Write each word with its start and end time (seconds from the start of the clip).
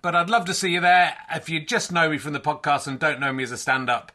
But 0.00 0.14
I'd 0.14 0.30
love 0.30 0.44
to 0.46 0.54
see 0.54 0.70
you 0.70 0.80
there. 0.80 1.16
If 1.34 1.48
you 1.48 1.60
just 1.60 1.90
know 1.90 2.10
me 2.10 2.18
from 2.18 2.32
the 2.32 2.40
podcast 2.40 2.86
and 2.86 2.98
don't 2.98 3.20
know 3.20 3.32
me 3.32 3.42
as 3.42 3.50
a 3.50 3.56
stand 3.56 3.90
up, 3.90 4.12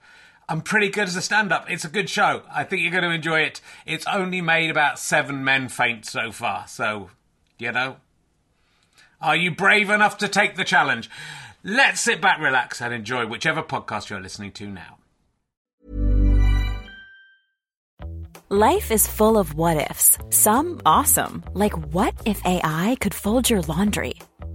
I'm 0.47 0.61
pretty 0.61 0.89
good 0.89 1.07
as 1.07 1.15
a 1.15 1.21
stand 1.21 1.51
up. 1.51 1.69
It's 1.69 1.85
a 1.85 1.89
good 1.89 2.09
show. 2.09 2.43
I 2.53 2.63
think 2.63 2.81
you're 2.81 2.91
going 2.91 3.03
to 3.03 3.11
enjoy 3.11 3.41
it. 3.41 3.61
It's 3.85 4.05
only 4.07 4.41
made 4.41 4.69
about 4.69 4.99
seven 4.99 5.43
men 5.43 5.69
faint 5.69 6.05
so 6.05 6.31
far. 6.31 6.67
So, 6.67 7.09
you 7.57 7.71
know, 7.71 7.97
are 9.21 9.35
you 9.35 9.51
brave 9.51 9.89
enough 9.89 10.17
to 10.19 10.27
take 10.27 10.55
the 10.55 10.63
challenge? 10.63 11.09
Let's 11.63 12.01
sit 12.01 12.21
back, 12.21 12.39
relax, 12.39 12.81
and 12.81 12.93
enjoy 12.93 13.25
whichever 13.25 13.63
podcast 13.63 14.09
you're 14.09 14.19
listening 14.19 14.51
to 14.53 14.67
now. 14.67 14.97
Life 18.49 18.91
is 18.91 19.07
full 19.07 19.37
of 19.37 19.55
what 19.55 19.89
ifs. 19.89 20.17
Some 20.29 20.81
awesome, 20.85 21.43
like 21.53 21.73
what 21.93 22.13
if 22.25 22.45
AI 22.45 22.97
could 22.99 23.13
fold 23.13 23.49
your 23.49 23.61
laundry? 23.61 24.13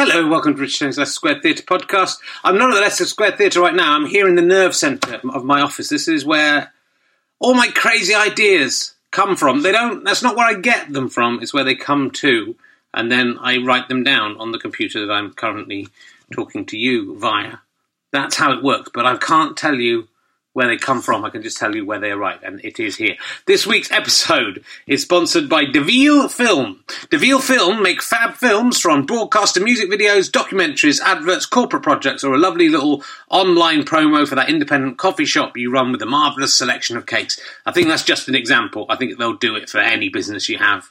Hello, 0.00 0.28
welcome 0.28 0.54
to 0.54 0.60
Richard 0.60 0.78
Herring's 0.78 0.96
Leicester 0.98 1.14
Square 1.14 1.40
Theatre 1.40 1.64
podcast. 1.64 2.18
I'm 2.44 2.56
not 2.56 2.70
at 2.70 2.76
the 2.76 2.80
Leicester 2.82 3.04
Square 3.04 3.32
Theatre 3.32 3.60
right 3.60 3.74
now. 3.74 3.96
I'm 3.96 4.06
here 4.06 4.28
in 4.28 4.36
the 4.36 4.42
nerve 4.42 4.76
centre 4.76 5.20
of 5.34 5.42
my 5.42 5.60
office. 5.60 5.88
This 5.88 6.06
is 6.06 6.24
where 6.24 6.72
all 7.40 7.54
my 7.54 7.66
crazy 7.74 8.14
ideas 8.14 8.94
come 9.10 9.34
from. 9.34 9.62
They 9.62 9.72
don't. 9.72 10.04
That's 10.04 10.22
not 10.22 10.36
where 10.36 10.46
I 10.46 10.54
get 10.54 10.92
them 10.92 11.08
from. 11.08 11.42
It's 11.42 11.52
where 11.52 11.64
they 11.64 11.74
come 11.74 12.12
to, 12.12 12.54
and 12.94 13.10
then 13.10 13.38
I 13.40 13.56
write 13.58 13.88
them 13.88 14.04
down 14.04 14.36
on 14.36 14.52
the 14.52 14.60
computer 14.60 15.04
that 15.04 15.12
I'm 15.12 15.32
currently 15.32 15.88
talking 16.32 16.64
to 16.66 16.78
you 16.78 17.18
via. 17.18 17.56
That's 18.12 18.36
how 18.36 18.52
it 18.52 18.62
works. 18.62 18.92
But 18.94 19.04
I 19.04 19.16
can't 19.16 19.56
tell 19.56 19.74
you 19.74 20.06
where 20.58 20.66
they 20.66 20.76
come 20.76 21.00
from. 21.00 21.24
I 21.24 21.30
can 21.30 21.44
just 21.44 21.56
tell 21.56 21.76
you 21.76 21.86
where 21.86 22.00
they 22.00 22.10
arrive, 22.10 22.42
and 22.42 22.60
it 22.64 22.80
is 22.80 22.96
here. 22.96 23.14
This 23.46 23.64
week's 23.64 23.92
episode 23.92 24.64
is 24.88 25.02
sponsored 25.02 25.48
by 25.48 25.64
DeVille 25.64 26.28
Film. 26.28 26.82
DeVille 27.10 27.38
Film 27.38 27.80
make 27.80 28.02
fab 28.02 28.34
films 28.34 28.80
from 28.80 29.06
broadcast 29.06 29.54
to 29.54 29.60
music 29.60 29.88
videos, 29.88 30.28
documentaries, 30.28 31.00
adverts, 31.00 31.46
corporate 31.46 31.84
projects, 31.84 32.24
or 32.24 32.34
a 32.34 32.38
lovely 32.38 32.68
little 32.68 33.04
online 33.30 33.84
promo 33.84 34.26
for 34.26 34.34
that 34.34 34.50
independent 34.50 34.98
coffee 34.98 35.24
shop 35.24 35.56
you 35.56 35.70
run 35.70 35.92
with 35.92 36.02
a 36.02 36.06
marvellous 36.06 36.56
selection 36.56 36.96
of 36.96 37.06
cakes. 37.06 37.40
I 37.64 37.70
think 37.70 37.86
that's 37.86 38.02
just 38.02 38.26
an 38.26 38.34
example. 38.34 38.84
I 38.88 38.96
think 38.96 39.16
they'll 39.16 39.34
do 39.34 39.54
it 39.54 39.70
for 39.70 39.78
any 39.78 40.08
business 40.08 40.48
you 40.48 40.58
have. 40.58 40.90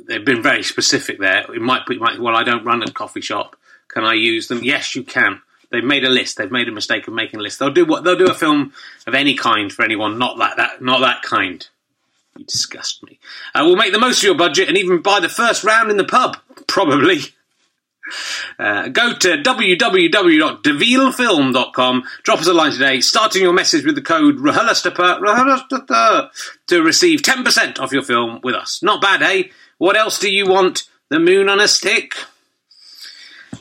They've 0.00 0.24
been 0.24 0.42
very 0.42 0.62
specific 0.62 1.18
there. 1.18 1.44
It 1.52 1.60
might 1.60 1.84
be, 1.86 1.98
well, 1.98 2.34
I 2.34 2.42
don't 2.42 2.64
run 2.64 2.82
a 2.82 2.90
coffee 2.90 3.20
shop. 3.20 3.54
Can 3.88 4.02
I 4.02 4.14
use 4.14 4.48
them? 4.48 4.64
Yes, 4.64 4.96
you 4.96 5.02
can. 5.02 5.42
They've 5.74 5.84
made 5.84 6.04
a 6.04 6.08
list. 6.08 6.38
They've 6.38 6.50
made 6.50 6.68
a 6.68 6.72
mistake 6.72 7.06
of 7.08 7.14
making 7.14 7.40
a 7.40 7.42
list. 7.42 7.58
They'll 7.58 7.72
do 7.72 7.84
what 7.84 8.04
they'll 8.04 8.16
do 8.16 8.30
a 8.30 8.34
film 8.34 8.72
of 9.08 9.14
any 9.14 9.34
kind 9.34 9.72
for 9.72 9.84
anyone. 9.84 10.18
Not 10.18 10.38
that 10.38 10.56
that 10.56 10.80
not 10.80 11.00
that 11.00 11.22
kind. 11.22 11.66
You 12.36 12.44
disgust 12.44 13.02
me. 13.02 13.18
Uh, 13.54 13.62
we'll 13.64 13.74
make 13.74 13.92
the 13.92 13.98
most 13.98 14.18
of 14.18 14.24
your 14.24 14.36
budget 14.36 14.68
and 14.68 14.78
even 14.78 15.02
buy 15.02 15.18
the 15.18 15.28
first 15.28 15.64
round 15.64 15.90
in 15.90 15.96
the 15.96 16.04
pub. 16.04 16.36
Probably. 16.68 17.18
Uh, 18.58 18.88
go 18.88 19.14
to 19.14 19.38
www.devillefilm.com, 19.38 22.04
drop 22.22 22.38
us 22.38 22.46
a 22.46 22.52
line 22.52 22.70
today, 22.70 23.00
starting 23.00 23.40
your 23.40 23.54
message 23.54 23.86
with 23.86 23.94
the 23.94 24.02
code 24.02 24.36
RHLSTP 24.36 26.28
to 26.66 26.82
receive 26.82 27.22
10% 27.22 27.80
off 27.80 27.92
your 27.92 28.02
film 28.02 28.40
with 28.42 28.54
us. 28.54 28.82
Not 28.82 29.00
bad, 29.00 29.22
eh? 29.22 29.44
What 29.78 29.96
else 29.96 30.18
do 30.18 30.30
you 30.30 30.46
want? 30.46 30.82
The 31.08 31.18
moon 31.18 31.48
on 31.48 31.60
a 31.60 31.68
stick? 31.68 32.14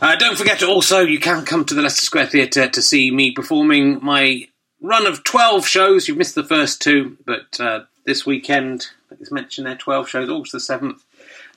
Uh, 0.01 0.15
don't 0.15 0.37
forget 0.37 0.59
to 0.59 0.67
also, 0.67 0.99
you 0.99 1.19
can 1.19 1.45
come 1.45 1.65
to 1.65 1.73
the 1.73 1.81
Leicester 1.81 2.05
Square 2.05 2.27
Theatre 2.27 2.67
to 2.67 2.81
see 2.81 3.11
me 3.11 3.31
performing 3.31 3.99
my 4.03 4.47
run 4.81 5.07
of 5.07 5.23
12 5.23 5.65
shows. 5.65 6.07
You've 6.07 6.17
missed 6.17 6.35
the 6.35 6.43
first 6.43 6.81
two, 6.81 7.17
but 7.25 7.59
uh, 7.59 7.81
this 8.05 8.25
weekend, 8.25 8.87
it's 9.19 9.31
mentioned 9.31 9.67
there, 9.67 9.75
12 9.75 10.09
shows, 10.09 10.29
August 10.29 10.51
the 10.51 10.57
7th. 10.59 10.99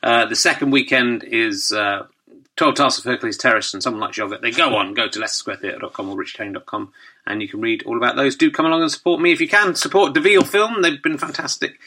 Uh, 0.03 0.27
the 0.27 0.37
second 0.37 0.71
weekend 0.71 1.25
is 1.25 1.73
uh, 1.73 2.07
12 2.57 2.75
Tasks 2.75 2.99
of 3.01 3.05
Hercules 3.05 3.37
Terrace 3.37 3.75
and 3.75 3.83
something 3.83 4.01
like 4.01 4.13
Jovet. 4.13 4.41
They 4.41 4.51
go 4.51 4.77
on, 4.77 4.95
go 4.95 5.09
to 5.09 5.19
leicesterSquareTheatre.com 5.19 6.09
or 6.09 6.17
richkane.com 6.17 6.93
and 7.27 7.43
you 7.43 7.49
can 7.49 7.61
read 7.61 7.83
all 7.85 7.97
about 7.97 8.17
those. 8.17 8.37
Do 8.37 8.51
come 8.51 8.67
along 8.67 8.83
and 8.83 8.91
support 8.91 9.21
me 9.21 9.33
if 9.33 9.41
you 9.41 9.49
can. 9.49 9.75
Support 9.75 10.15
DeVille 10.15 10.45
Film, 10.45 10.83
they've 10.83 11.03
been 11.03 11.19
fantastic. 11.19 11.79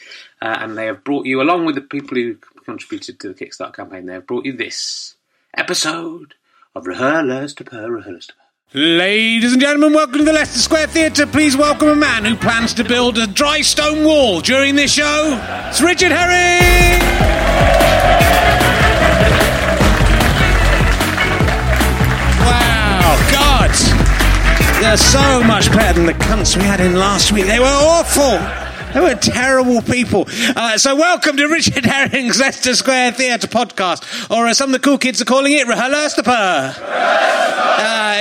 Uh, 0.42 0.58
and 0.60 0.76
they 0.76 0.86
have 0.86 1.02
brought 1.02 1.26
you, 1.26 1.40
along 1.40 1.64
with 1.64 1.74
the 1.74 1.80
people 1.80 2.16
who 2.16 2.36
contributed 2.64 3.18
to 3.20 3.28
the 3.28 3.34
Kickstarter 3.34 3.74
campaign, 3.74 4.06
they 4.06 4.14
have 4.14 4.26
brought 4.26 4.44
you 4.44 4.52
this 4.52 5.14
episode 5.54 6.34
of 6.74 6.86
Rehearsed 6.86 7.58
to 7.58 7.64
Per, 7.64 7.90
Rehearsed. 7.90 8.32
Ladies 8.72 9.52
and 9.52 9.60
gentlemen, 9.60 9.92
welcome 9.92 10.18
to 10.18 10.24
the 10.24 10.32
Leicester 10.32 10.60
Square 10.60 10.86
Theatre. 10.88 11.26
Please 11.26 11.56
welcome 11.56 11.88
a 11.88 11.96
man 11.96 12.24
who 12.24 12.36
plans 12.36 12.72
to 12.74 12.84
build 12.84 13.18
a 13.18 13.26
dry 13.26 13.60
stone 13.62 14.04
wall 14.04 14.40
during 14.40 14.76
this 14.76 14.92
show. 14.92 15.36
It's 15.68 15.80
Richard 15.80 16.12
Herring! 16.12 17.00
They're 24.80 24.96
so 24.96 25.42
much 25.44 25.70
better 25.70 25.92
than 25.92 26.06
the 26.06 26.14
cunts 26.14 26.56
we 26.56 26.62
had 26.62 26.80
in 26.80 26.94
last 26.94 27.32
week. 27.32 27.44
They 27.44 27.60
were 27.60 27.66
awful! 27.66 28.69
They 28.92 29.00
were 29.00 29.14
terrible 29.14 29.82
people. 29.82 30.26
Uh, 30.56 30.76
so 30.76 30.96
welcome 30.96 31.36
to 31.36 31.46
Richard 31.46 31.84
Herring's 31.86 32.40
Leicester 32.40 32.74
Square 32.74 33.12
Theatre 33.12 33.46
podcast, 33.46 34.30
or 34.30 34.48
as 34.48 34.58
some 34.58 34.70
of 34.70 34.72
the 34.72 34.80
cool 34.80 34.98
kids 34.98 35.22
are 35.22 35.24
calling 35.24 35.52
it, 35.52 35.68
Rehearsed 35.68 36.18
uh, 36.26 36.74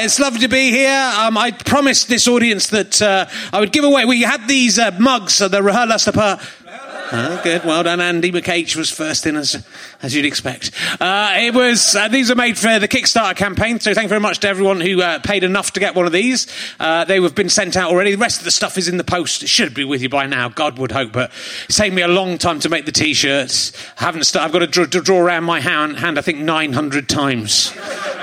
it's 0.03 0.19
lovely 0.19 0.41
to 0.41 0.47
be 0.47 0.69
here. 0.69 1.11
Um, 1.17 1.37
I 1.39 1.51
promised 1.51 2.07
this 2.07 2.27
audience 2.27 2.67
that 2.67 3.01
uh, 3.01 3.25
I 3.51 3.59
would 3.59 3.71
give 3.71 3.83
away. 3.83 4.05
We 4.05 4.21
had 4.21 4.47
these 4.47 4.77
uh, 4.77 4.91
mugs, 4.99 5.39
the 5.39 5.63
Rehearsed 5.63 6.07
Oh, 7.11 7.41
good. 7.43 7.63
Well 7.63 7.81
done. 7.83 7.99
Andy 7.99 8.31
McH 8.31 8.75
was 8.75 8.91
first 8.91 9.25
in, 9.25 9.35
as 9.35 9.65
as 10.03 10.13
you'd 10.13 10.25
expect. 10.25 10.71
Uh, 11.01 11.33
it 11.37 11.55
was. 11.55 11.95
Uh, 11.95 12.07
these 12.07 12.29
are 12.29 12.35
made 12.35 12.57
for 12.57 12.77
the 12.77 12.87
Kickstarter 12.87 13.35
campaign. 13.35 13.79
So 13.79 13.93
thank 13.93 14.05
you 14.05 14.09
very 14.09 14.21
much 14.21 14.39
to 14.39 14.47
everyone 14.47 14.79
who 14.79 15.01
uh, 15.01 15.17
paid 15.19 15.43
enough 15.43 15.73
to 15.73 15.79
get 15.79 15.95
one 15.95 16.05
of 16.05 16.11
these. 16.11 16.45
Uh, 16.79 17.05
they 17.05 17.19
have 17.19 17.33
been 17.33 17.49
sent 17.49 17.75
out 17.75 17.89
already. 17.89 18.11
The 18.11 18.17
rest 18.17 18.39
of 18.39 18.45
the 18.45 18.51
stuff 18.51 18.77
is 18.77 18.87
in 18.87 18.97
the 18.97 19.03
post. 19.03 19.41
It 19.41 19.49
should 19.49 19.73
be 19.73 19.83
with 19.83 20.03
you 20.03 20.09
by 20.09 20.27
now. 20.27 20.49
God 20.49 20.77
would 20.77 20.91
hope, 20.91 21.11
but 21.11 21.31
it's 21.65 21.77
taken 21.77 21.95
me 21.95 22.03
a 22.03 22.07
long 22.07 22.37
time 22.37 22.59
to 22.59 22.69
make 22.69 22.85
the 22.85 22.91
t-shirts. 22.91 23.73
I 23.99 24.05
haven't. 24.05 24.25
St- 24.25 24.43
I've 24.43 24.51
got 24.51 24.59
to 24.59 24.67
draw, 24.67 24.85
draw 24.85 25.19
around 25.19 25.45
my 25.45 25.61
hand, 25.61 25.97
hand. 25.97 26.19
I 26.19 26.21
think 26.21 26.37
nine 26.39 26.73
hundred 26.73 27.09
times. 27.09 27.73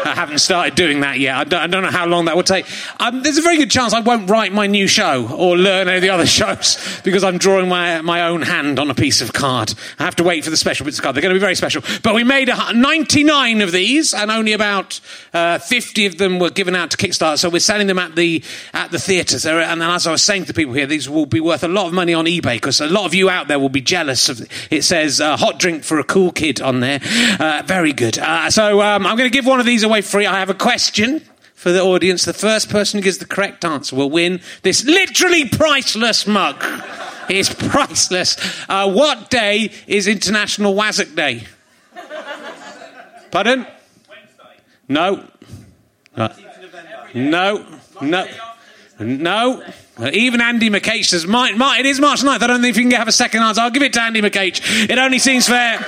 I 0.07 0.15
haven't 0.15 0.39
started 0.39 0.75
doing 0.75 1.01
that 1.01 1.19
yet. 1.19 1.37
I 1.37 1.45
don't, 1.45 1.61
I 1.61 1.67
don't 1.67 1.83
know 1.83 1.91
how 1.91 2.07
long 2.07 2.27
that 2.27 2.37
will 2.37 2.43
take. 2.43 2.67
Um, 3.01 3.23
there's 3.23 3.39
a 3.39 3.43
very 3.43 3.57
good 3.57 3.71
chance 3.71 3.93
I 3.93 4.01
won't 4.01 4.31
write 4.31 4.53
my 4.53 4.67
new 4.67 4.87
show 4.87 5.29
or 5.29 5.57
learn 5.57 5.89
any 5.89 5.97
of 5.97 6.03
the 6.03 6.11
other 6.11 6.27
shows 6.39 7.01
because 7.05 7.25
I'm 7.25 7.39
drawing 7.39 7.69
my 7.69 8.01
my 8.03 8.29
own 8.29 8.43
hand 8.43 8.79
on 8.79 8.91
a 8.91 8.95
piece 8.95 9.21
of 9.21 9.33
card. 9.33 9.75
I 9.99 10.05
have 10.05 10.17
to 10.17 10.25
wait 10.25 10.45
for 10.45 10.51
the 10.51 10.57
special 10.57 10.85
bits 10.85 10.99
of 10.99 11.03
card. 11.03 11.17
They're 11.17 11.23
going 11.23 11.35
to 11.35 11.39
be 11.39 11.41
very 11.41 11.55
special. 11.55 11.83
But 12.03 12.15
we 12.15 12.25
made 12.25 12.49
a, 12.49 12.73
99 12.73 13.61
of 13.61 13.73
these, 13.73 14.15
and 14.15 14.31
only 14.31 14.53
about 14.53 15.01
uh, 15.33 15.59
50 15.59 16.07
of 16.07 16.19
them 16.19 16.39
were 16.39 16.51
given 16.51 16.75
out 16.75 16.91
to 16.93 16.97
Kickstarter. 16.97 17.39
So 17.39 17.51
we're 17.51 17.59
selling 17.59 17.87
them 17.87 17.99
at 17.99 18.15
the 18.15 18.43
at 18.73 18.91
the 18.91 18.99
theatres. 18.99 19.45
And 19.47 19.83
as 19.83 20.07
I 20.07 20.13
was 20.13 20.23
saying 20.23 20.47
to 20.47 20.55
people 20.55 20.75
here, 20.75 20.87
these 20.87 21.09
will 21.09 21.27
be 21.27 21.41
worth 21.41 21.65
a 21.65 21.69
lot 21.69 21.87
of 21.87 21.93
money 21.93 22.15
on 22.15 22.27
eBay 22.27 22.55
because 22.55 22.81
a 22.81 22.87
lot 22.87 23.07
of 23.07 23.15
you 23.15 23.29
out 23.29 23.49
there 23.49 23.59
will 23.59 23.69
be 23.69 23.81
jealous 23.81 24.29
of. 24.29 24.47
It 24.71 24.83
says 24.83 25.21
uh, 25.21 25.37
"hot 25.37 25.59
drink 25.59 25.85
for 25.85 25.99
a 25.99 26.05
cool 26.05 26.33
kid" 26.33 26.61
on 26.61 26.81
there. 26.81 27.01
Uh, 27.39 27.63
very 27.67 27.93
good. 27.93 28.19
Uh, 28.19 28.51
so 28.51 28.81
um, 28.83 29.07
I'm 29.07 29.17
going 29.17 29.31
to 29.31 29.37
give 29.37 29.47
one 29.47 29.61
of 29.61 29.67
these 29.67 29.83
away 29.83 29.96
free. 30.03 30.27
I 30.27 30.39
have 30.39 30.51
a 30.51 30.55
question 30.55 31.23
for 31.55 31.73
the 31.73 31.83
audience. 31.83 32.25
The 32.25 32.33
first 32.33 32.69
person 32.69 32.99
who 32.99 33.05
gives 33.05 33.19
the 33.19 33.27
correct 33.27 33.65
answer 33.65 33.97
will 33.97 34.11
win 34.11 34.41
this 34.63 34.85
literally 34.85 35.49
priceless 35.49 36.27
mug. 36.27 36.63
It's 37.29 37.53
priceless. 37.53 38.37
Uh, 38.69 38.89
what 38.89 39.31
day 39.31 39.73
is 39.89 40.07
International 40.07 40.75
Wazzock 40.75 41.17
Day? 41.17 41.43
Pardon? 43.33 43.67
Wednesday. 44.09 44.63
No. 44.89 45.27
Uh, 46.15 46.29
no. 47.15 47.67
No. 48.01 48.29
No. 49.01 49.63
Even 50.13 50.41
Andy 50.41 50.71
McH 50.71 51.07
says, 51.07 51.27
March, 51.27 51.57
March, 51.57 51.81
it 51.81 51.87
is 51.87 52.01
March 52.01 52.21
9th. 52.21 52.43
I 52.43 52.47
don't 52.47 52.61
think 52.63 52.77
if 52.77 52.77
you 52.77 52.89
can 52.89 52.99
have 52.99 53.09
a 53.09 53.13
second 53.13 53.43
answer. 53.43 53.63
I'll 53.63 53.71
give 53.71 53.83
it 53.83 53.93
to 53.95 54.03
Andy 54.03 54.21
McH. 54.21 54.89
It 54.89 54.99
only 54.99 55.19
seems 55.19 55.49
fair. 55.49 55.79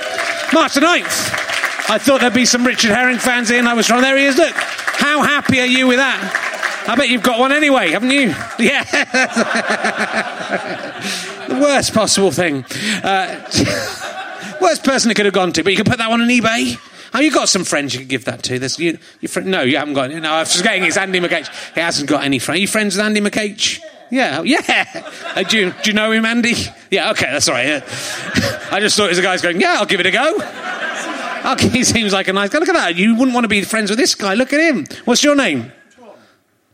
March 0.53 0.73
the 0.73 0.81
9th. 0.81 1.58
I 1.89 1.97
thought 1.97 2.21
there'd 2.21 2.33
be 2.33 2.45
some 2.45 2.65
Richard 2.65 2.91
Herring 2.91 3.17
fans 3.17 3.49
in. 3.49 3.65
I 3.67 3.73
was 3.73 3.89
wrong. 3.89 4.01
There 4.01 4.17
he 4.17 4.25
is. 4.25 4.37
Look. 4.37 4.53
How 4.99 5.23
happy 5.23 5.59
are 5.61 5.65
you 5.65 5.87
with 5.87 5.97
that? 5.97 6.85
I 6.87 6.95
bet 6.95 7.09
you've 7.09 7.23
got 7.23 7.39
one 7.39 7.51
anyway, 7.51 7.91
haven't 7.91 8.11
you? 8.11 8.35
Yeah. 8.59 8.83
the 11.47 11.55
worst 11.55 11.93
possible 11.93 12.31
thing. 12.31 12.65
Uh, 13.03 13.39
worst 14.61 14.83
person 14.83 15.09
it 15.09 15.15
could 15.15 15.25
have 15.25 15.33
gone 15.33 15.53
to, 15.53 15.63
but 15.63 15.71
you 15.71 15.77
can 15.77 15.85
put 15.85 15.99
that 15.99 16.09
one 16.09 16.21
on 16.21 16.27
eBay. 16.27 16.77
Oh, 17.13 17.19
you 17.21 17.31
got 17.31 17.47
some 17.47 17.63
friends 17.63 17.93
you 17.93 18.01
could 18.01 18.09
give 18.09 18.25
that 18.25 18.43
to. 18.43 18.59
There's, 18.59 18.77
you, 18.77 18.97
your 19.21 19.29
friend, 19.29 19.49
no, 19.49 19.61
you 19.61 19.77
haven't 19.77 19.93
got. 19.93 20.11
Any. 20.11 20.19
No, 20.19 20.33
I 20.33 20.39
was 20.41 20.55
forgetting 20.55 20.83
it's 20.83 20.97
Andy 20.97 21.19
McH. 21.19 21.73
He 21.73 21.79
hasn't 21.79 22.09
got 22.09 22.23
any 22.23 22.39
friends. 22.39 22.57
Are 22.57 22.61
you 22.61 22.67
friends 22.67 22.97
with 22.97 23.05
Andy 23.05 23.21
McH? 23.21 23.79
Yeah, 24.11 24.41
yeah. 24.43 25.11
Uh, 25.29 25.43
do, 25.43 25.59
you, 25.59 25.71
do 25.83 25.91
you 25.91 25.93
know 25.93 26.11
him, 26.11 26.25
Andy? 26.25 26.55
Yeah, 26.89 27.11
okay, 27.11 27.27
that's 27.31 27.47
all 27.47 27.53
right. 27.53 27.67
Yeah. 27.67 28.67
I 28.71 28.79
just 28.79 28.97
thought 28.97 29.05
it 29.05 29.09
was 29.09 29.19
a 29.19 29.21
guy's 29.21 29.43
going, 29.43 29.61
yeah, 29.61 29.77
I'll 29.77 29.85
give 29.85 29.99
it 29.99 30.07
a 30.07 30.11
go. 30.11 30.39
Okay, 31.53 31.69
he 31.77 31.83
seems 31.83 32.13
like 32.13 32.27
a 32.27 32.33
nice 32.33 32.49
guy. 32.49 32.59
Look 32.59 32.69
at 32.69 32.75
that. 32.75 32.95
You 32.95 33.15
wouldn't 33.15 33.33
want 33.33 33.43
to 33.43 33.49
be 33.49 33.61
friends 33.63 33.89
with 33.89 33.99
this 33.99 34.15
guy. 34.15 34.33
Look 34.33 34.53
at 34.53 34.59
him. 34.59 34.85
What's 35.05 35.23
your 35.23 35.35
name? 35.35 35.71
Twan. 35.95 36.15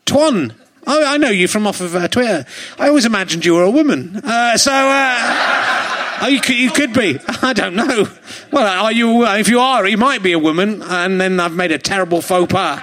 Twan. 0.06 0.56
Oh, 0.88 1.04
I 1.06 1.18
know 1.18 1.30
you 1.30 1.48
from 1.48 1.66
off 1.66 1.82
of 1.82 1.96
uh, 1.96 2.08
Twitter. 2.08 2.46
I 2.78 2.90
always 2.90 3.06
imagined 3.06 3.44
you 3.44 3.56
were 3.56 3.64
a 3.64 3.72
woman. 3.72 4.18
Uh, 4.18 4.56
so, 4.58 4.72
uh, 4.72 6.18
oh, 6.22 6.28
you 6.30 6.40
could, 6.40 6.56
you 6.56 6.70
could 6.70 6.94
be. 6.94 7.20
I 7.42 7.54
don't 7.54 7.76
know. 7.76 8.08
Well, 8.52 8.84
are 8.84 8.92
you? 8.92 9.26
If 9.26 9.50
you 9.50 9.60
are, 9.60 9.88
you 9.88 9.98
might 9.98 10.22
be 10.22 10.34
a 10.34 10.40
woman, 10.40 10.84
and 10.84 11.20
then 11.20 11.40
I've 11.40 11.56
made 11.56 11.72
a 11.72 11.80
terrible 11.80 12.22
faux 12.22 12.52
pas. 12.52 12.82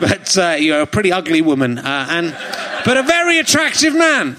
but 0.00 0.38
uh, 0.38 0.56
you're 0.58 0.82
a 0.82 0.86
pretty 0.86 1.10
ugly 1.10 1.42
woman, 1.42 1.78
uh, 1.78 2.06
and 2.10 2.36
but 2.84 2.96
a 2.96 3.02
very 3.02 3.38
attractive 3.38 3.94
man. 3.94 4.36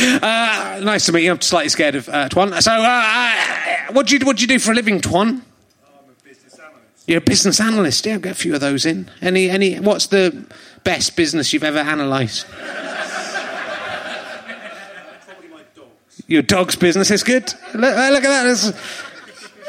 Uh, 0.00 0.80
nice 0.82 1.06
to 1.06 1.12
meet 1.12 1.24
you. 1.24 1.32
I'm 1.32 1.40
slightly 1.40 1.68
scared 1.68 1.94
of 1.94 2.08
uh, 2.08 2.28
Twan. 2.28 2.60
So, 2.62 2.72
uh, 2.72 2.84
uh, 2.84 3.92
what 3.92 4.06
do 4.06 4.16
you 4.16 4.24
what 4.24 4.36
do 4.36 4.42
you 4.42 4.48
do 4.48 4.58
for 4.58 4.72
a 4.72 4.74
living, 4.74 5.00
Twan? 5.00 5.42
Oh, 5.84 5.88
I'm 6.02 6.10
a 6.10 6.14
business 6.24 6.58
analyst. 6.58 7.08
You're 7.08 7.18
a 7.18 7.20
business 7.20 7.60
analyst. 7.60 8.06
Yeah, 8.06 8.14
I'll 8.14 8.20
get 8.20 8.32
a 8.32 8.36
few 8.36 8.54
of 8.54 8.60
those 8.60 8.86
in. 8.86 9.10
Any, 9.20 9.50
any? 9.50 9.78
What's 9.78 10.06
the 10.06 10.46
best 10.84 11.16
business 11.16 11.52
you've 11.52 11.64
ever 11.64 11.80
analysed? 11.80 12.46
Probably 15.26 15.48
my 15.50 15.62
dogs. 15.74 16.22
Your 16.26 16.42
dog's 16.42 16.76
business 16.76 17.10
is 17.10 17.22
good. 17.22 17.52
Look, 17.74 17.96
uh, 17.96 18.10
look 18.10 18.24
at 18.24 18.28
that. 18.28 18.44
That's, 18.44 18.66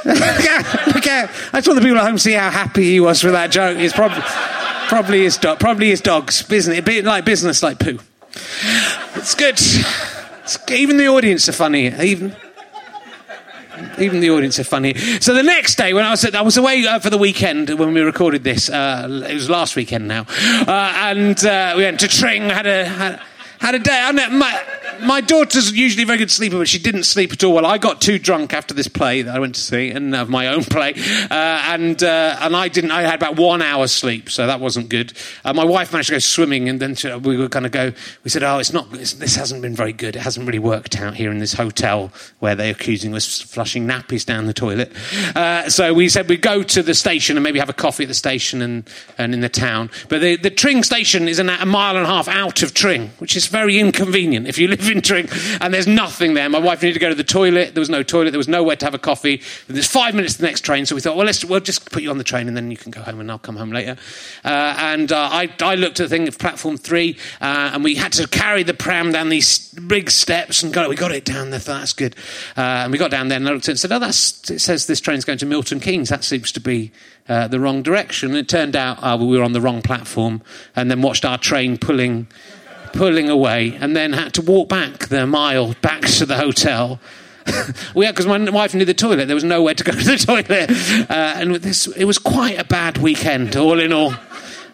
look 0.05 1.07
at, 1.07 1.29
I 1.53 1.57
just 1.57 1.67
want 1.67 1.79
the 1.79 1.85
people 1.85 1.97
at 1.97 2.05
home 2.05 2.15
to 2.15 2.19
see 2.19 2.33
how 2.33 2.49
happy 2.49 2.83
he 2.83 2.99
was 2.99 3.23
with 3.23 3.33
that 3.33 3.51
joke. 3.51 3.77
It's 3.77 3.93
probably, 3.93 4.23
probably 4.87 5.21
his 5.21 5.37
dog, 5.37 5.59
probably 5.59 5.89
his 5.89 6.01
dog's 6.01 6.41
business, 6.41 6.79
a 6.79 6.81
bit 6.81 7.05
like 7.05 7.23
business, 7.25 7.61
like 7.61 7.77
poo. 7.79 7.99
It's 9.15 9.35
good. 9.35 9.59
Even 10.69 10.97
the 10.97 11.07
audience 11.07 11.47
are 11.49 11.53
funny. 11.53 11.87
Even 11.87 12.35
even 13.97 14.19
the 14.19 14.29
audience 14.29 14.59
are 14.59 14.63
funny. 14.63 14.95
So 15.19 15.33
the 15.33 15.43
next 15.43 15.75
day, 15.75 15.93
when 15.93 16.05
I 16.05 16.11
was 16.11 16.25
I 16.25 16.41
was 16.41 16.57
away 16.57 16.85
uh, 16.85 16.99
for 16.99 17.09
the 17.09 17.17
weekend 17.17 17.69
when 17.79 17.93
we 17.93 18.01
recorded 18.01 18.43
this. 18.43 18.69
Uh, 18.69 19.25
it 19.29 19.33
was 19.33 19.49
last 19.49 19.75
weekend 19.75 20.07
now, 20.07 20.25
uh, 20.67 20.93
and 20.97 21.43
uh, 21.45 21.73
we 21.77 21.83
went 21.83 21.99
to 22.01 22.07
Tring. 22.07 22.49
Had 22.49 22.67
a 22.67 23.19
had 23.61 23.75
a 23.75 23.79
day. 23.79 24.01
I 24.03 24.11
know, 24.11 24.29
my, 24.31 24.63
my 25.01 25.21
daughter's 25.21 25.71
usually 25.71 26.01
a 26.01 26.05
very 26.05 26.17
good 26.17 26.31
sleeper, 26.31 26.57
but 26.57 26.67
she 26.67 26.79
didn't 26.79 27.03
sleep 27.03 27.31
at 27.31 27.43
all. 27.43 27.53
Well, 27.53 27.65
I 27.65 27.77
got 27.77 28.01
too 28.01 28.17
drunk 28.17 28.53
after 28.53 28.73
this 28.73 28.87
play 28.87 29.21
that 29.21 29.35
I 29.35 29.39
went 29.39 29.53
to 29.53 29.61
see, 29.61 29.91
and 29.91 30.15
of 30.15 30.29
my 30.29 30.47
own 30.47 30.63
play, 30.65 30.93
uh, 31.29 31.33
and 31.33 32.01
uh, 32.01 32.37
and 32.41 32.55
I 32.55 32.67
didn't. 32.67 32.89
I 32.89 33.03
had 33.03 33.15
about 33.15 33.37
one 33.37 33.61
hour's 33.61 33.91
sleep, 33.91 34.31
so 34.31 34.47
that 34.47 34.59
wasn't 34.59 34.89
good. 34.89 35.13
Uh, 35.45 35.53
my 35.53 35.63
wife 35.63 35.91
managed 35.91 36.07
to 36.09 36.15
go 36.15 36.19
swimming, 36.19 36.69
and 36.69 36.79
then 36.79 36.95
she, 36.95 37.13
we 37.13 37.37
were 37.37 37.47
going 37.47 37.63
to 37.63 37.69
go. 37.69 37.93
We 38.23 38.31
said, 38.31 38.41
"Oh, 38.41 38.57
it's 38.57 38.73
not. 38.73 38.87
It's, 38.93 39.13
this 39.13 39.35
hasn't 39.35 39.61
been 39.61 39.75
very 39.75 39.93
good. 39.93 40.15
It 40.15 40.21
hasn't 40.23 40.47
really 40.47 40.59
worked 40.59 40.99
out 40.99 41.15
here 41.15 41.29
in 41.29 41.37
this 41.37 41.53
hotel 41.53 42.11
where 42.39 42.55
they're 42.55 42.71
accusing 42.71 43.13
us 43.13 43.43
of 43.43 43.49
flushing 43.49 43.87
nappies 43.87 44.25
down 44.25 44.47
the 44.47 44.53
toilet." 44.53 44.91
Uh, 45.35 45.69
so 45.69 45.93
we 45.93 46.09
said 46.09 46.27
we'd 46.29 46.41
go 46.41 46.63
to 46.63 46.81
the 46.81 46.95
station 46.95 47.37
and 47.37 47.43
maybe 47.43 47.59
have 47.59 47.69
a 47.69 47.73
coffee 47.73 48.03
at 48.03 48.07
the 48.07 48.15
station 48.15 48.61
and 48.63 48.89
and 49.19 49.35
in 49.35 49.41
the 49.41 49.49
town. 49.49 49.91
But 50.09 50.21
the 50.21 50.35
the 50.35 50.49
Tring 50.49 50.83
station 50.83 51.27
is 51.27 51.39
a 51.39 51.43
mile 51.43 51.95
and 51.95 52.05
a 52.05 52.09
half 52.09 52.27
out 52.27 52.63
of 52.63 52.73
Tring, 52.73 53.09
which 53.19 53.35
is 53.35 53.50
very 53.51 53.77
inconvenient 53.77 54.47
if 54.47 54.57
you 54.57 54.67
live 54.67 54.89
in 54.89 55.01
Tring 55.01 55.27
and 55.59 55.73
there's 55.73 55.87
nothing 55.87 56.33
there. 56.33 56.49
My 56.49 56.59
wife 56.59 56.81
needed 56.81 56.93
to 56.93 56.99
go 56.99 57.09
to 57.09 57.15
the 57.15 57.23
toilet. 57.23 57.75
There 57.75 57.81
was 57.81 57.89
no 57.89 58.01
toilet. 58.01 58.31
There 58.31 58.39
was 58.39 58.47
nowhere 58.47 58.75
to 58.77 58.85
have 58.85 58.93
a 58.93 58.99
coffee. 58.99 59.41
There's 59.67 59.87
five 59.87 60.15
minutes 60.15 60.35
to 60.35 60.41
the 60.41 60.47
next 60.47 60.61
train. 60.61 60.85
So 60.85 60.95
we 60.95 61.01
thought, 61.01 61.15
well, 61.15 61.25
let's 61.25 61.45
we'll 61.45 61.59
just 61.59 61.91
put 61.91 62.01
you 62.01 62.09
on 62.09 62.17
the 62.17 62.23
train 62.23 62.47
and 62.47 62.57
then 62.57 62.71
you 62.71 62.77
can 62.77 62.91
go 62.91 63.01
home 63.01 63.19
and 63.19 63.29
I'll 63.29 63.39
come 63.39 63.57
home 63.57 63.71
later. 63.71 63.97
Uh, 64.43 64.75
and 64.77 65.11
uh, 65.11 65.29
I, 65.31 65.49
I 65.61 65.75
looked 65.75 65.99
at 65.99 66.09
the 66.09 66.15
thing 66.15 66.27
of 66.27 66.39
platform 66.39 66.77
three 66.77 67.17
uh, 67.41 67.71
and 67.73 67.83
we 67.83 67.95
had 67.95 68.13
to 68.13 68.27
carry 68.27 68.63
the 68.63 68.73
pram 68.73 69.11
down 69.11 69.29
these 69.29 69.73
big 69.73 70.09
steps 70.09 70.63
and 70.63 70.73
got, 70.73 70.85
it. 70.85 70.89
we 70.89 70.95
got 70.95 71.11
it 71.11 71.25
down 71.25 71.49
there. 71.49 71.59
That's 71.59 71.93
good. 71.93 72.15
Uh, 72.57 72.61
and 72.83 72.91
we 72.91 72.97
got 72.97 73.11
down 73.11 73.27
there 73.27 73.37
and 73.37 73.47
I 73.47 73.51
looked 73.51 73.65
at 73.65 73.69
it 73.69 73.71
and 73.71 73.79
said, 73.79 73.91
oh, 73.91 73.99
that's, 73.99 74.49
it 74.49 74.59
says 74.59 74.87
this 74.87 75.01
train's 75.01 75.25
going 75.25 75.37
to 75.39 75.45
Milton 75.45 75.79
Keynes. 75.79 76.09
That 76.09 76.23
seems 76.23 76.51
to 76.53 76.59
be 76.59 76.91
uh, 77.27 77.47
the 77.47 77.59
wrong 77.59 77.81
direction. 77.83 78.29
And 78.29 78.37
it 78.37 78.49
turned 78.49 78.75
out 78.75 78.97
uh, 79.01 79.17
we 79.19 79.37
were 79.37 79.43
on 79.43 79.53
the 79.53 79.61
wrong 79.61 79.81
platform 79.81 80.41
and 80.75 80.89
then 80.89 81.01
watched 81.01 81.25
our 81.25 81.37
train 81.37 81.77
pulling 81.77 82.27
pulling 82.93 83.29
away, 83.29 83.77
and 83.79 83.95
then 83.95 84.13
had 84.13 84.33
to 84.35 84.41
walk 84.41 84.69
back 84.69 85.07
the 85.07 85.25
mile 85.27 85.75
back 85.81 86.01
to 86.01 86.25
the 86.25 86.37
hotel. 86.37 86.99
we 87.95 88.05
had 88.05 88.15
because 88.15 88.27
my 88.27 88.37
wife 88.49 88.73
needed 88.73 88.87
the 88.87 88.93
toilet. 88.93 89.25
There 89.25 89.35
was 89.35 89.43
nowhere 89.43 89.73
to 89.73 89.83
go 89.83 89.91
to 89.97 89.97
the 89.97 90.17
toilet, 90.17 90.69
uh, 91.09 91.39
and 91.39 91.55
this 91.55 91.87
it 91.87 92.05
was 92.05 92.17
quite 92.17 92.59
a 92.59 92.63
bad 92.63 92.97
weekend, 92.97 93.55
all 93.55 93.79
in 93.79 93.91
all. 93.91 94.13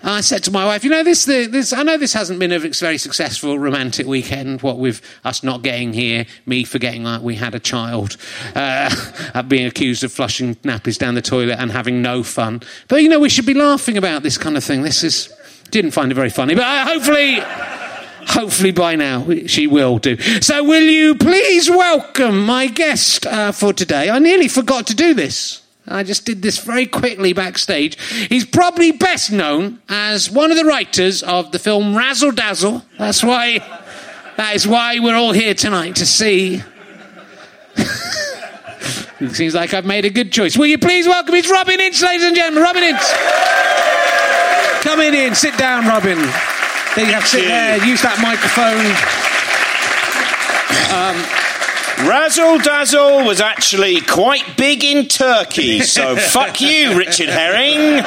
I 0.04 0.22
said 0.22 0.44
to 0.44 0.52
my 0.52 0.66
wife, 0.66 0.84
you 0.84 0.90
know, 0.90 1.04
this, 1.04 1.26
this, 1.26 1.74
I 1.74 1.84
know 1.84 1.98
this 1.98 2.14
hasn't 2.14 2.40
been 2.40 2.52
a 2.52 2.60
very 2.60 2.98
successful 2.98 3.58
romantic 3.58 4.06
weekend, 4.06 4.62
what 4.62 4.78
with 4.78 5.02
us 5.26 5.44
not 5.44 5.64
getting 5.64 5.92
here, 5.92 6.26
me 6.46 6.64
forgetting 6.64 7.04
that 7.04 7.24
we 7.24 7.36
had 7.36 7.56
a 7.56 7.60
child, 7.60 8.16
uh, 8.56 9.42
being 9.48 9.66
accused 9.66 10.04
of 10.04 10.12
flushing 10.12 10.56
nappies 10.58 10.98
down 10.98 11.16
the 11.16 11.22
toilet 11.22 11.58
and 11.60 11.72
having 11.72 12.02
no 12.02 12.24
fun. 12.24 12.62
But, 12.88 13.02
you 13.02 13.10
know, 13.10 13.20
we 13.20 13.30
should 13.30 13.46
be 13.46 13.54
laughing 13.54 13.98
about 13.98 14.24
this 14.24 14.38
kind 14.38 14.56
of 14.56 14.64
thing. 14.64 14.84
This 14.84 15.04
is, 15.04 15.34
didn't 15.72 15.92
find 15.92 16.12
it 16.12 16.16
very 16.16 16.30
funny, 16.30 16.54
but 16.54 16.64
uh, 16.64 16.86
hopefully, 16.86 17.40
Hopefully 18.27 18.72
by 18.72 18.96
now 18.96 19.25
she 19.48 19.67
will 19.67 20.00
do. 20.00 20.17
So 20.41 20.63
will 20.63 20.84
you 20.84 21.15
please 21.15 21.69
welcome 21.69 22.46
my 22.46 22.67
guest 22.67 23.25
uh, 23.25 23.51
for 23.51 23.74
today? 23.74 24.10
I 24.10 24.19
nearly 24.19 24.48
forgot 24.48 24.88
to 24.88 24.96
do 24.96 25.13
this. 25.13 25.62
I 25.88 26.03
just 26.03 26.25
did 26.25 26.41
this 26.41 26.57
very 26.57 26.86
quickly 26.86 27.31
backstage. 27.31 27.98
He's 28.27 28.46
probably 28.46 28.91
best 28.91 29.31
known 29.31 29.79
as 29.88 30.29
one 30.29 30.51
of 30.51 30.57
the 30.57 30.65
writers 30.65 31.24
of 31.24 31.53
the 31.53 31.60
film 31.60 31.96
Razzle 31.96 32.34
Dazzle. 32.34 32.84
That's 32.98 33.24
why, 33.24 33.60
that 34.36 34.55
is 34.55 34.67
why 34.67 35.00
we're 35.00 35.15
all 35.15 35.31
here 35.31 35.53
tonight 35.53 35.96
to 35.96 36.05
see. 36.05 36.62
it 37.77 39.31
seems 39.36 39.55
like 39.55 39.74
I've 39.74 39.86
made 39.86 40.03
a 40.03 40.10
good 40.10 40.34
choice. 40.34 40.57
Will 40.57 40.67
you 40.67 40.77
please 40.77 41.07
welcome? 41.07 41.36
It's 41.36 41.50
Robin 41.50 41.79
Ince, 41.79 42.01
ladies 42.03 42.27
and 42.27 42.36
gentlemen. 42.36 42.63
Robin 42.63 42.84
Ince. 42.84 43.13
Come 44.81 45.00
in, 45.00 45.13
in. 45.13 45.36
Sit 45.36 45.57
down, 45.57 45.88
Robin. 45.88 46.17
There 46.98 47.06
you 47.06 47.13
have 47.13 47.25
to 47.25 47.30
sit 47.30 47.46
there, 47.46 47.86
use 47.86 48.01
that 48.01 48.18
microphone. 48.25 48.82
Um, 50.89 52.10
Razzle 52.10 52.58
Dazzle 52.58 53.24
was 53.24 53.39
actually 53.39 54.01
quite 54.01 54.58
big 54.58 54.84
in 54.84 55.08
Turkey, 55.08 55.82
so 55.82 56.16
fuck 56.32 56.60
you, 56.60 56.98
Richard 56.98 57.30
Herring. 57.30 58.04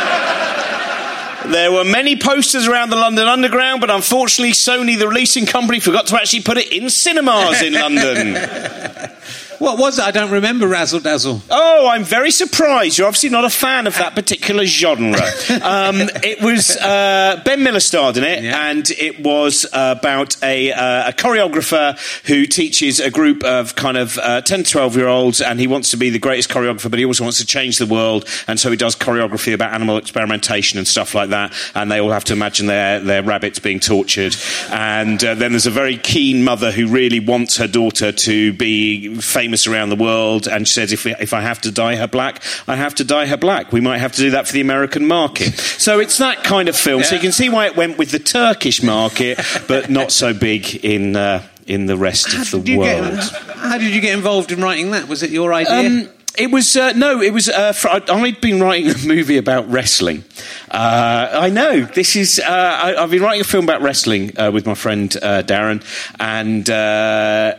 There 1.52 1.70
were 1.70 1.84
many 1.84 2.16
posters 2.16 2.66
around 2.66 2.90
the 2.90 2.96
London 2.96 3.28
Underground, 3.28 3.80
but 3.80 3.90
unfortunately, 3.90 4.54
Sony, 4.54 4.98
the 4.98 5.06
releasing 5.06 5.46
company, 5.46 5.78
forgot 5.78 6.08
to 6.08 6.16
actually 6.16 6.42
put 6.42 6.58
it 6.58 6.72
in 6.72 6.90
cinemas 6.90 7.62
in 7.62 7.74
London. 7.74 8.34
What 9.60 9.78
was 9.78 9.98
it? 9.98 10.02
I 10.04 10.10
don't 10.10 10.30
remember 10.30 10.66
Razzle 10.66 11.00
Dazzle. 11.00 11.42
Oh, 11.50 11.86
I'm 11.86 12.02
very 12.02 12.30
surprised. 12.30 12.96
You're 12.96 13.06
obviously 13.06 13.28
not 13.28 13.44
a 13.44 13.50
fan 13.50 13.86
of 13.86 13.94
that 13.98 14.14
particular 14.14 14.64
genre. 14.64 15.20
Um, 15.62 15.96
it 16.22 16.40
was 16.42 16.76
uh, 16.76 17.42
Ben 17.44 17.62
Miller 17.62 17.80
starred 17.80 18.16
in 18.16 18.24
it, 18.24 18.42
Yeah. 18.42 18.70
and 18.70 18.88
it 18.92 19.20
was 19.20 19.66
about 19.72 20.42
a, 20.42 20.72
uh, 20.72 21.10
a 21.10 21.12
choreographer 21.12 21.98
who 22.26 22.46
teaches 22.46 22.98
a 23.00 23.10
group 23.10 23.44
of 23.44 23.74
kind 23.74 23.96
of 23.98 24.16
uh, 24.18 24.40
10 24.40 24.62
to 24.62 24.70
12 24.70 24.96
year 24.96 25.08
olds, 25.08 25.40
and 25.40 25.60
he 25.60 25.66
wants 25.66 25.90
to 25.90 25.96
be 25.96 26.08
the 26.08 26.18
greatest 26.18 26.48
choreographer, 26.48 26.88
but 26.88 26.98
he 26.98 27.04
also 27.04 27.24
wants 27.24 27.38
to 27.38 27.46
change 27.46 27.78
the 27.78 27.86
world, 27.86 28.26
and 28.46 28.58
so 28.58 28.70
he 28.70 28.76
does 28.76 28.96
choreography 28.96 29.52
about 29.52 29.72
animal 29.74 29.98
experimentation 29.98 30.78
and 30.78 30.88
stuff 30.88 31.14
like 31.14 31.28
that, 31.30 31.52
and 31.74 31.90
they 31.90 32.00
all 32.00 32.10
have 32.10 32.24
to 32.24 32.32
imagine 32.32 32.66
their, 32.66 33.00
their 33.00 33.22
rabbits 33.22 33.58
being 33.58 33.80
tortured. 33.80 34.34
And 34.70 35.22
uh, 35.22 35.34
then 35.34 35.52
there's 35.52 35.66
a 35.66 35.70
very 35.70 35.98
keen 35.98 36.42
mother 36.44 36.70
who 36.72 36.86
really 36.88 37.20
wants 37.20 37.56
her 37.58 37.68
daughter 37.68 38.12
to 38.12 38.52
be 38.54 39.16
famous 39.20 39.49
around 39.66 39.90
the 39.90 39.96
world, 39.96 40.46
and 40.46 40.66
she 40.66 40.74
says, 40.74 40.92
if, 40.92 41.06
if 41.06 41.32
I 41.32 41.40
have 41.40 41.60
to 41.62 41.70
dye 41.70 41.96
her 41.96 42.06
black, 42.06 42.42
I 42.66 42.76
have 42.76 42.94
to 42.96 43.04
dye 43.04 43.26
her 43.26 43.36
black. 43.36 43.72
We 43.72 43.80
might 43.80 43.98
have 43.98 44.12
to 44.12 44.18
do 44.18 44.30
that 44.30 44.46
for 44.46 44.52
the 44.52 44.60
American 44.60 45.06
market. 45.06 45.54
so 45.58 46.00
it's 46.00 46.18
that 46.18 46.44
kind 46.44 46.68
of 46.68 46.76
film. 46.76 47.02
So 47.02 47.14
you 47.14 47.20
can 47.20 47.32
see 47.32 47.48
why 47.48 47.66
it 47.66 47.76
went 47.76 47.98
with 47.98 48.10
the 48.10 48.18
Turkish 48.18 48.82
market, 48.82 49.38
but 49.68 49.90
not 49.90 50.12
so 50.12 50.32
big 50.34 50.84
in. 50.84 51.16
Uh, 51.16 51.42
in 51.66 51.86
the 51.86 51.96
rest 51.96 52.32
How 52.32 52.42
of 52.42 52.64
the 52.64 52.76
world. 52.76 53.14
get, 53.14 53.20
how 53.20 53.78
did 53.78 53.94
you 53.94 54.00
get 54.00 54.12
involved 54.14 54.50
in 54.50 54.60
writing 54.60 54.90
that? 54.90 55.06
Was 55.06 55.22
it 55.22 55.30
your 55.30 55.54
idea? 55.54 56.06
Um, 56.08 56.08
it 56.38 56.50
was 56.50 56.76
uh, 56.76 56.92
no, 56.92 57.20
it 57.20 57.32
was. 57.32 57.48
Uh, 57.48 57.72
I- 57.84 58.02
I'd 58.12 58.40
been 58.40 58.60
writing 58.60 58.90
a 58.90 58.98
movie 59.06 59.36
about 59.36 59.68
wrestling. 59.70 60.24
Uh, 60.70 61.28
I 61.32 61.50
know 61.50 61.82
this 61.82 62.16
is. 62.16 62.38
Uh, 62.40 62.44
I, 62.48 63.02
I've 63.02 63.10
been 63.10 63.22
writing 63.22 63.40
a 63.40 63.44
film 63.44 63.64
about 63.64 63.82
wrestling 63.82 64.38
uh, 64.38 64.50
with 64.52 64.66
my 64.66 64.74
friend 64.74 65.14
uh, 65.22 65.42
Darren, 65.42 65.82
and 66.20 66.66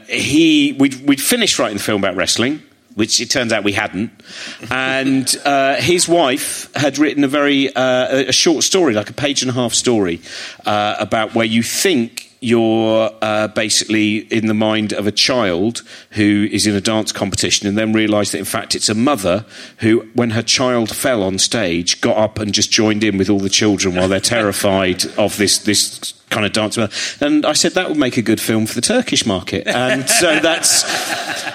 he 0.07 0.73
we'd, 0.79 1.05
we'd 1.07 1.21
finished 1.21 1.59
writing 1.59 1.77
the 1.77 1.83
film 1.83 2.03
about 2.03 2.15
wrestling. 2.15 2.61
Which 2.95 3.21
it 3.21 3.29
turns 3.29 3.53
out 3.53 3.63
we 3.63 3.71
hadn't, 3.71 4.11
and 4.69 5.29
his 5.81 6.09
wife 6.09 6.69
had 6.75 6.97
written 6.97 7.23
a 7.23 7.27
very 7.29 7.67
a- 7.73 8.33
short 8.33 8.63
story, 8.65 8.93
like 8.93 9.09
a 9.09 9.13
page 9.13 9.41
and 9.43 9.49
a 9.49 9.53
half 9.53 9.73
story, 9.73 10.19
about 10.65 11.33
where 11.33 11.45
you 11.45 11.63
think 11.63 12.30
you're 12.43 13.11
uh, 13.21 13.47
basically 13.49 14.17
in 14.33 14.47
the 14.47 14.53
mind 14.55 14.93
of 14.93 15.05
a 15.05 15.11
child 15.11 15.83
who 16.11 16.47
is 16.51 16.65
in 16.65 16.75
a 16.75 16.81
dance 16.81 17.11
competition 17.11 17.67
and 17.67 17.77
then 17.77 17.93
realise 17.93 18.31
that 18.31 18.39
in 18.39 18.45
fact 18.45 18.73
it's 18.73 18.89
a 18.89 18.95
mother 18.95 19.45
who, 19.77 19.99
when 20.15 20.31
her 20.31 20.41
child 20.41 20.89
fell 20.93 21.21
on 21.21 21.37
stage, 21.37 22.01
got 22.01 22.17
up 22.17 22.39
and 22.39 22.51
just 22.51 22.71
joined 22.71 23.03
in 23.03 23.15
with 23.17 23.29
all 23.29 23.39
the 23.39 23.47
children 23.49 23.93
while 23.95 24.07
they're 24.07 24.19
terrified 24.19 25.05
of 25.19 25.37
this, 25.37 25.59
this 25.59 26.13
kind 26.31 26.43
of 26.45 26.51
dance. 26.51 26.77
And 27.21 27.45
I 27.45 27.53
said 27.53 27.73
that 27.73 27.89
would 27.89 27.97
make 27.97 28.17
a 28.17 28.23
good 28.23 28.41
film 28.41 28.65
for 28.65 28.73
the 28.73 28.81
Turkish 28.81 29.23
market. 29.23 29.67
And 29.67 30.09
so 30.09 30.39
that's. 30.39 30.81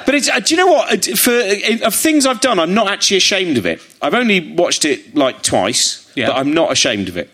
But 0.06 0.14
it's, 0.14 0.28
uh, 0.28 0.38
do 0.38 0.54
you 0.54 0.64
know 0.64 0.70
what? 0.72 1.08
Uh, 1.08 1.16
For 1.16 1.32
uh, 1.32 1.86
of 1.86 1.94
things 1.96 2.26
I've 2.26 2.40
done, 2.40 2.60
I'm 2.60 2.74
not 2.74 2.86
actually 2.88 3.16
ashamed 3.16 3.58
of 3.58 3.66
it. 3.66 3.80
I've 4.00 4.14
only 4.14 4.52
watched 4.54 4.84
it 4.84 5.16
like 5.16 5.42
twice, 5.42 6.08
Yeah. 6.14 6.28
but 6.28 6.36
I'm 6.36 6.54
not 6.54 6.70
ashamed 6.70 7.08
of 7.08 7.16
it. 7.16 7.28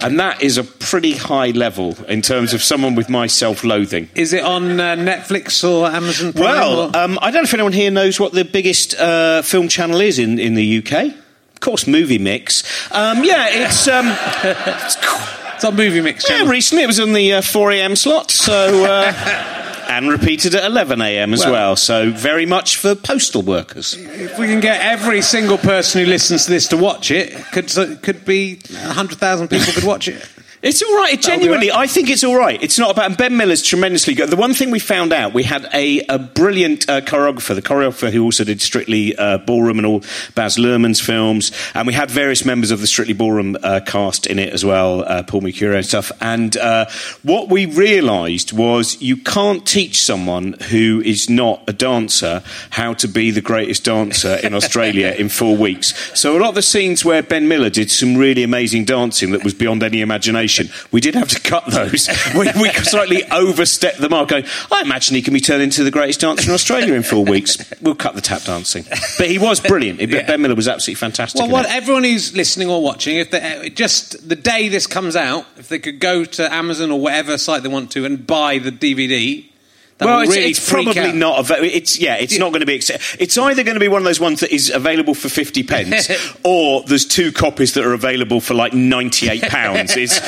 And 0.00 0.18
that 0.18 0.42
is 0.42 0.58
a 0.58 0.64
pretty 0.64 1.12
high 1.12 1.50
level 1.50 1.94
in 2.04 2.22
terms 2.22 2.54
of 2.54 2.62
someone 2.62 2.94
with 2.94 3.08
my 3.08 3.26
self-loathing. 3.26 4.08
Is 4.14 4.32
it 4.32 4.42
on 4.42 4.80
uh, 4.80 4.96
Netflix 4.96 5.68
or 5.68 5.86
Amazon 5.86 6.32
Prime? 6.32 6.44
Well, 6.44 6.96
um, 6.96 7.18
I 7.20 7.30
don't 7.30 7.42
know 7.42 7.48
if 7.48 7.54
anyone 7.54 7.72
here 7.72 7.90
knows 7.90 8.18
what 8.18 8.32
the 8.32 8.44
biggest 8.44 8.94
uh, 8.94 9.42
film 9.42 9.68
channel 9.68 10.00
is 10.00 10.18
in, 10.18 10.38
in 10.38 10.54
the 10.54 10.78
UK. 10.78 11.14
Of 11.54 11.60
course, 11.60 11.86
Movie 11.86 12.18
Mix. 12.18 12.62
Um, 12.92 13.24
yeah, 13.24 13.48
it's. 13.50 13.86
Um, 13.88 14.06
it's 15.54 15.64
on 15.64 15.76
Movie 15.76 16.00
Mix 16.00 16.28
yeah, 16.28 16.48
recently 16.48 16.82
it 16.82 16.86
was 16.86 17.00
on 17.00 17.12
the 17.12 17.34
uh, 17.34 17.42
4 17.42 17.72
a.m. 17.72 17.96
slot, 17.96 18.30
so. 18.30 18.84
And 19.88 20.08
repeated 20.08 20.54
at 20.54 20.64
11 20.64 21.00
a.m. 21.00 21.32
as 21.34 21.40
Well- 21.40 21.52
well, 21.52 21.76
so 21.76 22.10
very 22.10 22.46
much 22.46 22.76
for 22.76 22.94
postal 22.94 23.42
workers. 23.42 23.94
If 23.98 24.38
we 24.38 24.46
can 24.46 24.60
get 24.60 24.80
every 24.80 25.22
single 25.22 25.58
person 25.58 26.02
who 26.02 26.06
listens 26.08 26.44
to 26.46 26.50
this 26.50 26.68
to 26.68 26.76
watch 26.76 27.10
it, 27.10 27.32
could 27.52 27.70
could 28.02 28.24
be 28.24 28.58
hundred 28.74 29.18
thousand 29.18 29.48
people 29.48 29.72
could 29.72 29.84
watch 29.84 30.08
it. 30.08 30.24
It's 30.64 30.82
all 30.82 30.96
right. 30.96 31.12
It 31.12 31.20
genuinely, 31.20 31.68
right. 31.68 31.80
I 31.80 31.86
think 31.86 32.08
it's 32.08 32.24
all 32.24 32.36
right. 32.36 32.60
It's 32.62 32.78
not 32.78 32.90
about. 32.90 33.04
And 33.04 33.16
Ben 33.18 33.36
Miller's 33.36 33.62
tremendously 33.62 34.14
good. 34.14 34.30
The 34.30 34.36
one 34.36 34.54
thing 34.54 34.70
we 34.70 34.78
found 34.78 35.12
out, 35.12 35.34
we 35.34 35.42
had 35.42 35.68
a, 35.74 36.00
a 36.08 36.18
brilliant 36.18 36.88
uh, 36.88 37.02
choreographer, 37.02 37.54
the 37.54 37.60
choreographer 37.60 38.10
who 38.10 38.24
also 38.24 38.44
did 38.44 38.62
Strictly 38.62 39.14
uh, 39.14 39.36
Ballroom 39.38 39.78
and 39.78 39.86
all 39.86 40.02
Baz 40.34 40.56
Luhrmann's 40.56 41.02
films, 41.02 41.52
and 41.74 41.86
we 41.86 41.92
had 41.92 42.10
various 42.10 42.46
members 42.46 42.70
of 42.70 42.80
the 42.80 42.86
Strictly 42.86 43.12
Ballroom 43.12 43.58
uh, 43.62 43.80
cast 43.84 44.26
in 44.26 44.38
it 44.38 44.54
as 44.54 44.64
well, 44.64 45.02
uh, 45.02 45.22
Paul 45.22 45.42
Mercurio 45.42 45.76
and 45.76 45.84
stuff. 45.84 46.10
And 46.22 46.56
uh, 46.56 46.86
what 47.22 47.50
we 47.50 47.66
realised 47.66 48.54
was 48.54 49.02
you 49.02 49.18
can't 49.18 49.66
teach 49.66 50.02
someone 50.02 50.54
who 50.70 51.02
is 51.04 51.28
not 51.28 51.62
a 51.68 51.74
dancer 51.74 52.42
how 52.70 52.94
to 52.94 53.06
be 53.06 53.30
the 53.30 53.42
greatest 53.42 53.84
dancer 53.84 54.36
in 54.42 54.54
Australia 54.54 55.14
in 55.18 55.28
four 55.28 55.58
weeks. 55.58 56.18
So 56.18 56.38
a 56.38 56.40
lot 56.40 56.48
of 56.48 56.54
the 56.54 56.62
scenes 56.62 57.04
where 57.04 57.22
Ben 57.22 57.48
Miller 57.48 57.68
did 57.68 57.90
some 57.90 58.16
really 58.16 58.42
amazing 58.42 58.86
dancing 58.86 59.32
that 59.32 59.44
was 59.44 59.52
beyond 59.52 59.82
any 59.82 60.00
imagination, 60.00 60.53
we 60.92 61.00
did 61.00 61.14
have 61.14 61.28
to 61.28 61.40
cut 61.40 61.66
those. 61.66 62.08
we, 62.34 62.50
we 62.60 62.70
slightly 62.70 63.24
overstepped 63.30 63.98
the 63.98 64.08
mark. 64.08 64.28
Going, 64.28 64.44
I 64.70 64.82
imagine 64.82 65.14
he 65.14 65.22
can 65.22 65.34
be 65.34 65.40
turned 65.40 65.62
into 65.62 65.84
the 65.84 65.90
greatest 65.90 66.20
dancer 66.20 66.48
in 66.48 66.54
Australia 66.54 66.94
in 66.94 67.02
four 67.02 67.24
weeks. 67.24 67.72
We'll 67.80 67.94
cut 67.94 68.14
the 68.14 68.20
tap 68.20 68.42
dancing, 68.42 68.84
but 69.18 69.28
he 69.28 69.38
was 69.38 69.60
brilliant. 69.60 69.98
Ben 69.98 70.42
Miller 70.42 70.54
was 70.54 70.68
absolutely 70.68 70.98
fantastic. 70.98 71.40
Well, 71.40 71.50
what 71.50 71.66
everyone 71.66 72.04
who's 72.04 72.34
listening 72.34 72.68
or 72.68 72.82
watching, 72.82 73.16
if 73.16 73.30
they 73.30 73.70
just 73.70 74.28
the 74.28 74.36
day 74.36 74.68
this 74.68 74.86
comes 74.86 75.16
out, 75.16 75.46
if 75.56 75.68
they 75.68 75.78
could 75.78 76.00
go 76.00 76.24
to 76.24 76.52
Amazon 76.52 76.90
or 76.90 77.00
whatever 77.00 77.38
site 77.38 77.62
they 77.62 77.68
want 77.68 77.90
to 77.92 78.04
and 78.04 78.26
buy 78.26 78.58
the 78.58 78.72
DVD, 78.72 79.48
that 79.98 80.06
well, 80.06 80.20
it's, 80.22 80.34
really 80.34 80.50
it's 80.50 80.68
probably 80.70 80.98
out. 81.00 81.14
not. 81.14 81.38
Ava- 81.38 81.62
it's 81.64 81.98
yeah, 82.00 82.16
it's 82.16 82.36
not 82.36 82.48
going 82.50 82.60
to 82.60 82.66
be. 82.66 82.74
Ex- 82.74 82.90
it's 83.20 83.38
either 83.38 83.62
going 83.62 83.74
to 83.74 83.80
be 83.80 83.86
one 83.86 83.98
of 84.02 84.04
those 84.04 84.18
ones 84.18 84.40
that 84.40 84.52
is 84.52 84.70
available 84.70 85.14
for 85.14 85.28
fifty 85.28 85.62
pence, 85.62 86.10
or 86.44 86.82
there's 86.82 87.06
two 87.06 87.30
copies 87.30 87.74
that 87.74 87.84
are 87.84 87.92
available 87.92 88.40
for 88.40 88.54
like 88.54 88.72
ninety 88.72 89.28
eight 89.28 89.42
pounds. 89.42 89.94
It's 90.04 90.20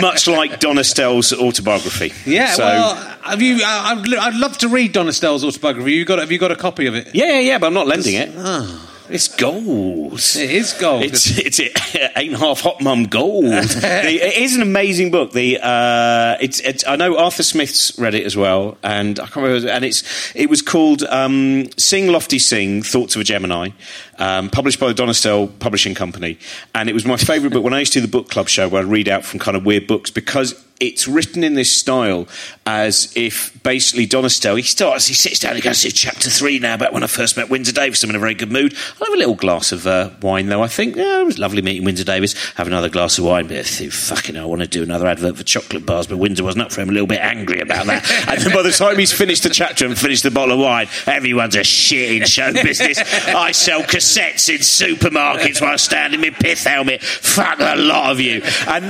much 0.00 0.26
like 0.26 0.58
Don 0.58 0.76
Estelle's 0.76 1.32
autobiography. 1.32 2.12
Yeah, 2.28 2.52
So- 2.52 2.64
well, 2.64 2.94
have 3.22 3.40
you? 3.40 3.60
I- 3.64 3.94
I'd, 3.96 4.14
I'd 4.14 4.34
love 4.34 4.58
to 4.58 4.68
read 4.68 4.92
Don 4.92 5.06
Estelle's 5.06 5.44
autobiography. 5.44 5.92
You 5.92 6.04
got? 6.04 6.18
Have 6.18 6.32
you 6.32 6.38
got 6.38 6.50
a 6.50 6.56
copy 6.56 6.86
of 6.86 6.94
it? 6.96 7.14
yeah, 7.14 7.26
yeah, 7.34 7.38
yeah, 7.40 7.58
but 7.58 7.68
I'm 7.68 7.74
not 7.74 7.86
lending 7.86 8.14
it. 8.14 8.32
Ah. 8.36 8.82
It's 9.08 9.28
gold. 9.28 10.14
It 10.14 10.36
is 10.36 10.72
gold. 10.72 11.04
It's, 11.04 11.38
it's 11.38 11.60
it 11.60 12.12
ain't 12.16 12.36
half 12.36 12.60
hot 12.60 12.80
mum 12.80 13.04
gold. 13.04 13.44
The- 13.44 14.18
it 14.20 14.36
is 14.42 14.56
an 14.56 14.62
amazing 14.62 15.10
book. 15.10 15.32
The 15.32 15.58
uh, 15.62 16.36
it's, 16.40 16.60
it's 16.60 16.86
I 16.86 16.96
know 16.96 17.16
Arthur 17.16 17.42
Smith's 17.42 17.96
read 17.98 18.14
it 18.14 18.24
as 18.24 18.36
well, 18.36 18.76
and 18.82 19.18
I 19.20 19.26
can't 19.26 19.46
remember. 19.46 19.68
And 19.68 19.84
it's 19.84 20.02
it 20.34 20.50
was 20.50 20.62
called 20.62 21.02
um, 21.04 21.68
Sing 21.76 22.08
Lofty 22.08 22.38
Sing: 22.38 22.82
Thoughts 22.82 23.14
of 23.14 23.20
a 23.20 23.24
Gemini, 23.24 23.70
um, 24.18 24.50
published 24.50 24.80
by 24.80 24.88
the 24.88 24.94
Don 24.94 25.48
Publishing 25.58 25.94
Company, 25.94 26.38
and 26.74 26.88
it 26.88 26.92
was 26.92 27.04
my 27.04 27.16
favourite 27.16 27.52
book 27.52 27.62
when 27.62 27.74
I 27.74 27.80
used 27.80 27.92
to 27.92 28.00
do 28.00 28.06
the 28.06 28.10
book 28.10 28.28
club 28.28 28.48
show 28.48 28.68
where 28.68 28.82
I 28.82 28.84
read 28.84 29.08
out 29.08 29.24
from 29.24 29.38
kind 29.40 29.56
of 29.56 29.64
weird 29.64 29.86
books 29.86 30.10
because. 30.10 30.65
It's 30.78 31.08
written 31.08 31.42
in 31.42 31.54
this 31.54 31.72
style 31.72 32.28
as 32.66 33.12
if 33.16 33.62
basically 33.62 34.06
Don 34.06 34.24
Estelle, 34.24 34.56
he 34.56 34.62
starts, 34.62 35.06
he 35.06 35.14
sits 35.14 35.38
down, 35.38 35.56
he 35.56 35.62
goes 35.62 35.80
to 35.82 35.90
chapter 35.90 36.28
three 36.28 36.58
now 36.58 36.74
about 36.74 36.92
when 36.92 37.02
I 37.02 37.06
first 37.06 37.36
met 37.36 37.48
Windsor 37.48 37.72
Davies. 37.72 38.04
I'm 38.04 38.10
in 38.10 38.16
a 38.16 38.18
very 38.18 38.34
good 38.34 38.52
mood. 38.52 38.74
I'll 39.00 39.06
have 39.06 39.14
a 39.14 39.18
little 39.18 39.34
glass 39.34 39.72
of 39.72 39.86
uh, 39.86 40.10
wine 40.20 40.48
though, 40.48 40.62
I 40.62 40.68
think. 40.68 40.96
Yeah, 40.96 41.22
it 41.22 41.24
was 41.24 41.38
lovely 41.38 41.62
meeting 41.62 41.84
Windsor 41.84 42.04
Davies. 42.04 42.34
Have 42.54 42.66
another 42.66 42.90
glass 42.90 43.16
of 43.18 43.24
wine, 43.24 43.48
but 43.48 43.64
fucking 43.66 44.34
hell, 44.34 44.44
I 44.44 44.46
want 44.48 44.60
to 44.62 44.68
do 44.68 44.82
another 44.82 45.06
advert 45.06 45.38
for 45.38 45.44
chocolate 45.44 45.86
bars, 45.86 46.06
but 46.06 46.18
Windsor 46.18 46.44
wasn't 46.44 46.64
up 46.64 46.72
for 46.72 46.82
him. 46.82 46.90
A 46.90 46.92
little 46.92 47.06
bit 47.06 47.20
angry 47.20 47.60
about 47.60 47.86
that. 47.86 48.10
and 48.28 48.40
then 48.40 48.52
by 48.52 48.62
the 48.62 48.72
time 48.72 48.98
he's 48.98 49.12
finished 49.12 49.44
the 49.44 49.50
chapter 49.50 49.86
and 49.86 49.96
finished 49.96 50.24
the 50.24 50.30
bottle 50.30 50.54
of 50.54 50.60
wine, 50.60 50.88
everyone's 51.06 51.56
a 51.56 51.64
shit 51.64 52.20
in 52.20 52.26
show 52.26 52.52
business. 52.52 52.98
I 53.28 53.52
sell 53.52 53.82
cassettes 53.82 54.50
in 54.50 54.58
supermarkets 54.58 55.62
while 55.62 55.78
standing 55.78 56.22
in 56.22 56.32
my 56.32 56.38
pith 56.38 56.64
helmet. 56.64 57.02
Fuck 57.02 57.60
a 57.60 57.76
lot 57.76 58.10
of 58.10 58.20
you. 58.20 58.42
And 58.66 58.84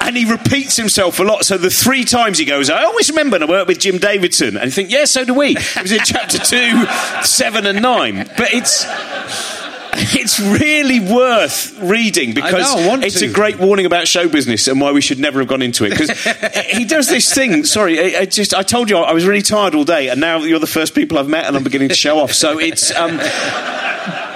and 0.00 0.16
he 0.16 0.30
repeats 0.30 0.76
himself 0.76 0.89
a 0.98 1.24
lot. 1.24 1.44
So 1.44 1.56
the 1.56 1.70
three 1.70 2.04
times 2.04 2.38
he 2.38 2.44
goes, 2.44 2.70
I 2.70 2.84
always 2.84 3.08
remember 3.10 3.34
when 3.34 3.42
I 3.42 3.46
worked 3.46 3.68
with 3.68 3.78
Jim 3.78 3.98
Davidson. 3.98 4.56
And 4.56 4.66
you 4.66 4.70
think, 4.70 4.90
yeah, 4.90 5.04
so 5.04 5.24
do 5.24 5.34
we. 5.34 5.56
It 5.56 5.82
was 5.82 5.92
in 5.92 6.00
chapter 6.04 6.38
two, 6.38 6.84
seven, 7.22 7.66
and 7.66 7.82
nine. 7.82 8.28
But 8.36 8.52
it's. 8.52 8.86
It's 9.92 10.38
really 10.38 11.00
worth 11.00 11.76
reading 11.80 12.32
because 12.32 12.76
know, 12.76 12.82
I 12.82 12.86
want 12.86 13.04
it's 13.04 13.18
to. 13.20 13.26
a 13.26 13.32
great 13.32 13.58
warning 13.58 13.86
about 13.86 14.06
show 14.06 14.28
business 14.28 14.68
and 14.68 14.80
why 14.80 14.92
we 14.92 15.00
should 15.00 15.18
never 15.18 15.40
have 15.40 15.48
gone 15.48 15.62
into 15.62 15.84
it. 15.84 15.90
Because 15.90 16.10
he 16.70 16.84
does 16.84 17.08
this 17.08 17.34
thing. 17.34 17.64
Sorry, 17.64 18.16
I, 18.16 18.20
I 18.20 18.24
just 18.24 18.54
I 18.54 18.62
told 18.62 18.88
you 18.88 18.98
I 18.98 19.12
was 19.12 19.26
really 19.26 19.42
tired 19.42 19.74
all 19.74 19.84
day, 19.84 20.08
and 20.08 20.20
now 20.20 20.38
you're 20.38 20.60
the 20.60 20.68
first 20.68 20.94
people 20.94 21.18
I've 21.18 21.28
met, 21.28 21.46
and 21.46 21.56
I'm 21.56 21.64
beginning 21.64 21.88
to 21.88 21.96
show 21.96 22.18
off. 22.20 22.32
So 22.32 22.60
it's. 22.60 22.94
Um, 22.94 23.16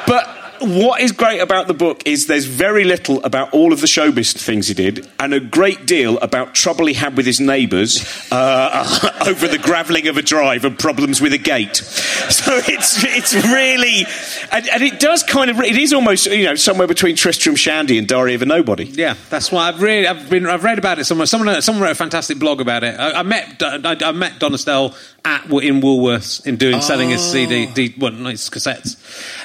but 0.06 0.43
what 0.64 1.00
is 1.00 1.12
great 1.12 1.40
about 1.40 1.68
the 1.68 1.74
book 1.74 2.02
is 2.06 2.26
there's 2.26 2.46
very 2.46 2.84
little 2.84 3.22
about 3.24 3.52
all 3.52 3.72
of 3.72 3.80
the 3.80 3.86
showbiz 3.86 4.32
things 4.36 4.68
he 4.68 4.74
did, 4.74 5.08
and 5.18 5.32
a 5.34 5.40
great 5.40 5.86
deal 5.86 6.18
about 6.18 6.54
trouble 6.54 6.86
he 6.86 6.94
had 6.94 7.16
with 7.16 7.26
his 7.26 7.40
neighbours 7.40 8.04
uh, 8.30 9.10
over 9.26 9.48
the 9.48 9.58
gravelling 9.58 10.08
of 10.08 10.16
a 10.16 10.22
drive 10.22 10.64
and 10.64 10.78
problems 10.78 11.20
with 11.20 11.32
a 11.32 11.38
gate. 11.38 11.82
So 12.24 12.52
it's 12.56 13.04
it's 13.04 13.34
really, 13.34 14.06
and, 14.50 14.68
and 14.68 14.82
it 14.82 14.98
does 14.98 15.22
kind 15.22 15.50
of 15.50 15.60
it 15.60 15.76
is 15.76 15.92
almost 15.92 16.26
you 16.26 16.44
know 16.44 16.54
somewhere 16.54 16.86
between 16.86 17.16
Tristram 17.16 17.54
Shandy 17.54 17.98
and 17.98 18.08
Diary 18.08 18.34
of 18.34 18.42
a 18.42 18.46
Nobody. 18.46 18.84
Yeah, 18.84 19.14
that's 19.30 19.52
why 19.52 19.68
I've 19.68 19.80
really 19.80 20.06
I've 20.06 20.30
been 20.30 20.46
I've 20.46 20.64
read 20.64 20.78
about 20.78 20.98
it 20.98 21.04
somewhere. 21.04 21.26
Someone 21.26 21.60
someone 21.62 21.82
wrote 21.82 21.92
a 21.92 21.96
fantastic 21.96 22.38
blog 22.38 22.60
about 22.60 22.82
it. 22.82 22.98
I, 22.98 23.20
I 23.20 23.22
met 23.22 23.62
I, 23.62 23.96
I 24.00 24.12
met 24.12 24.38
Don 24.38 24.54
Estelle 24.54 24.94
at 25.24 25.44
in 25.44 25.80
Woolworths 25.80 26.46
in 26.46 26.56
doing 26.56 26.80
selling 26.80 27.10
his 27.10 27.22
CD, 27.22 27.66
D, 27.66 27.94
well, 27.98 28.12
his 28.12 28.50
cassettes. 28.50 28.96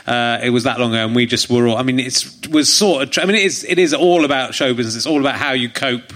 Uh, 0.07 0.39
it 0.43 0.49
was 0.49 0.63
that 0.63 0.79
long 0.79 0.93
ago, 0.93 1.07
and 1.09 1.15
we 1.15 1.25
just 1.25 1.49
were 1.49 1.67
all. 1.67 1.75
I 1.75 1.81
mean, 1.81 1.99
it 1.99 2.47
was 2.51 2.71
sort 2.71 3.17
of. 3.17 3.23
I 3.23 3.25
mean, 3.25 3.35
it 3.35 3.43
is 3.43 3.63
it 3.67 3.79
is 3.79 3.95
all 3.95 4.25
about 4.25 4.53
show 4.53 4.75
business. 4.75 4.95
It's 4.95 5.07
all 5.07 5.19
about 5.19 5.35
how 5.35 5.53
you 5.53 5.67
cope 5.67 6.13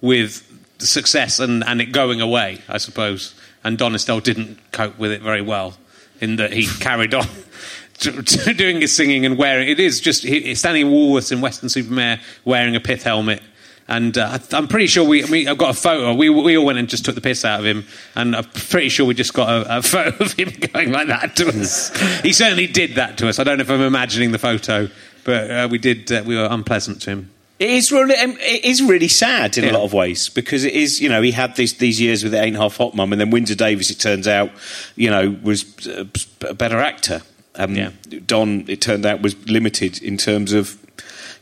with 0.00 0.42
success 0.78 1.40
and 1.40 1.62
and 1.62 1.80
it 1.82 1.92
going 1.92 2.22
away, 2.22 2.62
I 2.66 2.78
suppose. 2.78 3.34
And 3.62 3.76
Don 3.76 3.94
Estelle 3.94 4.20
didn't 4.20 4.58
cope 4.72 4.98
with 4.98 5.12
it 5.12 5.20
very 5.20 5.42
well, 5.42 5.76
in 6.22 6.36
that 6.36 6.54
he 6.54 6.66
carried 6.66 7.12
on. 7.12 7.26
to- 7.98 8.22
to 8.22 8.54
Doing 8.54 8.80
his 8.80 8.96
singing 8.96 9.26
and 9.26 9.36
wearing 9.36 9.68
it 9.68 9.78
is 9.78 10.00
just 10.00 10.22
he, 10.22 10.54
standing 10.54 10.86
in 10.86 10.92
Woolworths 10.92 11.32
in 11.32 11.42
Weston-super-Mare 11.42 12.18
wearing 12.46 12.74
a 12.74 12.80
pith 12.80 13.02
helmet 13.02 13.42
and 13.90 14.16
uh, 14.16 14.38
I- 14.52 14.56
I'm 14.56 14.68
pretty 14.68 14.86
sure 14.86 15.04
we, 15.04 15.24
we 15.24 15.46
I've 15.48 15.58
got 15.58 15.70
a 15.70 15.78
photo. 15.78 16.14
We 16.14 16.30
we 16.30 16.56
all 16.56 16.64
went 16.64 16.78
and 16.78 16.88
just 16.88 17.04
took 17.04 17.14
the 17.14 17.20
piss 17.20 17.44
out 17.44 17.60
of 17.60 17.66
him, 17.66 17.84
and 18.14 18.34
I'm 18.34 18.44
pretty 18.44 18.88
sure 18.88 19.04
we 19.04 19.12
just 19.14 19.34
got 19.34 19.48
a, 19.50 19.78
a 19.78 19.82
photo 19.94 20.24
of 20.24 20.32
him 20.32 20.50
going 20.72 20.92
like 20.92 21.08
that 21.08 21.36
to 21.36 21.48
us. 21.48 21.90
he 22.22 22.32
certainly 22.32 22.66
did 22.66 22.94
that 22.94 23.18
to 23.18 23.28
us. 23.28 23.38
I 23.38 23.44
don't 23.44 23.58
know 23.58 23.62
if 23.62 23.70
I'm 23.70 23.82
imagining 23.82 24.32
the 24.32 24.38
photo, 24.38 24.88
but 25.24 25.50
uh, 25.50 25.68
we 25.70 25.76
did. 25.78 26.10
Uh, 26.10 26.22
we 26.24 26.36
were 26.36 26.48
unpleasant 26.50 27.02
to 27.02 27.10
him. 27.10 27.30
It 27.58 27.68
is 27.68 27.92
really, 27.92 28.16
um, 28.16 28.36
it 28.40 28.64
is 28.64 28.80
really 28.82 29.08
sad 29.08 29.58
in 29.58 29.64
Yeah. 29.64 29.72
a 29.72 29.74
lot 29.74 29.84
of 29.84 29.92
ways 29.92 30.30
because 30.30 30.64
it 30.64 30.72
is, 30.72 30.98
you 30.98 31.10
know, 31.10 31.20
he 31.20 31.30
had 31.32 31.56
these 31.56 31.74
these 31.74 32.00
years 32.00 32.24
with 32.24 32.32
it 32.32 32.38
ain't 32.38 32.56
half 32.56 32.78
hot 32.78 32.94
mum, 32.94 33.12
and 33.12 33.20
then 33.20 33.28
Windsor 33.30 33.54
Davies, 33.54 33.90
it 33.90 33.98
turns 34.00 34.26
out, 34.26 34.50
you 34.96 35.10
know, 35.10 35.36
was 35.42 35.86
uh, 35.86 36.04
a 36.48 36.54
better 36.54 36.78
actor. 36.78 37.20
Um, 37.56 37.74
Yeah. 37.74 37.90
Don, 38.24 38.64
it 38.68 38.80
turned 38.80 39.04
out, 39.04 39.20
was 39.20 39.36
limited 39.46 40.00
in 40.02 40.16
terms 40.16 40.54
of, 40.54 40.78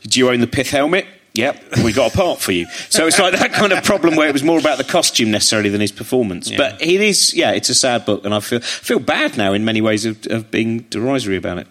do 0.03 0.19
you 0.19 0.29
own 0.29 0.41
the 0.41 0.47
pith 0.47 0.71
helmet? 0.71 1.05
Yep, 1.33 1.77
we 1.83 1.93
got 1.93 2.13
a 2.13 2.17
part 2.17 2.39
for 2.39 2.51
you. 2.51 2.65
So 2.89 3.07
it's 3.07 3.19
like 3.19 3.33
that 3.33 3.53
kind 3.53 3.71
of 3.71 3.83
problem 3.83 4.15
where 4.15 4.27
it 4.27 4.33
was 4.33 4.43
more 4.43 4.59
about 4.59 4.77
the 4.77 4.83
costume 4.83 5.31
necessarily 5.31 5.69
than 5.69 5.81
his 5.81 5.91
performance. 5.91 6.49
Yeah. 6.49 6.57
But 6.57 6.81
it 6.81 7.01
is, 7.01 7.33
yeah, 7.33 7.51
it's 7.51 7.69
a 7.69 7.75
sad 7.75 8.05
book, 8.05 8.25
and 8.25 8.33
I 8.33 8.39
feel 8.39 8.59
feel 8.59 8.99
bad 8.99 9.37
now 9.37 9.53
in 9.53 9.63
many 9.63 9.81
ways 9.81 10.05
of, 10.05 10.25
of 10.27 10.51
being 10.51 10.79
derisory 10.89 11.37
about 11.37 11.59
it. 11.59 11.67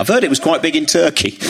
I've 0.00 0.08
heard 0.08 0.24
it 0.24 0.30
was 0.30 0.40
quite 0.40 0.62
big 0.62 0.76
in 0.76 0.86
Turkey. 0.86 1.38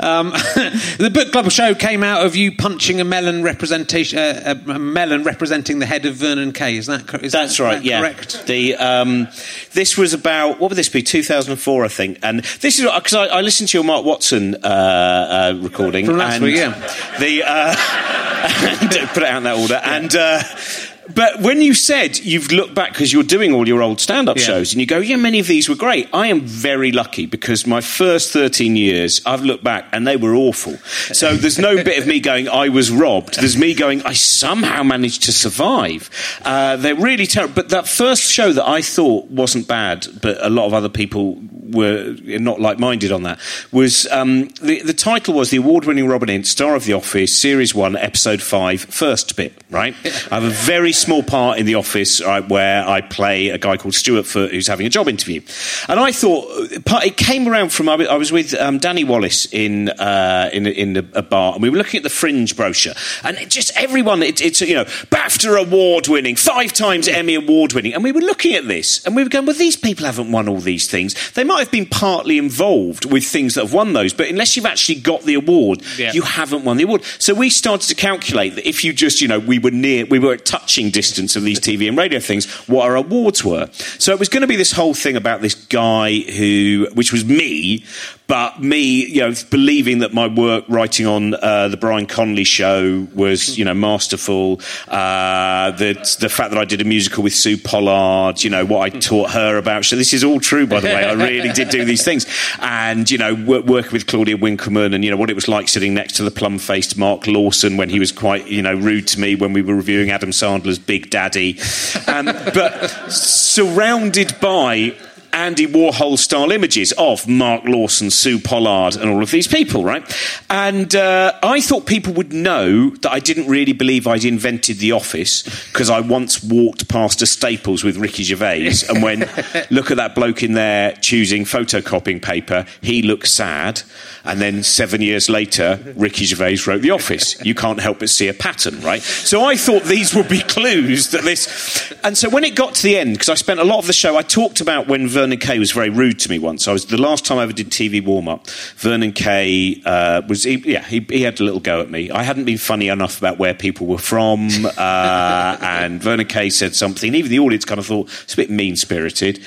Um, 0.00 0.30
the 0.98 1.10
book 1.12 1.30
club 1.32 1.50
show 1.50 1.74
came 1.74 2.02
out 2.02 2.24
of 2.26 2.36
you 2.36 2.54
punching 2.56 3.00
a 3.00 3.04
melon 3.04 3.42
representation, 3.42 4.18
uh, 4.18 4.54
a 4.66 4.78
melon 4.78 5.22
representing 5.22 5.78
the 5.78 5.86
head 5.86 6.04
of 6.06 6.16
Vernon 6.16 6.52
Kay. 6.52 6.76
Is 6.76 6.86
that 6.86 7.06
cor- 7.06 7.20
That's 7.20 7.32
that, 7.32 7.60
right. 7.60 7.74
that 7.76 7.84
yeah. 7.84 8.00
correct? 8.00 8.46
The 8.46 8.74
um, 8.76 9.28
this 9.72 9.96
was 9.96 10.12
about 10.12 10.60
what 10.60 10.70
would 10.70 10.76
this 10.76 10.88
be? 10.88 11.02
2004, 11.02 11.84
I 11.84 11.88
think. 11.88 12.18
And 12.22 12.40
this 12.40 12.78
is 12.78 12.84
because 12.84 13.14
I, 13.14 13.26
I 13.26 13.40
listened 13.40 13.68
to 13.70 13.78
your 13.78 13.84
Mark 13.84 14.04
Watson 14.04 14.56
uh, 14.56 14.58
uh, 14.66 15.58
recording 15.60 16.06
From 16.06 16.18
last 16.18 16.36
and 16.36 16.44
week, 16.44 16.56
yeah. 16.56 16.70
The 17.18 17.42
uh, 17.44 17.74
and, 18.80 19.08
put 19.10 19.22
it 19.22 19.28
out 19.28 19.38
in 19.38 19.44
that 19.44 19.58
order 19.58 19.80
and. 19.82 20.93
But 21.12 21.40
when 21.40 21.60
you 21.60 21.74
said 21.74 22.18
you've 22.18 22.52
looked 22.52 22.74
back 22.74 22.92
because 22.92 23.12
you're 23.12 23.22
doing 23.22 23.52
all 23.52 23.66
your 23.68 23.82
old 23.82 24.00
stand-up 24.00 24.36
Yeah. 24.38 24.44
shows 24.44 24.72
and 24.72 24.80
you 24.80 24.86
go, 24.86 24.98
yeah, 24.98 25.16
many 25.16 25.38
of 25.40 25.46
these 25.46 25.68
were 25.68 25.74
great. 25.74 26.08
I 26.12 26.28
am 26.28 26.40
very 26.42 26.92
lucky 26.92 27.26
because 27.26 27.66
my 27.66 27.80
first 27.80 28.32
13 28.32 28.76
years, 28.76 29.20
I've 29.26 29.42
looked 29.44 29.64
back 29.64 29.86
and 29.92 30.06
they 30.06 30.16
were 30.16 30.34
awful. 30.34 30.76
So 31.12 31.36
there's 31.36 31.58
no 31.58 31.82
bit 31.82 31.98
of 31.98 32.06
me 32.06 32.20
going, 32.20 32.48
I 32.48 32.68
was 32.68 32.90
robbed. 32.90 33.38
There's 33.40 33.56
me 33.58 33.74
going, 33.74 34.02
I 34.04 34.12
somehow 34.14 34.82
managed 34.82 35.24
to 35.24 35.32
survive. 35.32 36.08
Uh, 36.44 36.76
they're 36.76 36.94
really 36.94 37.26
terrible. 37.26 37.54
But 37.54 37.68
that 37.70 37.86
first 37.88 38.30
show 38.32 38.52
that 38.52 38.66
I 38.66 38.80
thought 38.80 39.26
wasn't 39.30 39.68
bad, 39.68 40.06
but 40.22 40.38
a 40.40 40.48
lot 40.48 40.66
of 40.66 40.74
other 40.74 40.88
people 40.88 41.38
were 41.50 42.14
not 42.22 42.60
like-minded 42.60 43.10
on 43.10 43.24
that, 43.24 43.38
was 43.72 44.06
um, 44.10 44.48
the, 44.62 44.80
the 44.82 44.94
title 44.94 45.34
was 45.34 45.50
the 45.50 45.56
award-winning 45.56 46.06
Robin 46.06 46.28
Ince, 46.28 46.48
star 46.50 46.74
of 46.76 46.84
The 46.84 46.92
Office, 46.92 47.36
Series 47.36 47.74
1, 47.74 47.96
Episode 47.96 48.40
5, 48.40 48.80
first 48.82 49.34
bit, 49.36 49.52
right? 49.70 49.94
I 50.30 50.34
have 50.36 50.44
a 50.44 50.50
very 50.50 50.92
small 50.94 51.22
part 51.22 51.58
in 51.58 51.66
The 51.66 51.74
Office 51.74 52.22
right, 52.22 52.46
where 52.48 52.86
I 52.88 53.00
play 53.00 53.50
a 53.50 53.58
guy 53.58 53.76
called 53.76 53.94
Stuart 53.94 54.26
Foote 54.26 54.50
who's 54.52 54.66
having 54.66 54.86
a 54.86 54.90
job 54.90 55.08
interview. 55.08 55.40
And 55.88 56.00
I 56.00 56.12
thought, 56.12 56.44
uh, 56.86 57.00
it 57.04 57.16
came 57.16 57.46
around 57.48 57.70
from, 57.72 57.88
I 57.88 57.96
was- 58.16 58.32
with 58.32 58.54
um, 58.54 58.78
Danny 58.78 59.04
Wallace 59.04 59.46
in, 59.52 59.88
uh, 59.90 60.48
in, 60.52 60.66
in 60.66 60.96
a, 60.96 61.04
a 61.14 61.22
bar, 61.22 61.54
and 61.54 61.62
we 61.62 61.68
were 61.70 61.76
looking 61.76 61.98
at 61.98 62.04
the 62.04 62.10
Fringe 62.10 62.56
brochure, 62.56 62.94
and 63.22 63.36
it 63.36 63.50
just 63.50 63.76
everyone, 63.76 64.22
it, 64.22 64.40
it's, 64.40 64.60
you 64.60 64.74
know, 64.74 64.84
BAFTA 64.84 65.60
award-winning, 65.66 66.36
five 66.36 66.72
times 66.72 67.08
Emmy 67.08 67.34
award-winning, 67.34 67.92
and 67.94 68.02
we 68.02 68.12
were 68.12 68.20
looking 68.20 68.54
at 68.54 68.66
this, 68.66 69.04
and 69.04 69.14
we 69.16 69.22
were 69.22 69.28
going, 69.28 69.46
well, 69.46 69.56
these 69.56 69.76
people 69.76 70.06
haven't 70.06 70.30
won 70.32 70.48
all 70.48 70.58
these 70.60 70.88
things. 70.88 71.14
They 71.32 71.44
might 71.44 71.58
have 71.60 71.70
been 71.70 71.86
partly 71.86 72.38
involved 72.38 73.04
with 73.10 73.24
things 73.24 73.54
that 73.54 73.62
have 73.64 73.72
won 73.72 73.92
those, 73.92 74.12
but 74.14 74.28
unless 74.28 74.56
you've 74.56 74.66
actually 74.66 75.00
got 75.00 75.22
the 75.22 75.34
award, 75.34 75.82
Yeah. 75.98 76.12
you 76.12 76.22
haven't 76.22 76.64
won 76.64 76.76
the 76.76 76.84
award. 76.84 77.02
So 77.18 77.34
we 77.34 77.50
started 77.50 77.88
to 77.88 77.94
calculate 77.94 78.54
that 78.54 78.68
if 78.68 78.84
you 78.84 78.92
just, 78.92 79.20
you 79.20 79.28
know, 79.28 79.38
we 79.38 79.58
were 79.58 79.70
near, 79.70 80.06
we 80.06 80.18
were 80.18 80.34
at 80.34 80.44
touching 80.84 80.90
distance 80.90 81.36
of 81.36 81.42
these 81.42 81.60
TV 81.60 81.88
and 81.88 81.96
radio 81.96 82.20
things, 82.20 82.46
what 82.68 82.84
our 82.84 82.96
awards 82.96 83.44
were. 83.44 83.68
So 83.98 84.12
it 84.12 84.18
was 84.18 84.28
going 84.28 84.42
to 84.42 84.46
be 84.46 84.56
this 84.56 84.72
whole 84.72 84.94
thing 84.94 85.16
about 85.16 85.40
this 85.40 85.54
guy 85.54 86.20
who, 86.20 86.88
which 86.94 87.12
was 87.12 87.24
me, 87.24 87.84
but 88.26 88.62
me, 88.62 89.06
you 89.06 89.20
know, 89.20 89.34
believing 89.50 89.98
that 89.98 90.14
my 90.14 90.26
work 90.26 90.64
writing 90.68 91.06
on 91.06 91.34
uh, 91.34 91.68
the 91.68 91.76
Brian 91.76 92.06
Conley 92.06 92.44
show 92.44 93.06
was, 93.14 93.58
you 93.58 93.64
know, 93.66 93.74
masterful. 93.74 94.60
Uh, 94.88 95.72
the 95.72 95.92
the 96.20 96.30
fact 96.30 96.50
that 96.50 96.58
I 96.58 96.64
did 96.64 96.80
a 96.80 96.84
musical 96.84 97.22
with 97.22 97.34
Sue 97.34 97.58
Pollard, 97.58 98.42
you 98.42 98.48
know, 98.48 98.64
what 98.64 98.80
I 98.80 98.98
taught 98.98 99.32
her 99.32 99.58
about. 99.58 99.84
So 99.84 99.96
this 99.96 100.14
is 100.14 100.24
all 100.24 100.40
true, 100.40 100.66
by 100.66 100.80
the 100.80 100.88
way. 100.88 101.04
I 101.04 101.12
really 101.12 101.50
did 101.50 101.68
do 101.68 101.84
these 101.84 102.02
things, 102.02 102.26
and 102.60 103.10
you 103.10 103.18
know, 103.18 103.34
wo- 103.34 103.60
working 103.60 103.92
with 103.92 104.06
Claudia 104.06 104.38
Winkleman, 104.38 104.94
and 104.94 105.04
you 105.04 105.10
know 105.10 105.18
what 105.18 105.28
it 105.28 105.34
was 105.34 105.48
like 105.48 105.68
sitting 105.68 105.92
next 105.92 106.14
to 106.14 106.22
the 106.22 106.30
plum-faced 106.30 106.96
Mark 106.96 107.26
Lawson 107.26 107.76
when 107.76 107.90
he 107.90 107.98
was 107.98 108.10
quite, 108.10 108.46
you 108.48 108.62
know, 108.62 108.74
rude 108.74 109.06
to 109.08 109.20
me 109.20 109.34
when 109.34 109.52
we 109.52 109.60
were 109.60 109.74
reviewing 109.74 110.10
Adam 110.10 110.30
Sandler's 110.30 110.78
Big 110.78 111.10
Daddy, 111.10 111.60
um, 112.06 112.26
but 112.26 112.88
surrounded 113.10 114.34
by 114.40 114.96
Andy 115.34 115.66
Warhol 115.66 116.16
style 116.16 116.52
images 116.52 116.92
of 116.92 117.26
Mark 117.26 117.64
Lawson, 117.64 118.08
Sue 118.10 118.38
Pollard, 118.38 118.96
and 118.96 119.10
all 119.10 119.22
of 119.22 119.32
these 119.32 119.48
people, 119.48 119.84
right? 119.84 120.02
And 120.48 120.94
uh, 120.94 121.32
I 121.42 121.60
thought 121.60 121.86
people 121.86 122.14
would 122.14 122.32
know 122.32 122.90
that 122.90 123.10
I 123.10 123.18
didn't 123.18 123.48
really 123.48 123.72
believe 123.72 124.06
I'd 124.06 124.24
invented 124.24 124.78
The 124.78 124.92
Office 124.92 125.42
because 125.66 125.90
I 125.90 126.00
once 126.00 126.42
walked 126.42 126.88
past 126.88 127.20
a 127.20 127.26
Staples 127.26 127.82
with 127.82 127.96
Ricky 127.96 128.22
Gervais 128.22 128.72
and 128.88 129.02
went, 129.02 129.22
look 129.70 129.90
at 129.90 129.96
that 129.96 130.14
bloke 130.14 130.44
in 130.44 130.52
there 130.52 130.92
choosing 131.00 131.44
photocopying 131.44 132.22
paper. 132.22 132.64
He 132.80 133.02
looks 133.02 133.32
sad. 133.32 133.82
And 134.24 134.40
then 134.40 134.62
seven 134.62 135.02
years 135.02 135.28
later, 135.28 135.80
Ricky 135.96 136.24
Gervais 136.24 136.58
wrote 136.66 136.82
The 136.82 136.92
Office. 136.92 137.44
You 137.44 137.54
can't 137.54 137.80
help 137.80 137.98
but 137.98 138.08
see 138.08 138.28
a 138.28 138.34
pattern, 138.34 138.80
right? 138.82 139.02
So 139.02 139.44
I 139.44 139.56
thought 139.56 139.82
these 139.82 140.14
would 140.14 140.28
be 140.28 140.38
clues 140.48 141.10
that 141.10 141.24
this. 141.24 141.92
And 142.04 142.16
so 142.16 142.30
when 142.30 142.44
it 142.44 142.54
got 142.54 142.74
to 142.76 142.82
the 142.82 142.96
end, 142.96 143.14
because 143.14 143.28
I 143.28 143.34
spent 143.34 143.58
a 143.58 143.64
lot 143.64 143.78
of 143.78 143.86
the 143.86 143.92
show, 143.92 144.16
I 144.16 144.22
talked 144.22 144.60
about 144.60 144.86
when 144.86 145.08
Vernon 145.24 145.38
Kay 145.38 145.58
was 145.58 145.72
very 145.72 145.88
rude 145.88 146.20
to 146.20 146.28
me 146.28 146.38
once. 146.38 146.68
I 146.68 146.72
was 146.74 146.84
the 146.84 147.00
last 147.00 147.24
time 147.24 147.38
I 147.38 147.44
ever 147.44 147.54
did 147.54 147.70
TV 147.70 148.04
warm 148.04 148.28
up. 148.28 148.46
Vernon 148.76 149.10
Kay 149.10 149.80
uh, 149.86 150.20
was, 150.28 150.42
he, 150.42 150.56
yeah, 150.70 150.84
he, 150.84 151.00
he 151.08 151.22
had 151.22 151.40
a 151.40 151.44
little 151.44 151.60
go 151.60 151.80
at 151.80 151.90
me. 151.90 152.10
I 152.10 152.22
hadn't 152.22 152.44
been 152.44 152.58
funny 152.58 152.88
enough 152.88 153.16
about 153.16 153.38
where 153.38 153.54
people 153.54 153.86
were 153.86 153.96
from, 153.96 154.50
uh, 154.76 155.56
and 155.62 156.02
Vernon 156.02 156.26
Kay 156.26 156.50
said 156.50 156.76
something. 156.76 157.14
Even 157.14 157.30
the 157.30 157.38
audience 157.38 157.64
kind 157.64 157.78
of 157.78 157.86
thought 157.86 158.10
it's 158.24 158.34
a 158.34 158.36
bit 158.36 158.50
mean 158.50 158.76
spirited. 158.76 159.42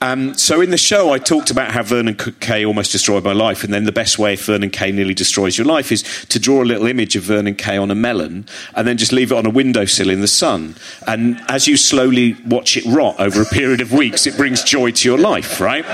Um, 0.00 0.34
so 0.34 0.60
in 0.60 0.70
the 0.70 0.78
show, 0.78 1.12
I 1.12 1.18
talked 1.18 1.50
about 1.50 1.72
how 1.72 1.82
Vernon 1.82 2.14
Kay 2.14 2.64
almost 2.64 2.92
destroyed 2.92 3.24
my 3.24 3.32
life, 3.32 3.64
and 3.64 3.74
then 3.74 3.84
the 3.84 3.92
best 3.92 4.18
way 4.18 4.34
if 4.34 4.44
Vernon 4.44 4.70
Kay 4.70 4.92
nearly 4.92 5.14
destroys 5.14 5.58
your 5.58 5.66
life 5.66 5.90
is 5.90 6.02
to 6.26 6.38
draw 6.38 6.62
a 6.62 6.64
little 6.64 6.86
image 6.86 7.16
of 7.16 7.24
Vernon 7.24 7.56
Kay 7.56 7.76
on 7.76 7.90
a 7.90 7.94
melon, 7.94 8.46
and 8.74 8.86
then 8.86 8.96
just 8.96 9.12
leave 9.12 9.32
it 9.32 9.36
on 9.36 9.46
a 9.46 9.50
windowsill 9.50 10.10
in 10.10 10.20
the 10.20 10.28
sun. 10.28 10.76
And 11.06 11.40
as 11.48 11.66
you 11.66 11.76
slowly 11.76 12.36
watch 12.46 12.76
it 12.76 12.84
rot 12.86 13.16
over 13.18 13.42
a 13.42 13.46
period 13.46 13.80
of 13.80 13.92
weeks, 13.92 14.26
it 14.26 14.36
brings 14.36 14.62
joy 14.62 14.92
to 14.92 15.08
your 15.08 15.18
life, 15.18 15.60
right? 15.60 15.84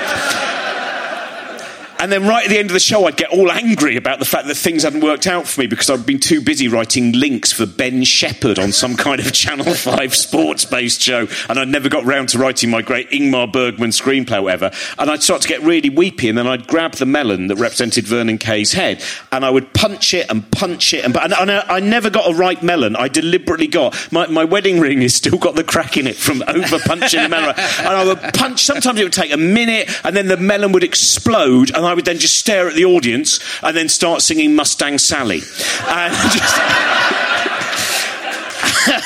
And 2.05 2.13
then 2.13 2.27
right 2.27 2.45
at 2.45 2.51
the 2.51 2.59
end 2.59 2.69
of 2.69 2.75
the 2.75 2.81
show, 2.81 3.07
I'd 3.07 3.17
get 3.17 3.31
all 3.31 3.51
angry 3.51 3.97
about 3.97 4.19
the 4.19 4.27
fact 4.27 4.47
that 4.49 4.57
things 4.57 4.83
hadn't 4.83 5.01
worked 5.01 5.27
out 5.27 5.49
for 5.49 5.63
me 5.63 5.67
because 5.67 5.89
I'd 5.89 6.05
been 6.05 6.21
too 6.21 6.43
busy 6.43 6.69
writing 6.69 7.13
links 7.13 7.51
for 7.51 7.65
Ben 7.65 8.05
Shepherd 8.05 8.59
on 8.59 8.73
some 8.73 8.95
kind 8.95 9.21
of 9.21 9.33
Channel 9.33 9.73
5 9.73 10.15
sports 10.15 10.67
based 10.67 11.01
show. 11.01 11.27
And 11.49 11.59
I'd 11.59 11.69
never 11.69 11.89
got 11.89 12.05
round 12.05 12.29
to 12.29 12.39
writing 12.39 12.69
my 12.69 12.83
great 12.83 13.09
Ingmar 13.09 13.51
Bergman 13.51 13.89
screenplay 13.89 14.43
whatever. 14.43 14.71
And 14.99 15.11
I'd 15.11 15.23
start 15.23 15.41
to 15.41 15.49
get 15.49 15.63
really 15.63 15.89
weepy. 15.89 16.29
And 16.29 16.37
then 16.37 16.47
I'd 16.47 16.67
grab 16.67 16.93
the 16.93 17.07
melon 17.07 17.47
that 17.47 17.57
represented 17.57 18.07
Vernon 18.07 18.37
Kay's 18.37 18.75
head 18.75 19.03
and 19.33 19.43
I 19.43 19.49
would 19.49 19.73
punch 19.73 20.13
it 20.13 20.29
and 20.29 20.51
punch 20.51 20.93
it. 20.93 21.07
And, 21.07 21.17
and, 21.17 21.33
and 21.33 21.51
I, 21.51 21.65
I 21.77 21.81
never 21.81 22.11
got 22.11 22.31
a 22.31 22.35
right 22.35 22.63
melon. 22.63 22.97
I 22.97 23.09
deliberately 23.09 23.67
got 23.67 24.13
my, 24.13 24.27
my 24.27 24.45
wedding 24.45 24.79
ring 24.79 25.01
has 25.01 25.15
still 25.15 25.39
got 25.39 25.55
the 25.55 25.65
crack 25.65 25.97
in 25.97 26.07
it 26.07 26.17
from 26.17 26.43
over 26.49 26.79
punching 26.81 27.23
the 27.23 27.31
melon. 27.31 27.55
And 27.79 27.89
I 27.89 28.05
would 28.05 28.21
punch, 28.35 28.63
sometimes 28.63 29.01
it 29.01 29.05
would 29.05 29.15
take 29.15 29.33
a 29.33 29.39
minute 29.39 29.89
and 30.05 30.15
then 30.15 30.27
the 30.27 30.37
melon 30.37 30.73
would 30.73 30.85
explode 30.85 31.75
and 31.75 31.87
I 31.87 31.94
would 31.95 32.05
then 32.05 32.19
just 32.19 32.37
stare 32.37 32.69
at 32.69 32.75
the 32.75 32.85
audience 32.85 33.41
and 33.63 33.77
then 33.77 33.89
start 33.89 34.23
singing 34.23 34.55
Mustang 34.55 34.99
Sally. 34.99 35.43
And 35.89 36.15
just. 36.33 36.61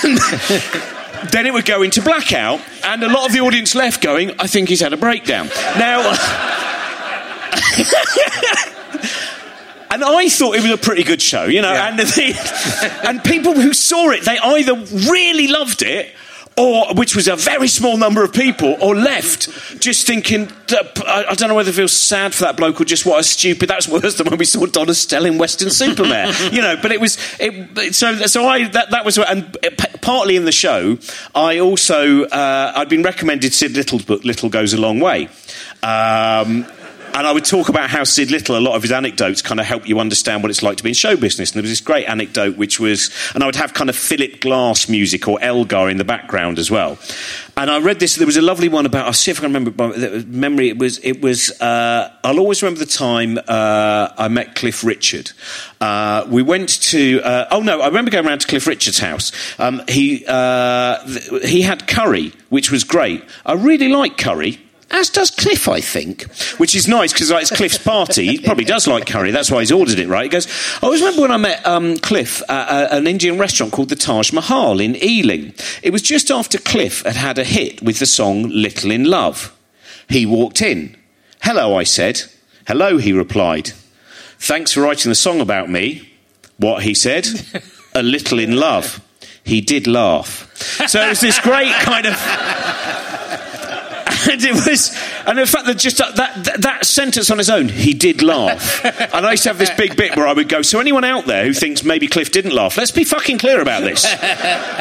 and 0.05 0.19
then 1.31 1.47
it 1.47 1.53
would 1.53 1.67
go 1.67 1.83
into 1.83 2.03
blackout, 2.03 2.61
and 2.85 3.03
a 3.03 3.09
lot 3.09 3.27
of 3.27 3.33
the 3.33 3.41
audience 3.41 3.75
left 3.75 4.03
going, 4.03 4.33
I 4.39 4.47
think 4.47 4.69
he's 4.69 4.81
had 4.81 4.93
a 4.93 4.97
breakdown. 4.97 5.49
Now. 5.79 6.15
And 9.91 10.05
I 10.05 10.29
thought 10.29 10.55
it 10.55 10.63
was 10.63 10.71
a 10.71 10.77
pretty 10.77 11.03
good 11.03 11.23
show, 11.23 11.47
you 11.47 11.63
know. 11.63 11.73
Yeah. 11.73 11.89
And, 11.89 11.99
the, 11.99 13.01
and 13.09 13.25
people 13.25 13.55
who 13.55 13.73
saw 13.73 14.11
it, 14.11 14.23
they 14.23 14.39
either 14.39 14.75
really 15.11 15.49
loved 15.49 15.81
it, 15.81 16.15
or 16.59 16.95
which 16.95 17.15
was 17.15 17.29
a 17.29 17.37
very 17.37 17.69
small 17.69 17.97
number 17.97 18.25
of 18.25 18.33
people, 18.33 18.77
or 18.81 18.95
left 18.95 19.49
just 19.81 20.07
thinking, 20.07 20.51
I 20.71 21.27
I 21.31 21.35
don't 21.35 21.49
know 21.49 21.55
whether 21.55 21.71
it 21.71 21.75
feels 21.75 21.93
sad 21.93 22.35
for 22.35 22.45
that 22.45 22.57
bloke 22.57 22.81
or 22.81 22.85
just 22.85 23.07
what 23.07 23.21
a 23.21 23.23
stupid. 23.23 23.69
That's 23.69 23.89
worse 23.89 24.17
than 24.17 24.27
when 24.29 24.39
we 24.39 24.45
saw 24.45 24.67
Don 24.67 24.89
Estelle 24.89 25.27
in 25.27 25.39
Weston-super-Mare, 25.39 26.33
you 26.53 26.61
know. 26.61 26.77
But 26.81 26.93
it 26.93 27.01
was 27.01 27.17
it, 27.39 27.95
so 27.95 28.15
so 28.27 28.47
I 28.47 28.69
that 28.69 28.91
that 28.91 29.05
was 29.05 29.19
and 29.19 29.57
partly 30.01 30.37
in 30.37 30.45
the 30.45 30.53
show, 30.53 30.99
I 31.35 31.61
also 31.61 32.25
uh, 32.25 32.73
I'd 32.75 32.89
been 32.89 33.03
recommended 33.03 33.55
Sid 33.55 33.77
Little's 33.77 34.05
book 34.05 34.25
Little 34.25 34.49
Goes 34.49 34.73
a 34.73 34.81
Long 34.81 35.01
Way. 35.01 35.29
Um, 35.83 36.67
and 37.19 37.27
I 37.27 37.33
would 37.33 37.45
talk 37.45 37.69
about 37.69 37.91
how 37.91 38.05
Sid 38.05 38.31
Little, 38.31 38.57
a 38.57 38.61
lot 38.61 38.77
of 38.77 38.83
his 38.83 38.93
anecdotes 38.93 39.43
kind 39.43 39.59
of 39.59 39.67
help 39.67 39.89
you 39.89 39.99
understand 39.99 40.45
what 40.45 40.51
it's 40.51 40.63
like 40.63 40.77
to 40.77 40.85
be 40.85 40.91
in 40.91 40.95
show 40.95 41.17
business. 41.17 41.51
And 41.51 41.57
there 41.57 41.63
was 41.63 41.73
this 41.73 41.81
great 41.81 42.07
anecdote, 42.07 42.57
which 42.57 42.79
was, 42.79 43.11
and 43.35 43.43
I 43.43 43.47
would 43.47 43.57
have 43.57 43.75
kind 43.75 43.91
of 43.91 43.97
Philip 43.97 44.41
Glass 44.41 44.89
music 44.89 45.27
or 45.27 45.43
Elgar 45.43 45.89
in 45.89 45.97
the 45.97 46.05
background 46.05 46.61
as 46.61 46.71
well. 46.71 46.97
And 47.57 47.73
I 47.73 47.81
read 47.81 47.99
this. 47.99 48.15
There 48.15 48.27
was 48.27 48.37
a 48.37 48.43
lovely 48.43 48.69
one 48.69 48.87
about. 48.87 49.07
I'll 49.07 49.13
see 49.13 49.33
if 49.33 49.39
I 49.39 49.41
can 49.41 49.53
remember 49.53 50.23
memory. 50.29 50.69
It 50.69 50.79
was. 50.79 50.99
It 50.99 51.21
was. 51.21 51.51
Uh, 51.61 52.13
I'll 52.23 52.39
always 52.39 52.63
remember 52.63 52.79
the 52.79 52.87
time 52.87 53.37
uh, 53.49 54.11
I 54.17 54.29
met 54.29 54.55
Cliff 54.55 54.85
Richard. 54.85 55.33
Uh, 55.81 56.25
we 56.29 56.43
went 56.43 56.69
to. 56.83 57.21
Uh, 57.21 57.49
oh 57.51 57.61
no, 57.63 57.81
I 57.81 57.89
remember 57.89 58.13
going 58.13 58.29
around 58.29 58.43
to 58.43 58.47
Cliff 58.47 58.69
Richard's 58.69 59.01
house. 59.01 59.33
Um, 59.59 59.83
he 59.89 60.25
uh, 60.29 61.05
th- 61.05 61.51
he 61.51 61.63
had 61.63 61.89
curry, 61.89 62.33
which 62.49 62.71
was 62.71 62.85
great. 62.85 63.25
I 63.45 63.55
really 63.55 63.89
like 63.89 64.17
curry. 64.17 64.61
As 64.91 65.11
does 65.11 65.31
Cliff, 65.31 65.69
I 65.69 65.81
think, 65.81 66.23
which 66.57 66.75
is 66.75 66.89
nice 66.89 67.13
because 67.13 67.31
like, 67.31 67.43
it's 67.43 67.55
Cliff's 67.55 67.77
party. 67.77 68.27
He 68.27 68.39
probably 68.39 68.65
does 68.65 68.87
like 68.87 69.07
curry. 69.07 69.31
That's 69.31 69.51
why 69.51 69.61
he's 69.61 69.71
ordered 69.71 69.99
it, 69.99 70.09
right? 70.09 70.23
He 70.23 70.29
goes, 70.31 70.47
I 70.83 70.87
always 70.87 71.01
remember 71.01 71.23
when 71.23 71.31
I 71.31 71.37
met 71.37 71.67
um, 71.67 71.99
Cliff 71.99 72.43
at 72.49 72.93
an 72.93 73.07
Indian 73.07 73.39
restaurant 73.39 73.73
called 73.73 73.91
the 73.91 73.97
Taj 73.97 74.33
Mahal 74.33 74.81
in 74.81 74.97
Ealing. 74.97 75.53
It 75.83 75.93
was 75.93 76.01
just 76.01 76.31
after 76.31 76.57
Cliff 76.57 77.03
had 77.03 77.17
had 77.17 77.39
a 77.39 77.45
hit 77.45 77.83
with 77.83 77.99
the 77.99 78.07
song 78.07 78.45
Little 78.45 78.91
in 78.91 79.05
Love. 79.05 79.55
He 80.09 80.25
walked 80.25 80.63
in. 80.63 80.97
Hello, 81.43 81.77
I 81.77 81.85
said. 81.85 82.23
Hello, 82.67 82.97
he 82.97 83.13
replied. 83.13 83.73
Thanks 84.39 84.73
for 84.73 84.81
writing 84.81 85.11
the 85.11 85.15
song 85.15 85.41
about 85.41 85.69
me. 85.69 86.15
What, 86.57 86.83
he 86.83 86.95
said? 86.95 87.29
a 87.95 88.03
little 88.03 88.39
in 88.39 88.57
love. 88.57 89.05
He 89.45 89.61
did 89.61 89.87
laugh. 89.87 90.55
So 90.89 91.01
it 91.01 91.09
was 91.09 91.21
this 91.21 91.39
great 91.41 91.73
kind 91.73 92.07
of 92.07 93.08
and 94.31 94.43
it 94.43 94.55
was, 94.55 94.97
and 95.27 95.39
in 95.39 95.47
fact, 95.47 95.67
that 95.67 95.79
just 95.79 95.99
that, 95.99 96.17
that 96.17 96.63
that 96.63 96.85
sentence 96.85 97.31
on 97.31 97.41
its 97.41 97.49
own, 97.49 97.69
he 97.69 97.95
did 97.95 98.23
laugh. 98.23 98.85
and 98.85 99.27
I 99.27 99.33
used 99.33 99.45
to 99.45 99.51
have 99.51 99.59
this 99.59 99.71
big 99.71 99.97
bit 99.97 100.17
where 100.17 100.27
I 100.27 100.33
would 100.33 100.49
go, 100.49 100.63
so 100.63 100.81
anyone 100.81 101.05
out 101.05 101.27
there 101.27 101.45
who 101.45 101.53
thinks 101.53 101.85
maybe 101.85 102.09
Cliff 102.09 102.31
didn't 102.31 102.53
laugh, 102.53 102.77
let's 102.77 102.91
be 102.91 103.05
fucking 103.05 103.39
clear 103.39 103.61
about 103.61 103.83
this. 103.83 104.05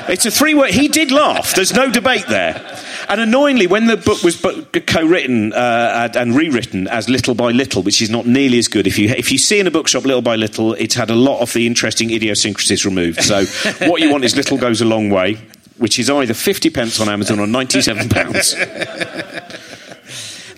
it's 0.10 0.26
a 0.26 0.32
three 0.32 0.54
word. 0.54 0.72
He 0.72 0.88
did 0.88 1.12
laugh. 1.12 1.54
There's 1.56 1.74
no 1.74 1.92
debate 1.92 2.26
there. 2.28 2.62
And 3.10 3.22
annoyingly, 3.22 3.68
when 3.68 3.86
the 3.86 3.98
book 3.98 4.24
was 4.24 4.40
co-written 4.88 5.54
uh, 5.54 6.10
and 6.16 6.36
rewritten 6.36 6.88
as 6.88 7.10
Little 7.10 7.36
by 7.36 7.52
Little, 7.52 7.84
which 7.84 8.02
is 8.02 8.10
not 8.10 8.26
nearly 8.26 8.58
as 8.58 8.68
good, 8.68 8.88
if 8.88 8.98
you 8.98 9.10
if 9.10 9.32
you 9.32 9.38
see 9.38 9.60
in 9.60 9.68
a 9.68 9.72
bookshop 9.72 10.06
Little 10.06 10.22
by 10.22 10.36
Little, 10.36 10.74
it's 10.74 10.96
had 10.96 11.10
a 11.10 11.16
lot 11.16 11.42
of 11.42 11.54
the 11.54 11.66
interesting 11.68 12.12
idiosyncrasies 12.12 12.86
removed. 12.86 13.24
So 13.24 13.46
what 13.88 14.02
you 14.02 14.12
want 14.12 14.24
is 14.24 14.36
Little 14.36 14.58
goes 14.58 14.82
a 14.82 14.86
long 14.86 15.10
way. 15.10 15.38
Which 15.78 16.00
is 16.00 16.10
either 16.10 16.34
50 16.34 16.70
pence 16.72 17.00
on 17.00 17.08
Amazon 17.08 17.40
or 17.40 17.48
97 17.48 18.10
pounds. 18.10 18.56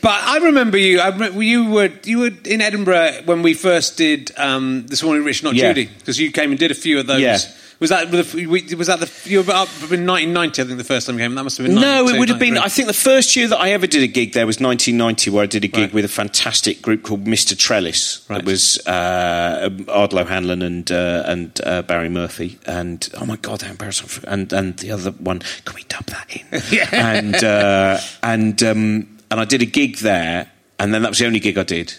But 0.01 0.11
I 0.11 0.37
remember 0.37 0.77
you. 0.77 0.99
I 1.01 1.09
you 1.29 1.69
were 1.69 1.89
you 2.05 2.19
were 2.19 2.31
in 2.45 2.61
Edinburgh 2.61 3.23
when 3.25 3.41
we 3.41 3.53
first 3.53 3.97
did 3.97 4.31
um, 4.37 4.85
this 4.87 5.03
morning, 5.03 5.25
Rich, 5.25 5.43
not 5.43 5.55
Yeah. 5.55 5.73
Judy, 5.73 5.89
because 5.97 6.19
you 6.19 6.31
came 6.31 6.51
and 6.51 6.59
did 6.59 6.71
a 6.71 6.75
few 6.75 6.99
of 6.99 7.07
those. 7.07 7.21
Yeah. 7.21 7.37
Was 7.79 7.91
that 7.91 8.11
the, 8.11 8.75
was 8.75 8.87
that 8.87 8.99
the 8.99 9.09
you 9.29 9.41
were 9.41 9.53
up 9.53 9.69
in 9.89 10.05
1990? 10.05 10.61
I 10.61 10.65
think 10.65 10.77
the 10.77 10.83
first 10.83 11.07
time 11.07 11.17
you 11.17 11.23
came. 11.23 11.33
That 11.35 11.43
must 11.43 11.57
have 11.59 11.67
been 11.67 11.75
No, 11.75 12.09
it 12.09 12.19
would 12.19 12.27
have 12.27 12.37
been. 12.39 12.57
I 12.57 12.67
think 12.67 12.87
the 12.87 12.93
first 12.93 13.37
year 13.37 13.47
that 13.47 13.57
I 13.57 13.71
ever 13.71 13.87
did 13.87 14.03
a 14.03 14.07
gig 14.07 14.33
there 14.33 14.45
was 14.45 14.59
1990, 14.59 15.29
where 15.31 15.43
I 15.43 15.45
did 15.45 15.63
a 15.63 15.69
gig 15.69 15.93
with 15.93 16.03
a 16.03 16.09
fantastic 16.09 16.81
group 16.81 17.03
called 17.03 17.23
Mr. 17.23 17.57
Trellis. 17.57 18.25
Right. 18.29 18.39
It 18.41 18.45
was 18.45 18.85
uh, 18.85 19.69
Ardal 19.87 20.19
O'Hanlon 20.19 20.61
and 20.61 20.91
uh, 20.91 21.23
and 21.25 21.61
uh, 21.63 21.81
Barry 21.83 22.09
Murphy, 22.09 22.59
and 22.65 23.07
oh 23.19 23.25
my 23.25 23.37
god, 23.37 23.61
how 23.61 23.71
embarrassing! 23.71 24.25
And 24.27 24.51
and 24.51 24.77
the 24.79 24.91
other 24.91 25.11
one, 25.11 25.39
can 25.63 25.75
we 25.75 25.83
dub 25.83 26.05
that 26.07 26.35
in? 26.35 26.45
Yeah. 26.71 26.89
And 26.91 27.41
uh, 27.43 27.99
and 28.21 28.61
um, 28.61 29.17
and 29.31 29.39
I 29.39 29.45
did 29.45 29.61
a 29.61 29.65
gig 29.65 29.99
there, 29.99 30.51
and 30.79 30.93
then 30.93 31.03
that 31.03 31.09
was 31.09 31.19
the 31.19 31.27
only 31.27 31.39
gig 31.39 31.57
I 31.57 31.63
did. 31.63 31.93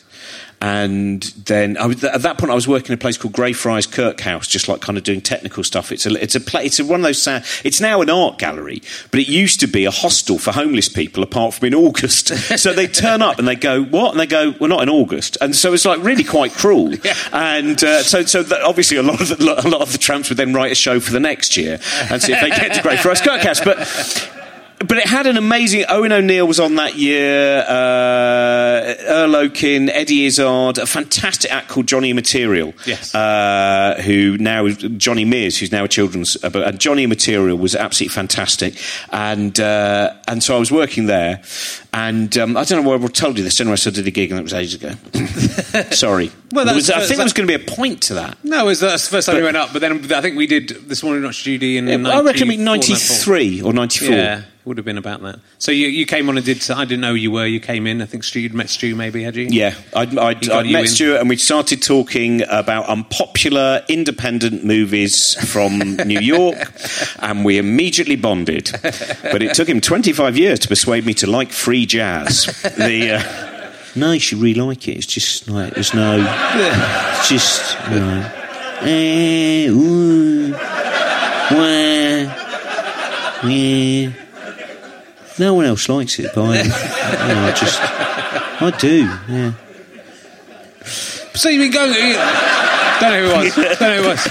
And 0.62 1.23
then 1.23 1.79
I 1.79 1.87
was, 1.87 2.05
at 2.05 2.20
that 2.20 2.37
point, 2.37 2.53
I 2.53 2.55
was 2.55 2.68
working 2.68 2.88
in 2.88 2.94
a 2.94 2.99
place 2.99 3.16
called 3.16 3.33
Greyfriars 3.33 3.87
Kirkhouse, 3.87 4.46
just 4.46 4.68
like 4.68 4.83
kind 4.83 4.99
of 4.99 5.05
doing 5.05 5.23
technical 5.23 5.64
stuff. 5.64 5.90
It's 5.90 6.05
a, 6.05 6.23
it's 6.23 6.35
a 6.35 6.40
play, 6.40 6.66
it's 6.66 6.79
a, 6.79 6.85
one 6.85 7.01
of 7.01 7.05
those. 7.05 7.27
It's 7.64 7.81
now 7.81 8.03
an 8.03 8.11
art 8.11 8.38
gallery, 8.38 8.83
but 9.11 9.20
it 9.20 9.29
used 9.29 9.61
to 9.61 9.66
be 9.66 9.87
a 9.87 9.90
hostel 9.90 10.38
for 10.38 10.53
homeless 10.53 10.88
people, 10.88 11.23
apart 11.23 11.55
from 11.55 11.68
in 11.68 11.75
August. 11.75 12.29
so 12.59 12.75
they 12.75 12.87
turn 12.87 13.23
up 13.23 13.38
and 13.38 13.49
they 13.49 13.55
go, 13.57 13.83
"What?" 13.83 14.11
And 14.11 14.20
they 14.20 14.27
go, 14.27 14.55
"We're 14.61 14.68
not 14.68 14.83
in 14.83 14.90
August." 14.90 15.38
And 15.40 15.57
so 15.57 15.73
it's 15.73 15.87
like 15.87 16.03
really 16.03 16.25
quite 16.25 16.53
cruel. 16.53 16.94
And 17.33 17.83
uh, 17.85 18.03
so, 18.03 18.25
so 18.25 18.44
obviously, 18.64 18.96
a 18.96 19.03
lot 19.03 19.20
of 19.20 19.29
the, 19.29 19.66
a 19.66 19.68
lot 19.68 19.83
of 19.83 19.92
the 19.92 19.99
tramps 19.99 20.29
would 20.29 20.38
then 20.38 20.53
write 20.53 20.73
a 20.73 20.75
show 20.75 21.01
for 21.01 21.12
the 21.12 21.20
next 21.20 21.57
year 21.57 21.79
and 22.11 22.20
see 22.20 22.33
if 22.33 22.40
they 22.40 22.51
get 22.51 22.75
to 22.75 22.83
Greyfriars 22.83 23.20
Kirkhouse, 23.20 23.61
but 23.61 23.79
but 24.87 24.97
it 24.99 25.07
had 25.07 25.27
an 25.27 25.37
amazing. 25.37 25.85
Owen 25.88 26.11
O'Neill 26.12 26.47
was 26.47 26.59
on 26.59 26.77
that 26.77 26.97
year. 26.97 27.64
Uh, 27.69 28.95
Earl 29.07 29.37
Okin, 29.37 29.88
Eddie 29.90 30.27
Izzard, 30.27 30.79
a 30.79 30.87
fantastic 30.87 31.53
act 31.53 31.69
called 31.69 31.87
Johnny 31.87 32.12
Material. 32.12 32.73
Yes. 32.87 33.14
Uh, 33.14 34.01
who 34.05 34.38
now 34.38 34.66
is 34.66 34.77
Johnny 34.79 35.25
Mears, 35.25 35.59
who's 35.59 35.71
now 35.73 35.85
a 35.85 35.88
children's. 35.88 36.43
Uh, 36.43 36.49
but- 36.51 36.66
and 36.66 36.79
Johnny 36.81 37.07
Material 37.07 37.57
was 37.59 37.75
absolutely 37.77 38.14
fantastic. 38.14 38.75
And 39.11 39.59
uh, 39.61 40.14
and 40.29 40.43
so 40.43 40.57
I 40.57 40.59
was 40.59 40.71
working 40.73 41.07
there, 41.07 41.43
and 41.93 42.37
um, 42.38 42.57
I 42.57 42.64
don't 42.64 42.83
know 42.83 42.88
why 42.97 43.03
I 43.03 43.07
told 43.09 43.37
you 43.38 43.45
this. 43.45 43.61
Anyway, 43.61 43.77
so 43.77 43.90
I 43.90 43.95
did 43.95 44.07
a 44.07 44.11
gig, 44.11 44.31
and 44.31 44.38
that 44.38 44.43
was 44.43 44.55
ages 44.55 44.75
ago. 44.75 44.90
Sorry. 45.90 46.31
Well, 46.53 46.64
was- 46.75 46.90
I 46.90 47.01
think 47.05 47.16
there 47.16 47.25
was 47.25 47.33
going 47.33 47.47
to 47.49 47.59
be 47.59 47.62
a 47.62 47.66
point 47.66 48.03
to 48.05 48.14
that. 48.14 48.38
No, 48.45 48.64
it 48.64 48.66
was 48.66 48.81
that's 48.81 49.07
the 49.09 49.12
first 49.12 49.27
time 49.27 49.37
we 49.37 49.43
went 49.43 49.57
up. 49.57 49.73
But 49.73 49.81
then 49.81 50.11
I 50.12 50.21
think 50.21 50.37
we 50.37 50.47
did 50.47 50.69
this 50.88 51.03
morning, 51.03 51.23
not 51.23 51.35
Judy, 51.35 51.77
in 51.79 52.07
I 52.07 52.21
reckon 52.23 52.49
be 52.49 52.57
94, 52.57 53.35
93 53.37 53.62
or 53.62 53.73
94. 53.73 54.09
Yeah, 54.14 54.38
it 54.38 54.45
would 54.64 54.77
have 54.77 54.85
been 54.85 54.99
about 54.99 55.23
that. 55.23 55.40
So 55.59 55.73
you, 55.73 55.88
you 55.88 56.07
came 56.07 56.29
on 56.29 56.37
and 56.37 56.44
did. 56.44 56.70
I 56.70 56.85
didn't 56.85 57.01
know 57.01 57.11
who 57.11 57.16
you 57.16 57.31
were. 57.31 57.46
You 57.46 57.61
came 57.61 57.87
in. 57.87 58.03
I 58.03 58.07
think 58.07 58.25
Stu, 58.25 58.40
you'd 58.40 58.55
met 58.55 58.68
Stu, 58.68 58.94
maybe 58.94 59.23
had 59.23 59.37
you? 59.37 59.46
Yeah, 59.51 59.75
I'd, 59.94 60.16
I'd, 60.16 60.49
I'd 60.51 60.66
you 60.66 60.73
met 60.73 60.83
in. 60.83 60.88
Stuart 60.88 61.20
and 61.20 61.29
we 61.29 61.37
started 61.37 61.83
talking 61.83 62.42
about 62.49 62.87
unpopular 62.87 63.83
independent 63.88 64.64
movies 64.64 65.35
from 65.53 65.79
New 66.07 66.20
York, 66.20 66.73
and 67.20 67.44
we 67.44 67.59
immediately 67.59 68.16
bonded. 68.16 68.70
But 68.83 69.42
it 69.42 69.55
took 69.55 69.68
him 69.68 69.81
25 69.81 70.37
years 70.37 70.59
to 70.61 70.68
persuade 70.68 71.07
me 71.07 71.14
to 71.14 71.27
like 71.27 71.51
free 71.51 71.87
jazz. 71.87 72.46
The, 72.77 73.12
uh, 73.12 73.70
no, 73.96 74.12
you 74.12 74.20
should 74.20 74.38
really 74.38 74.61
like 74.61 74.87
it. 74.88 74.96
It's 74.99 75.07
just 75.07 75.49
like, 75.49 75.75
there's 75.75 75.94
no. 75.94 76.18
It's 76.18 77.29
just, 77.29 77.77
you 77.90 78.01
know. 78.01 78.33
Eh, 78.83 79.66
ooh, 79.68 80.53
wah, 80.53 82.37
yeah. 83.46 84.12
No 85.40 85.55
one 85.55 85.64
else 85.64 85.88
likes 85.88 86.18
it, 86.18 86.33
but 86.35 86.42
I, 86.42 86.62
know, 86.62 87.46
I 87.46 87.55
just. 87.57 87.81
I 87.81 88.70
do, 88.79 89.05
yeah. 89.26 89.55
So 91.33 91.48
you've 91.48 91.62
been 91.62 91.72
going. 91.72 91.94
You, 91.94 92.12
don't 93.00 93.11
know 93.11 93.24
who 93.24 93.31
it 93.31 93.44
was. 93.44 93.55
Don't 93.79 93.81
know 93.81 93.96
who 93.96 94.03
it 94.03 94.07
was. 94.07 94.24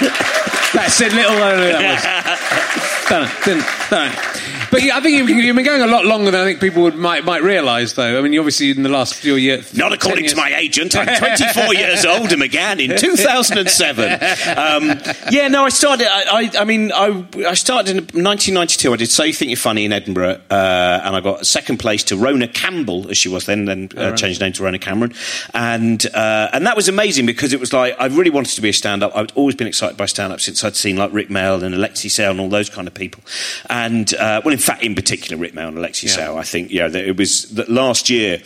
That 0.73 0.89
said 0.91 1.13
little. 1.13 1.31
I 1.31 1.49
don't 1.49 1.61
know 1.61 1.65
who 1.65 1.79
that 1.79 3.09
was. 3.09 3.09
Don't 3.09 3.23
know. 3.23 3.31
Didn't. 3.43 3.65
Don't 3.89 4.13
know. 4.13 4.58
But 4.71 4.83
yeah, 4.83 4.97
I 4.97 5.01
think 5.01 5.17
you've, 5.17 5.29
you've 5.29 5.55
been 5.55 5.65
going 5.65 5.81
a 5.81 5.87
lot 5.87 6.05
longer 6.05 6.31
than 6.31 6.41
I 6.41 6.45
think 6.45 6.59
people 6.59 6.83
would, 6.83 6.95
might 6.95 7.25
might 7.25 7.41
realise, 7.41 7.93
though. 7.93 8.17
I 8.17 8.21
mean, 8.21 8.33
you 8.33 8.39
obviously 8.39 8.71
in 8.71 8.83
the 8.83 8.89
last 8.89 9.15
few 9.15 9.35
years. 9.35 9.73
Not 9.75 9.93
according 9.93 10.27
to 10.27 10.35
my 10.35 10.53
agent. 10.55 10.95
I'm 10.95 11.07
24 11.17 11.73
years 11.73 12.05
old 12.05 12.31
and 12.31 12.39
began 12.41 12.79
in 12.79 12.97
2007. 12.97 14.13
Um, 14.57 15.01
yeah, 15.31 15.47
no, 15.47 15.65
I 15.65 15.69
started. 15.69 16.07
I, 16.09 16.23
I, 16.31 16.51
I 16.59 16.65
mean, 16.65 16.91
I, 16.91 17.25
I 17.47 17.53
started 17.55 17.89
in 17.91 18.03
1992. 18.03 18.93
I 18.93 18.95
did 18.97 19.09
So 19.09 19.23
You 19.23 19.33
Think 19.33 19.49
You're 19.49 19.57
Funny 19.57 19.85
in 19.85 19.93
Edinburgh, 19.93 20.41
uh, 20.49 21.01
and 21.03 21.15
I 21.15 21.21
got 21.21 21.45
second 21.45 21.77
place 21.77 22.03
to 22.05 22.17
Rona 22.17 22.47
Campbell, 22.47 23.09
as 23.09 23.17
she 23.17 23.29
was 23.29 23.45
then, 23.45 23.65
then 23.65 23.89
uh, 23.97 24.15
changed 24.15 24.39
name 24.41 24.53
to 24.53 24.63
Rhona 24.63 24.79
Cameron, 24.79 25.13
and 25.53 26.05
uh, 26.13 26.49
and 26.53 26.65
that 26.67 26.75
was 26.75 26.87
amazing 26.87 27.25
because 27.25 27.53
it 27.53 27.59
was 27.59 27.73
like 27.73 27.95
I 27.99 28.05
really 28.05 28.29
wanted 28.29 28.55
to 28.55 28.61
be 28.61 28.69
a 28.69 28.73
stand-up. 28.73 29.15
I'd 29.15 29.31
always 29.33 29.55
been 29.55 29.67
excited 29.67 29.97
by 29.97 30.05
stand-up 30.05 30.41
since 30.41 30.63
I'd 30.63 30.75
seen 30.75 30.97
like 30.97 31.11
Rik 31.13 31.29
Mayall 31.29 31.63
and 31.63 31.73
Alexei 31.73 32.09
Sayle 32.09 32.31
and 32.31 32.39
all 32.39 32.49
those 32.49 32.69
kind 32.69 32.87
of 32.87 32.93
people, 32.93 33.23
and 33.69 34.13
uh, 34.15 34.41
well, 34.43 34.53
in 34.59 34.65
fact, 34.65 34.83
in 34.83 34.93
particular, 34.93 35.37
Rik 35.41 35.53
Mayall 35.53 35.69
and 35.69 35.77
Alexei 35.77 36.07
Yeah. 36.07 36.13
Sayle. 36.15 36.37
I 36.37 36.43
think 36.43 36.69
yeah, 36.69 36.89
that 36.89 37.05
it 37.07 37.15
was 37.15 37.45
that 37.51 37.69
last 37.69 38.09
year 38.09 38.41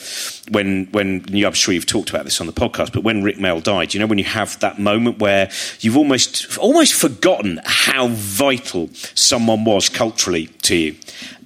when 0.49 0.85
when 0.91 1.25
you, 1.29 1.47
I'm 1.47 1.53
sure 1.53 1.73
you've 1.73 1.85
talked 1.85 2.09
about 2.09 2.25
this 2.25 2.41
on 2.41 2.47
the 2.47 2.53
podcast, 2.53 2.93
but 2.93 3.03
when 3.03 3.23
Rik 3.23 3.37
Mayall 3.37 3.63
died, 3.63 3.93
you 3.93 3.99
know 3.99 4.05
when 4.05 4.17
you 4.17 4.25
have 4.25 4.59
that 4.59 4.79
moment 4.79 5.19
where 5.19 5.49
you've 5.79 5.97
almost 5.97 6.57
almost 6.57 6.93
forgotten 6.93 7.61
how 7.63 8.07
vital 8.09 8.89
someone 8.93 9.63
was 9.63 9.89
culturally 9.89 10.47
to 10.63 10.75
you. 10.75 10.95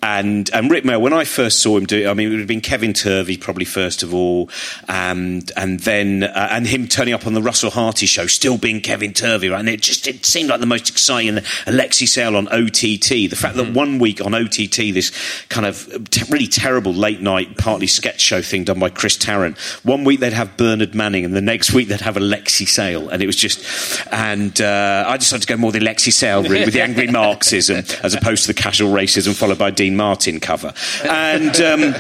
And 0.04 0.50
and 0.54 0.70
Rik 0.70 0.84
Mayall, 0.84 1.02
when 1.02 1.14
I 1.14 1.24
first 1.24 1.62
saw 1.62 1.78
him 1.78 1.86
do 1.86 2.04
it, 2.04 2.08
I 2.08 2.14
mean, 2.14 2.28
it 2.28 2.32
would 2.32 2.40
have 2.40 2.48
been 2.48 2.62
Kevin 2.62 2.94
Turvey 2.94 3.38
probably 3.38 3.66
first 3.66 4.04
of 4.04 4.14
all, 4.14 4.50
and 4.88 5.52
and 5.56 5.80
then 5.82 6.24
uh, 6.24 6.50
and 6.52 6.68
him 6.68 6.88
turning 6.88 7.14
up 7.14 7.26
on 7.26 7.34
the 7.34 7.42
Russell 7.42 7.72
Harty 7.72 8.06
show, 8.06 8.28
still 8.28 8.58
being 8.58 8.82
Kevin 8.82 9.14
Turvey, 9.14 9.50
right? 9.50 9.60
And 9.60 9.70
it 9.70 9.82
just 9.82 10.08
it 10.08 10.26
seemed 10.26 10.50
like 10.50 10.60
the 10.60 10.66
most 10.66 10.90
exciting. 10.90 11.40
Alexei 11.66 12.06
Sayle 12.06 12.36
on 12.36 12.48
OTT, 12.50 13.10
the 13.10 13.36
fact 13.36 13.56
that 13.58 13.74
one 13.74 14.00
week 14.00 14.24
on 14.24 14.34
OTT, 14.34 14.94
this 14.94 15.12
kind 15.50 15.66
of 15.66 15.88
really 16.30 16.48
terrible 16.48 16.94
late 16.94 17.22
night 17.22 17.58
partly 17.58 17.88
sketch 17.88 18.22
show 18.22 18.42
thing 18.42 18.64
done 18.64 18.80
by 18.80 18.87
Chris 18.90 19.18
Tarrant. 19.18 19.58
One 19.84 20.04
week 20.04 20.20
they'd 20.20 20.34
have 20.34 20.58
Bernard 20.58 20.96
Manning, 20.96 21.26
and 21.26 21.36
the 21.36 21.42
next 21.42 21.74
week 21.74 21.88
they'd 21.88 22.02
have 22.02 22.18
Alexei 22.18 22.66
Sayle, 22.66 23.10
and 23.10 23.22
it 23.22 23.26
was 23.26 23.36
just. 23.36 23.64
And 24.12 24.60
uh, 24.62 25.06
I 25.08 25.18
decided 25.18 25.42
to 25.42 25.48
go 25.48 25.58
more 25.58 25.72
the 25.72 25.80
Alexei 25.80 26.12
Sayle 26.12 26.44
route 26.44 26.66
with 26.66 26.74
the 26.74 26.82
angry 26.82 27.08
Marxism 27.12 27.84
as 28.04 28.14
opposed 28.14 28.44
to 28.44 28.54
the 28.54 28.62
casual 28.62 28.94
racism 28.94 29.36
followed 29.36 29.58
by 29.58 29.72
Dean 29.72 29.96
Martin 29.96 30.40
cover. 30.40 30.74
And. 31.04 31.60
Um, 31.62 31.96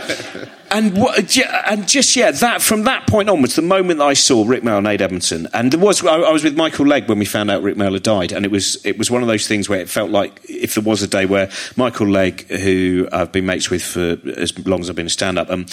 and 0.71 0.97
what, 0.97 1.37
and 1.67 1.87
just 1.87 2.15
yeah, 2.15 2.31
that 2.31 2.61
from 2.61 2.83
that 2.83 3.07
point 3.07 3.29
onwards, 3.29 3.55
the 3.55 3.61
moment 3.61 3.99
that 3.99 4.05
I 4.05 4.13
saw 4.13 4.45
Rik 4.45 4.63
Mayall 4.63 4.79
and 4.79 4.87
Ade 4.87 5.01
Edmondson, 5.01 5.47
and 5.53 5.71
there 5.71 5.79
was 5.79 6.05
I, 6.05 6.15
I 6.15 6.31
was 6.31 6.43
with 6.43 6.57
Michael 6.57 6.85
Legg 6.85 7.07
when 7.07 7.19
we 7.19 7.25
found 7.25 7.49
out 7.49 7.63
Rik 7.63 7.75
Mayall 7.75 7.93
had 7.93 8.03
died, 8.03 8.31
and 8.31 8.45
it 8.45 8.51
was 8.51 8.83
it 8.85 8.97
was 8.97 9.09
one 9.09 9.21
of 9.21 9.27
those 9.27 9.47
things 9.47 9.69
where 9.69 9.79
it 9.79 9.89
felt 9.89 10.11
like 10.11 10.39
if 10.49 10.75
there 10.75 10.83
was 10.83 11.01
a 11.01 11.07
day 11.07 11.25
where 11.25 11.49
Michael 11.75 12.07
Legg, 12.07 12.47
who 12.49 13.07
I've 13.11 13.31
been 13.31 13.45
mates 13.45 13.69
with 13.69 13.83
for 13.83 14.17
as 14.37 14.57
long 14.65 14.81
as 14.81 14.89
I've 14.89 14.95
been 14.95 15.07
a 15.07 15.09
stand-up, 15.09 15.49
um, 15.49 15.65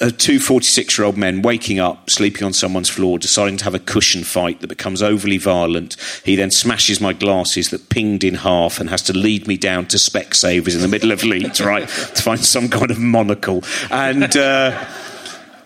uh, 0.00 0.10
two 0.16 0.40
46 0.40 0.98
year 0.98 1.04
old 1.04 1.16
men 1.16 1.42
waking 1.42 1.78
up, 1.78 2.08
sleeping 2.10 2.44
on 2.44 2.52
someone's 2.52 2.88
floor, 2.88 3.18
deciding 3.18 3.58
to 3.58 3.64
have 3.64 3.74
a 3.74 3.78
cushion 3.78 4.24
fight 4.24 4.60
that 4.60 4.68
becomes 4.68 5.02
overly 5.02 5.38
violent. 5.38 5.96
He 6.24 6.36
then 6.36 6.50
smashes 6.50 7.00
my 7.00 7.12
glasses 7.12 7.70
that 7.70 7.88
pinged 7.88 8.24
in 8.24 8.34
half 8.34 8.80
and 8.80 8.90
has 8.90 9.02
to 9.02 9.12
lead 9.12 9.46
me 9.46 9.56
down 9.56 9.86
to 9.86 9.96
Specsavers 9.96 10.74
in 10.74 10.80
the 10.80 10.88
middle 10.88 11.12
of 11.12 11.22
Leeds, 11.22 11.60
right, 11.60 11.86
to 11.86 12.22
find 12.22 12.40
some 12.40 12.68
kind 12.68 12.90
of 12.90 12.98
monocle. 12.98 13.62
And. 13.90 14.36
Uh, 14.40 14.72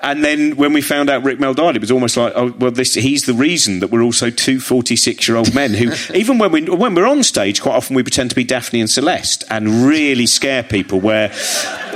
and 0.04 0.22
then 0.22 0.56
when 0.56 0.74
we 0.74 0.82
found 0.82 1.08
out 1.08 1.24
Rik 1.24 1.38
Mayall 1.38 1.56
died, 1.56 1.76
it 1.76 1.80
was 1.80 1.90
almost 1.90 2.18
like, 2.18 2.34
oh, 2.36 2.52
well, 2.58 2.70
this, 2.70 2.92
he's 2.92 3.24
the 3.24 3.32
reason 3.32 3.80
that 3.80 3.90
we're 3.90 4.02
also 4.02 4.28
two 4.28 4.60
46 4.60 5.26
year 5.26 5.38
old 5.38 5.54
men 5.54 5.72
who, 5.72 5.92
even 6.14 6.36
when, 6.36 6.52
we, 6.52 6.62
when 6.68 6.94
we're 6.94 7.06
on 7.06 7.22
stage, 7.22 7.62
quite 7.62 7.74
often 7.74 7.96
we 7.96 8.02
pretend 8.02 8.28
to 8.28 8.36
be 8.36 8.44
Daphne 8.44 8.80
and 8.80 8.90
Celeste 8.90 9.44
and 9.48 9.86
really 9.86 10.26
scare 10.26 10.62
people. 10.62 11.00
Where 11.00 11.30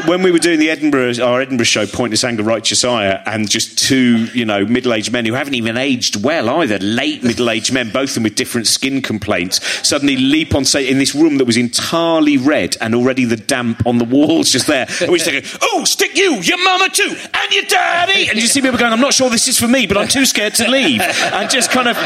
when 0.07 0.23
we 0.23 0.33
were 0.33 0.38
doing 0.38 0.59
the 0.59 0.71
Edinburgh, 0.71 1.23
our 1.23 1.42
Edinburgh 1.42 1.66
show, 1.66 1.87
Pointless 1.87 2.25
Anger, 2.25 2.44
Righteous 2.44 2.83
Ire, 2.83 3.23
and 3.27 3.49
just 3.49 3.79
two, 3.79 4.25
you 4.33 4.47
know, 4.47 4.64
middle 4.64 4.94
aged 4.94 5.12
men 5.12 5.27
who 5.27 5.35
haven't 5.35 5.55
even 5.55 5.77
aged 5.77 6.25
well 6.25 6.49
either, 6.49 6.79
late 6.79 7.23
middle 7.23 7.51
aged 7.51 7.75
men, 7.75 7.90
both 7.90 8.11
of 8.11 8.14
them 8.14 8.23
with 8.23 8.37
different 8.37 8.66
skin 8.66 9.03
complaints, 9.03 9.87
suddenly 9.87 10.16
leap 10.16 10.55
on 10.55 10.64
stage 10.64 10.90
in 10.90 10.99
this 10.99 11.14
room 11.14 11.37
that 11.37 11.44
was 11.44 11.59
entirely 11.59 12.38
red 12.38 12.75
and 12.81 12.94
already 12.94 13.27
the 13.27 13.37
damp 13.37 13.87
on 13.87 13.99
the 13.99 14.05
walls 14.05 14.51
just 14.51 14.66
there. 14.66 14.87
And 15.03 15.11
we're 15.11 15.18
just 15.18 15.31
thinking, 15.31 15.59
oh, 15.61 15.85
stick 15.85 16.16
you, 16.16 16.37
your 16.37 16.62
mama 16.64 16.88
too, 16.88 17.14
and 17.35 17.53
your 17.53 17.64
daddy. 18.07 18.29
And 18.29 18.39
you 18.39 18.47
see 18.47 18.61
people 18.61 18.79
going, 18.79 18.93
I'm 18.93 19.01
not 19.01 19.15
sure 19.15 19.31
this 19.31 19.49
is 19.49 19.59
for 19.59 19.69
me, 19.69 19.87
but 19.87 19.97
I'm 19.97 20.09
too 20.09 20.27
scared 20.27 20.55
to 20.57 20.69
leave. 20.69 21.01
And 21.01 21.51
just 21.51 21.71
kind 21.71 21.89
of 21.89 21.97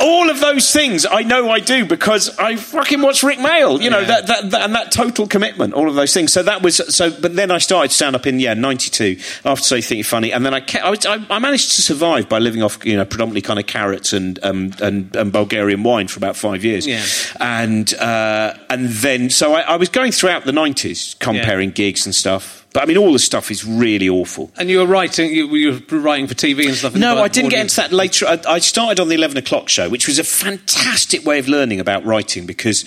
all 0.00 0.30
of 0.30 0.40
those 0.40 0.72
things 0.72 1.06
I 1.06 1.22
know 1.22 1.50
I 1.50 1.60
do 1.60 1.84
because 1.84 2.36
I 2.38 2.56
fucking 2.56 3.00
watch 3.00 3.22
Rik 3.22 3.38
Mayall, 3.38 3.80
you 3.80 3.90
know, 3.90 4.04
that, 4.04 4.26
that, 4.26 4.50
that, 4.50 4.62
and 4.62 4.74
that 4.74 4.92
total 4.92 5.26
commitment, 5.26 5.74
all 5.74 5.88
of 5.88 5.94
those 5.94 6.12
things. 6.12 6.32
So 6.32 6.42
that 6.42 6.62
was, 6.62 6.76
so, 6.94 7.10
but 7.10 7.34
then 7.34 7.50
I 7.50 7.58
started 7.58 7.88
to 7.88 7.94
stand 7.94 8.16
up 8.16 8.26
in, 8.26 8.40
yeah, 8.40 8.54
92 8.54 9.16
after 9.44 9.64
So 9.64 9.76
You 9.76 9.82
Think 9.82 9.98
You're 9.98 10.04
Funny. 10.04 10.32
And 10.32 10.44
then 10.44 10.54
I, 10.54 10.60
kept, 10.60 10.84
I, 10.84 10.90
was, 10.90 11.06
I, 11.06 11.24
I 11.30 11.38
managed 11.38 11.72
to 11.76 11.82
survive 11.82 12.28
by 12.28 12.38
living 12.38 12.62
off, 12.62 12.84
you 12.84 12.96
know, 12.96 13.04
predominantly 13.04 13.42
kind 13.42 13.58
of 13.58 13.66
carrots 13.66 14.12
and, 14.12 14.38
um, 14.42 14.72
and, 14.80 15.14
and 15.16 15.32
Bulgarian 15.32 15.82
wine 15.82 16.08
for 16.08 16.18
about 16.18 16.36
five 16.36 16.64
years. 16.64 16.86
Yeah. 16.86 17.04
And, 17.40 17.92
uh, 17.94 18.54
and 18.70 18.88
then, 18.88 19.30
so 19.30 19.54
I, 19.54 19.62
I 19.62 19.76
was 19.76 19.88
going 19.88 20.12
throughout 20.12 20.44
the 20.44 20.52
90s 20.52 21.18
comparing 21.18 21.70
gigs 21.70 22.06
and 22.06 22.14
stuff. 22.14 22.55
But 22.76 22.82
I 22.82 22.86
mean, 22.88 22.98
all 22.98 23.14
the 23.14 23.18
stuff 23.18 23.50
is 23.50 23.64
really 23.64 24.06
awful. 24.06 24.50
And 24.58 24.68
you 24.68 24.80
were 24.80 24.86
writing, 24.86 25.34
you, 25.34 25.48
you 25.56 25.82
were 25.90 25.98
writing 25.98 26.26
for 26.26 26.34
TV 26.34 26.66
and 26.66 26.74
stuff. 26.74 26.94
in 26.94 27.00
No, 27.00 27.22
I 27.22 27.28
didn't 27.28 27.48
get 27.48 27.62
into 27.62 27.76
that 27.76 27.90
later. 27.90 28.26
I, 28.26 28.38
I 28.46 28.58
started 28.58 29.00
on 29.00 29.08
the 29.08 29.14
11 29.14 29.38
o'clock 29.38 29.70
show, 29.70 29.88
which 29.88 30.06
was 30.06 30.18
a 30.18 30.24
fantastic 30.24 31.24
way 31.24 31.38
of 31.38 31.48
learning 31.48 31.80
about 31.80 32.04
writing 32.04 32.44
because 32.44 32.84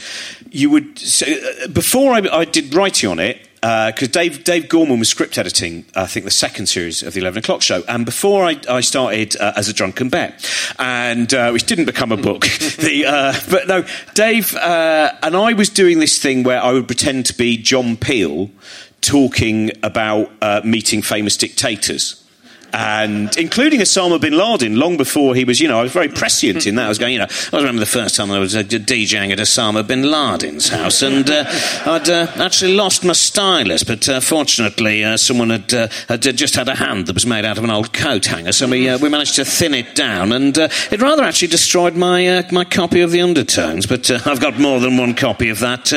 you 0.51 0.69
would. 0.69 0.99
So, 0.99 1.25
uh, 1.25 1.69
before 1.69 2.13
I, 2.13 2.19
I 2.31 2.45
did 2.45 2.71
writing 2.71 3.09
on 3.09 3.17
it, 3.17 3.41
because 3.61 4.09
Dave, 4.09 4.43
Dave 4.43 4.69
Gorman 4.69 4.99
was 4.99 5.09
script 5.09 5.39
editing, 5.39 5.85
I 5.95 6.05
think, 6.05 6.23
the 6.23 6.31
second 6.31 6.67
series 6.67 7.01
of 7.01 7.13
the 7.13 7.21
11 7.21 7.39
o'clock 7.39 7.63
show. 7.63 7.83
And 7.87 8.05
before 8.05 8.45
I, 8.45 8.59
I 8.69 8.81
started 8.81 9.35
uh, 9.37 9.53
as 9.55 9.69
a 9.69 9.73
drunken 9.73 10.09
bet, 10.09 10.47
and 10.77 11.33
uh, 11.33 11.49
which 11.49 11.65
didn't 11.65 11.85
become 11.85 12.11
a 12.11 12.17
book. 12.17 12.41
the, 12.77 13.05
uh, 13.07 13.33
but 13.49 13.67
no, 13.67 13.85
Dave 14.13 14.55
uh, 14.55 15.13
and 15.23 15.35
I 15.35 15.53
was 15.53 15.69
doing 15.69 15.97
this 15.97 16.21
thing 16.21 16.43
where 16.43 16.61
I 16.61 16.73
would 16.73 16.87
pretend 16.87 17.25
to 17.25 17.33
be 17.33 17.57
John 17.57 17.97
Peel 17.97 18.51
talking 19.01 19.71
about 19.83 20.31
uh, 20.41 20.61
meeting 20.63 21.01
famous 21.01 21.37
dictators. 21.37 22.23
And 22.71 23.35
including 23.37 23.79
Osama 23.79 24.21
bin 24.21 24.33
Laden, 24.37 24.75
long 24.75 24.97
before 24.97 25.33
he 25.33 25.43
was, 25.43 25.59
you 25.59 25.67
know, 25.67 25.79
I 25.79 25.83
was 25.83 25.91
very 25.91 26.07
prescient 26.07 26.67
in 26.67 26.75
that. 26.75 26.85
I 26.85 26.89
was 26.89 26.99
going, 26.99 27.13
you 27.13 27.19
know, 27.19 27.27
I 27.51 27.57
remember 27.57 27.79
the 27.79 27.87
first 27.87 28.15
time 28.15 28.29
I 28.29 28.39
was 28.39 28.55
uh, 28.55 28.61
DJing 28.61 29.31
at 29.31 29.39
Osama 29.39 29.85
bin 29.85 30.03
Laden's 30.03 30.69
house, 30.69 31.01
and 31.01 31.29
uh, 31.29 31.45
I'd 31.85 32.09
uh, 32.09 32.27
actually 32.35 32.75
lost 32.75 33.03
my 33.03 33.13
stylus, 33.13 33.83
but 33.83 34.07
uh, 34.07 34.19
fortunately, 34.19 35.03
uh, 35.03 35.17
someone 35.17 35.49
had, 35.49 35.73
uh, 35.73 35.87
had 36.07 36.21
just 36.21 36.55
had 36.55 36.67
a 36.67 36.75
hand 36.75 37.07
that 37.07 37.13
was 37.13 37.25
made 37.25 37.43
out 37.43 37.57
of 37.57 37.63
an 37.63 37.71
old 37.71 37.91
coat 37.91 38.25
hanger, 38.25 38.51
so 38.51 38.67
we, 38.67 38.95
we 38.97 39.09
managed 39.09 39.35
to 39.35 39.45
thin 39.45 39.73
it 39.73 39.95
down, 39.95 40.31
and 40.31 40.57
it 40.57 41.01
rather 41.01 41.23
actually 41.23 41.47
destroyed 41.47 41.95
my 41.95 42.45
my 42.51 42.63
copy 42.63 43.01
of 43.01 43.11
the 43.11 43.21
Undertones. 43.21 43.87
But 43.87 44.11
I've 44.27 44.39
got 44.39 44.59
more 44.59 44.79
than 44.79 44.97
one 44.97 45.15
copy 45.15 45.49
of 45.49 45.59
that, 45.59 45.91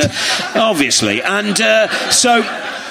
obviously, 0.56 1.20
and 1.22 1.58
so. 2.12 2.42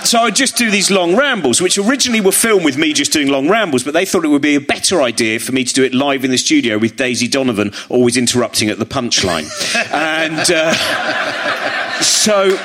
So 0.03 0.19
I'd 0.19 0.35
just 0.35 0.57
do 0.57 0.71
these 0.71 0.89
long 0.89 1.15
rambles, 1.15 1.61
which 1.61 1.77
originally 1.77 2.21
were 2.21 2.31
filmed 2.31 2.65
with 2.65 2.77
me 2.77 2.91
just 2.93 3.13
doing 3.13 3.27
long 3.27 3.47
rambles, 3.49 3.83
but 3.83 3.93
they 3.93 4.05
thought 4.05 4.25
it 4.25 4.29
would 4.29 4.41
be 4.41 4.55
a 4.55 4.61
better 4.61 5.01
idea 5.01 5.39
for 5.39 5.51
me 5.51 5.63
to 5.63 5.73
do 5.73 5.83
it 5.83 5.93
live 5.93 6.25
in 6.25 6.31
the 6.31 6.37
studio 6.37 6.77
with 6.77 6.95
Daisy 6.95 7.27
Donovan 7.27 7.71
always 7.89 8.17
interrupting 8.17 8.69
at 8.69 8.79
the 8.79 8.85
punchline. 8.85 9.47
and 9.93 10.51
uh, 10.51 10.73
so 12.01 12.57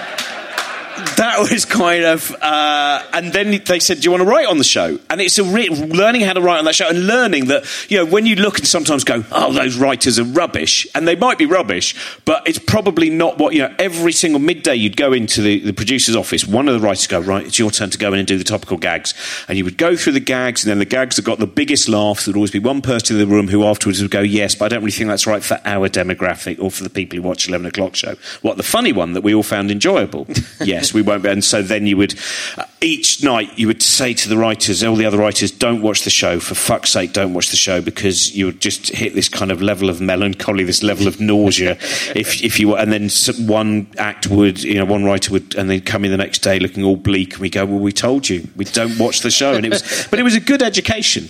that 1.17 1.49
was 1.51 1.65
kind 1.65 2.05
of, 2.05 2.35
uh, 2.43 3.03
and 3.13 3.33
then 3.33 3.63
they 3.65 3.79
said, 3.79 4.01
"Do 4.01 4.05
you 4.05 4.11
want 4.11 4.23
to 4.23 4.29
write 4.29 4.47
on 4.47 4.59
the 4.59 4.65
show?" 4.65 4.99
And 5.09 5.21
it's 5.21 5.39
a 5.39 5.45
re- 5.45 5.69
learning 5.69 6.23
how 6.23 6.33
to 6.33 6.41
write 6.41 6.59
on 6.59 6.65
that 6.65 6.75
show, 6.75 6.89
and 6.89 7.07
learning 7.07 7.47
that 7.47 7.65
you 7.89 7.99
know 7.99 8.05
when 8.05 8.27
you 8.27 8.37
look 8.37 8.59
and 8.59 8.67
sometimes 8.67 9.05
go, 9.05 9.25
"Oh, 9.33 9.53
those 9.53 9.77
writers 9.77 10.19
are 10.19 10.25
rubbish," 10.25 10.87
and 10.95 11.07
they 11.07 11.17
might 11.17 11.39
be 11.39 11.47
rubbish, 11.47 11.95
but 12.25 12.43
it's 12.47 12.59
probably 12.59 13.11
not 13.11 13.39
what 13.39 13.55
you 13.55 13.61
know. 13.61 13.75
Every 13.79 14.13
single 14.13 14.41
midday, 14.41 14.75
you'd 14.75 14.97
go 14.97 15.13
into 15.13 15.43
the, 15.43 15.61
the 15.61 15.73
producer's 15.73 16.17
office. 16.17 16.47
One 16.47 16.69
of 16.69 16.75
the 16.75 16.87
writers 16.87 17.07
go, 17.07 17.21
"Right, 17.21 17.47
it's 17.47 17.59
your 17.59 17.71
turn 17.71 17.91
to 17.91 17.99
go 17.99 18.13
in 18.13 18.19
and 18.19 18.27
do 18.27 18.39
the 18.39 18.45
topical 18.45 18.77
gags," 18.77 19.15
and 19.49 19.57
you 19.57 19.65
would 19.65 19.79
go 19.79 19.97
through 19.97 20.15
the 20.15 20.21
gags, 20.21 20.65
and 20.65 20.71
then 20.71 20.79
the 20.79 20.85
gags 20.85 21.17
that 21.17 21.25
got 21.25 21.39
the 21.39 21.47
biggest 21.47 21.89
laughs. 21.89 22.25
There'd 22.25 22.37
always 22.37 22.51
be 22.51 22.59
one 22.59 22.83
person 22.83 23.17
in 23.17 23.29
the 23.29 23.33
room 23.33 23.49
who 23.49 23.65
afterwards 23.65 24.03
would 24.03 24.11
go, 24.11 24.21
"Yes, 24.21 24.55
but 24.55 24.67
I 24.67 24.69
don't 24.69 24.81
really 24.81 24.93
think 24.93 25.09
that's 25.09 25.27
right 25.27 25.43
for 25.43 25.61
our 25.65 25.89
demographic 25.89 26.61
or 26.61 26.71
for 26.71 26.83
the 26.83 26.91
people 26.91 27.17
who 27.17 27.23
watch 27.23 27.49
eleven 27.49 27.67
o'clock 27.67 27.95
show." 27.95 28.17
What 28.43 28.57
the 28.57 28.63
funny 28.63 28.93
one 28.93 29.13
that 29.13 29.23
we 29.23 29.35
all 29.35 29.43
found 29.43 29.71
enjoyable? 29.71 30.27
yes, 30.61 30.93
we 30.97 31.03
won't. 31.03 31.23
Be. 31.23 31.29
And 31.29 31.45
so 31.45 31.63
then 31.63 31.87
you 31.87 31.97
would 31.97 32.15
uh, 32.57 32.65
each 32.81 33.23
night 33.23 33.57
you 33.59 33.67
would 33.69 33.83
say 33.83 34.13
to 34.15 34.29
the 34.29 34.37
writers, 34.37 34.83
all 34.83 34.97
the 34.97 35.07
other 35.07 35.19
writers, 35.19 35.51
"Don't 35.51 35.83
watch 35.83 36.03
the 36.03 36.11
show 36.11 36.41
for 36.41 36.55
fuck's 36.55 36.91
sake, 36.91 37.13
don't 37.13 37.35
watch 37.35 37.51
the 37.51 37.57
show 37.57 37.81
because 37.81 38.35
you 38.35 38.47
would 38.47 38.61
just 38.61 38.89
hit 38.89 39.15
this 39.15 39.29
kind 39.29 39.53
of 39.53 39.63
level 39.63 39.89
of 39.89 40.01
melancholy, 40.01 40.65
this 40.65 40.83
level 40.83 41.07
of 41.07 41.21
nausea." 41.21 41.73
if 42.15 42.43
if 42.43 42.59
you 42.59 42.69
were 42.69 42.79
and 42.79 42.93
then 42.93 43.09
one 43.47 43.87
act 43.99 44.27
would, 44.29 44.63
you 44.63 44.75
know, 44.75 44.85
one 44.85 45.05
writer 45.05 45.33
would, 45.33 45.55
and 45.55 45.71
they'd 45.71 45.87
come 45.87 46.05
in 46.05 46.11
the 46.11 46.17
next 46.17 46.41
day 46.41 46.59
looking 46.59 46.83
all 46.83 46.97
bleak, 46.97 47.35
and 47.35 47.41
we 47.41 47.51
go, 47.51 47.65
"Well, 47.65 47.79
we 47.79 47.93
told 47.93 48.29
you, 48.29 48.49
we 48.57 48.65
don't 48.65 48.99
watch 48.99 49.21
the 49.21 49.31
show," 49.31 49.55
and 49.55 49.65
it 49.65 49.71
was, 49.71 50.09
but 50.11 50.19
it 50.19 50.23
was 50.23 50.35
a 50.35 50.41
good 50.41 50.63
education. 50.63 51.29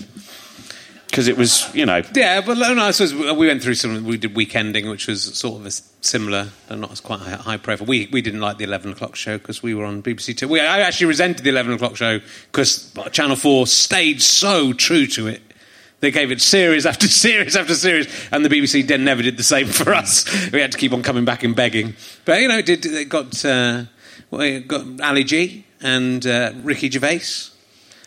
Because 1.07 1.29
it 1.29 1.37
was, 1.37 1.73
you 1.75 1.87
know. 1.87 2.03
Yeah, 2.15 2.41
but 2.41 2.59
no, 2.59 2.83
I 2.83 2.91
suppose 2.91 3.15
we 3.15 3.47
went 3.47 3.63
through 3.63 3.75
some. 3.75 4.05
We 4.05 4.17
did 4.19 4.35
weekending, 4.35 4.91
which 4.91 5.07
was 5.07 5.23
sort 5.23 5.61
of 5.61 5.67
a 5.67 5.71
similar, 5.71 6.49
but 6.69 6.79
not 6.79 6.93
as 6.93 7.01
quite 7.01 7.21
high, 7.21 7.57
profile. 7.57 7.87
We 7.87 8.09
we 8.13 8.23
didn't 8.23 8.41
like 8.41 8.59
the 8.59 8.65
eleven 8.65 8.93
o'clock 8.93 9.17
show 9.17 9.39
because 9.39 9.63
we 9.63 9.75
were 9.75 9.85
on 9.85 10.03
BBC 10.03 10.37
Two. 10.37 10.49
We, 10.49 10.61
I 10.61 10.81
actually 10.81 11.07
resented 11.07 11.45
the 11.45 11.51
eleven 11.51 11.73
o'clock 11.73 11.97
show 11.97 12.21
because 12.53 12.93
Channel 13.13 13.37
Four 13.37 13.67
stayed 13.67 14.21
so 14.23 14.73
true 14.73 15.07
to 15.09 15.29
it. 15.29 15.43
They 16.01 16.11
gave 16.11 16.31
it 16.31 16.43
series 16.43 16.85
after 16.93 17.09
series 17.09 17.57
after 17.57 17.75
series, 17.75 18.09
and 18.31 18.45
the 18.45 18.49
BBC 18.49 18.87
then 18.87 19.05
never 19.05 19.23
did 19.23 19.37
the 19.37 19.43
same 19.43 19.67
for 19.67 19.95
us. 19.95 20.25
We 20.53 20.61
had 20.61 20.73
to 20.73 20.79
keep 20.79 20.93
on 20.93 21.03
coming 21.03 21.25
back 21.25 21.43
and 21.43 21.57
begging. 21.57 21.95
But 22.25 22.41
you 22.41 22.49
know, 22.49 22.59
it 22.59 22.67
did 22.67 22.85
it 22.85 23.09
got 23.09 23.45
uh, 23.45 23.85
well, 24.31 24.43
it 24.43 24.69
got 24.69 25.01
Ali 25.01 25.25
G 25.25 25.65
and 25.81 26.27
uh, 26.27 26.53
Ricky 26.63 26.91
Gervais. 26.91 27.53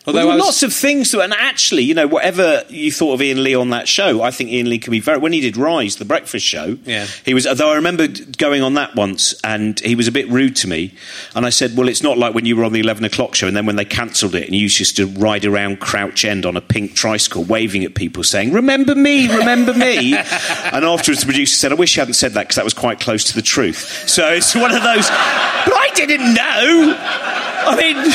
Although 0.07 0.21
I 0.31 0.35
was- 0.35 0.43
lots 0.43 0.63
of 0.63 0.73
things, 0.73 1.11
to, 1.11 1.21
and 1.21 1.33
actually, 1.33 1.83
you 1.83 1.93
know, 1.93 2.07
whatever 2.07 2.63
you 2.69 2.91
thought 2.91 3.13
of 3.13 3.21
Iain 3.21 3.43
Lee 3.43 3.53
on 3.53 3.69
that 3.71 3.87
show, 3.87 4.21
I 4.23 4.31
think 4.31 4.49
Iain 4.49 4.69
Lee 4.69 4.79
can 4.79 4.91
be 4.91 4.99
very. 4.99 5.19
When 5.19 5.33
he 5.33 5.41
did 5.41 5.57
Rise, 5.57 5.97
the 5.97 6.05
breakfast 6.05 6.45
show, 6.45 6.77
Yeah. 6.85 7.05
he 7.25 7.33
was. 7.33 7.45
Although 7.45 7.71
I 7.71 7.75
remember 7.75 8.07
going 8.37 8.63
on 8.63 8.73
that 8.75 8.95
once, 8.95 9.35
and 9.43 9.79
he 9.81 9.95
was 9.95 10.07
a 10.07 10.11
bit 10.11 10.27
rude 10.29 10.55
to 10.57 10.67
me, 10.67 10.93
and 11.35 11.45
I 11.45 11.49
said, 11.49 11.75
"Well, 11.77 11.87
it's 11.89 12.01
not 12.01 12.17
like 12.17 12.33
when 12.33 12.45
you 12.45 12.55
were 12.55 12.63
on 12.63 12.73
the 12.73 12.79
eleven 12.79 13.03
o'clock 13.05 13.35
show, 13.35 13.47
and 13.47 13.55
then 13.55 13.65
when 13.65 13.75
they 13.75 13.85
cancelled 13.85 14.35
it, 14.35 14.45
and 14.45 14.55
you 14.55 14.61
used 14.63 14.95
to 14.97 15.05
ride 15.05 15.45
around 15.45 15.79
Crouch 15.79 16.23
End 16.25 16.45
on 16.45 16.55
a 16.57 16.61
pink 16.61 16.95
tricycle, 16.95 17.43
waving 17.43 17.83
at 17.83 17.93
people, 17.93 18.23
saying, 18.23 18.51
"Remember 18.53 18.95
me, 18.95 19.27
remember 19.27 19.73
me." 19.73 20.15
and 20.71 20.85
afterwards, 20.85 21.19
the 21.21 21.25
producer 21.25 21.55
said, 21.55 21.71
"I 21.71 21.75
wish 21.75 21.95
you 21.95 22.01
hadn't 22.01 22.13
said 22.15 22.33
that 22.33 22.41
because 22.43 22.55
that 22.55 22.65
was 22.65 22.73
quite 22.73 22.99
close 22.99 23.23
to 23.25 23.35
the 23.35 23.41
truth." 23.43 24.05
So 24.09 24.27
it's 24.29 24.55
one 24.55 24.73
of 24.73 24.81
those. 24.81 25.07
But 25.09 25.73
I 25.75 25.89
didn't 25.93 26.33
know. 26.33 26.97
I 26.97 27.75
mean. 27.75 28.13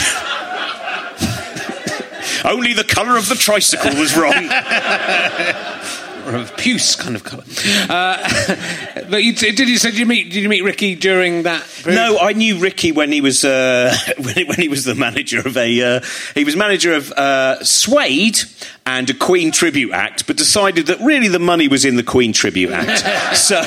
Only 2.44 2.72
the 2.74 2.84
colour 2.84 3.16
of 3.16 3.28
the 3.28 3.34
tricycle 3.34 3.98
was 3.98 4.16
wrong. 4.16 4.34
or 6.26 6.36
a 6.36 6.44
puce 6.44 6.96
kind 6.96 7.16
of 7.16 7.24
colour. 7.24 7.44
Uh, 7.88 9.04
but 9.10 9.22
you, 9.22 9.32
did 9.34 9.58
you 9.58 9.78
say 9.78 9.90
did 9.90 9.98
you 9.98 10.06
meet 10.06 10.32
did 10.32 10.42
you 10.42 10.48
meet 10.48 10.62
Ricky 10.62 10.94
during 10.94 11.42
that? 11.44 11.66
period? 11.82 11.96
No, 11.96 12.18
I 12.18 12.32
knew 12.32 12.58
Ricky 12.58 12.92
when 12.92 13.12
he 13.12 13.20
was 13.20 13.44
uh, 13.44 13.94
when, 14.18 14.34
he, 14.34 14.44
when 14.44 14.58
he 14.58 14.68
was 14.68 14.84
the 14.84 14.94
manager 14.94 15.40
of 15.40 15.56
a 15.56 15.96
uh, 15.96 16.00
he 16.34 16.44
was 16.44 16.56
manager 16.56 16.94
of 16.94 17.12
uh, 17.12 17.62
Suede 17.62 18.38
and 18.86 19.08
a 19.10 19.14
Queen 19.14 19.50
tribute 19.52 19.92
act, 19.92 20.26
but 20.26 20.36
decided 20.36 20.86
that 20.86 21.00
really 21.00 21.28
the 21.28 21.38
money 21.38 21.68
was 21.68 21.84
in 21.84 21.96
the 21.96 22.02
Queen 22.02 22.32
tribute 22.32 22.70
act. 22.70 23.36
so. 23.36 23.60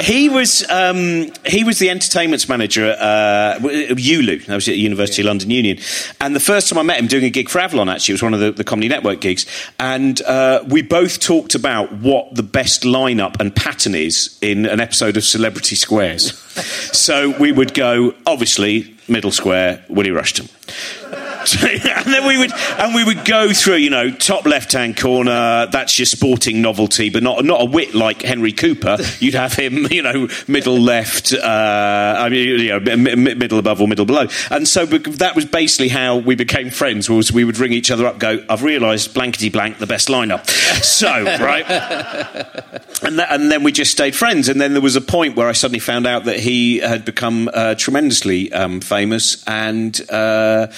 He 0.00 0.28
was 0.28 0.68
um, 0.68 1.30
he 1.46 1.64
was 1.64 1.78
the 1.78 1.90
entertainments 1.90 2.48
manager 2.48 2.90
at 2.90 2.98
uh, 2.98 3.68
ULU. 3.68 4.40
I 4.48 4.54
was 4.54 4.68
at 4.68 4.76
University 4.76 5.22
of 5.22 5.26
London 5.26 5.50
Union, 5.50 5.78
and 6.20 6.34
the 6.34 6.40
first 6.40 6.68
time 6.68 6.78
I 6.78 6.82
met 6.82 6.98
him 6.98 7.06
doing 7.06 7.24
a 7.24 7.30
gig 7.30 7.48
for 7.48 7.60
Avalon, 7.60 7.88
actually, 7.88 8.12
it 8.12 8.14
was 8.14 8.22
one 8.22 8.34
of 8.34 8.40
the, 8.40 8.52
the 8.52 8.64
Comedy 8.64 8.88
Network 8.88 9.20
gigs, 9.20 9.46
and 9.78 10.20
uh, 10.22 10.64
we 10.66 10.82
both 10.82 11.20
talked 11.20 11.54
about 11.54 11.92
what 11.92 12.34
the 12.34 12.42
best 12.42 12.82
lineup 12.82 13.40
and 13.40 13.54
pattern 13.54 13.94
is 13.94 14.38
in 14.40 14.66
an 14.66 14.80
episode 14.80 15.16
of 15.16 15.24
Celebrity 15.24 15.76
Squares. 15.76 16.36
so 16.92 17.38
we 17.38 17.52
would 17.52 17.74
go, 17.74 18.14
obviously, 18.26 18.96
middle 19.08 19.32
square, 19.32 19.84
Willie 19.88 20.10
Rushton. 20.10 20.48
and 21.62 22.12
then 22.12 22.26
we 22.26 22.38
would 22.38 22.52
and 22.52 22.94
we 22.94 23.04
would 23.04 23.24
go 23.24 23.52
through, 23.52 23.76
you 23.76 23.90
know, 23.90 24.10
top 24.10 24.46
left 24.46 24.72
hand 24.72 24.96
corner. 24.96 25.66
That's 25.66 25.98
your 25.98 26.06
sporting 26.06 26.62
novelty, 26.62 27.10
but 27.10 27.22
not 27.22 27.44
not 27.44 27.62
a 27.62 27.64
wit 27.64 27.94
like 27.94 28.22
Henry 28.22 28.52
Cooper. 28.52 28.98
You'd 29.18 29.34
have 29.34 29.54
him, 29.54 29.86
you 29.90 30.02
know, 30.02 30.28
middle 30.46 30.78
left. 30.78 31.32
Uh, 31.32 32.14
I 32.18 32.28
mean, 32.28 32.60
you 32.60 32.68
know, 32.68 32.80
mi- 32.80 33.16
mi- 33.16 33.34
middle 33.34 33.58
above 33.58 33.80
or 33.80 33.88
middle 33.88 34.04
below. 34.04 34.26
And 34.50 34.66
so 34.68 34.86
that 34.86 35.34
was 35.34 35.44
basically 35.44 35.88
how 35.88 36.16
we 36.18 36.34
became 36.34 36.70
friends. 36.70 37.10
Was 37.10 37.32
we 37.32 37.44
would 37.44 37.58
ring 37.58 37.72
each 37.72 37.90
other 37.90 38.06
up, 38.06 38.18
go, 38.18 38.44
I've 38.48 38.62
realised 38.62 39.14
blankety 39.14 39.48
blank 39.48 39.78
the 39.78 39.86
best 39.86 40.08
lineup. 40.08 40.48
So 40.82 41.08
right, 41.24 41.68
and 43.02 43.18
that, 43.18 43.28
and 43.30 43.50
then 43.50 43.62
we 43.62 43.72
just 43.72 43.90
stayed 43.90 44.14
friends. 44.14 44.48
And 44.48 44.60
then 44.60 44.72
there 44.72 44.82
was 44.82 44.96
a 44.96 45.00
point 45.00 45.36
where 45.36 45.48
I 45.48 45.52
suddenly 45.52 45.80
found 45.80 46.06
out 46.06 46.24
that 46.24 46.38
he 46.38 46.78
had 46.78 47.04
become 47.04 47.50
uh, 47.52 47.74
tremendously 47.74 48.52
um, 48.52 48.80
famous 48.80 49.42
and 49.46 49.98
uh, 50.10 50.68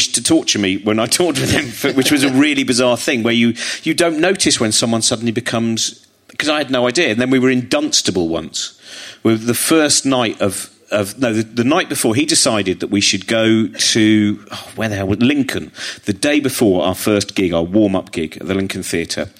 wished 0.00 0.14
to 0.14 0.22
torture 0.22 0.58
me 0.58 0.78
when 0.78 0.98
I 0.98 1.04
talked 1.04 1.38
with 1.38 1.50
him, 1.50 1.94
which 1.94 2.10
was 2.10 2.24
a 2.24 2.30
really 2.30 2.64
bizarre 2.64 2.96
thing 2.96 3.22
where 3.22 3.34
you 3.34 3.52
you 3.82 3.92
don't 3.92 4.18
notice 4.18 4.58
when 4.58 4.72
someone 4.72 5.02
suddenly 5.02 5.30
becomes 5.30 6.06
because 6.28 6.48
I 6.48 6.56
had 6.56 6.70
no 6.70 6.88
idea. 6.88 7.10
And 7.10 7.20
then 7.20 7.28
we 7.28 7.38
were 7.38 7.50
in 7.50 7.68
Dunstable 7.68 8.28
once, 8.28 8.80
with 9.22 9.46
the 9.46 9.54
first 9.54 10.06
night 10.06 10.40
of. 10.40 10.70
Of, 10.90 11.18
no, 11.18 11.32
the, 11.32 11.42
the 11.42 11.64
night 11.64 11.88
before, 11.88 12.14
he 12.14 12.26
decided 12.26 12.80
that 12.80 12.88
we 12.88 13.00
should 13.00 13.26
go 13.26 13.68
to 13.68 14.44
oh, 14.50 14.72
where 14.74 14.88
the 14.88 14.96
hell 14.96 15.06
was 15.06 15.20
Lincoln. 15.20 15.70
The 16.04 16.12
day 16.12 16.40
before 16.40 16.84
our 16.84 16.94
first 16.94 17.34
gig, 17.34 17.52
our 17.52 17.62
warm-up 17.62 18.10
gig 18.10 18.36
at 18.38 18.46
the 18.46 18.54
Lincoln 18.54 18.82
Theatre, 18.82 19.30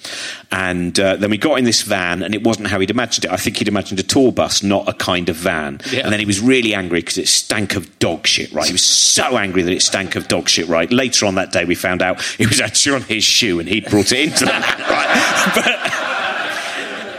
and 0.51 0.97
uh, 0.99 1.17
then 1.17 1.29
we 1.29 1.37
got 1.37 1.59
in 1.59 1.65
this 1.65 1.81
van, 1.81 2.23
and 2.23 2.33
it 2.33 2.43
wasn't 2.43 2.67
how 2.67 2.79
he'd 2.79 2.89
imagined 2.89 3.25
it. 3.25 3.31
I 3.31 3.37
think 3.37 3.57
he'd 3.57 3.67
imagined 3.67 3.99
a 3.99 4.03
tour 4.03 4.31
bus, 4.31 4.63
not 4.63 4.87
a 4.87 4.93
kind 4.93 5.29
of 5.29 5.35
van. 5.35 5.81
Yeah. 5.91 6.01
And 6.01 6.11
then 6.11 6.19
he 6.19 6.25
was 6.25 6.39
really 6.39 6.73
angry 6.73 6.99
because 6.99 7.17
it 7.17 7.27
stank 7.27 7.75
of 7.75 7.99
dog 7.99 8.27
shit. 8.27 8.51
Right, 8.53 8.67
he 8.67 8.73
was 8.73 8.85
so 8.85 9.37
angry 9.37 9.61
that 9.61 9.73
it 9.73 9.81
stank 9.81 10.15
of 10.15 10.27
dog 10.27 10.47
shit. 10.47 10.67
Right. 10.67 10.91
Later 10.91 11.25
on 11.25 11.35
that 11.35 11.51
day, 11.51 11.65
we 11.65 11.75
found 11.75 12.01
out 12.01 12.23
it 12.39 12.47
was 12.47 12.61
actually 12.61 12.95
on 12.95 13.01
his 13.03 13.23
shoe, 13.23 13.59
and 13.59 13.67
he'd 13.67 13.89
brought 13.89 14.11
it 14.11 14.19
into 14.19 14.45
the 14.45 14.51
van. 14.51 14.61
Right, 14.91 15.51
but. 15.55 16.10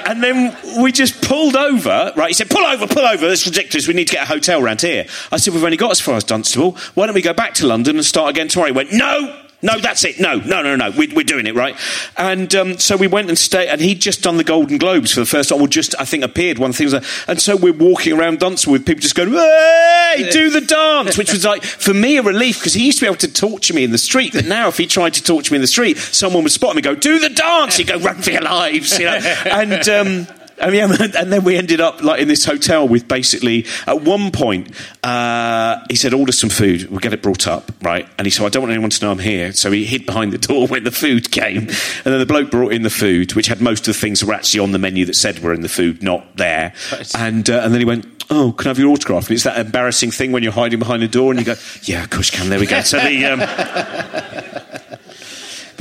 And 0.07 0.23
then 0.23 0.57
we 0.83 0.93
just 0.93 1.23
pulled 1.23 1.57
over, 1.57 2.12
right? 2.17 2.29
He 2.29 2.35
said, 2.35 2.51
pull 2.51 2.65
over, 2.65 2.87
pull 2.87 3.05
over, 3.05 3.27
it's 3.27 3.47
ridiculous, 3.47 3.88
we 3.88 3.95
need 3.95 4.09
to 4.09 4.15
get 4.15 4.25
a 4.25 4.27
hotel 4.27 4.61
round 4.62 4.81
here. 4.81 5.07
I 5.31 5.37
said, 5.37 5.55
we've 5.55 5.65
only 5.65 5.77
got 5.77 5.91
as 5.91 6.01
far 6.01 6.17
as 6.17 6.25
Dunstable, 6.25 6.77
why 6.95 7.07
don't 7.07 7.15
we 7.15 7.23
go 7.23 7.33
back 7.33 7.55
to 7.55 7.67
London 7.67 7.97
and 7.97 8.05
start 8.05 8.31
again 8.31 8.49
tomorrow? 8.49 8.73
He 8.73 8.77
went, 8.77 8.93
no, 8.93 9.41
no, 9.62 9.79
that's 9.79 10.05
it, 10.05 10.18
no, 10.18 10.37
no, 10.37 10.61
no, 10.62 10.75
no, 10.75 10.90
we, 10.90 11.09
we're 11.09 11.22
doing 11.22 11.46
it, 11.46 11.55
right? 11.55 11.77
And 12.16 12.53
um, 12.55 12.79
so 12.79 12.96
we 12.96 13.07
went 13.07 13.29
and 13.29 13.38
stayed, 13.38 13.68
and 13.68 13.81
he'd 13.81 14.01
just 14.01 14.22
done 14.22 14.37
the 14.37 14.44
Golden 14.44 14.77
Globes 14.77 15.12
for 15.12 15.20
the 15.20 15.27
first 15.27 15.51
time, 15.51 15.61
or 15.61 15.68
just, 15.68 15.94
I 16.01 16.05
think, 16.05 16.25
appeared, 16.25 16.59
one 16.59 16.72
thing 16.72 16.87
was 16.87 16.94
like, 16.94 17.05
and 17.29 17.40
so 17.40 17.57
we're 17.57 17.72
walking 17.72 18.12
around 18.12 18.40
Dunstable 18.40 18.72
with 18.72 18.85
people 18.85 19.01
just 19.01 19.14
going, 19.14 19.31
hey, 19.31 20.29
do 20.33 20.51
the 20.51 20.61
dance, 20.61 21.16
which 21.16 21.33
was 21.33 21.44
like, 21.44 21.62
for 21.62 21.94
me, 21.94 22.16
a 22.16 22.22
relief, 22.22 22.59
because 22.59 22.75
he 22.75 22.87
used 22.87 22.98
to 22.98 23.05
be 23.05 23.07
able 23.07 23.16
to 23.18 23.33
torture 23.33 23.72
me 23.72 23.85
in 23.85 23.92
the 23.92 23.98
street, 23.98 24.33
but 24.33 24.46
now 24.46 24.68
if 24.68 24.79
he 24.79 24.87
tried 24.87 25.14
to 25.14 25.22
torture 25.22 25.55
me 25.55 25.57
in 25.57 25.62
the 25.62 25.68
street, 25.68 25.96
someone 25.96 26.42
would 26.42 26.53
spot 26.53 26.72
him 26.72 26.79
and 26.79 26.85
go, 26.85 26.94
do 26.94 27.20
the 27.20 27.31
dance, 27.31 27.77
he'd 27.77 27.87
go, 27.87 27.98
run 27.98 28.20
for 28.20 28.31
your 28.31 28.42
lives, 28.42 28.98
you 28.98 29.07
know, 29.07 29.14
and... 29.46 29.88
Um, 29.88 30.27
I 30.62 30.70
mean, 30.70 30.83
and 31.16 31.33
then 31.33 31.44
we 31.44 31.57
ended 31.57 31.81
up 31.81 32.03
like 32.03 32.20
in 32.20 32.29
this 32.29 32.44
hotel 32.44 32.87
with 32.88 33.09
basically 33.09 33.66
at 33.87 34.03
one 34.03 34.31
point 34.31 34.70
uh, 35.03 35.85
he 35.90 35.96
said 35.96 36.14
order 36.14 36.33
some 36.33 36.51
food. 36.51 36.88
We'll 36.88 37.01
get 37.01 37.12
it 37.12 37.22
brought 37.22 37.46
up 37.46 37.70
right? 37.83 38.09
And 38.18 38.27
he 38.27 38.31
said 38.31 38.46
I 38.46 38.48
don't 38.48 38.62
want 38.62 38.72
anyone 38.72 38.90
to 38.90 39.05
know 39.05 39.11
I'm 39.11 39.18
here. 39.18 39.53
So 39.53 39.70
he 39.70 39.85
hid 39.85 40.07
behind 40.07 40.33
the 40.33 40.38
door 40.38 40.66
when 40.68 40.85
the 40.85 40.90
food 40.90 41.31
came. 41.31 41.59
And 41.59 42.05
then 42.05 42.18
the 42.18 42.27
bloke 42.27 42.51
brought 42.51 42.72
in 42.72 42.83
the 42.83 42.90
food 42.90 43.35
which 43.35 43.48
had 43.48 43.61
most 43.61 43.81
of 43.88 43.94
the 43.94 44.01
things 44.01 44.20
that 44.20 44.27
were 44.27 44.35
actually 44.35 44.61
on 44.61 44.72
the 44.72 44.79
menu 44.79 45.05
that 45.07 45.16
said 45.16 45.40
were 45.40 45.53
in 45.53 45.62
the 45.62 45.68
food 45.68 46.03
not 46.03 46.37
there. 46.37 46.75
And 47.14 47.48
uh, 47.51 47.61
and 47.61 47.72
then 47.72 47.81
he 47.81 47.85
went 47.85 48.25
oh 48.31 48.53
can 48.53 48.68
I 48.68 48.70
have 48.70 48.79
your 48.79 48.90
autograph? 48.90 49.29
And 49.29 49.33
it's 49.33 49.44
that 49.44 49.59
embarrassing 49.59 50.12
thing 50.12 50.33
when 50.33 50.42
you're 50.42 50.53
hiding 50.53 50.79
behind 50.79 51.03
a 51.03 51.09
door 51.09 51.33
and 51.33 51.40
you 51.40 51.46
go 51.46 51.55
yeah 51.83 52.05
of 52.05 52.11
course 52.11 52.33
you 52.33 52.38
can. 52.38 52.48
There 52.48 52.61
we 52.61 52.66
go. 52.66 52.81
So 52.83 52.98
the 52.98 53.27
um, 53.27 54.62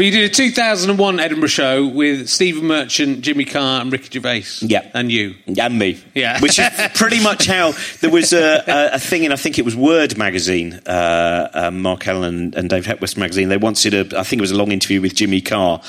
But 0.01 0.05
you 0.05 0.11
did 0.13 0.31
a 0.31 0.33
2001 0.33 1.19
Edinburgh 1.19 1.47
show 1.47 1.85
with 1.85 2.27
Stephen 2.27 2.65
Merchant, 2.65 3.21
Jimmy 3.21 3.45
Carr, 3.45 3.81
and 3.81 3.91
Ricky 3.91 4.09
Gervais. 4.09 4.45
Yeah. 4.61 4.89
and 4.95 5.11
you. 5.11 5.35
and 5.45 5.77
me. 5.77 6.03
Yeah. 6.15 6.41
Which 6.41 6.57
is 6.57 6.67
pretty 6.95 7.21
much 7.21 7.45
how 7.45 7.73
there 7.99 8.09
was 8.09 8.33
a, 8.33 8.63
a, 8.65 8.95
a 8.95 8.99
thing 8.99 9.25
in, 9.25 9.31
I 9.31 9.35
think 9.35 9.59
it 9.59 9.61
was 9.63 9.75
Word 9.75 10.17
magazine, 10.17 10.81
uh, 10.87 11.49
uh, 11.53 11.69
Mark 11.69 12.07
Ellen 12.07 12.55
and, 12.55 12.67
Dave 12.67 12.87
Hepworth's 12.87 13.15
magazine. 13.15 13.49
They 13.49 13.57
once 13.57 13.83
did 13.83 13.93
a, 13.93 14.19
I 14.19 14.23
think 14.23 14.39
it 14.39 14.41
was 14.41 14.49
a 14.49 14.57
long 14.57 14.71
interview 14.71 15.01
with 15.01 15.13
Jimmy 15.13 15.39
Carr, 15.39 15.83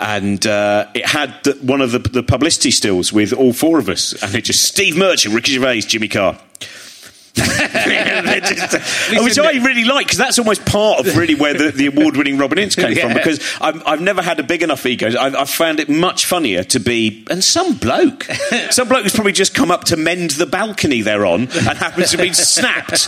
and 0.00 0.46
uh, 0.46 0.86
it 0.94 1.04
had 1.04 1.34
the, 1.44 1.52
one 1.60 1.82
of 1.82 1.92
the, 1.92 1.98
the 1.98 2.22
publicity 2.22 2.70
stills 2.70 3.12
with 3.12 3.34
all 3.34 3.52
four 3.52 3.78
of 3.78 3.90
us, 3.90 4.14
and 4.22 4.34
it 4.34 4.46
just 4.46 4.62
Steve 4.62 4.96
Merchant, 4.96 5.34
Ricky 5.34 5.52
Gervais, 5.52 5.80
Jimmy 5.80 6.08
Carr. 6.08 6.38
Which 9.24 9.38
I 9.38 9.52
really 9.64 9.84
like 9.84 10.06
because 10.06 10.18
that's 10.18 10.38
almost 10.38 10.64
part 10.66 11.00
of 11.00 11.16
really 11.16 11.34
where 11.34 11.54
the, 11.54 11.70
the 11.70 11.86
award-winning 11.86 12.38
Robin 12.38 12.58
Ince 12.58 12.74
came 12.74 12.94
from. 13.00 13.12
Because 13.12 13.40
I've, 13.60 13.86
I've 13.86 14.00
never 14.00 14.22
had 14.22 14.40
a 14.40 14.42
big 14.42 14.62
enough 14.62 14.84
ego. 14.86 15.08
I've, 15.08 15.34
I've 15.34 15.50
found 15.50 15.80
it 15.80 15.88
much 15.88 16.26
funnier 16.26 16.64
to 16.64 16.80
be 16.80 17.24
and 17.30 17.42
some 17.42 17.74
bloke, 17.76 18.24
some 18.70 18.88
bloke 18.88 19.02
who's 19.02 19.14
probably 19.14 19.32
just 19.32 19.54
come 19.54 19.70
up 19.70 19.84
to 19.84 19.96
mend 19.96 20.32
the 20.32 20.46
balcony 20.46 21.02
they're 21.02 21.26
on 21.26 21.42
and 21.42 21.50
happens 21.50 22.10
to 22.10 22.18
be 22.18 22.32
snapped 22.32 23.06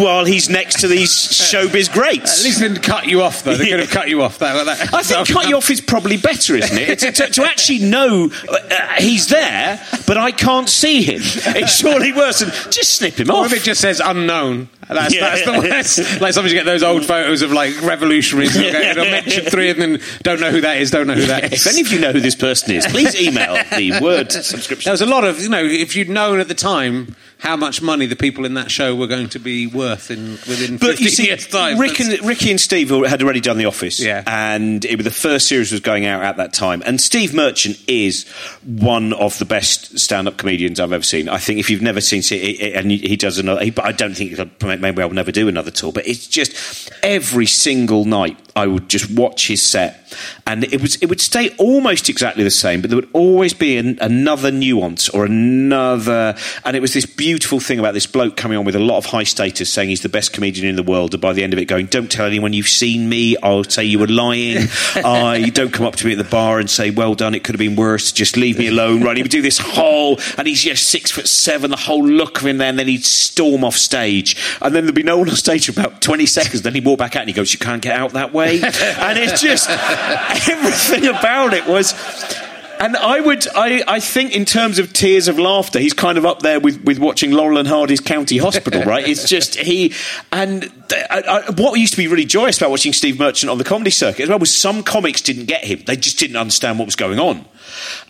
while 0.00 0.24
he's 0.24 0.48
next 0.48 0.80
to 0.80 0.88
these 0.88 1.10
showbiz 1.10 1.92
greats. 1.92 2.40
At 2.40 2.44
least 2.44 2.60
they 2.60 2.68
didn't 2.68 2.82
cut 2.82 3.06
you 3.06 3.22
off, 3.22 3.42
though. 3.42 3.54
They 3.54 3.68
could 3.68 3.80
have 3.80 3.90
cut 3.90 4.08
you 4.08 4.22
off. 4.22 4.38
That, 4.38 4.64
that, 4.64 4.94
I 4.94 5.02
think 5.02 5.28
cut 5.28 5.48
you 5.48 5.56
off 5.56 5.70
is 5.70 5.80
probably 5.80 6.16
better, 6.16 6.56
isn't 6.56 6.78
it? 6.78 6.98
To, 7.00 7.12
to, 7.12 7.30
to 7.30 7.44
actually 7.44 7.80
know 7.80 8.30
uh, 8.48 8.86
he's 8.98 9.28
there, 9.28 9.84
but 10.06 10.16
I 10.16 10.32
can't 10.32 10.68
see 10.68 11.02
him. 11.02 11.20
It's 11.22 11.76
surely 11.76 12.12
worse 12.12 12.40
than 12.40 12.50
just 12.70 12.91
snip 12.96 13.18
him 13.20 13.30
Or 13.30 13.38
off. 13.44 13.46
if 13.52 13.58
it 13.58 13.62
just 13.64 13.80
says 13.80 14.00
unknown. 14.04 14.68
That's, 14.88 15.14
Yeah. 15.14 15.20
that's 15.34 15.44
the 15.44 15.52
worst. 15.52 15.98
Like 16.20 16.32
sometimes 16.34 16.52
you 16.52 16.58
get 16.58 16.66
those 16.66 16.82
old 16.82 17.04
photos 17.04 17.42
of 17.42 17.52
like 17.52 17.80
revolutionaries. 17.82 18.54
who 18.54 18.62
go, 18.72 18.94
They'll 18.94 19.10
mention 19.10 19.44
three 19.46 19.70
of 19.70 19.76
them. 19.76 19.98
Don't 20.22 20.40
know 20.40 20.50
who 20.50 20.60
that 20.62 20.76
is. 20.78 20.90
Don't 20.90 21.06
know 21.06 21.14
who 21.14 21.26
that 21.26 21.52
is. 21.52 21.66
If 21.66 21.72
any 21.72 21.80
of 21.80 21.88
you 21.88 21.98
know 22.00 22.12
who 22.12 22.20
this 22.20 22.34
person 22.36 22.72
is, 22.74 22.86
please 22.86 23.14
email 23.20 23.54
the 23.76 23.98
word 24.02 24.30
subscription. 24.32 24.88
There 24.88 24.92
was 24.92 25.00
a 25.02 25.06
lot 25.06 25.24
of, 25.24 25.40
you 25.40 25.48
know, 25.48 25.64
if 25.64 25.96
you'd 25.96 26.08
known 26.10 26.40
at 26.40 26.48
the 26.48 26.54
time 26.54 27.16
how 27.42 27.56
much 27.56 27.82
money 27.82 28.06
the 28.06 28.14
people 28.14 28.44
in 28.44 28.54
that 28.54 28.70
show 28.70 28.94
were 28.94 29.08
going 29.08 29.28
to 29.28 29.40
be 29.40 29.66
worth 29.66 30.12
in 30.12 30.30
within 30.48 30.76
But 30.76 30.90
15 30.90 31.04
you 31.04 31.10
see, 31.10 31.26
years' 31.26 31.48
time. 31.48 31.76
Rick 31.76 31.98
and, 31.98 32.24
Ricky 32.24 32.52
and 32.52 32.60
Steve 32.60 32.90
had 32.90 33.20
already 33.20 33.40
done 33.40 33.58
The 33.58 33.64
Office, 33.64 33.98
Yeah. 33.98 34.22
and 34.28 34.84
it, 34.84 34.94
was 34.96 35.02
the 35.04 35.10
first 35.10 35.48
series 35.48 35.72
was 35.72 35.80
going 35.80 36.06
out 36.06 36.22
at 36.22 36.36
that 36.36 36.52
time. 36.52 36.84
And 36.86 37.00
Steve 37.00 37.34
Merchant 37.34 37.82
is 37.88 38.28
one 38.64 39.12
of 39.14 39.40
the 39.40 39.44
best 39.44 39.98
stand-up 39.98 40.36
comedians 40.36 40.78
I've 40.78 40.92
ever 40.92 41.02
seen. 41.02 41.28
I 41.28 41.38
think 41.38 41.58
if 41.58 41.68
you've 41.68 41.82
never 41.82 42.00
seen 42.00 42.22
it, 42.30 42.74
and 42.76 42.92
he 42.92 42.98
he 42.98 43.16
does 43.16 43.38
another, 43.38 43.64
he, 43.64 43.70
but 43.70 43.84
I 43.86 43.90
don't 43.90 44.14
think 44.14 44.38
maybe 44.62 45.02
I'll 45.02 45.10
never 45.10 45.32
do 45.32 45.48
another 45.48 45.72
tour. 45.72 45.90
But 45.90 46.06
it's 46.06 46.28
just 46.28 46.92
every 47.02 47.46
single 47.46 48.04
night 48.04 48.38
I 48.54 48.66
would 48.66 48.88
just 48.88 49.10
watch 49.10 49.48
his 49.48 49.62
set, 49.62 50.14
and 50.46 50.64
it 50.64 50.82
was 50.82 50.96
it 50.96 51.06
would 51.06 51.20
stay 51.20 51.54
almost 51.56 52.08
exactly 52.08 52.44
the 52.44 52.50
same, 52.50 52.82
but 52.82 52.90
there 52.90 52.96
would 52.96 53.08
always 53.12 53.54
be 53.54 53.78
an, 53.78 53.98
another 54.00 54.50
nuance 54.50 55.08
or 55.08 55.24
another, 55.24 56.36
and 56.64 56.76
it 56.76 56.80
was 56.80 56.92
this 56.92 57.06
beautiful 57.06 57.60
thing 57.60 57.78
about 57.78 57.94
this 57.94 58.06
bloke 58.06 58.36
coming 58.36 58.58
on 58.58 58.64
with 58.64 58.76
a 58.76 58.80
lot 58.80 58.98
of 58.98 59.06
high 59.06 59.22
status, 59.22 59.72
saying 59.72 59.88
he's 59.88 60.02
the 60.02 60.08
best 60.08 60.32
comedian 60.34 60.66
in 60.66 60.76
the 60.76 60.82
world, 60.82 61.14
and 61.14 61.20
by 61.20 61.32
the 61.32 61.42
end 61.42 61.54
of 61.54 61.58
it, 61.58 61.64
going, 61.64 61.86
"Don't 61.86 62.10
tell 62.10 62.26
anyone 62.26 62.52
you've 62.52 62.68
seen 62.68 63.08
me. 63.08 63.36
I'll 63.42 63.64
say 63.64 63.84
you 63.84 63.98
were 63.98 64.06
lying. 64.06 64.68
I 64.96 65.50
don't 65.54 65.72
come 65.72 65.86
up 65.86 65.96
to 65.96 66.06
me 66.06 66.12
at 66.12 66.18
the 66.18 66.24
bar 66.24 66.58
and 66.58 66.68
say, 66.68 66.90
well 66.90 67.14
done. 67.14 67.34
It 67.34 67.44
could 67.44 67.54
have 67.54 67.58
been 67.58 67.76
worse. 67.76 68.12
Just 68.12 68.36
leave 68.36 68.58
me 68.58 68.66
alone." 68.66 69.02
Right? 69.02 69.16
He 69.16 69.22
would 69.22 69.32
do 69.32 69.42
this 69.42 69.58
whole, 69.58 70.20
and 70.36 70.46
he's 70.46 70.62
just 70.62 70.90
six 70.90 71.10
foot 71.10 71.26
seven, 71.26 71.70
the 71.70 71.76
whole 71.76 72.04
look 72.04 72.40
of 72.40 72.46
him 72.46 72.58
there, 72.58 72.68
and 72.68 72.78
then 72.78 72.88
he'd 72.88 73.04
storm 73.04 73.64
off 73.64 73.76
stage, 73.76 74.36
and 74.60 74.74
then 74.74 74.84
there'd 74.84 74.94
be 74.94 75.02
no 75.02 75.18
one 75.18 75.30
on 75.30 75.36
stage 75.36 75.66
for 75.66 75.80
about 75.80 76.02
twenty 76.02 76.26
seconds. 76.26 76.62
Then 76.62 76.74
he'd 76.74 76.84
walk 76.84 76.98
back 76.98 77.16
out 77.16 77.20
and 77.20 77.30
he 77.30 77.34
goes, 77.34 77.52
"You 77.52 77.58
can't 77.58 77.80
get 77.80 77.96
out 77.96 78.12
that 78.12 78.34
way," 78.34 78.41
and 78.62 79.18
it's 79.18 79.40
just 79.40 79.68
everything 80.48 81.06
about 81.08 81.54
it 81.54 81.66
was. 81.66 81.94
And 82.80 82.96
I 82.96 83.20
would, 83.20 83.46
I, 83.54 83.84
I 83.86 84.00
think, 84.00 84.34
in 84.34 84.44
terms 84.44 84.80
of 84.80 84.92
tears 84.92 85.28
of 85.28 85.38
laughter, 85.38 85.78
he's 85.78 85.92
kind 85.92 86.18
of 86.18 86.26
up 86.26 86.40
there 86.42 86.58
with, 86.58 86.82
with 86.82 86.98
watching 86.98 87.30
Laurel 87.30 87.58
and 87.58 87.68
Hardy's 87.68 88.00
County 88.00 88.38
Hospital, 88.38 88.82
right? 88.82 89.06
It's 89.06 89.28
just 89.28 89.54
he, 89.54 89.94
and 90.32 90.64
I, 90.90 91.44
I, 91.46 91.50
what 91.52 91.78
used 91.78 91.92
to 91.92 91.96
be 91.96 92.08
really 92.08 92.24
joyous 92.24 92.58
about 92.58 92.70
watching 92.70 92.92
Steve 92.92 93.20
Merchant 93.20 93.50
on 93.50 93.58
the 93.58 93.64
comedy 93.64 93.90
circuit 93.90 94.24
as 94.24 94.28
well 94.28 94.40
was 94.40 94.52
some 94.52 94.82
comics 94.82 95.20
didn't 95.20 95.44
get 95.44 95.64
him; 95.64 95.82
they 95.86 95.94
just 95.94 96.18
didn't 96.18 96.36
understand 96.36 96.80
what 96.80 96.86
was 96.86 96.96
going 96.96 97.20
on. 97.20 97.44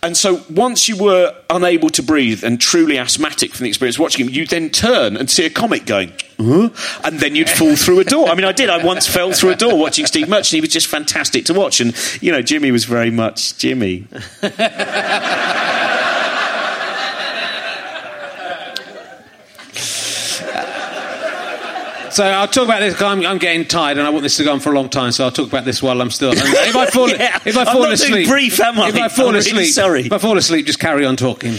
And 0.01 0.15
so, 0.17 0.43
once 0.49 0.87
you 0.87 0.97
were 0.97 1.35
unable 1.49 1.89
to 1.91 2.03
breathe 2.03 2.43
and 2.43 2.59
truly 2.59 2.97
asthmatic 2.97 3.53
from 3.53 3.63
the 3.63 3.69
experience 3.69 3.95
of 3.95 4.01
watching 4.01 4.25
him, 4.25 4.33
you'd 4.33 4.49
then 4.49 4.69
turn 4.69 5.15
and 5.15 5.29
see 5.29 5.45
a 5.45 5.49
comic 5.49 5.85
going, 5.85 6.11
huh? 6.39 6.69
and 7.03 7.19
then 7.19 7.35
you'd 7.35 7.49
fall 7.49 7.75
through 7.75 7.99
a 7.99 8.03
door. 8.03 8.27
I 8.27 8.35
mean, 8.35 8.45
I 8.45 8.51
did. 8.51 8.69
I 8.69 8.83
once 8.83 9.07
fell 9.07 9.31
through 9.31 9.51
a 9.51 9.55
door 9.55 9.77
watching 9.77 10.05
Steve 10.05 10.29
Merchant. 10.29 10.55
He 10.55 10.61
was 10.61 10.71
just 10.71 10.87
fantastic 10.87 11.45
to 11.45 11.53
watch, 11.53 11.79
and 11.81 11.95
you 12.21 12.31
know, 12.31 12.41
Jimmy 12.41 12.71
was 12.71 12.85
very 12.85 13.11
much 13.11 13.57
Jimmy. 13.57 14.07
So 22.13 22.23
I'll 22.23 22.47
talk 22.47 22.65
about 22.65 22.79
this. 22.81 22.93
'cause 22.93 23.03
I'm, 23.03 23.25
I'm 23.25 23.37
getting 23.39 23.65
tired, 23.65 23.97
and 23.97 24.05
I 24.05 24.09
want 24.11 24.21
this 24.23 24.37
to 24.37 24.43
go 24.43 24.53
on 24.53 24.59
for 24.59 24.71
a 24.71 24.75
long 24.75 24.87
time. 24.89 25.11
So 25.11 25.25
I'll 25.25 25.31
talk 25.31 25.47
about 25.47 25.65
this 25.65 25.81
while 25.81 25.99
I'm 26.01 26.11
still. 26.11 26.29
And 26.31 26.39
if 26.39 26.75
I 26.75 26.85
fall, 26.91 27.09
Yeah, 27.09 27.39
if 27.45 27.57
I 27.57 27.61
I'm 27.61 27.65
fall 27.65 27.75
not 27.75 27.81
doing 27.83 27.93
asleep, 27.93 28.27
brief, 28.27 28.59
am 28.59 28.79
I? 28.79 28.89
If 28.89 28.95
I 28.95 29.07
fall 29.09 29.27
I'm 29.29 29.33
really 29.33 29.39
asleep, 29.49 29.73
sorry. 29.73 30.05
If 30.05 30.11
I 30.13 30.17
fall 30.19 30.37
asleep, 30.37 30.65
just 30.67 30.79
carry 30.79 31.05
on 31.05 31.15
talking. 31.15 31.55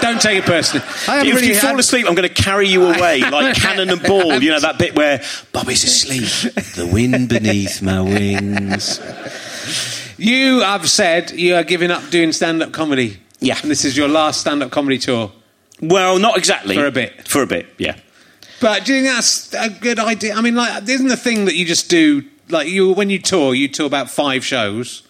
Don't 0.00 0.20
take 0.20 0.38
it 0.38 0.44
personally. 0.44 0.84
I 1.06 1.24
If 1.24 1.34
really 1.36 1.48
you 1.48 1.54
fall 1.54 1.70
had- 1.70 1.78
asleep, 1.78 2.06
I'm 2.08 2.16
going 2.16 2.28
to 2.28 2.34
carry 2.42 2.68
you 2.68 2.82
away 2.84 3.20
like 3.30 3.54
cannon 3.56 3.88
and 3.90 4.02
ball. 4.02 4.42
You 4.42 4.50
know 4.50 4.60
that 4.60 4.78
bit 4.78 4.96
where 4.96 5.22
Bobby's 5.52 5.84
asleep, 5.84 6.54
the 6.74 6.86
wind 6.92 7.28
beneath 7.28 7.80
my 7.82 8.00
wings. 8.00 8.98
You 10.18 10.60
have 10.62 10.88
said 10.90 11.30
you 11.32 11.54
are 11.54 11.62
giving 11.62 11.90
up 11.92 12.08
doing 12.10 12.32
stand-up 12.32 12.72
comedy. 12.72 13.18
Yeah. 13.38 13.58
and 13.62 13.70
this 13.70 13.84
is 13.84 13.96
your 13.96 14.08
last 14.08 14.40
stand-up 14.40 14.70
comedy 14.72 14.98
tour. 14.98 15.30
Well, 15.80 16.18
not 16.18 16.38
exactly 16.38 16.74
For 16.74 16.86
a 16.86 16.90
bit. 16.90 17.28
For 17.28 17.42
a 17.42 17.46
bit, 17.46 17.66
yeah. 17.78 17.96
But 18.60 18.84
do 18.84 18.94
you 18.94 19.02
think 19.02 19.14
that's 19.14 19.54
a 19.54 19.68
good 19.68 19.98
idea? 19.98 20.34
I 20.34 20.40
mean, 20.40 20.54
like, 20.54 20.88
isn't 20.88 21.08
the 21.08 21.16
thing 21.16 21.44
that 21.44 21.56
you 21.56 21.64
just 21.64 21.90
do 21.90 22.24
like 22.48 22.68
you 22.68 22.92
when 22.92 23.10
you 23.10 23.18
tour, 23.18 23.54
you 23.54 23.68
tour 23.68 23.86
about 23.86 24.10
five 24.10 24.44
shows. 24.44 25.05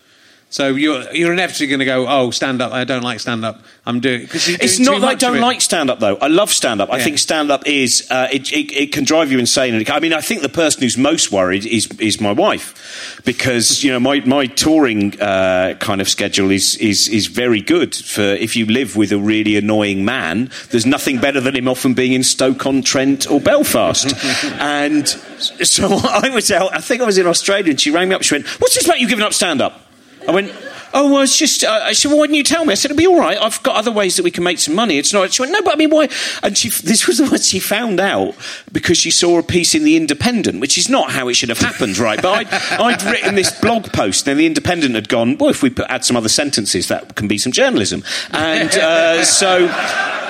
So 0.56 0.68
you're 0.68 1.02
you're 1.12 1.34
inevitably 1.34 1.66
going 1.66 1.80
to 1.80 1.84
go, 1.84 2.06
oh, 2.08 2.30
stand 2.30 2.62
up. 2.62 2.72
I 2.72 2.84
don't 2.84 3.02
like 3.02 3.20
stand 3.20 3.44
up. 3.44 3.60
I'm 3.84 4.00
doing 4.00 4.22
because 4.22 4.48
It's 4.48 4.78
not 4.78 5.02
that 5.02 5.06
I 5.06 5.14
don't 5.14 5.38
like 5.38 5.60
stand 5.60 5.90
up, 5.90 6.00
though. 6.00 6.16
I 6.16 6.28
love 6.28 6.50
stand 6.50 6.80
up. 6.80 6.90
I 6.90 6.96
Yeah. 6.96 7.04
think 7.04 7.18
stand 7.18 7.50
up 7.50 7.66
is, 7.66 8.06
uh, 8.10 8.28
it, 8.32 8.50
it, 8.50 8.72
it 8.72 8.90
can 8.90 9.04
drive 9.04 9.30
you 9.30 9.38
insane. 9.38 9.74
And 9.74 9.86
I 9.90 10.00
mean, 10.00 10.14
I 10.14 10.22
think 10.22 10.40
the 10.40 10.48
person 10.48 10.80
who's 10.80 10.96
most 10.96 11.30
worried 11.30 11.66
is, 11.66 11.88
is 11.98 12.22
my 12.22 12.32
wife 12.32 13.20
because, 13.26 13.84
you 13.84 13.92
know, 13.92 14.00
my, 14.00 14.20
my 14.20 14.46
touring 14.46 15.20
uh, 15.20 15.74
kind 15.78 16.00
of 16.00 16.08
schedule 16.08 16.50
is, 16.50 16.74
is, 16.78 17.06
is 17.08 17.26
very 17.26 17.60
good 17.60 17.94
for 17.94 18.22
if 18.22 18.56
you 18.56 18.64
live 18.64 18.96
with 18.96 19.12
a 19.12 19.18
really 19.18 19.56
annoying 19.56 20.06
man, 20.06 20.50
there's 20.70 20.86
nothing 20.86 21.20
better 21.20 21.38
than 21.42 21.54
him 21.54 21.68
often 21.68 21.92
being 21.92 22.14
in 22.14 22.24
Stoke 22.24 22.64
on 22.64 22.80
Trent 22.80 23.30
or 23.30 23.40
Belfast. 23.42 24.10
and 24.58 25.06
so 25.06 25.86
I 26.02 26.30
was 26.30 26.50
out, 26.50 26.74
I 26.74 26.80
think 26.80 27.02
I 27.02 27.04
was 27.04 27.18
in 27.18 27.26
Australia 27.26 27.68
and 27.72 27.78
she 27.78 27.90
rang 27.90 28.08
me 28.08 28.14
up. 28.14 28.22
She 28.22 28.36
went, 28.36 28.46
What's 28.58 28.74
this 28.74 28.86
about 28.86 29.00
you 29.00 29.06
giving 29.06 29.22
up 29.22 29.34
stand 29.34 29.60
up? 29.60 29.82
I 30.28 30.32
went, 30.32 30.52
oh, 30.96 31.12
well, 31.12 31.22
it's 31.22 31.36
just, 31.36 31.62
uh, 31.62 31.80
I 31.84 31.92
said, 31.92 32.08
well, 32.08 32.18
why 32.18 32.24
didn't 32.26 32.36
you 32.36 32.44
tell 32.44 32.64
me? 32.64 32.72
I 32.72 32.74
said, 32.74 32.90
it'll 32.90 32.98
be 32.98 33.06
all 33.06 33.18
right. 33.18 33.38
I've 33.38 33.62
got 33.62 33.76
other 33.76 33.92
ways 33.92 34.16
that 34.16 34.22
we 34.22 34.30
can 34.30 34.44
make 34.44 34.58
some 34.58 34.74
money. 34.74 34.98
It's 34.98 35.12
not, 35.12 35.32
she 35.32 35.42
went, 35.42 35.52
no, 35.52 35.62
but 35.62 35.74
I 35.74 35.76
mean, 35.76 35.90
why? 35.90 36.08
And 36.42 36.56
she, 36.56 36.70
this 36.70 37.06
was 37.06 37.18
the 37.18 37.24
one 37.24 37.38
she 37.38 37.60
found 37.60 38.00
out 38.00 38.34
because 38.72 38.96
she 38.96 39.10
saw 39.10 39.38
a 39.38 39.42
piece 39.42 39.74
in 39.74 39.84
The 39.84 39.96
Independent, 39.96 40.60
which 40.60 40.78
is 40.78 40.88
not 40.88 41.10
how 41.10 41.28
it 41.28 41.34
should 41.34 41.50
have 41.50 41.58
happened, 41.58 41.98
right? 41.98 42.20
But 42.20 42.46
I'd, 42.46 42.52
I'd 42.80 43.02
written 43.02 43.34
this 43.34 43.58
blog 43.60 43.92
post, 43.92 44.26
and 44.26 44.40
The 44.40 44.46
Independent 44.46 44.94
had 44.94 45.08
gone, 45.08 45.36
well, 45.38 45.50
if 45.50 45.62
we 45.62 45.70
put, 45.70 45.86
add 45.88 46.04
some 46.04 46.16
other 46.16 46.28
sentences, 46.28 46.88
that 46.88 47.14
can 47.14 47.28
be 47.28 47.38
some 47.38 47.52
journalism. 47.52 48.02
And 48.32 48.70
uh, 48.70 49.24
so. 49.24 50.25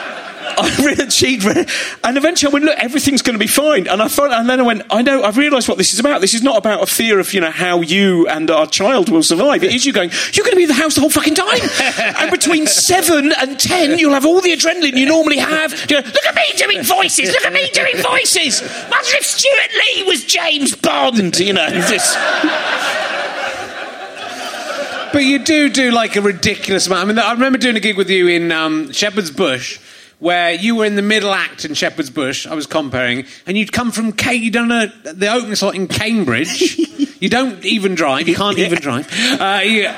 I 0.58 0.84
read, 0.84 1.12
she'd 1.12 1.44
and 1.44 2.16
eventually 2.16 2.50
I 2.50 2.52
went, 2.52 2.64
look, 2.64 2.78
everything's 2.78 3.22
going 3.22 3.34
to 3.34 3.38
be 3.38 3.46
fine. 3.46 3.86
And 3.88 4.00
I 4.00 4.08
thought, 4.08 4.32
and 4.32 4.48
then 4.48 4.60
I 4.60 4.62
went, 4.62 4.82
I 4.90 5.02
know, 5.02 5.22
I've 5.22 5.36
realised 5.36 5.68
what 5.68 5.78
this 5.78 5.92
is 5.92 6.00
about. 6.00 6.20
This 6.20 6.34
is 6.34 6.42
not 6.42 6.56
about 6.56 6.82
a 6.82 6.86
fear 6.86 7.18
of, 7.18 7.32
you 7.34 7.40
know, 7.40 7.50
how 7.50 7.82
you 7.82 8.26
and 8.28 8.50
our 8.50 8.66
child 8.66 9.10
will 9.10 9.22
survive. 9.22 9.62
It 9.62 9.74
is 9.74 9.84
you 9.84 9.92
going, 9.92 10.10
you're 10.32 10.44
going 10.44 10.52
to 10.52 10.56
be 10.56 10.62
in 10.62 10.68
the 10.68 10.74
house 10.74 10.94
the 10.94 11.02
whole 11.02 11.10
fucking 11.10 11.34
time. 11.34 11.60
and 12.18 12.30
between 12.30 12.66
seven 12.66 13.32
and 13.38 13.60
ten, 13.60 13.98
you'll 13.98 14.14
have 14.14 14.24
all 14.24 14.40
the 14.40 14.52
adrenaline 14.52 14.96
you 14.96 15.06
normally 15.06 15.38
have. 15.38 15.72
You 15.72 15.86
go, 15.86 15.96
look 15.96 16.26
at 16.26 16.34
me 16.34 16.42
doing 16.56 16.82
voices. 16.82 17.30
Look 17.30 17.44
at 17.44 17.52
me 17.52 17.68
doing 17.72 17.96
voices. 18.02 18.60
Imagine 18.62 19.14
if 19.16 19.24
Stewart 19.24 19.70
Lee 19.74 20.02
was 20.04 20.24
James 20.24 20.74
Bond, 20.74 21.38
you 21.38 21.52
know. 21.52 21.68
Just, 21.86 22.16
But 25.12 25.24
you 25.24 25.38
do 25.38 25.68
do 25.70 25.92
like 25.92 26.16
a 26.16 26.20
ridiculous 26.20 26.86
amount. 26.86 27.02
I 27.02 27.04
mean, 27.06 27.18
I 27.18 27.32
remember 27.32 27.58
doing 27.58 27.76
a 27.76 27.80
gig 27.80 27.96
with 27.96 28.10
you 28.10 28.28
in 28.28 28.52
um, 28.52 28.92
Shepherd's 28.92 29.30
Bush. 29.30 29.78
Where 30.18 30.52
you 30.52 30.76
were 30.76 30.86
in 30.86 30.96
the 30.96 31.02
middle 31.02 31.32
act 31.34 31.66
in 31.66 31.74
Shepherd's 31.74 32.08
Bush, 32.08 32.46
I 32.46 32.54
was 32.54 32.66
comparing, 32.66 33.26
and 33.46 33.56
you'd 33.56 33.72
come 33.72 33.90
from 33.90 34.12
Cambridge. 34.12 34.42
You'd 34.42 34.54
done 34.54 34.72
a, 34.72 35.12
the 35.12 35.28
opening 35.30 35.54
slot 35.56 35.74
in 35.74 35.88
Cambridge. 35.88 36.78
you 37.20 37.28
don't 37.28 37.62
even 37.64 37.94
drive. 37.94 38.26
You 38.28 38.34
can't 38.34 38.58
even 38.58 38.80
drive. 38.80 39.06
Uh, 39.36 39.60
you, 39.62 39.90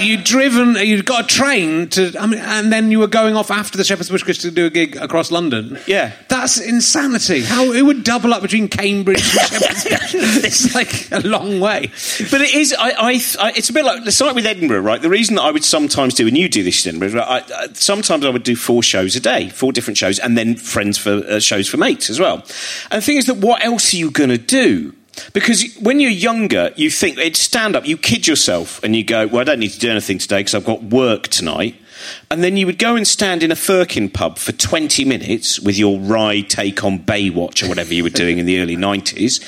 you'd 0.00 0.24
driven. 0.24 0.74
You'd 0.76 1.04
got 1.04 1.24
a 1.24 1.26
train 1.26 1.88
to. 1.90 2.14
I 2.18 2.26
mean, 2.26 2.40
and 2.40 2.72
then 2.72 2.90
you 2.90 2.98
were 3.00 3.06
going 3.06 3.36
off 3.36 3.50
after 3.50 3.76
the 3.76 3.84
Shepherd's 3.84 4.08
Bush 4.08 4.38
to 4.38 4.50
do 4.50 4.66
a 4.66 4.70
gig 4.70 4.96
across 4.96 5.30
London. 5.30 5.78
Yeah. 5.86 6.12
that's 6.28 6.58
insanity. 6.58 7.42
How 7.42 7.72
it 7.72 7.82
would 7.82 8.02
double 8.04 8.32
up 8.32 8.40
between 8.40 8.68
Cambridge 8.68 9.20
and 9.20 9.50
Shepherd's 9.50 9.84
Bush? 9.84 10.14
It's 10.48 10.74
like 10.74 11.10
a 11.12 11.26
long 11.26 11.60
way. 11.60 11.90
But 12.30 12.40
it 12.40 12.54
is. 12.54 12.74
I, 12.78 12.90
I, 12.90 13.20
I, 13.40 13.52
it's 13.56 13.68
a 13.68 13.72
bit 13.72 13.84
like 13.84 14.06
it's 14.06 14.20
like 14.20 14.34
with 14.34 14.46
Edinburgh, 14.46 14.80
right? 14.80 15.02
The 15.02 15.10
reason 15.10 15.36
that 15.36 15.42
I 15.42 15.50
would 15.50 15.64
sometimes 15.64 16.14
do, 16.14 16.26
and 16.26 16.36
you 16.36 16.48
do 16.48 16.62
this 16.62 16.86
in 16.86 16.96
Edinburgh, 16.96 17.20
I, 17.20 17.44
I, 17.54 17.66
sometimes 17.74 18.24
I 18.24 18.30
would 18.30 18.42
do 18.42 18.56
four 18.56 18.82
shows 18.82 19.16
a 19.16 19.20
day, 19.20 19.50
four 19.58 19.72
different 19.72 19.98
shows, 19.98 20.18
and 20.18 20.38
then 20.38 20.56
friends 20.56 20.96
for 20.96 21.16
uh, 21.28 21.40
shows 21.40 21.68
for 21.68 21.76
mates 21.76 22.08
as 22.08 22.20
well. 22.20 22.36
And 22.90 23.02
the 23.02 23.06
thing 23.06 23.16
is 23.16 23.26
that 23.26 23.38
what 23.38 23.64
else 23.64 23.92
are 23.92 23.96
you 23.96 24.10
going 24.10 24.30
to 24.30 24.38
do? 24.38 24.94
Because 25.32 25.76
when 25.80 26.00
you're 26.00 26.10
younger, 26.10 26.72
you 26.76 26.90
think 26.90 27.18
it's 27.18 27.40
stand 27.40 27.74
up, 27.74 27.86
you 27.86 27.96
kid 27.96 28.26
yourself, 28.26 28.82
and 28.84 28.94
you 28.94 29.04
go, 29.04 29.26
"Well, 29.26 29.40
I 29.40 29.44
don't 29.44 29.58
need 29.58 29.72
to 29.72 29.78
do 29.78 29.90
anything 29.90 30.18
today 30.18 30.40
because 30.40 30.54
I've 30.54 30.64
got 30.64 30.82
work 30.82 31.28
tonight." 31.28 31.74
And 32.30 32.44
then 32.44 32.58
you 32.58 32.66
would 32.66 32.78
go 32.78 32.94
and 32.94 33.08
stand 33.08 33.42
in 33.42 33.50
a 33.50 33.56
Firkin 33.56 34.10
pub 34.10 34.38
for 34.38 34.52
20 34.52 35.04
minutes 35.06 35.58
with 35.58 35.78
your 35.78 35.98
wry 35.98 36.42
take 36.42 36.84
on 36.84 36.98
Baywatch 36.98 37.64
or 37.64 37.68
whatever 37.68 37.94
you 37.94 38.02
were 38.02 38.10
doing 38.10 38.38
in 38.38 38.44
the 38.44 38.60
early 38.60 38.76
90s. 38.76 39.42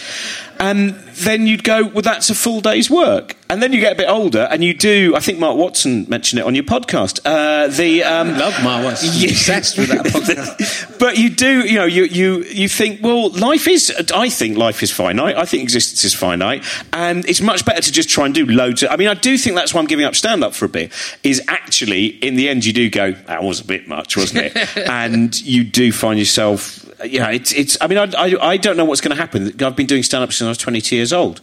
And 0.58 0.90
then 1.24 1.46
you'd 1.46 1.64
go, 1.64 1.86
well, 1.86 2.02
that's 2.02 2.28
a 2.28 2.34
full 2.34 2.60
day's 2.60 2.90
work. 2.90 3.34
And 3.48 3.62
then 3.62 3.72
you 3.72 3.80
get 3.80 3.94
a 3.94 3.96
bit 3.96 4.08
older 4.08 4.46
and 4.50 4.62
you 4.62 4.74
do, 4.74 5.14
I 5.16 5.20
think 5.20 5.38
Mark 5.38 5.56
Watson 5.56 6.04
mentioned 6.08 6.38
it 6.38 6.44
on 6.44 6.54
your 6.54 6.64
podcast. 6.64 7.20
Uh, 7.24 7.66
the, 7.68 8.04
um, 8.04 8.36
Love 8.36 8.62
Mark 8.62 8.84
Watson. 8.84 9.08
Obsessed 9.24 9.78
with 9.78 9.88
that 9.88 10.04
podcast. 10.04 10.98
but 10.98 11.16
you 11.16 11.30
do, 11.30 11.66
you 11.66 11.76
know, 11.76 11.86
you, 11.86 12.04
you, 12.04 12.44
you 12.44 12.68
think, 12.68 13.02
well, 13.02 13.30
life 13.30 13.66
is, 13.66 13.90
I 14.14 14.28
think 14.28 14.58
life 14.58 14.82
is 14.82 14.92
finite. 14.92 15.36
I 15.36 15.46
think 15.46 15.62
existence 15.62 16.04
is 16.04 16.14
finite. 16.14 16.62
And 16.92 17.26
it's 17.26 17.40
much 17.40 17.64
better 17.64 17.80
to 17.80 17.90
just 17.90 18.10
try 18.10 18.26
and 18.26 18.34
do 18.34 18.44
loads 18.44 18.82
of, 18.82 18.90
I 18.90 18.96
mean, 18.96 19.08
I 19.08 19.14
do 19.14 19.38
think 19.38 19.56
that's 19.56 19.72
why 19.72 19.80
I'm 19.80 19.86
giving 19.86 20.04
up 20.04 20.14
stand 20.14 20.44
up 20.44 20.52
for 20.52 20.66
a 20.66 20.68
bit, 20.68 20.92
is 21.22 21.42
actually, 21.48 22.06
in 22.06 22.36
the 22.36 22.50
end, 22.50 22.66
you 22.66 22.69
do 22.72 22.90
go, 22.90 23.12
that 23.12 23.42
was 23.42 23.60
a 23.60 23.64
bit 23.64 23.88
much, 23.88 24.16
wasn't 24.16 24.46
it? 24.46 24.76
and 24.88 25.40
you 25.42 25.64
do 25.64 25.92
find 25.92 26.18
yourself, 26.18 26.84
yeah, 27.04 27.30
it's, 27.30 27.52
it's 27.52 27.76
I 27.80 27.86
mean, 27.86 27.98
I, 27.98 28.10
I, 28.16 28.50
I 28.50 28.56
don't 28.56 28.76
know 28.76 28.84
what's 28.84 29.00
going 29.00 29.16
to 29.16 29.20
happen. 29.20 29.52
I've 29.62 29.76
been 29.76 29.86
doing 29.86 30.02
stand 30.02 30.24
up 30.24 30.32
since 30.32 30.46
I 30.46 30.50
was 30.50 30.58
22 30.58 30.96
years 30.96 31.12
old. 31.12 31.40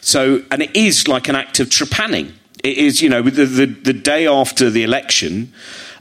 So, 0.00 0.42
and 0.50 0.62
it 0.62 0.74
is 0.76 1.08
like 1.08 1.28
an 1.28 1.36
act 1.36 1.60
of 1.60 1.68
trepanning. 1.68 2.32
It 2.64 2.76
is, 2.76 3.00
you 3.00 3.08
know, 3.08 3.22
the, 3.22 3.46
the, 3.46 3.66
the 3.66 3.92
day 3.92 4.26
after 4.26 4.70
the 4.70 4.82
election, 4.82 5.52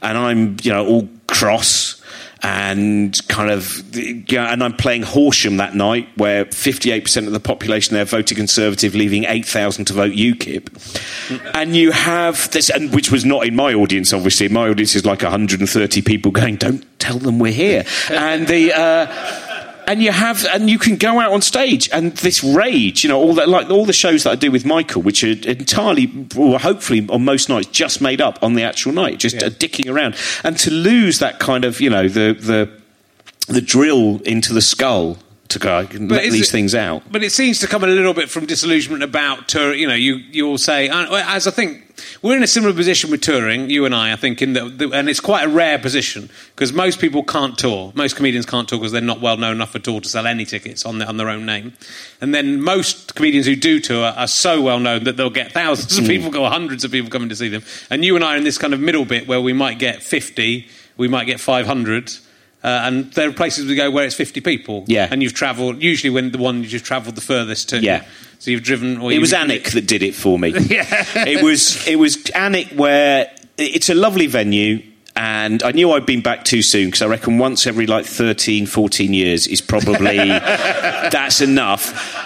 and 0.01 0.17
I'm, 0.17 0.57
you 0.61 0.71
know, 0.71 0.85
all 0.85 1.09
cross 1.27 1.96
and 2.43 3.19
kind 3.27 3.49
of, 3.49 3.83
and 3.95 4.63
I'm 4.63 4.75
playing 4.75 5.03
Horsham 5.03 5.57
that 5.57 5.75
night, 5.75 6.07
where 6.17 6.45
58% 6.45 7.27
of 7.27 7.33
the 7.33 7.39
population 7.39 7.95
there 7.95 8.05
voted 8.05 8.37
Conservative, 8.37 8.93
leaving 8.95 9.23
8,000 9.23 9.85
to 9.85 9.93
vote 9.93 10.13
UKIP. 10.13 11.51
And 11.53 11.75
you 11.75 11.91
have 11.91 12.49
this, 12.51 12.69
and 12.69 12.93
which 12.93 13.11
was 13.11 13.25
not 13.25 13.47
in 13.47 13.55
my 13.55 13.73
audience, 13.73 14.13
obviously. 14.13 14.49
My 14.49 14.67
audience 14.69 14.95
is 14.95 15.05
like 15.05 15.23
130 15.23 16.01
people 16.01 16.31
going, 16.31 16.57
"Don't 16.57 16.85
tell 16.99 17.17
them 17.17 17.39
we're 17.39 17.51
here," 17.51 17.85
and 18.09 18.47
the. 18.47 18.73
Uh, 18.73 19.43
and 19.87 20.03
you 20.03 20.11
have 20.11 20.45
and 20.53 20.69
you 20.69 20.77
can 20.77 20.97
go 20.97 21.19
out 21.19 21.31
on 21.31 21.41
stage 21.41 21.89
and 21.91 22.11
this 22.17 22.43
rage 22.43 23.03
you 23.03 23.09
know 23.09 23.17
all 23.19 23.33
that 23.33 23.47
like 23.49 23.69
all 23.69 23.85
the 23.85 23.93
shows 23.93 24.23
that 24.23 24.31
i 24.31 24.35
do 24.35 24.51
with 24.51 24.65
michael 24.65 25.01
which 25.01 25.23
are 25.23 25.31
entirely 25.49 26.27
or 26.37 26.59
hopefully 26.59 27.07
on 27.09 27.23
most 27.23 27.47
nights 27.49 27.67
just 27.67 28.01
made 28.01 28.19
up 28.21 28.37
on 28.43 28.53
the 28.55 28.63
actual 28.63 28.91
night 28.91 29.17
just 29.17 29.35
Yeah. 29.37 29.47
uh, 29.47 29.49
dicking 29.49 29.89
around 29.91 30.15
and 30.43 30.57
to 30.59 30.69
lose 30.71 31.19
that 31.19 31.39
kind 31.39 31.63
of 31.65 31.79
you 31.81 31.89
know 31.89 32.07
the 32.07 32.33
the 32.33 32.69
the 33.47 33.61
drill 33.61 34.19
into 34.23 34.53
the 34.53 34.61
skull 34.61 35.17
to 35.49 35.59
go 35.59 35.79
and 35.79 36.11
let 36.11 36.23
these 36.23 36.49
it- 36.49 36.51
things 36.51 36.75
out 36.75 37.03
But 37.11 37.23
it 37.23 37.31
seems 37.31 37.59
to 37.59 37.67
come 37.67 37.83
a 37.83 37.87
little 37.87 38.13
bit 38.13 38.29
from 38.29 38.45
disillusionment 38.45 39.03
about 39.03 39.47
tour. 39.47 39.73
You 39.73 39.87
know, 39.87 39.93
you 39.95 40.15
you'll 40.31 40.57
say, 40.57 40.89
uh, 40.89 41.05
as 41.27 41.47
I 41.47 41.51
think 41.51 41.83
we're 42.21 42.37
in 42.37 42.43
a 42.43 42.47
similar 42.47 42.73
position 42.73 43.09
with 43.09 43.21
touring. 43.21 43.69
You 43.69 43.85
and 43.85 43.95
I, 43.95 44.13
I 44.13 44.15
think, 44.17 44.41
in 44.41 44.53
the, 44.53 44.69
the 44.69 44.91
and 44.91 45.09
it's 45.09 45.19
quite 45.19 45.45
a 45.45 45.49
rare 45.49 45.79
position 45.79 46.29
because 46.55 46.71
most 46.71 46.99
people 46.99 47.23
can't 47.23 47.57
tour. 47.57 47.91
Most 47.95 48.15
comedians 48.15 48.45
can't 48.45 48.67
tour 48.67 48.77
because 48.79 48.91
they're 48.91 49.01
not 49.01 49.19
well 49.21 49.37
known 49.37 49.55
enough 49.55 49.75
at 49.75 49.87
all 49.87 50.01
to 50.01 50.09
sell 50.09 50.27
any 50.27 50.45
tickets 50.45 50.85
on 50.85 50.99
their, 50.99 51.07
on 51.07 51.17
their 51.17 51.29
own 51.29 51.45
name. 51.45 51.73
And 52.21 52.35
then 52.35 52.61
most 52.61 53.15
comedians 53.15 53.45
who 53.47 53.55
do 53.55 53.79
tour 53.79 54.05
are 54.05 54.27
so 54.27 54.61
well 54.61 54.79
known 54.79 55.05
that 55.05 55.17
they'll 55.17 55.29
get 55.29 55.51
thousands 55.51 55.97
of 55.97 56.05
people, 56.05 56.29
go 56.29 56.45
hundreds 56.45 56.83
of 56.83 56.91
people 56.91 57.09
coming 57.09 57.29
to 57.29 57.35
see 57.35 57.49
them. 57.49 57.63
And 57.89 58.05
you 58.05 58.15
and 58.15 58.23
I 58.23 58.35
are 58.35 58.37
in 58.37 58.43
this 58.43 58.57
kind 58.57 58.73
of 58.73 58.79
middle 58.79 59.05
bit 59.05 59.27
where 59.27 59.41
we 59.41 59.53
might 59.53 59.79
get 59.79 60.03
fifty, 60.03 60.67
we 60.97 61.07
might 61.07 61.25
get 61.25 61.39
five 61.39 61.65
hundred. 61.65 62.11
Uh, 62.67 62.81
and 62.83 63.13
there 63.13 63.29
are 63.29 63.33
places 63.33 63.65
we 63.65 63.75
go 63.75 63.89
where 63.89 64.03
it's 64.03 64.15
50 64.15 64.41
people. 64.41 64.83
Yeah. 64.87 65.07
And 65.09 65.23
you've 65.23 65.33
travelled, 65.33 65.81
usually 65.81 66.09
when 66.09 66.31
the 66.31 66.37
one 66.37 66.63
you've 66.63 66.83
travelled 66.83 67.15
the 67.15 67.21
furthest 67.21 67.69
to. 67.69 67.79
Yeah. 67.79 68.03
So 68.39 68.51
you've 68.51 68.63
driven. 68.63 68.97
Or 68.97 69.09
it 69.09 69.19
was 69.19 69.31
Alnwick 69.31 69.71
that 69.71 69.87
did 69.87 70.03
it 70.03 70.13
for 70.13 70.37
me. 70.37 70.49
Yeah. 70.67 70.85
it 71.15 71.41
was 71.41 71.87
it 71.87 71.95
was 71.95 72.17
Alnwick 72.35 72.75
where 72.75 73.31
it's 73.57 73.89
a 73.89 73.95
lovely 73.95 74.27
venue. 74.27 74.83
And 75.15 75.63
I 75.63 75.71
knew 75.71 75.91
I'd 75.93 76.05
been 76.05 76.21
back 76.21 76.43
too 76.43 76.61
soon 76.61 76.87
because 76.87 77.01
I 77.01 77.07
reckon 77.07 77.39
once 77.39 77.65
every 77.65 77.87
like 77.87 78.05
13, 78.05 78.67
14 78.67 79.13
years 79.15 79.47
is 79.47 79.61
probably 79.61 80.17
that's 80.17 81.41
enough. 81.41 82.16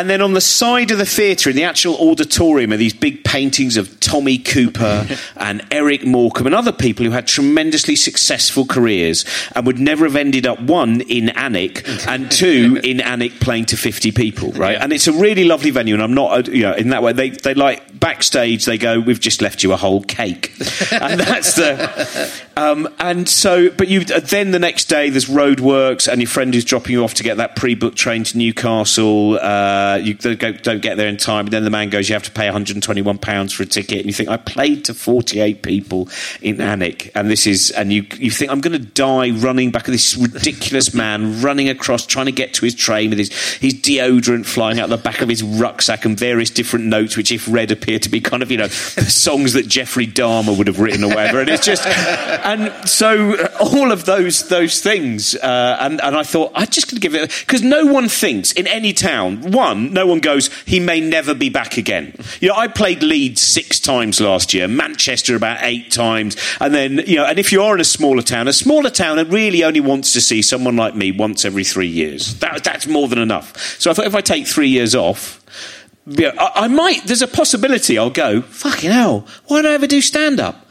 And 0.00 0.08
then 0.08 0.22
on 0.22 0.32
the 0.32 0.40
side 0.40 0.90
of 0.92 0.96
the 0.96 1.04
theatre, 1.04 1.50
in 1.50 1.56
the 1.56 1.64
actual 1.64 1.94
auditorium, 1.96 2.72
are 2.72 2.78
these 2.78 2.94
big 2.94 3.22
paintings 3.22 3.76
of 3.76 4.00
Tommy 4.00 4.38
Cooper 4.38 5.06
and 5.36 5.62
Eric 5.70 6.06
Morecambe 6.06 6.46
and 6.46 6.54
other 6.54 6.72
people 6.72 7.04
who 7.04 7.10
had 7.10 7.26
tremendously 7.26 7.96
successful 7.96 8.64
careers 8.64 9.26
and 9.54 9.66
would 9.66 9.78
never 9.78 10.06
have 10.06 10.16
ended 10.16 10.46
up 10.46 10.58
one 10.58 11.02
in 11.02 11.26
Alnwick 11.26 11.86
and 12.08 12.30
two 12.32 12.80
in 12.82 13.00
Alnwick 13.00 13.40
playing 13.40 13.66
to 13.66 13.76
50 13.76 14.10
people, 14.12 14.52
right? 14.52 14.78
And 14.80 14.90
it's 14.90 15.06
a 15.06 15.12
really 15.12 15.44
lovely 15.44 15.68
venue, 15.68 15.92
and 15.92 16.02
I'm 16.02 16.14
not, 16.14 16.48
uh, 16.48 16.50
you 16.50 16.62
know, 16.62 16.72
in 16.72 16.88
that 16.88 17.02
way, 17.02 17.12
they, 17.12 17.28
they 17.28 17.52
like 17.52 18.00
backstage, 18.00 18.64
they 18.64 18.78
go, 18.78 19.00
We've 19.00 19.20
just 19.20 19.42
left 19.42 19.62
you 19.62 19.74
a 19.74 19.76
whole 19.76 20.02
cake. 20.02 20.54
and 20.92 21.20
that's 21.20 21.56
the. 21.56 22.30
Um, 22.56 22.88
and 22.98 23.28
so, 23.28 23.70
but 23.70 23.88
you 23.88 24.04
then 24.04 24.50
the 24.50 24.58
next 24.58 24.86
day 24.86 25.10
there's 25.10 25.26
roadworks, 25.26 26.10
and 26.10 26.20
your 26.20 26.28
friend 26.28 26.52
who's 26.52 26.64
dropping 26.64 26.92
you 26.92 27.04
off 27.04 27.14
to 27.14 27.22
get 27.22 27.36
that 27.36 27.56
pre-booked 27.56 27.96
train 27.96 28.24
to 28.24 28.38
Newcastle. 28.38 29.38
Uh, 29.40 29.89
you 29.94 30.14
don't, 30.14 30.62
don't 30.62 30.82
get 30.82 30.96
there 30.96 31.08
in 31.08 31.16
time. 31.16 31.46
And 31.46 31.52
then 31.52 31.64
the 31.64 31.70
man 31.70 31.90
goes, 31.90 32.08
you 32.08 32.14
have 32.14 32.24
to 32.24 32.30
pay 32.30 32.46
121 32.46 33.18
pounds 33.18 33.52
for 33.52 33.62
a 33.62 33.66
ticket, 33.66 33.98
and 33.98 34.06
you 34.06 34.12
think 34.12 34.28
I 34.28 34.36
played 34.36 34.84
to 34.86 34.94
48 34.94 35.62
people 35.62 36.08
in 36.40 36.56
Alnwick, 36.56 37.10
and 37.14 37.30
this 37.30 37.46
is, 37.46 37.70
and 37.70 37.92
you 37.92 38.06
you 38.16 38.30
think 38.30 38.50
I'm 38.50 38.60
going 38.60 38.72
to 38.72 38.84
die 38.84 39.30
running 39.30 39.70
back 39.70 39.88
of 39.88 39.92
this 39.92 40.16
ridiculous 40.16 40.94
man 41.00 41.40
running 41.40 41.68
across 41.68 42.06
trying 42.06 42.26
to 42.26 42.32
get 42.32 42.54
to 42.54 42.64
his 42.64 42.74
train 42.74 43.10
with 43.10 43.18
his 43.18 43.32
his 43.54 43.74
deodorant 43.74 44.46
flying 44.46 44.78
out 44.78 44.88
the 44.88 44.96
back 44.96 45.20
of 45.20 45.28
his 45.28 45.42
rucksack 45.42 46.04
and 46.04 46.18
various 46.18 46.50
different 46.50 46.86
notes, 46.86 47.16
which 47.16 47.32
if 47.32 47.46
read 47.48 47.70
appear 47.70 47.98
to 47.98 48.08
be 48.08 48.20
kind 48.20 48.42
of 48.42 48.50
you 48.50 48.56
know 48.56 48.68
the 48.68 49.04
songs 49.04 49.52
that 49.52 49.68
Jeffrey 49.68 50.06
Dahmer 50.06 50.56
would 50.56 50.66
have 50.66 50.80
written 50.80 51.04
or 51.04 51.08
whatever. 51.08 51.40
And 51.40 51.48
it's 51.48 51.64
just, 51.64 51.86
and 51.86 52.88
so 52.88 53.34
uh, 53.34 53.48
all 53.60 53.92
of 53.92 54.04
those 54.04 54.48
those 54.48 54.80
things, 54.80 55.34
uh, 55.36 55.76
and 55.80 56.00
and 56.00 56.16
I 56.16 56.22
thought 56.22 56.52
I'm 56.54 56.66
just 56.66 56.90
going 56.90 57.00
to 57.00 57.08
give 57.08 57.14
it 57.14 57.30
because 57.46 57.62
no 57.62 57.86
one 57.86 58.08
thinks 58.08 58.52
in 58.52 58.66
any 58.66 58.92
town. 58.92 59.52
One, 59.52 59.69
no 59.74 60.06
one 60.06 60.20
goes. 60.20 60.50
He 60.64 60.80
may 60.80 61.00
never 61.00 61.34
be 61.34 61.48
back 61.48 61.76
again. 61.76 62.14
You 62.40 62.48
know, 62.48 62.54
I 62.54 62.68
played 62.68 63.02
Leeds 63.02 63.40
six 63.40 63.80
times 63.80 64.20
last 64.20 64.54
year, 64.54 64.68
Manchester 64.68 65.36
about 65.36 65.58
eight 65.62 65.90
times, 65.90 66.36
and 66.60 66.74
then 66.74 66.98
you 67.06 67.16
know, 67.16 67.24
and 67.24 67.38
if 67.38 67.52
you 67.52 67.62
are 67.62 67.74
in 67.74 67.80
a 67.80 67.84
smaller 67.84 68.22
town, 68.22 68.48
a 68.48 68.52
smaller 68.52 68.90
town 68.90 69.16
really 69.30 69.64
only 69.64 69.80
wants 69.80 70.12
to 70.12 70.20
see 70.20 70.42
someone 70.42 70.76
like 70.76 70.94
me 70.94 71.12
once 71.12 71.44
every 71.44 71.64
three 71.64 71.88
years. 71.88 72.38
That, 72.40 72.64
that's 72.64 72.86
more 72.86 73.08
than 73.08 73.18
enough. 73.18 73.56
So 73.78 73.90
I 73.90 73.94
thought 73.94 74.06
if 74.06 74.14
I 74.14 74.20
take 74.20 74.46
three 74.46 74.68
years 74.68 74.94
off. 74.94 75.38
Yeah, 76.06 76.32
I, 76.38 76.64
I 76.64 76.68
might. 76.68 77.04
There's 77.04 77.22
a 77.22 77.28
possibility 77.28 77.98
I'll 77.98 78.10
go. 78.10 78.40
Fucking 78.40 78.90
hell! 78.90 79.26
Why 79.46 79.62
don't 79.62 79.70
I 79.70 79.74
ever 79.74 79.86
do 79.86 80.00
stand 80.00 80.40
up? 80.40 80.66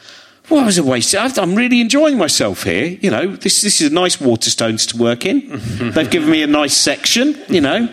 Well, 0.49 0.63
it 0.63 0.65
was 0.65 0.77
a 0.79 0.83
waste. 0.83 1.13
I'm 1.15 1.53
really 1.53 1.79
enjoying 1.79 2.17
myself 2.17 2.63
here. 2.63 2.97
You 3.01 3.11
know, 3.11 3.35
this 3.35 3.61
this 3.61 3.81
is 3.81 3.91
a 3.91 3.93
nice 3.93 4.17
Waterstones 4.17 4.87
to 4.89 4.97
work 4.97 5.25
in. 5.25 5.47
They've 5.93 6.09
given 6.09 6.29
me 6.31 6.41
a 6.41 6.47
nice 6.47 6.75
section. 6.75 7.37
You 7.49 7.61
know, 7.61 7.87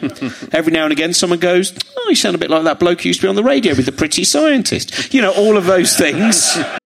every 0.53 0.73
now 0.73 0.85
and 0.85 0.93
again 0.93 1.13
someone 1.13 1.39
goes, 1.39 1.75
"Oh, 1.97 2.07
you 2.09 2.17
sound 2.17 2.35
a 2.35 2.39
bit 2.39 2.51
like 2.51 2.65
that 2.65 2.79
bloke 2.79 3.03
who 3.03 3.09
used 3.09 3.21
to 3.21 3.27
be 3.27 3.29
on 3.29 3.37
the 3.37 3.45
radio 3.45 3.75
with 3.75 3.85
the 3.85 3.93
pretty 3.93 4.25
scientist." 4.25 5.13
You 5.13 5.21
know, 5.21 5.33
all 5.33 5.57
of 5.57 5.67
those 5.67 5.97
things. 5.97 6.57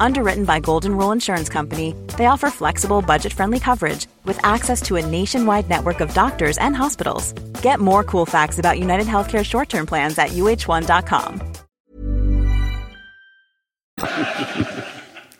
Underwritten 0.00 0.44
by 0.44 0.58
Golden 0.58 0.96
Rule 0.96 1.12
Insurance 1.12 1.48
Company, 1.48 1.94
they 2.18 2.26
offer 2.26 2.50
flexible, 2.50 3.02
budget 3.02 3.32
friendly 3.32 3.60
coverage 3.60 4.06
with 4.24 4.44
access 4.44 4.82
to 4.82 4.96
a 4.96 5.06
nationwide 5.06 5.68
network 5.68 6.00
of 6.00 6.12
doctors 6.14 6.58
and 6.58 6.74
hospitals. 6.74 7.32
Get 7.62 7.78
more 7.78 8.02
cool 8.02 8.26
facts 8.26 8.58
about 8.58 8.80
United 8.80 9.06
Healthcare 9.06 9.44
short 9.44 9.68
term 9.68 9.86
plans 9.86 10.18
at 10.18 10.30
uh1.com. 10.30 11.42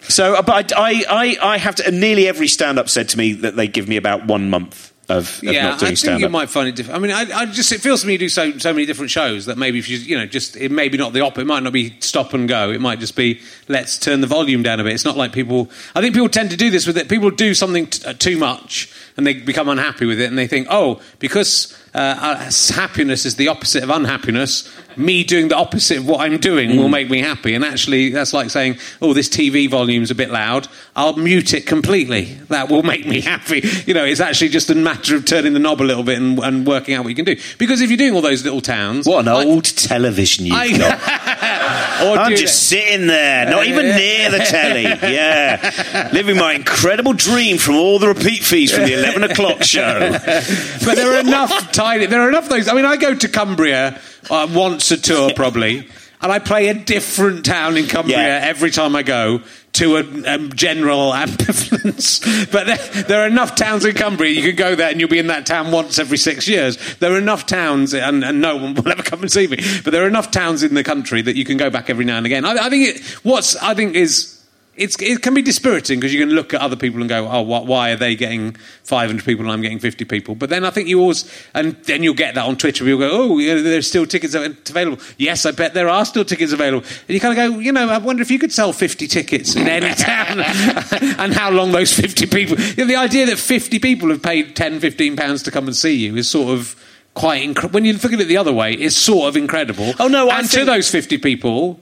So, 0.03 0.35
uh, 0.35 0.43
but 0.43 0.73
I, 0.77 1.05
I, 1.09 1.39
I 1.41 1.59
have 1.59 1.77
to. 1.77 1.91
Nearly 1.91 2.27
every 2.27 2.49
stand-up 2.49 2.89
said 2.89 3.09
to 3.11 3.19
me 3.19 3.33
that 3.33 3.55
they 3.55 3.69
give 3.69 3.89
me 3.89 3.97
about 3.97 4.27
one 4.27 4.51
month 4.51 4.90
of, 5.11 5.39
of 5.39 5.43
yeah, 5.43 5.75
I 5.75 5.77
think 5.77 5.99
stand-up. 5.99 6.21
you 6.21 6.29
might 6.29 6.49
find 6.49 6.69
it 6.69 6.77
different. 6.77 6.97
I 6.97 7.01
mean, 7.01 7.13
I, 7.13 7.41
I 7.41 7.47
just 7.47 7.73
it 7.73 7.81
feels 7.81 8.03
to 8.03 8.07
me 8.07 8.15
you 8.15 8.19
do 8.19 8.29
so 8.29 8.57
so 8.59 8.73
many 8.73 8.87
different 8.87 9.11
shows 9.11 9.47
that 9.47 9.59
maybe 9.59 9.79
if 9.79 9.89
you 9.89 9.99
you 9.99 10.17
know 10.17 10.27
just 10.27 10.57
it 10.57 10.71
may 10.71 10.89
be 10.89 10.97
not 10.97 11.13
the 11.13 11.21
op, 11.21 11.39
it 11.39 11.47
might 11.47 11.63
not 11.63 11.73
be 11.73 11.97
stop 12.01 12.33
and 12.33 12.49
go. 12.49 12.71
It 12.71 12.81
might 12.81 13.01
just 13.01 13.17
be 13.17 13.41
let's 13.69 13.99
turn 13.99 14.21
the 14.21 14.27
volume 14.27 14.63
down 14.63 14.81
a 14.81 14.85
bit. 14.85 14.95
It's 14.95 15.05
not 15.05 15.17
like 15.17 15.33
people. 15.33 15.71
I 15.95 16.01
think 16.01 16.15
people 16.15 16.29
tend 16.29 16.51
to 16.51 16.57
do 16.57 16.71
this 16.71 16.87
with 16.87 16.97
it. 16.97 17.09
People 17.09 17.31
do 17.31 17.55
something 17.55 17.87
t- 17.87 18.07
uh, 18.07 18.13
too 18.15 18.39
much 18.39 18.93
and 19.21 19.27
they 19.27 19.35
become 19.35 19.69
unhappy 19.69 20.07
with 20.07 20.19
it, 20.19 20.27
and 20.27 20.39
they 20.39 20.47
think, 20.47 20.67
oh, 20.71 21.01
because 21.19 21.77
uh, 21.93 22.51
happiness 22.75 23.27
is 23.27 23.37
the 23.37 23.49
opposite 23.49 23.83
of 23.83 23.91
unhappiness. 23.91 24.67
Me 25.01 25.25
doing 25.25 25.49
the 25.49 25.57
opposite 25.57 25.99
of 25.99 26.07
what 26.07 26.21
I'm 26.21 26.39
doing 26.39 26.77
will 26.77 26.89
mm. 26.89 26.93
make 26.93 27.11
me 27.11 27.21
happy. 27.21 27.55
And 27.55 27.65
actually, 27.65 28.11
that's 28.11 28.33
like 28.33 28.51
saying, 28.51 28.79
"Oh, 29.01 29.15
this 29.15 29.29
TV 29.29 29.69
volume's 29.69 30.11
a 30.11 30.15
bit 30.15 30.31
loud. 30.31 30.69
I'll 30.95 31.17
mute 31.17 31.55
it 31.55 31.67
completely. 31.67 32.35
That 32.49 32.69
will 32.69 32.83
make 32.83 33.07
me 33.07 33.21
happy." 33.33 33.63
You 33.87 33.95
know, 33.95 34.05
it's 34.05 34.21
actually 34.21 34.51
just 34.51 34.71
a 34.71 34.75
matter 34.75 35.17
of 35.17 35.25
turning 35.25 35.55
the 35.55 35.59
knob 35.59 35.81
a 35.81 35.85
little 35.85 36.05
bit 36.05 36.19
and, 36.19 36.39
and 36.39 36.67
working 36.67 36.95
out 36.95 37.05
what 37.05 37.11
you 37.11 37.17
can 37.17 37.25
do. 37.25 37.37
Because 37.59 37.81
if 37.81 37.91
you're 37.91 37.97
doing 37.97 38.15
all 38.15 38.23
those 38.23 38.45
little 38.45 38.61
towns, 38.61 39.07
What 39.07 39.21
an 39.21 39.29
I- 39.29 39.45
old 39.45 39.65
television 39.65 40.47
you've 40.47 40.57
I- 40.57 40.77
got. 40.77 41.01
or 42.03 42.19
I'm 42.19 42.37
just 42.37 42.69
sitting 42.69 43.07
there, 43.07 43.49
not 43.49 43.67
even 43.67 43.87
near 43.87 44.31
the 44.31 44.39
telly. 44.39 44.83
Yeah. 44.83 46.11
Living 46.13 46.37
my 46.37 46.55
incredible 46.55 47.13
dream 47.13 47.59
from 47.59 47.77
all 47.77 47.99
the 47.99 48.09
repeat 48.09 48.45
fees 48.45 48.73
from 48.73 48.85
the 48.85 48.95
11 48.95 49.25
o'clock 49.25 49.63
show. 49.63 50.11
but 50.21 50.95
there 50.95 51.15
are 51.15 51.21
enough 51.21 51.73
tiny. 51.73 52.07
There 52.07 52.21
are 52.21 52.29
enough 52.29 52.49
those. 52.49 52.69
I 52.69 52.75
mean, 52.75 52.85
I 52.85 52.97
go 52.97 53.15
to 53.15 53.29
Cumbria 53.29 54.01
uh, 54.31 54.49
once 54.53 54.91
a 54.91 54.97
tour 54.97 55.33
probably, 55.35 55.89
and 56.23 56.31
I 56.33 56.39
play 56.39 56.69
a 56.69 56.75
different 56.75 57.45
town 57.47 57.77
in 57.77 57.87
Cumbria 57.87 58.19
Yeah. 58.19 58.41
every 58.43 58.71
time 58.71 58.95
I 58.97 59.03
go 59.03 59.41
to 59.73 59.97
a 59.97 60.01
um, 60.35 60.53
general 60.55 61.13
ambivalence. 61.15 62.51
but 62.51 62.67
there, 62.67 63.03
there 63.05 63.23
are 63.23 63.27
enough 63.27 63.55
towns 63.55 63.85
in 63.85 63.95
Cumbria 63.95 64.31
you 64.33 64.43
can 64.43 64.57
go 64.57 64.75
there 64.75 64.91
and 64.91 64.99
you'll 65.01 65.09
be 65.09 65.19
in 65.19 65.29
that 65.29 65.47
town 65.47 65.71
once 65.71 65.99
every 65.99 66.19
six 66.19 66.49
years. 66.49 66.77
There 66.97 67.13
are 67.13 67.19
enough 67.19 67.47
towns, 67.47 67.95
and, 67.95 68.25
and 68.25 68.41
no 68.41 68.57
one 68.57 68.75
will 68.75 68.89
ever 68.93 69.03
come 69.03 69.21
and 69.23 69.31
see 69.31 69.47
me. 69.47 69.59
But 69.85 69.93
there 69.93 70.05
are 70.05 70.09
enough 70.09 70.31
towns 70.31 70.63
in 70.63 70.75
the 70.75 70.83
country 70.85 71.23
that 71.23 71.37
you 71.37 71.45
can 71.45 71.57
go 71.57 71.71
back 71.71 71.89
every 71.89 72.05
now 72.05 72.17
and 72.17 72.27
again. 72.27 72.45
I, 72.45 72.67
I 72.67 72.69
think 72.71 72.97
it, 72.97 73.03
what's 73.23 73.57
I 73.57 73.75
think 73.75 73.95
is 73.95 74.40
it's, 74.77 74.97
it 75.03 75.21
can 75.23 75.35
be 75.35 75.43
dispiriting 75.43 76.01
because 76.01 76.15
you 76.15 76.21
can 76.21 76.31
look 76.31 76.55
at 76.55 76.61
other 76.61 76.77
people 76.77 77.01
and 77.01 77.09
go, 77.09 77.29
oh, 77.31 77.45
wh- 77.45 77.67
why 77.67 77.91
are 77.91 77.97
they 77.97 78.15
getting 78.15 78.53
500 78.85 79.25
people 79.25 79.45
and 79.45 79.53
I'm 79.53 79.61
getting 79.61 79.79
50 79.79 80.05
people? 80.07 80.35
But 80.35 80.49
then 80.49 80.65
I 80.65 80.71
think 80.71 80.89
you 80.89 81.01
always, 81.01 81.31
and 81.55 81.75
then 81.85 82.03
you'll 82.03 82.15
get 82.15 82.35
that 82.37 82.47
on 82.47 82.57
Twitter. 82.57 82.85
People 82.85 83.01
go, 83.01 83.11
oh, 83.13 83.39
you 83.39 83.55
know, 83.55 83.63
there's 83.63 83.87
still 83.89 84.07
tickets 84.07 84.35
available. 84.35 85.03
Yes, 85.19 85.45
I 85.45 85.51
bet 85.51 85.75
there 85.75 85.89
are 85.89 86.05
still 86.07 86.25
tickets 86.25 86.53
available. 86.53 86.87
And 87.09 87.11
you 87.15 87.21
kind 87.21 87.39
of 87.39 87.53
go, 87.55 87.59
you 87.59 87.73
know, 87.73 87.89
I 87.91 87.99
wonder 87.99 88.23
if 88.23 88.31
you 88.31 88.39
could 88.39 88.53
sell 88.53 88.73
50 88.73 89.07
tickets 89.07 89.55
in 89.57 89.69
any 89.69 89.95
town 90.03 90.41
and 91.19 91.35
how 91.35 91.51
long 91.51 91.73
those 91.73 91.93
50 91.93 92.27
people. 92.27 92.59
You 92.59 92.77
know, 92.77 92.87
the 92.87 92.97
idea 92.97 93.27
that 93.27 93.39
50 93.39 93.79
people 93.81 94.09
have 94.09 94.23
paid 94.23 94.57
10, 94.57 94.81
15 94.81 95.17
pounds 95.17 95.43
to 95.43 95.51
come 95.51 95.67
and 95.67 95.77
see 95.77 95.95
you 95.95 96.17
is 96.17 96.29
sort 96.29 96.55
of. 96.59 96.77
Quite 97.13 97.43
incredible. 97.43 97.75
When 97.75 97.85
you 97.85 97.95
look 97.95 98.13
at 98.13 98.21
it 98.21 98.29
the 98.29 98.37
other 98.37 98.53
way, 98.53 98.73
it's 98.73 98.95
sort 98.95 99.29
of 99.29 99.37
incredible. 99.37 99.95
Oh, 99.99 100.07
no, 100.07 100.29
I 100.29 100.39
and 100.39 100.49
to 100.49 100.55
think- 100.59 100.67
those 100.67 100.89
fifty 100.89 101.19
people, 101.19 101.81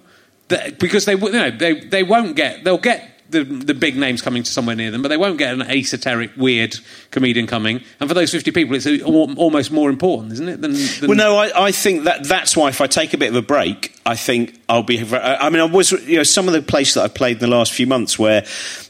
because 0.49 1.05
they 1.05 1.14
you 1.14 1.32
know 1.32 1.51
they 1.51 1.80
they 1.80 2.03
won't 2.03 2.36
get 2.36 2.64
they'll 2.64 2.78
get 2.78 3.18
the 3.30 3.44
the 3.44 3.74
big 3.74 3.96
names 3.96 4.22
coming 4.22 4.42
to 4.42 4.51
somewhere 4.51 4.74
near 4.74 4.90
them, 4.90 5.03
but 5.03 5.09
they 5.09 5.16
won't 5.16 5.38
get 5.38 5.53
an 5.53 5.62
esoteric 5.62 6.30
weird 6.36 6.78
comedian 7.11 7.46
coming. 7.46 7.82
And 8.01 8.09
for 8.09 8.14
those 8.14 8.30
fifty 8.30 8.51
people, 8.51 8.74
it's 8.74 8.86
almost 9.03 9.70
more 9.70 9.90
important, 9.90 10.32
isn't 10.32 10.49
it? 10.49 10.61
Than, 10.62 10.72
than 10.72 11.09
Well, 11.09 11.16
no, 11.16 11.36
I, 11.36 11.66
I 11.66 11.72
think 11.72 12.05
that 12.05 12.24
that's 12.24 12.57
why 12.57 12.68
if 12.68 12.80
I 12.80 12.86
take 12.86 13.12
a 13.12 13.18
bit 13.18 13.28
of 13.28 13.36
a 13.36 13.42
break, 13.42 13.94
I 14.07 14.16
think 14.16 14.59
I'll 14.68 14.82
be. 14.82 14.99
I 15.01 15.51
mean, 15.51 15.61
I 15.61 15.64
was, 15.64 15.92
you 15.92 16.16
know, 16.16 16.22
some 16.22 16.49
of 16.49 16.55
the 16.55 16.62
places 16.62 16.94
that 16.94 17.05
I've 17.05 17.14
played 17.14 17.36
in 17.36 17.40
the 17.40 17.55
last 17.55 17.72
few 17.72 17.86
months, 17.86 18.18
where, 18.18 18.44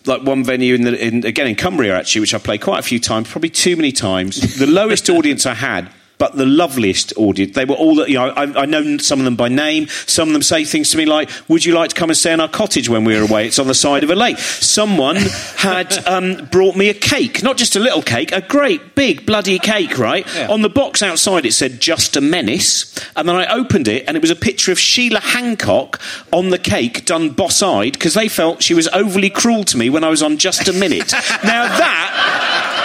like 0.06 0.22
one 0.22 0.44
venue 0.44 0.74
in 0.74 0.82
the, 0.82 1.06
in, 1.06 1.26
again 1.26 1.48
in 1.48 1.56
Cumbria 1.56 1.96
actually, 1.96 2.20
which 2.20 2.34
I 2.34 2.38
played 2.38 2.62
quite 2.62 2.78
a 2.78 2.82
few 2.82 3.00
times, 3.00 3.28
probably 3.28 3.50
too 3.50 3.76
many 3.76 3.92
times. 3.92 4.58
The 4.58 4.66
lowest 4.66 5.10
audience 5.10 5.46
I 5.46 5.54
had. 5.54 5.90
But 6.18 6.34
the 6.34 6.46
loveliest 6.46 7.12
audience, 7.16 7.54
they 7.54 7.64
were 7.64 7.76
all, 7.76 7.96
that, 7.96 8.08
you 8.08 8.14
know, 8.14 8.30
I, 8.30 8.62
I 8.62 8.66
know 8.66 8.98
some 8.98 9.20
of 9.20 9.24
them 9.24 9.36
by 9.36 9.48
name. 9.48 9.86
Some 9.88 10.28
of 10.28 10.32
them 10.32 10.42
say 10.42 10.64
things 10.64 10.90
to 10.90 10.98
me 10.98 11.06
like, 11.06 11.30
Would 11.48 11.64
you 11.64 11.74
like 11.74 11.90
to 11.90 11.94
come 11.94 12.10
and 12.10 12.16
stay 12.16 12.32
in 12.32 12.40
our 12.40 12.48
cottage 12.48 12.88
when 12.88 13.04
we 13.04 13.16
were 13.16 13.22
away? 13.22 13.46
It's 13.46 13.58
on 13.58 13.66
the 13.66 13.74
side 13.74 14.04
of 14.04 14.10
a 14.10 14.16
lake. 14.16 14.38
Someone 14.38 15.16
had 15.56 16.06
um, 16.06 16.46
brought 16.50 16.76
me 16.76 16.88
a 16.88 16.94
cake, 16.94 17.42
not 17.42 17.56
just 17.56 17.76
a 17.76 17.80
little 17.80 18.02
cake, 18.02 18.32
a 18.32 18.40
great 18.40 18.94
big 18.94 19.24
bloody 19.24 19.58
cake, 19.58 19.98
right? 19.98 20.26
On 20.48 20.62
the 20.62 20.68
box 20.68 21.02
outside 21.02 21.46
it 21.46 21.52
said 21.52 21.80
just 21.80 22.16
a 22.16 22.20
menace. 22.20 22.94
And 23.16 23.28
then 23.28 23.36
I 23.36 23.46
opened 23.46 23.88
it 23.88 24.04
and 24.06 24.16
it 24.16 24.20
was 24.20 24.30
a 24.30 24.36
picture 24.36 24.72
of 24.72 24.78
Sheila 24.78 25.20
Hancock 25.20 26.00
on 26.32 26.50
the 26.50 26.58
cake 26.58 27.04
done 27.04 27.30
boss 27.30 27.62
eyed 27.62 27.92
because 27.92 28.14
they 28.14 28.28
felt 28.28 28.62
she 28.62 28.74
was 28.74 28.88
overly 28.88 29.30
cruel 29.30 29.64
to 29.64 29.76
me 29.76 29.90
when 29.90 30.04
I 30.04 30.08
was 30.08 30.22
on 30.22 30.38
just 30.38 30.68
a 30.68 30.72
minute. 30.72 31.12
now 31.44 31.66
that. 31.78 32.84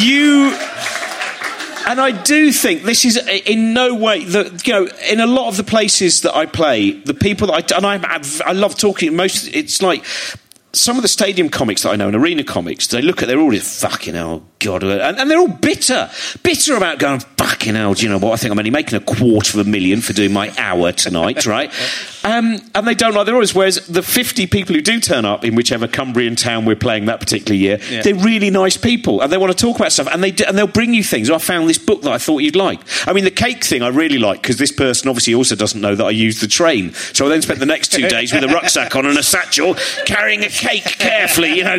You 0.00 0.56
and 1.86 2.00
I 2.00 2.22
do 2.22 2.52
think 2.52 2.82
this 2.82 3.04
is 3.04 3.16
in 3.46 3.74
no 3.74 3.94
way 3.94 4.24
that 4.24 4.66
you 4.66 4.72
know 4.72 4.88
in 5.08 5.20
a 5.20 5.26
lot 5.26 5.48
of 5.48 5.56
the 5.56 5.64
places 5.64 6.22
that 6.22 6.34
I 6.34 6.46
play, 6.46 6.92
the 6.92 7.14
people 7.14 7.48
that 7.48 7.72
I 7.72 7.76
and 7.76 7.86
I 7.86 8.22
I 8.44 8.52
love 8.52 8.76
talking. 8.76 9.14
Most 9.16 9.48
it's 9.54 9.82
like 9.82 10.04
some 10.72 10.96
of 10.96 11.02
the 11.02 11.08
stadium 11.08 11.48
comics 11.48 11.82
that 11.82 11.90
I 11.90 11.96
know 11.96 12.08
and 12.08 12.16
arena 12.16 12.44
comics. 12.44 12.86
They 12.86 13.02
look 13.02 13.22
at 13.22 13.28
they're 13.28 13.40
all 13.40 13.50
just 13.50 13.80
fucking 13.80 14.14
hell, 14.14 14.46
god, 14.62 14.82
and, 14.82 15.18
and 15.18 15.30
they're 15.30 15.38
all 15.38 15.48
bitter, 15.48 16.10
bitter 16.42 16.76
about 16.76 16.98
going 16.98 17.20
fucking 17.20 17.74
hell. 17.74 17.94
Do 17.94 18.02
you 18.02 18.08
know 18.08 18.18
what? 18.18 18.32
I 18.32 18.36
think 18.36 18.52
I'm 18.52 18.58
only 18.58 18.70
making 18.70 18.96
a 18.96 19.00
quarter 19.00 19.60
of 19.60 19.66
a 19.66 19.70
million 19.70 20.00
for 20.00 20.12
doing 20.12 20.32
my 20.32 20.52
hour 20.58 20.92
tonight, 20.92 21.46
right? 21.46 21.72
Um, 22.24 22.60
and 22.74 22.86
they 22.86 22.94
don't 22.94 23.14
like 23.14 23.26
their 23.26 23.34
orders. 23.34 23.54
Whereas 23.54 23.86
the 23.86 24.02
50 24.02 24.46
people 24.46 24.74
who 24.74 24.80
do 24.80 25.00
turn 25.00 25.24
up 25.24 25.44
in 25.44 25.54
whichever 25.54 25.88
Cumbrian 25.88 26.36
town 26.36 26.64
we're 26.64 26.76
playing 26.76 27.06
that 27.06 27.20
particular 27.20 27.54
year, 27.56 27.78
they're 28.02 28.14
really 28.14 28.50
nice 28.50 28.76
people 28.76 29.20
and 29.20 29.32
they 29.32 29.36
want 29.36 29.56
to 29.56 29.58
talk 29.58 29.76
about 29.76 29.92
stuff 29.92 30.08
and 30.10 30.22
they 30.22 30.30
do, 30.30 30.44
and 30.46 30.56
they'll 30.56 30.66
bring 30.66 30.94
you 30.94 31.02
things. 31.02 31.28
Oh, 31.30 31.34
I 31.34 31.38
found 31.38 31.68
this 31.68 31.78
book 31.78 32.02
that 32.02 32.12
I 32.12 32.18
thought 32.18 32.38
you'd 32.38 32.56
like. 32.56 32.80
I 33.08 33.12
mean, 33.12 33.24
the 33.24 33.30
cake 33.30 33.64
thing 33.64 33.82
I 33.82 33.88
really 33.88 34.18
like 34.18 34.42
because 34.42 34.58
this 34.58 34.72
person 34.72 35.08
obviously 35.08 35.34
also 35.34 35.56
doesn't 35.56 35.80
know 35.80 35.94
that 35.94 36.04
I 36.04 36.10
use 36.10 36.40
the 36.40 36.46
train. 36.48 36.92
So 36.92 37.26
I 37.26 37.28
then 37.28 37.42
spent 37.42 37.58
the 37.58 37.66
next 37.66 37.92
two 37.92 38.08
days 38.08 38.32
with 38.32 38.44
a 38.44 38.48
rucksack 38.48 38.94
on 38.94 39.06
and 39.06 39.18
a 39.18 39.22
satchel 39.22 39.74
carrying 40.06 40.44
a 40.44 40.48
cake 40.48 40.84
carefully, 40.84 41.56
you 41.56 41.64
know, 41.64 41.78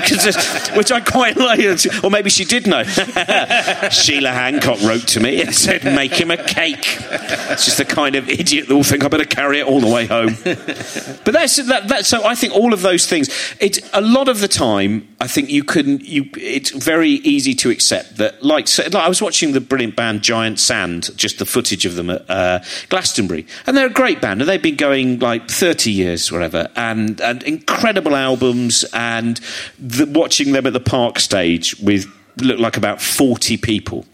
which 0.76 0.92
I 0.92 1.00
quite 1.00 1.38
like. 1.38 1.60
Or 2.04 2.10
maybe 2.10 2.30
she 2.30 2.44
did 2.44 2.68
know. 2.74 2.84
Sheila 3.90 4.32
Hancock 4.32 4.82
wrote 4.82 5.08
to 5.10 5.20
me 5.20 5.42
and 5.42 5.54
said, 5.54 5.84
make 5.84 6.14
him 6.14 6.32
a 6.32 6.38
cake. 6.38 6.98
It's 7.12 7.66
just 7.66 7.78
the 7.78 7.86
kind 7.86 8.16
of 8.16 8.30
idiot 8.30 8.68
that 8.68 8.76
will 8.76 8.84
think 8.84 9.04
I 9.04 9.08
better 9.08 9.26
carry 9.26 9.60
it 9.60 9.68
all 9.68 9.80
the 9.80 9.88
way 9.88 10.06
home. 10.06 10.36
But 11.24 11.34
that's 11.34 11.56
that, 11.58 11.88
that. 11.88 12.06
So 12.06 12.26
I 12.26 12.36
think 12.36 12.54
all 12.54 12.74
of 12.74 12.82
those 12.82 13.08
things. 13.08 13.30
It's 13.60 13.80
a 13.94 14.02
lot 14.02 14.28
of 14.28 14.40
the 14.40 14.48
time. 14.48 15.08
I 15.20 15.28
think 15.28 15.50
you 15.50 15.64
can. 15.64 16.00
You. 16.00 16.30
It's 16.36 16.72
very 16.72 17.10
easy 17.10 17.54
to 17.56 17.70
accept 17.70 18.18
that. 18.18 18.44
Like, 18.44 18.68
so, 18.68 18.84
like 18.84 18.96
I 18.96 19.10
was 19.10 19.22
watching 19.22 19.54
the 19.54 19.62
brilliant 19.62 19.96
band 19.96 20.22
Giant 20.22 20.60
Sand, 20.60 21.16
just 21.16 21.40
the 21.40 21.46
footage 21.46 21.86
of 21.86 21.96
them 21.96 22.10
at 22.10 22.30
uh, 22.30 22.60
Glastonbury, 22.90 23.46
and 23.66 23.78
they're 23.78 23.88
a 23.88 23.94
great 23.94 24.22
band, 24.22 24.42
and 24.42 24.50
they've 24.50 24.62
been 24.62 24.76
going 24.76 25.20
like 25.20 25.50
thirty 25.50 25.92
years, 25.92 26.32
whatever, 26.32 26.70
and 26.76 27.22
and 27.22 27.44
incredible 27.44 28.16
albums, 28.16 28.84
and 28.94 29.40
the, 29.80 30.06
watching 30.06 30.52
them 30.52 30.68
at 30.68 30.74
the 30.74 30.80
Park 30.80 31.20
stage 31.20 31.80
with 31.80 32.06
looked 32.38 32.60
like 32.60 32.78
about 32.78 33.02
forty 33.02 33.58
people. 33.58 34.06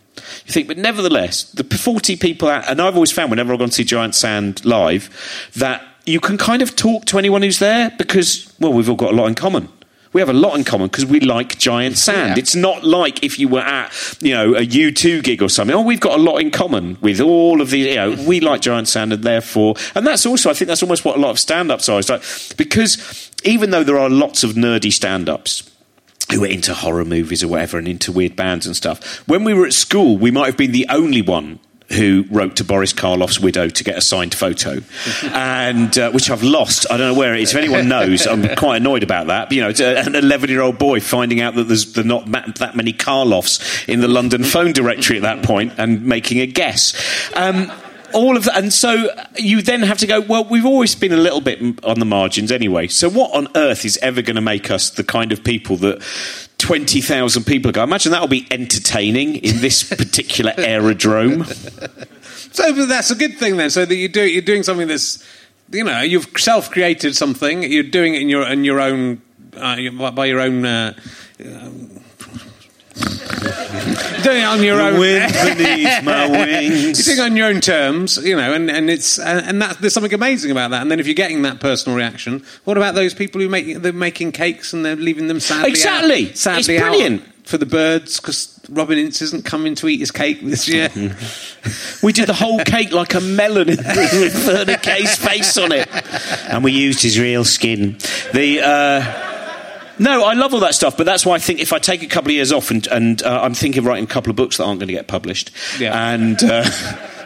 You 0.45 0.51
think, 0.51 0.67
but 0.67 0.77
nevertheless, 0.77 1.43
the 1.51 1.63
40 1.63 2.17
people 2.17 2.49
out, 2.49 2.67
and 2.67 2.81
I've 2.81 2.95
always 2.95 3.11
found 3.11 3.29
whenever 3.29 3.53
I've 3.53 3.59
gone 3.59 3.69
to 3.69 3.73
see 3.73 3.83
Giant 3.83 4.15
Sand 4.15 4.65
live, 4.65 5.09
that 5.55 5.81
you 6.05 6.19
can 6.19 6.37
kind 6.37 6.61
of 6.61 6.75
talk 6.75 7.05
to 7.05 7.17
anyone 7.17 7.41
who's 7.41 7.59
there 7.59 7.91
because, 7.97 8.53
well, 8.59 8.73
we've 8.73 8.89
all 8.89 8.95
got 8.95 9.13
a 9.13 9.15
lot 9.15 9.27
in 9.27 9.35
common. 9.35 9.69
We 10.11 10.21
have 10.21 10.29
a 10.29 10.33
lot 10.33 10.57
in 10.57 10.63
common 10.63 10.87
because 10.87 11.05
we 11.05 11.19
like 11.19 11.57
Giant 11.59 11.97
Sand. 11.97 12.35
Yeah. 12.35 12.39
It's 12.39 12.55
not 12.55 12.83
like 12.83 13.23
if 13.23 13.37
you 13.37 13.47
were 13.47 13.61
at, 13.61 13.93
you 14.19 14.33
know, 14.33 14.55
a 14.55 14.65
U2 14.65 15.23
gig 15.23 15.41
or 15.43 15.49
something. 15.49 15.75
Oh, 15.75 15.81
we've 15.81 15.99
got 15.99 16.17
a 16.17 16.21
lot 16.21 16.39
in 16.39 16.49
common 16.49 16.97
with 16.99 17.21
all 17.21 17.61
of 17.61 17.69
the, 17.69 17.79
you 17.79 17.95
know, 17.95 18.17
we 18.27 18.39
like 18.39 18.61
Giant 18.61 18.87
Sand 18.87 19.13
and 19.13 19.23
therefore, 19.23 19.75
and 19.93 20.05
that's 20.07 20.25
also, 20.25 20.49
I 20.49 20.53
think 20.53 20.67
that's 20.67 20.81
almost 20.81 21.05
what 21.05 21.15
a 21.15 21.19
lot 21.19 21.29
of 21.29 21.39
stand 21.39 21.71
ups 21.71 21.87
are. 21.87 21.99
It's 21.99 22.09
like, 22.09 22.23
because 22.57 23.31
even 23.43 23.69
though 23.69 23.83
there 23.83 23.99
are 23.99 24.09
lots 24.09 24.43
of 24.43 24.51
nerdy 24.51 24.91
stand 24.91 25.29
ups, 25.29 25.69
who 26.31 26.41
were 26.41 26.47
into 26.47 26.73
horror 26.73 27.05
movies 27.05 27.43
or 27.43 27.47
whatever 27.47 27.77
and 27.77 27.87
into 27.87 28.11
weird 28.11 28.35
bands 28.35 28.65
and 28.65 28.75
stuff. 28.75 29.27
When 29.27 29.43
we 29.43 29.53
were 29.53 29.65
at 29.65 29.73
school, 29.73 30.17
we 30.17 30.31
might 30.31 30.47
have 30.47 30.57
been 30.57 30.71
the 30.71 30.87
only 30.89 31.21
one 31.21 31.59
who 31.91 32.25
wrote 32.29 32.55
to 32.57 32.63
Boris 32.63 32.93
Karloff's 32.93 33.39
widow 33.39 33.67
to 33.67 33.83
get 33.83 33.97
a 33.97 34.01
signed 34.01 34.35
photo, 34.35 34.79
and 35.23 35.97
uh, 35.97 36.11
which 36.11 36.29
I've 36.29 36.43
lost. 36.43 36.85
I 36.89 36.97
don't 36.97 37.13
know 37.13 37.19
where 37.19 37.33
it 37.33 37.41
is. 37.41 37.51
If 37.51 37.57
anyone 37.57 37.87
knows, 37.87 38.27
I'm 38.27 38.55
quite 38.57 38.77
annoyed 38.77 39.03
about 39.03 39.27
that. 39.27 39.51
You 39.51 39.61
know, 39.61 39.69
it's 39.69 39.79
an 39.79 40.15
11 40.15 40.49
year 40.49 40.61
old 40.61 40.77
boy 40.77 40.99
finding 40.99 41.41
out 41.41 41.55
that 41.55 41.63
there's 41.63 41.97
not 41.97 42.31
that 42.31 42.75
many 42.75 42.93
Karloffs 42.93 43.87
in 43.87 44.01
the 44.01 44.07
London 44.07 44.43
phone 44.43 44.71
directory 44.71 45.17
at 45.17 45.23
that 45.23 45.43
point 45.43 45.73
and 45.77 46.05
making 46.05 46.39
a 46.39 46.45
guess. 46.45 46.93
Um, 47.35 47.71
all 48.13 48.37
of 48.37 48.45
that, 48.45 48.57
and 48.57 48.71
so 48.73 49.09
you 49.37 49.61
then 49.61 49.81
have 49.81 49.97
to 49.99 50.07
go. 50.07 50.21
Well, 50.21 50.45
we've 50.45 50.65
always 50.65 50.95
been 50.95 51.13
a 51.13 51.17
little 51.17 51.41
bit 51.41 51.83
on 51.83 51.99
the 51.99 52.05
margins 52.05 52.51
anyway. 52.51 52.87
So 52.87 53.09
what 53.09 53.33
on 53.33 53.47
earth 53.55 53.85
is 53.85 53.97
ever 54.01 54.21
going 54.21 54.35
to 54.35 54.41
make 54.41 54.71
us 54.71 54.89
the 54.89 55.03
kind 55.03 55.31
of 55.31 55.43
people 55.43 55.77
that 55.77 56.01
twenty 56.57 57.01
thousand 57.01 57.45
people 57.45 57.71
go? 57.71 57.83
Imagine 57.83 58.11
that 58.11 58.21
will 58.21 58.27
be 58.27 58.47
entertaining 58.51 59.35
in 59.37 59.61
this 59.61 59.83
particular 59.95 60.53
aerodrome. 60.57 61.45
So 62.51 62.71
that's 62.85 63.11
a 63.11 63.15
good 63.15 63.37
thing 63.37 63.57
then. 63.57 63.69
So 63.69 63.85
that 63.85 63.95
you 63.95 64.07
do 64.07 64.23
you're 64.23 64.41
doing 64.41 64.63
something 64.63 64.87
that's 64.87 65.23
you 65.71 65.83
know 65.83 66.01
you've 66.01 66.27
self 66.37 66.71
created 66.71 67.15
something. 67.15 67.63
You're 67.63 67.83
doing 67.83 68.15
it 68.15 68.21
in 68.21 68.29
your 68.29 68.47
in 68.47 68.63
your 68.63 68.79
own 68.79 69.21
uh, 69.55 70.11
by 70.11 70.25
your 70.25 70.39
own. 70.39 70.65
Uh, 70.65 70.93
um, 71.45 72.01
doing 74.23 74.41
it 74.41 74.45
on 74.45 74.63
your 74.63 74.79
own. 74.81 74.99
Wind 74.99 75.33
beneath 75.33 76.03
my 76.03 76.27
wings. 76.29 77.07
You're 77.07 77.15
doing 77.15 77.27
it 77.27 77.31
on 77.31 77.37
your 77.37 77.47
own 77.47 77.61
terms, 77.61 78.17
you 78.17 78.35
know, 78.35 78.53
and, 78.53 78.69
and 78.69 78.89
it's 78.89 79.17
and, 79.19 79.45
and 79.45 79.61
that, 79.61 79.79
there's 79.79 79.93
something 79.93 80.13
amazing 80.13 80.51
about 80.51 80.71
that. 80.71 80.81
And 80.81 80.91
then 80.91 80.99
if 80.99 81.07
you're 81.07 81.13
getting 81.15 81.41
that 81.43 81.59
personal 81.59 81.97
reaction, 81.97 82.43
what 82.65 82.77
about 82.77 82.95
those 82.95 83.13
people 83.13 83.41
who 83.41 83.49
make 83.49 83.77
they're 83.81 83.93
making 83.93 84.31
cakes 84.33 84.73
and 84.73 84.85
they're 84.85 84.95
leaving 84.95 85.27
them 85.27 85.39
sadly 85.39 85.69
Exactly. 85.69 86.29
out, 86.29 86.37
sadly 86.37 86.75
It's 86.75 86.83
brilliant. 86.83 87.21
out 87.21 87.27
for 87.45 87.57
the 87.57 87.65
birds 87.65 88.19
because 88.19 88.59
Robin 88.69 88.97
Ince 88.99 89.23
isn't 89.23 89.43
coming 89.43 89.73
to 89.75 89.87
eat 89.87 89.99
his 89.99 90.11
cake 90.11 90.41
this 90.41 90.67
year. 90.67 90.89
We 92.01 92.13
did 92.13 92.27
the 92.27 92.33
whole 92.33 92.59
cake 92.63 92.93
like 92.93 93.13
a 93.15 93.19
melon 93.19 93.67
with 93.67 94.33
Vernon 94.45 94.79
Kay's 94.81 95.17
face 95.17 95.57
on 95.57 95.73
it, 95.73 95.89
and 96.49 96.63
we 96.63 96.71
used 96.71 97.01
his 97.01 97.19
real 97.19 97.43
skin. 97.43 97.97
The. 98.33 98.61
Uh, 98.61 99.38
no, 99.99 100.23
I 100.23 100.33
love 100.33 100.53
all 100.53 100.59
that 100.61 100.75
stuff, 100.75 100.97
but 100.97 101.05
that's 101.05 101.25
why 101.25 101.35
I 101.35 101.39
think 101.39 101.59
if 101.59 101.73
I 101.73 101.79
take 101.79 102.01
a 102.03 102.07
couple 102.07 102.29
of 102.29 102.33
years 102.35 102.51
off 102.51 102.71
and, 102.71 102.85
and 102.87 103.21
uh, 103.23 103.41
I'm 103.43 103.53
thinking 103.53 103.79
of 103.79 103.85
writing 103.85 104.05
a 104.05 104.07
couple 104.07 104.29
of 104.29 104.35
books 104.35 104.57
that 104.57 104.63
aren't 104.65 104.79
going 104.79 104.87
to 104.87 104.93
get 104.93 105.07
published, 105.07 105.51
Yeah. 105.79 106.13
and 106.13 106.41
uh, 106.43 106.69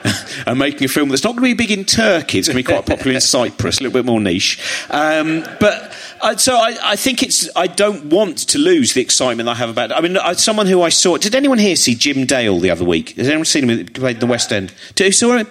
and 0.46 0.60
making 0.60 0.84
a 0.84 0.88
film 0.88 1.10
that's 1.10 1.24
not 1.24 1.32
going 1.36 1.50
to 1.50 1.56
be 1.56 1.66
big 1.66 1.72
in 1.78 1.86
Turkey, 1.86 2.40
it's 2.40 2.48
going 2.50 2.58
to 2.58 2.64
be 2.64 2.74
quite 2.74 2.86
popular 2.86 3.14
in 3.16 3.22
Cyprus, 3.22 3.80
a 3.80 3.84
little 3.84 3.94
bit 3.98 4.06
more 4.06 4.20
niche. 4.20 4.60
Um, 4.90 5.46
but 5.60 5.96
uh, 6.22 6.36
so 6.36 6.56
I, 6.56 6.76
I 6.84 6.96
think 6.98 7.24
it's 7.24 7.50
I 7.56 7.68
don't 7.68 8.06
want 8.06 8.38
to 8.50 8.58
lose 8.58 8.94
the 8.94 9.02
excitement 9.02 9.48
I 9.48 9.54
have 9.56 9.70
about 9.70 9.92
it. 9.92 9.94
I 9.94 10.02
mean, 10.02 10.18
uh, 10.18 10.34
someone 10.34 10.68
who 10.68 10.82
I 10.82 10.90
saw. 10.90 11.18
Did 11.18 11.36
anyone 11.36 11.58
here 11.58 11.76
see 11.76 11.96
Jim 11.96 12.26
Dale 12.26 12.60
the 12.60 12.70
other 12.70 12.84
week? 12.86 13.12
Has 13.12 13.28
anyone 13.28 13.46
seen 13.46 13.70
him? 13.70 13.78
He 13.78 13.84
played 13.86 14.18
in 14.18 14.20
the 14.20 14.28
West 14.28 14.52
End. 14.52 14.74
Did 14.96 15.06
you 15.06 15.12
saw 15.14 15.38
him? 15.38 15.48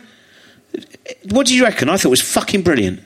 What 1.31 1.47
did 1.47 1.55
you 1.57 1.65
reckon? 1.65 1.89
I 1.89 1.97
thought 1.97 2.07
it 2.07 2.11
was 2.11 2.21
fucking 2.23 2.63
brilliant. 2.63 3.01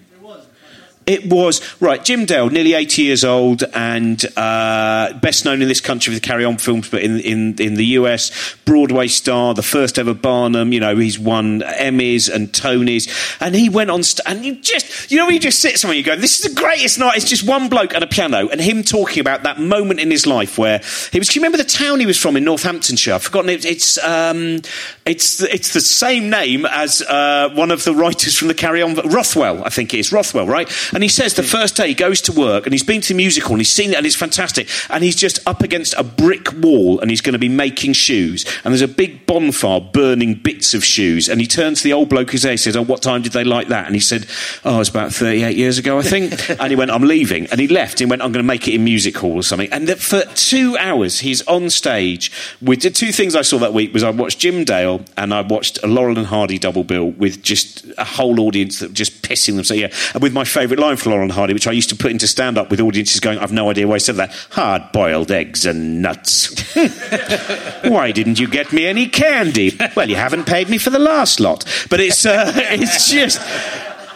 It 1.07 1.27
was 1.31 1.63
right. 1.81 2.05
Jim 2.05 2.25
Dale, 2.25 2.51
nearly 2.51 2.75
eighty 2.75 3.03
years 3.03 3.23
old, 3.23 3.63
and 3.73 4.25
uh, 4.37 5.13
best 5.23 5.45
known 5.45 5.63
in 5.63 5.69
this 5.69 5.81
country 5.81 6.13
for 6.13 6.19
the 6.19 6.27
Carry 6.27 6.45
On 6.45 6.59
films, 6.59 6.89
but 6.91 7.01
in, 7.01 7.21
in 7.21 7.55
in 7.61 7.75
the 7.75 7.85
US, 8.01 8.57
Broadway 8.65 9.07
star, 9.07 9.55
the 9.55 9.63
first 9.63 10.01
ever 10.01 10.15
Barnum. 10.15 10.73
You 10.73 10.81
know, 10.81 10.97
he's 10.97 11.17
won 11.17 11.61
Emmys 11.61 12.29
and 12.29 12.49
Tonys, 12.49 13.39
and 13.41 13.55
he 13.55 13.69
went 13.69 13.89
on. 13.93 14.03
St- 14.03 14.27
and 14.27 14.45
you 14.45 14.57
just, 14.57 15.13
you 15.13 15.19
know, 15.19 15.29
you 15.29 15.39
just 15.39 15.61
sit 15.61 15.79
somewhere, 15.79 15.97
and 15.97 16.05
you 16.05 16.13
go, 16.13 16.21
"This 16.21 16.45
is 16.45 16.53
the 16.53 16.61
greatest 16.61 16.99
night." 16.99 17.17
It's 17.17 17.29
just 17.31 17.47
one 17.47 17.69
bloke 17.69 17.95
and 17.95 18.03
a 18.03 18.09
piano, 18.09 18.49
and 18.49 18.61
him 18.61 18.83
talking 18.83 19.21
about 19.21 19.45
that 19.45 19.61
moment 19.61 20.01
in 20.01 20.11
his 20.11 20.27
life 20.27 20.59
where 20.59 20.81
he 21.13 21.21
was. 21.21 21.29
Do 21.29 21.39
you 21.39 21.41
remember 21.41 21.59
the 21.59 21.71
town 21.71 22.01
he 22.01 22.07
was 22.07 22.19
from 22.19 22.37
in 22.37 22.43
Northamptonshire? 22.43 23.15
I've 23.15 23.23
forgotten 23.23 23.51
it. 23.51 23.65
It's 23.65 23.97
um, 23.99 24.61
it's 25.05 25.41
it's 25.41 25.73
the 25.73 25.81
same 25.81 26.31
name 26.31 26.67
as 26.67 27.01
uh, 27.03 27.51
one 27.55 27.71
of 27.71 27.85
the 27.85 27.95
writers 27.95 28.37
from 28.37 28.49
the 28.49 28.55
Carry 28.55 28.83
On, 28.83 28.97
Rothwell, 28.97 29.63
I 29.63 29.69
think 29.69 29.95
it 29.95 30.01
is 30.01 30.11
Rothwell, 30.11 30.49
right? 30.49 30.69
And 30.97 31.03
he 31.03 31.11
says 31.11 31.35
the 31.35 31.43
first 31.43 31.77
day 31.77 31.89
he 31.89 31.95
goes 31.95 32.23
to 32.23 32.33
work 32.33 32.65
and 32.65 32.73
he's 32.73 32.83
been 32.83 33.03
to 33.03 33.09
the 33.09 33.19
musical 33.19 33.51
and 33.51 33.61
he's 33.61 33.71
seen 33.71 33.91
it 33.91 33.99
and 33.99 34.07
it's 34.07 34.17
fantastic, 34.17 34.67
and 34.89 35.05
he's 35.05 35.15
just 35.15 35.47
up 35.47 35.63
against 35.63 35.93
a 35.99 36.03
brick 36.03 36.51
wall 36.55 37.01
and 37.01 37.11
he's 37.11 37.21
going 37.21 37.35
to 37.35 37.39
be 37.39 37.51
making 37.51 37.93
shoes, 37.93 38.47
and 38.65 38.73
there's 38.73 38.81
a 38.81 38.89
big 38.89 39.27
bonfire 39.27 39.81
burning 39.81 40.33
bits 40.33 40.73
of 40.73 40.83
shoes, 40.83 41.29
and 41.29 41.39
he 41.39 41.47
turns 41.47 41.83
to 41.83 41.85
the 41.85 41.93
old 41.93 42.09
bloke 42.09 42.31
who's 42.31 42.45
there. 42.45 42.53
He 42.53 42.57
says, 42.57 42.79
"Oh, 42.79 42.83
what 42.83 43.03
time 43.03 43.21
did 43.21 43.33
they 43.33 43.45
like 43.45 43.69
that?" 43.69 43.85
And 43.85 43.95
he 43.95 44.01
said, 44.01 44.27
"Oh, 44.65 44.81
it's 44.81 44.89
about 44.89 45.13
38 45.13 45.55
years 45.55 45.77
ago, 45.77 45.99
I 45.99 46.03
think." 46.03 46.49
and 46.59 46.71
he 46.71 46.77
went, 46.77 46.91
"I'm 46.91 47.03
leaving," 47.03 47.47
and 47.49 47.61
he 47.61 47.69
left. 47.69 48.01
and 48.01 48.09
went, 48.09 48.23
"I'm 48.23 48.33
going 48.33 48.43
to 48.43 48.49
make 48.49 48.67
it 48.67 48.73
in 48.73 48.83
music 48.83 49.19
hall 49.19 49.37
or 49.37 49.43
something." 49.43 49.71
And 49.75 49.89
that 49.89 49.99
for 49.99 50.23
two 50.35 50.79
hours 50.79 51.19
he's 51.19 51.43
on 51.43 51.69
stage 51.69 52.33
with 52.63 52.81
the 52.81 52.91
two 52.91 53.13
things 53.13 53.37
I 53.37 53.43
saw 53.43 53.59
that 53.59 53.75
week 53.75 53.93
was 53.93 54.03
I 54.03 54.09
watched 54.09 54.39
Jim 54.39 54.65
Dale 54.65 55.05
and 55.19 55.35
I 55.35 55.43
watched 55.43 55.79
a 55.83 55.87
Laurel 55.87 56.17
and 56.17 56.27
Hardy 56.27 56.59
double 56.59 56.85
bill 56.85 57.11
with 57.11 57.43
just 57.43 57.85
a 57.99 58.05
whole 58.05 58.41
audience 58.41 58.79
that 58.79 58.89
were 58.89 58.95
just 58.95 59.21
pissing 59.21 59.57
them. 59.57 59.65
So 59.65 59.75
yeah, 59.75 59.93
and 60.15 60.23
with 60.23 60.33
my 60.33 60.45
favourite 60.45 60.81
line 60.87 60.97
for 60.97 61.11
Lauren 61.11 61.30
Hardy, 61.30 61.53
which 61.53 61.66
I 61.66 61.72
used 61.72 61.89
to 61.91 61.97
put 61.97 62.11
into 62.11 62.26
stand 62.26 62.59
up 62.59 62.70
with 62.70 62.80
audiences 62.80 63.20
going, 63.20 63.39
"I've 63.39 63.53
no 63.53 63.70
idea 63.70 63.87
why 63.87 63.97
I 63.97 63.99
said 63.99 64.16
that." 64.16 64.32
Hard 64.51 64.93
boiled 64.93 65.30
eggs 65.30 65.66
and 65.66 66.03
nuts. 66.03 66.55
Why 67.84 68.12
didn't 68.12 68.39
you 68.39 68.49
get 68.49 68.72
me 68.72 68.87
any 68.87 69.09
candy? 69.09 69.76
Well, 69.95 70.09
you 70.09 70.16
haven't 70.16 70.45
paid 70.45 70.68
me 70.68 70.78
for 70.78 70.91
the 70.91 70.99
last 70.99 71.41
lot. 71.41 71.64
But 71.89 72.01
it's 72.01 72.26
uh, 72.26 72.53
it's 72.57 73.11
just. 73.11 73.41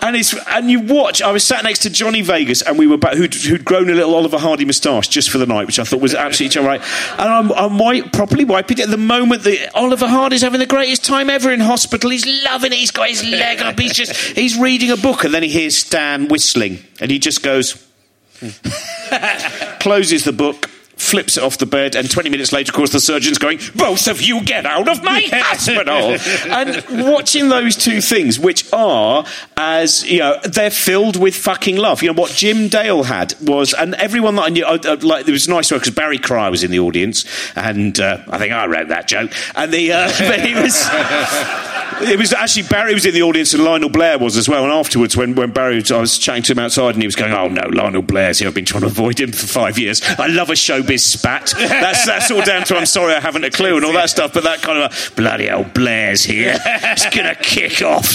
And 0.03 0.17
it's 0.17 0.35
and 0.49 0.71
you 0.71 0.81
watch. 0.81 1.21
I 1.21 1.31
was 1.33 1.45
sat 1.45 1.63
next 1.63 1.81
to 1.81 1.91
Johnny 1.91 2.23
Vegas, 2.23 2.63
and 2.63 2.79
we 2.79 2.87
were 2.87 2.97
back, 2.97 3.15
who'd, 3.15 3.35
who'd 3.35 3.65
grown 3.65 3.91
a 3.91 3.95
little 3.95 4.15
Oliver 4.15 4.39
Hardy 4.39 4.65
moustache 4.65 5.09
just 5.09 5.31
for 5.31 5.39
the 5.39 5.47
night, 5.47 5.67
which 5.67 5.79
I 5.79 5.85
thought 5.85 6.01
was 6.01 6.15
absolutely 6.15 6.61
all 6.61 6.67
right. 6.67 6.81
And 7.19 7.29
I'm, 7.29 7.53
I'm 7.53 7.79
wipe, 7.79 8.13
properly 8.13 8.45
wiping 8.45 8.79
it 8.79 8.85
at 8.85 8.91
the 8.91 8.97
moment 8.97 9.43
that 9.45 9.75
Oliver 9.75 10.09
Hardy's 10.09 10.43
having 10.43 10.61
the 10.61 10.67
greatest 10.67 11.05
time 11.05 11.29
ever 11.29 11.53
in 11.53 11.61
hospital. 11.61 12.11
He's 12.11 12.27
loving 12.45 12.73
it. 12.73 12.77
He's 12.77 12.91
got 12.91 13.09
his 13.09 13.25
leg 13.25 13.61
up. 13.61 13.79
He's 13.79 13.95
just 13.95 14.13
he's 14.37 14.59
reading 14.59 14.91
a 14.91 14.97
book, 14.97 15.25
and 15.25 15.35
then 15.35 15.43
he 15.43 15.49
hears 15.49 15.77
Stan 15.77 16.29
whistling, 16.29 16.79
and 17.01 17.11
he 17.11 17.19
just 17.19 17.43
goes 17.43 17.73
hmm. 18.41 18.49
closes 19.81 20.25
the 20.25 20.33
book, 20.33 20.71
flips 21.01 21.39
it 21.39 21.43
off 21.43 21.59
the 21.59 21.67
bed, 21.67 21.97
and 21.97 22.11
20 22.11 22.29
minutes 22.29 22.53
later, 22.53 22.71
of 22.71 22.75
course, 22.75 22.91
the 22.93 23.01
surgeon's 23.01 23.39
going, 23.39 23.59
Both 23.75 24.07
of 24.07 24.21
you 24.21 24.43
get 24.43 24.67
out 24.67 24.89
of 24.89 25.03
my 25.03 25.23
hospital! 25.33 26.17
and 26.51 27.07
watching 27.09 27.49
those 27.49 27.75
two 27.75 28.01
things, 28.01 28.39
which 28.39 28.71
are, 28.73 29.25
as, 29.57 30.09
you 30.09 30.19
know, 30.19 30.39
they're 30.45 30.71
filled 30.71 31.17
with 31.17 31.35
fucking 31.35 31.77
love. 31.77 32.03
You 32.03 32.13
know, 32.13 32.21
what 32.21 32.33
Jim 32.33 32.69
Dale 32.69 33.05
had 33.05 33.35
was, 33.41 33.73
and 33.73 33.95
everyone 33.95 34.37
that 34.37 34.43
I 34.43 34.49
knew, 34.51 34.65
uh, 34.65 34.79
uh, 34.85 34.97
like, 35.01 35.27
it 35.27 35.33
was 35.33 35.49
nice 35.49 35.73
work 35.73 35.83
because 35.83 35.95
Barry 35.95 36.19
Cryer 36.19 36.51
was 36.51 36.63
in 36.63 36.71
the 36.71 36.81
audience, 36.81 37.25
and 37.57 37.99
uh, 37.99 38.19
I 38.29 38.39
think 38.39 38.53
I 38.53 38.67
wrote 38.67 38.89
that 38.89 39.09
joke. 39.09 39.33
And 39.55 39.73
the, 39.73 39.93
uh, 39.93 40.13
but 40.19 40.41
he 40.41 40.55
was. 40.55 40.87
It 42.03 42.19
was 42.19 42.33
actually 42.33 42.63
Barry 42.63 42.95
was 42.95 43.05
in 43.05 43.13
the 43.13 43.23
audience 43.23 43.53
and 43.53 43.63
Lionel 43.63 43.91
Blair 43.91 44.19
was 44.19 44.39
as 44.39 44.49
well. 44.49 44.65
And 44.65 44.73
afterwards, 44.73 45.19
when, 45.19 45.35
when 45.35 45.51
Barry, 45.51 45.75
was, 45.75 45.93
I 45.93 46.01
was 46.01 46.17
chatting 46.17 46.43
to 46.45 46.53
him 46.53 46.59
outside 46.59 46.95
and 46.95 47.03
he 47.03 47.07
was 47.07 47.15
going, 47.15 47.33
"Oh 47.33 47.49
no, 47.49 47.69
Lionel 47.69 48.01
Blair's 48.01 48.39
here. 48.39 48.49
I've 48.49 48.55
been 48.55 48.65
trying 48.65 48.83
to 48.83 48.87
avoid 48.87 49.21
him 49.21 49.33
for 49.33 49.47
five 49.47 49.79
years. 49.79 50.01
I 50.19 50.27
love 50.29 50.49
a 50.49 50.55
showbiz 50.55 50.90
spat. 50.99 51.53
That's 51.57 52.07
that's 52.07 52.31
all 52.31 52.43
down 52.43 52.65
to 52.65 52.77
I'm 52.77 52.87
sorry 52.87 53.15
I 53.15 53.21
haven't 53.21 53.45
a 53.45 53.51
clue 53.51 53.77
and 53.77 53.85
all 53.85 53.93
that 53.95 54.11
stuff. 54.11 54.33
But 54.33 54.45
that 54.45 54.63
kind 54.63 54.79
of 54.79 55.13
bloody 55.17 55.51
old 55.51 55.75
Blair's 55.75 56.23
here. 56.25 56.57
It's 56.65 57.09
gonna 57.15 57.35
kick 57.35 57.83
off. 57.83 58.11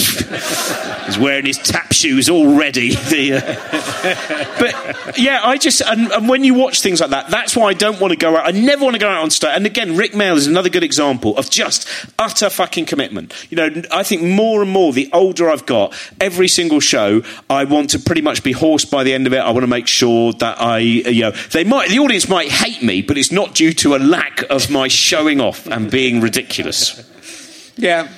He's 1.06 1.18
wearing 1.18 1.46
his 1.46 1.58
tap 1.58 1.92
shoes 1.92 2.28
already. 2.28 2.94
The, 3.06 3.34
uh, 3.34 4.58
but 4.58 5.18
yeah, 5.18 5.40
I 5.44 5.58
just 5.58 5.80
and, 5.80 6.10
and 6.10 6.28
when 6.28 6.42
you 6.42 6.54
watch 6.54 6.82
things 6.82 7.00
like 7.00 7.10
that, 7.10 7.30
that's 7.30 7.56
why 7.56 7.66
I 7.66 7.72
don't 7.72 8.00
want 8.00 8.12
to 8.12 8.16
go 8.16 8.36
out. 8.36 8.46
I 8.46 8.50
never 8.50 8.84
want 8.84 8.94
to 8.94 9.00
go 9.00 9.08
out 9.08 9.22
on 9.22 9.30
stage. 9.30 9.52
And 9.54 9.64
again, 9.64 9.96
Rik 9.96 10.12
Mayall 10.12 10.36
is 10.36 10.46
another 10.46 10.68
good 10.68 10.82
example 10.82 11.36
of 11.36 11.48
just 11.48 11.88
utter 12.18 12.50
fucking 12.50 12.86
commitment. 12.86 13.32
You 13.50 13.56
know, 13.56 13.82
I 13.92 14.02
think 14.02 14.22
more 14.22 14.60
and 14.62 14.70
more 14.70 14.92
the 14.92 15.08
older 15.12 15.48
I've 15.48 15.66
got, 15.66 15.94
every 16.20 16.48
single 16.48 16.80
show, 16.80 17.22
I 17.48 17.64
want 17.64 17.90
to 17.90 17.98
pretty 17.98 18.22
much 18.22 18.42
be 18.42 18.52
horsed 18.52 18.90
by 18.90 19.04
the 19.04 19.14
end 19.14 19.26
of 19.26 19.32
it. 19.32 19.38
I 19.38 19.50
want 19.50 19.62
to 19.62 19.68
make 19.68 19.86
sure 19.86 20.32
that 20.34 20.60
I, 20.60 20.78
you 20.78 21.22
know, 21.22 21.30
they 21.30 21.64
might 21.64 21.90
the 21.90 21.98
audience 21.98 22.28
might 22.28 22.50
hate 22.66 22.82
me, 22.82 23.02
but 23.02 23.16
it's 23.16 23.32
not 23.32 23.54
due 23.54 23.72
to 23.72 23.94
a 23.94 23.98
lack 23.98 24.42
of 24.50 24.70
my 24.70 24.88
showing 24.88 25.40
off 25.40 25.66
and 25.66 25.90
being 25.90 26.20
ridiculous. 26.20 27.72
Yeah. 27.76 28.08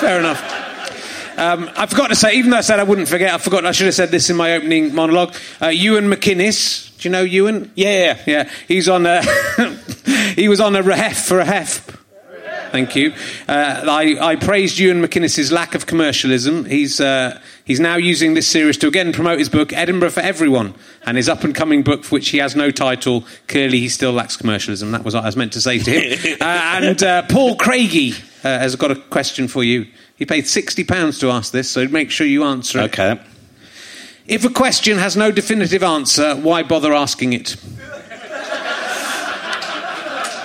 Fair 0.00 0.18
enough. 0.18 0.50
Um, 1.36 1.70
I 1.76 1.86
forgot 1.86 2.08
to 2.08 2.16
say, 2.16 2.34
even 2.36 2.50
though 2.50 2.58
I 2.58 2.62
said 2.62 2.78
I 2.78 2.84
wouldn't 2.84 3.08
forget, 3.08 3.34
I 3.34 3.38
forgot 3.38 3.66
I 3.66 3.72
should 3.72 3.86
have 3.86 3.94
said 3.94 4.10
this 4.10 4.30
in 4.30 4.36
my 4.36 4.54
opening 4.54 4.94
monologue. 4.94 5.34
Uh, 5.60 5.68
Ewan 5.68 6.04
McInnes, 6.04 6.96
do 6.98 7.08
you 7.08 7.12
know 7.12 7.22
Ewan? 7.22 7.72
Yeah. 7.74 8.20
Yeah, 8.26 8.50
he's 8.68 8.88
on 8.88 9.06
a, 9.06 9.22
he 10.36 10.48
was 10.48 10.60
on 10.60 10.76
a 10.76 10.82
rehef 10.82 11.26
for 11.26 11.40
a 11.40 11.44
hef. 11.44 12.03
Thank 12.74 12.96
you. 12.96 13.12
Uh, 13.46 13.84
I, 13.88 14.16
I 14.20 14.34
praised 14.34 14.80
Ewan 14.80 15.00
McInnes's 15.00 15.52
lack 15.52 15.76
of 15.76 15.86
commercialism. 15.86 16.64
He's, 16.64 17.00
uh, 17.00 17.40
he's 17.64 17.78
now 17.78 17.94
using 17.94 18.34
this 18.34 18.48
series 18.48 18.76
to 18.78 18.88
again 18.88 19.12
promote 19.12 19.38
his 19.38 19.48
book, 19.48 19.72
Edinburgh 19.72 20.10
for 20.10 20.22
Everyone, 20.22 20.74
and 21.06 21.16
his 21.16 21.28
up 21.28 21.44
and 21.44 21.54
coming 21.54 21.84
book, 21.84 22.02
for 22.02 22.16
which 22.16 22.30
he 22.30 22.38
has 22.38 22.56
no 22.56 22.72
title. 22.72 23.24
Clearly, 23.46 23.78
he 23.78 23.88
still 23.88 24.10
lacks 24.10 24.36
commercialism. 24.36 24.90
That 24.90 25.04
was 25.04 25.14
what 25.14 25.22
I 25.22 25.26
was 25.26 25.36
meant 25.36 25.52
to 25.52 25.60
say 25.60 25.78
to 25.78 25.88
him. 25.88 26.36
uh, 26.40 26.44
and 26.44 27.00
uh, 27.00 27.22
Paul 27.28 27.54
Craigie 27.54 28.14
uh, 28.42 28.58
has 28.58 28.74
got 28.74 28.90
a 28.90 28.96
question 28.96 29.46
for 29.46 29.62
you. 29.62 29.86
He 30.16 30.26
paid 30.26 30.42
£60 30.42 31.20
to 31.20 31.30
ask 31.30 31.52
this, 31.52 31.70
so 31.70 31.86
make 31.86 32.10
sure 32.10 32.26
you 32.26 32.42
answer 32.42 32.80
it. 32.80 32.98
Okay. 32.98 33.20
If 34.26 34.44
a 34.44 34.50
question 34.50 34.98
has 34.98 35.16
no 35.16 35.30
definitive 35.30 35.84
answer, 35.84 36.34
why 36.34 36.64
bother 36.64 36.92
asking 36.92 37.34
it? 37.34 37.54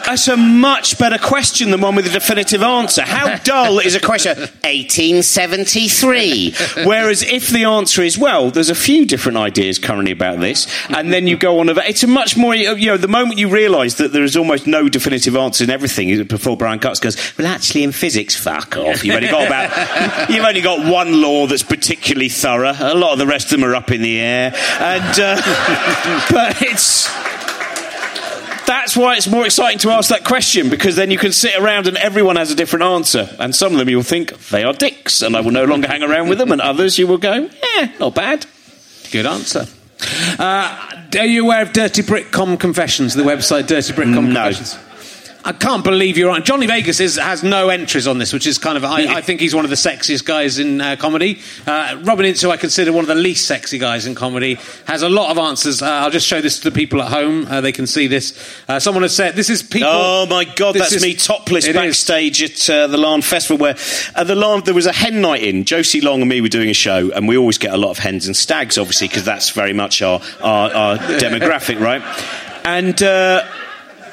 That's 0.10 0.28
a 0.28 0.36
much 0.36 0.98
better 0.98 1.20
question 1.20 1.70
than 1.70 1.82
one 1.82 1.96
with 1.96 2.08
a 2.08 2.10
definitive 2.10 2.64
answer. 2.64 3.04
How 3.04 3.38
dull 3.44 3.78
is 3.78 3.94
a 3.94 4.00
question? 4.00 4.36
1873. 4.40 6.56
Whereas 6.84 7.22
if 7.22 7.50
the 7.50 7.66
answer 7.66 8.02
is, 8.02 8.18
well, 8.18 8.50
there's 8.50 8.72
a 8.72 8.76
few 8.76 9.06
different 9.06 9.38
ideas 9.38 9.78
currently 9.78 10.12
about 10.12 10.40
this, 10.40 10.66
and 10.90 11.14
then 11.14 11.28
you 11.28 11.38
go 11.38 11.60
on 11.60 11.70
about 11.70 11.88
it's 11.88 12.02
a 12.02 12.08
much 12.08 12.36
more, 12.36 12.56
you 12.56 12.88
know, 12.88 12.98
the 12.98 13.08
moment 13.08 13.38
you 13.38 13.50
realise 13.50 13.98
that 13.98 14.12
there 14.12 14.24
is 14.24 14.36
almost 14.36 14.66
no 14.66 14.90
definitive 14.90 15.36
answer 15.36 15.64
in 15.64 15.70
everything 15.70 16.24
before 16.24 16.58
Brian 16.58 16.80
Cox 16.80 17.00
goes, 17.00 17.16
well, 17.38 17.46
actually, 17.46 17.84
in 17.84 17.92
physics, 17.92 18.36
fuck 18.36 18.78
off. 18.78 19.06
You've 19.06 19.16
only 19.16 19.28
got 19.28 19.46
about, 19.46 20.30
you've 20.32 20.44
only 20.44 20.62
got 20.62 20.92
one 20.92 21.22
law 21.22 21.46
that's 21.46 21.62
particularly 21.62 22.30
thorough. 22.30 22.74
A 22.80 22.96
lot 22.96 23.14
of 23.14 23.20
the 23.20 23.28
rest 23.28 23.54
of 23.54 23.60
them 23.60 23.70
are 23.70 23.76
up 23.76 23.92
in 23.92 24.02
the 24.02 24.20
air. 24.20 24.56
And, 24.80 25.20
uh, 25.20 25.40
but 26.32 26.60
it's, 26.64 27.08
that's 28.70 28.96
why 28.96 29.16
it's 29.16 29.28
more 29.28 29.46
exciting 29.46 29.80
to 29.80 29.90
ask 29.90 30.10
that 30.12 30.24
question 30.24 30.70
because 30.70 30.96
then 30.96 31.10
you 31.10 31.18
can 31.18 31.32
sit 31.32 31.58
around 31.58 31.88
and 31.88 31.98
everyone 31.98 32.36
has 32.36 32.52
a 32.52 32.56
different 32.56 32.84
answer. 32.84 33.28
And 33.40 33.56
some 33.56 33.74
of 33.74 33.80
them 33.80 33.90
you'll 33.90 34.04
think 34.04 34.38
they 34.50 34.64
are 34.64 34.74
dicks 34.74 35.24
and 35.24 35.36
I 35.36 35.42
will 35.42 35.50
no 35.52 35.66
longer 35.66 35.88
hang 35.88 36.04
around 36.04 36.30
with 36.30 36.38
them, 36.38 36.52
and 36.52 36.62
others 36.62 37.00
you 37.00 37.08
will 37.08 37.18
go, 37.18 37.50
yeah, 37.78 37.92
not 38.00 38.14
bad. 38.14 38.46
Good 39.12 39.26
answer. 39.26 39.66
Uh, 40.38 41.08
are 41.18 41.26
you 41.26 41.46
aware 41.46 41.64
of 41.64 41.74
Dirty 41.74 42.04
Brick 42.04 42.32
Com 42.32 42.58
Confessions, 42.58 43.16
the 43.16 43.24
website 43.24 43.66
Dirty 43.66 43.92
Brick 43.94 44.14
Com 44.14 44.32
No. 44.32 44.44
Confessions? 44.46 44.78
I 45.46 45.54
can't 45.54 45.86
believe 45.86 46.18
you're 46.18 46.32
on. 46.32 46.44
Johnny 46.44 46.68
Vegas 46.68 47.00
is, 47.00 47.16
has 47.18 47.44
no 47.44 47.70
entries 47.70 48.08
on 48.08 48.18
this, 48.18 48.34
which 48.34 48.46
is 48.46 48.58
kind 48.58 48.78
of. 48.78 48.84
I, 48.84 49.16
I 49.16 49.22
think 49.22 49.40
he's 49.40 49.56
one 49.56 49.64
of 49.64 49.70
the 49.70 49.78
sexiest 49.78 50.26
guys 50.26 50.60
in 50.60 50.82
uh, 50.82 50.98
comedy. 50.98 51.40
Uh, 51.66 51.98
Robin 52.04 52.26
Ince, 52.26 52.42
who 52.42 52.52
I 52.52 52.58
consider 52.58 52.92
one 52.92 53.04
of 53.04 53.08
the 53.08 53.16
least 53.16 53.48
sexy 53.48 53.78
guys 53.80 54.06
in 54.06 54.16
comedy, 54.16 54.56
has 54.86 55.02
a 55.02 55.08
lot 55.08 55.32
of 55.32 55.38
answers. 55.38 55.82
Uh, 55.82 55.86
I'll 55.86 56.12
just 56.12 56.28
show 56.28 56.42
this 56.42 56.60
to 56.60 56.70
the 56.70 56.76
people 56.76 57.02
at 57.02 57.10
home. 57.10 57.46
Uh, 57.48 57.62
they 57.62 57.72
can 57.72 57.88
see 57.88 58.08
this. 58.08 58.38
Uh, 58.68 58.80
someone 58.82 59.04
has 59.04 59.16
said, 59.16 59.36
"This 59.36 59.50
is 59.50 59.64
people." 59.64 59.88
Oh 59.90 60.26
my 60.26 60.44
god, 60.44 60.76
that's 60.76 60.92
is- 60.92 61.02
me 61.04 61.14
topless 61.16 61.66
It 61.66 61.70
is. 61.70 61.82
backstage 61.82 62.44
at 62.44 62.70
uh, 62.70 62.88
the 62.88 62.98
Larne 62.98 63.22
Festival. 63.22 63.58
Where 63.58 63.78
at 64.16 64.28
the 64.28 64.36
Larne 64.36 64.64
there 64.66 64.74
was 64.74 64.88
a 64.88 64.94
hen 64.94 65.22
night 65.22 65.42
in. 65.44 65.64
Josie 65.64 66.02
Long 66.02 66.20
and 66.20 66.30
me 66.30 66.42
were 66.42 66.50
doing 66.50 66.70
a 66.70 66.74
show, 66.74 67.12
and 67.12 67.30
we 67.30 67.38
always 67.38 67.58
get 67.58 67.74
a 67.74 67.78
lot 67.78 67.92
of 67.92 67.98
hens 67.98 68.28
and 68.28 68.36
stags, 68.36 68.78
obviously, 68.78 69.08
because 69.08 69.24
that's 69.24 69.52
very 69.52 69.74
much 69.74 70.02
our 70.02 70.20
our, 70.42 70.70
our 70.74 70.98
demographic, 71.18 71.80
right? 71.80 72.02
And. 72.66 73.02
Uh, 73.02 73.46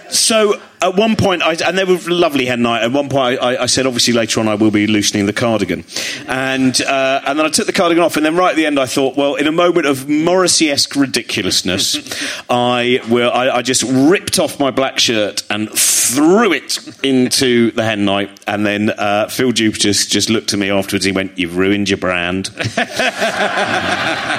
so 0.09 0.61
at 0.83 0.95
one 0.95 1.17
point, 1.17 1.43
I, 1.43 1.55
and 1.67 1.77
they 1.77 1.85
were 1.85 1.99
lovely 2.07 2.47
hen 2.47 2.63
night. 2.63 2.83
At 2.83 2.93
one 2.93 3.09
point, 3.09 3.41
I, 3.41 3.63
I 3.63 3.67
said, 3.67 3.87
obviously 3.87 4.13
later 4.15 4.41
on, 4.41 4.49
I 4.49 4.55
will 4.55 4.71
be 4.71 4.87
loosening 4.87 5.27
the 5.27 5.33
cardigan, 5.33 5.85
and 6.27 6.81
uh, 6.83 7.23
and 7.27 7.39
then 7.39 7.47
I 7.47 7.49
took 7.49 7.67
the 7.67 7.73
cardigan 7.73 8.03
off, 8.03 8.17
and 8.17 8.27
then 8.27 8.37
right 8.37 8.51
at 8.51 8.57
the 8.57 8.67
end, 8.67 8.79
I 8.79 8.87
thought, 8.87 9.17
well, 9.17 9.35
in 9.37 9.47
a 9.47 9.53
moment 9.53 9.87
of 9.87 10.09
Morrissey-esque 10.09 10.95
ridiculousness, 10.95 12.45
I 12.51 13.01
will, 13.09 13.31
I, 13.31 13.49
I 13.57 13.63
just 13.63 13.83
ripped 13.85 14.39
off 14.39 14.61
my 14.61 14.71
black 14.71 14.99
shirt 14.99 15.43
and 15.51 15.71
threw 15.71 16.53
it 16.53 16.79
into 17.05 17.71
the 17.73 17.85
hen 17.85 18.05
night, 18.05 18.39
and 18.47 18.67
then 18.67 18.91
uh, 18.91 19.29
Phil 19.29 19.53
just 19.53 20.11
just 20.11 20.31
looked 20.31 20.53
at 20.53 20.59
me 20.59 20.71
afterwards. 20.71 21.05
He 21.05 21.13
went, 21.13 21.39
"You've 21.39 21.57
ruined 21.57 21.89
your 21.89 21.99
brand." 21.99 22.51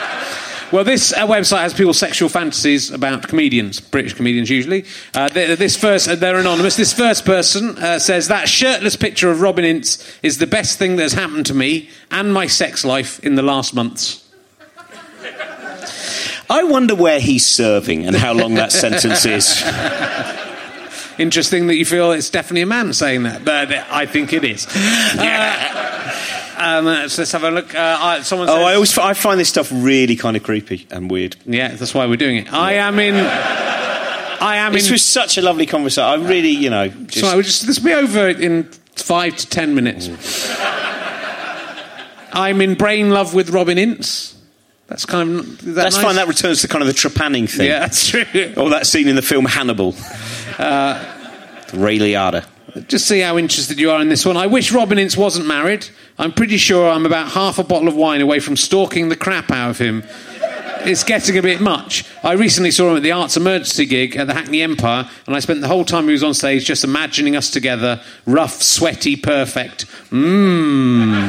Well, 0.69 0.83
this 0.83 1.13
uh, 1.13 1.25
website 1.25 1.61
has 1.61 1.73
people's 1.73 1.97
sexual 1.97 2.27
fantasies 2.27 2.91
about 2.91 3.25
comedians, 3.29 3.79
British 3.79 4.13
comedians 4.15 4.49
usually. 4.49 4.83
Uh, 5.13 5.29
th- 5.29 5.57
this 5.57 5.77
first, 5.77 6.09
uh, 6.09 6.15
they're 6.15 6.37
anonymous. 6.37 6.75
This 6.75 6.91
first 6.91 7.23
person 7.23 7.77
uh, 7.77 7.99
says 7.99 8.27
that 8.27 8.49
shirtless 8.49 8.97
picture 8.97 9.31
of 9.31 9.39
Robin 9.39 9.63
Ince 9.63 10.05
is 10.23 10.39
the 10.39 10.47
best 10.47 10.77
thing 10.77 10.97
that 10.97 11.03
has 11.03 11.13
happened 11.13 11.45
to 11.45 11.53
me 11.53 11.89
and 12.11 12.33
my 12.33 12.47
sex 12.47 12.83
life 12.83 13.17
in 13.21 13.35
the 13.35 13.41
last 13.41 13.73
months. 13.73 14.29
I 16.49 16.63
wonder 16.63 16.95
where 16.95 17.21
he's 17.21 17.45
serving 17.45 18.05
and 18.05 18.15
how 18.15 18.33
long 18.33 18.55
that 18.55 18.71
sentence 18.73 19.25
is. 19.25 19.63
Interesting 21.17 21.67
that 21.67 21.75
you 21.75 21.85
feel 21.85 22.11
it's 22.11 22.29
definitely 22.29 22.63
a 22.63 22.67
man 22.67 22.91
saying 22.91 23.23
that, 23.23 23.45
but 23.45 23.71
I 23.71 24.05
think 24.05 24.33
it 24.33 24.43
is. 24.43 24.67
Uh, 25.17 26.26
um, 26.57 27.09
so 27.09 27.21
let's 27.21 27.31
have 27.31 27.43
a 27.43 27.51
look. 27.51 27.73
Uh, 27.75 28.21
someone 28.23 28.49
Oh, 28.49 28.63
I 28.63 28.73
always 28.75 28.97
I 28.97 29.13
find 29.13 29.39
this 29.39 29.49
stuff 29.49 29.69
really 29.71 30.15
kind 30.15 30.35
of 30.35 30.43
creepy 30.43 30.87
and 30.91 31.09
weird. 31.09 31.35
yeah, 31.45 31.69
that's 31.69 31.93
why 31.93 32.05
we're 32.05 32.17
doing 32.17 32.37
it. 32.37 32.51
I 32.53 32.73
am 32.73 32.97
in. 32.99 33.15
I 34.39 34.57
am 34.57 34.73
This 34.73 34.87
in. 34.87 34.93
was 34.93 35.03
such 35.03 35.37
a 35.37 35.41
lovely 35.41 35.65
conversation. 35.65 36.03
I 36.03 36.15
really, 36.15 36.49
you 36.51 36.69
know, 36.69 36.87
just, 36.89 37.19
Sorry, 37.19 37.33
we'll 37.35 37.43
just 37.43 37.65
this 37.67 37.79
will 37.79 37.85
be 37.85 37.93
over 37.93 38.27
in 38.29 38.63
five 38.95 39.35
to 39.37 39.47
ten 39.49 39.73
minutes. 39.75 40.09
I'm 42.33 42.61
in 42.61 42.75
brain 42.75 43.09
love 43.09 43.33
with 43.33 43.49
Robin 43.49 43.77
Ince. 43.77 44.35
That's 44.87 45.05
kind 45.05 45.39
of 45.39 45.57
that 45.65 45.71
that's 45.73 45.95
nice? 45.95 46.05
fine. 46.05 46.15
That 46.15 46.27
returns 46.27 46.61
to 46.61 46.67
kind 46.67 46.81
of 46.81 46.87
the 46.87 46.93
trepanning 46.93 47.49
thing. 47.49 47.67
yeah, 47.67 47.79
that's 47.79 48.07
true. 48.07 48.23
Or 48.57 48.69
that 48.69 48.85
scene 48.87 49.07
in 49.07 49.15
the 49.15 49.21
film 49.21 49.45
Hannibal. 49.45 49.95
Uh, 50.57 51.03
Ray 51.73 51.97
Liotta. 51.99 52.45
Just 52.87 53.07
see 53.07 53.19
how 53.19 53.37
interested 53.37 53.79
you 53.79 53.91
are 53.91 54.01
in 54.01 54.09
this 54.09 54.25
one. 54.25 54.37
I 54.37 54.47
wish 54.47 54.71
Robin 54.71 54.97
Ince 54.97 55.17
wasn't 55.17 55.47
married. 55.47 55.87
I'm 56.19 56.31
pretty 56.31 56.57
sure 56.57 56.89
I'm 56.89 57.05
about 57.05 57.31
half 57.31 57.59
a 57.59 57.63
bottle 57.63 57.87
of 57.87 57.95
wine 57.95 58.21
away 58.21 58.39
from 58.39 58.57
stalking 58.57 59.09
the 59.09 59.15
crap 59.15 59.51
out 59.51 59.69
of 59.69 59.77
him. 59.77 60.03
It's 60.81 61.03
getting 61.03 61.37
a 61.37 61.41
bit 61.41 61.59
much. 61.59 62.05
I 62.23 62.33
recently 62.33 62.71
saw 62.71 62.91
him 62.91 62.97
at 62.97 63.03
the 63.03 63.11
Arts 63.11 63.35
Emergency 63.35 63.85
gig 63.85 64.15
at 64.15 64.27
the 64.27 64.33
Hackney 64.33 64.61
Empire, 64.61 65.09
and 65.25 65.35
I 65.35 65.39
spent 65.39 65.61
the 65.61 65.67
whole 65.67 65.83
time 65.83 66.05
he 66.05 66.11
was 66.11 66.23
on 66.23 66.33
stage 66.33 66.65
just 66.65 66.83
imagining 66.83 67.35
us 67.35 67.49
together, 67.49 68.01
rough, 68.25 68.61
sweaty, 68.61 69.15
perfect. 69.15 69.85
Mmm. 70.11 71.27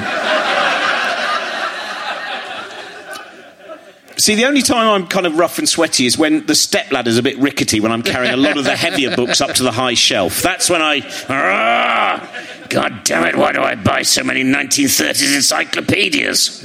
See, 4.19 4.35
the 4.35 4.47
only 4.47 4.63
time 4.63 4.89
I'm 4.89 5.07
kind 5.07 5.27
of 5.27 5.39
rough 5.39 5.59
and 5.59 5.69
sweaty 5.69 6.05
is 6.05 6.19
when 6.19 6.45
the 6.47 6.55
stepladder's 6.55 7.19
a 7.19 7.23
bit 7.23 7.39
rickety 7.39 7.79
when 7.79 7.93
I'm 7.93 8.03
carrying 8.03 8.35
a 8.35 8.37
lot 8.37 8.59
of 8.59 8.65
the 8.65 8.75
heavier 8.75 9.15
books 9.15 9.41
up 9.41 9.55
to 9.55 9.63
the 9.63 9.71
high 9.71 9.95
shelf. 9.95 10.43
That's 10.43 10.69
when 10.69 10.83
I. 10.83 11.03
Ah, 11.29 12.67
God 12.69 13.05
damn 13.05 13.25
it, 13.27 13.37
why 13.37 13.53
do 13.53 13.63
I 13.63 13.77
buy 13.77 14.03
so 14.03 14.25
many 14.25 14.43
1930s 14.43 15.37
encyclopedias? 15.37 16.61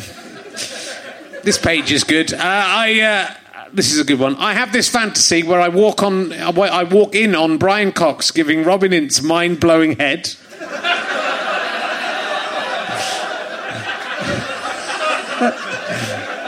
This 1.43 1.59
page 1.59 1.91
is 1.91 2.03
good. 2.03 2.33
Uh, 2.33 2.39
I. 2.41 3.01
Uh, 3.01 3.35
this 3.71 3.91
is 3.91 3.99
a 3.99 4.03
good 4.03 4.19
one. 4.19 4.35
I 4.37 4.53
have 4.53 4.71
this 4.71 4.89
fantasy 4.89 5.43
where 5.43 5.59
I 5.59 5.69
walk 5.69 6.03
on, 6.03 6.31
I 6.33 6.83
walk 6.83 7.15
in 7.15 7.35
on 7.35 7.57
Brian 7.57 7.91
Cox 7.91 8.29
giving 8.31 8.63
Robin 8.63 8.93
Ince 8.93 9.21
mind-blowing 9.21 9.97
head. 9.97 10.35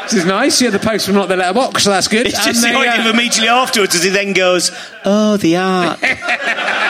This 0.06 0.14
is 0.14 0.26
nice. 0.26 0.62
Yeah, 0.62 0.70
the 0.70 0.80
postman 0.80 1.16
not 1.16 1.30
the 1.30 1.36
letterbox, 1.36 1.84
so 1.84 1.90
that's 1.90 2.08
good. 2.08 2.28
It's 2.28 2.46
just 2.46 2.62
the 2.62 2.68
they, 2.68 2.76
idea 2.76 3.04
uh, 3.04 3.10
of 3.10 3.16
immediately 3.16 3.50
afterwards 3.50 3.96
as 3.96 4.04
he 4.04 4.12
then 4.12 4.34
goes, 4.34 4.72
Oh, 5.04 5.38
the 5.38 5.58
art. 5.58 6.00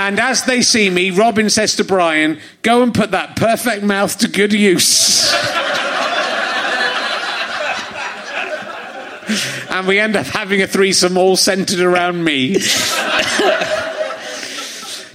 And 0.00 0.18
as 0.18 0.44
they 0.44 0.62
see 0.62 0.88
me, 0.88 1.10
Robin 1.10 1.50
says 1.50 1.76
to 1.76 1.84
Brian, 1.84 2.40
Go 2.62 2.82
and 2.82 2.94
put 2.94 3.10
that 3.10 3.36
perfect 3.36 3.84
mouth 3.84 4.16
to 4.18 4.28
good 4.28 4.52
use. 4.52 5.30
and 9.70 9.86
we 9.86 10.00
end 10.00 10.16
up 10.16 10.26
having 10.26 10.62
a 10.62 10.66
threesome 10.66 11.18
all 11.18 11.36
centered 11.36 11.80
around 11.80 12.24
me. 12.24 12.56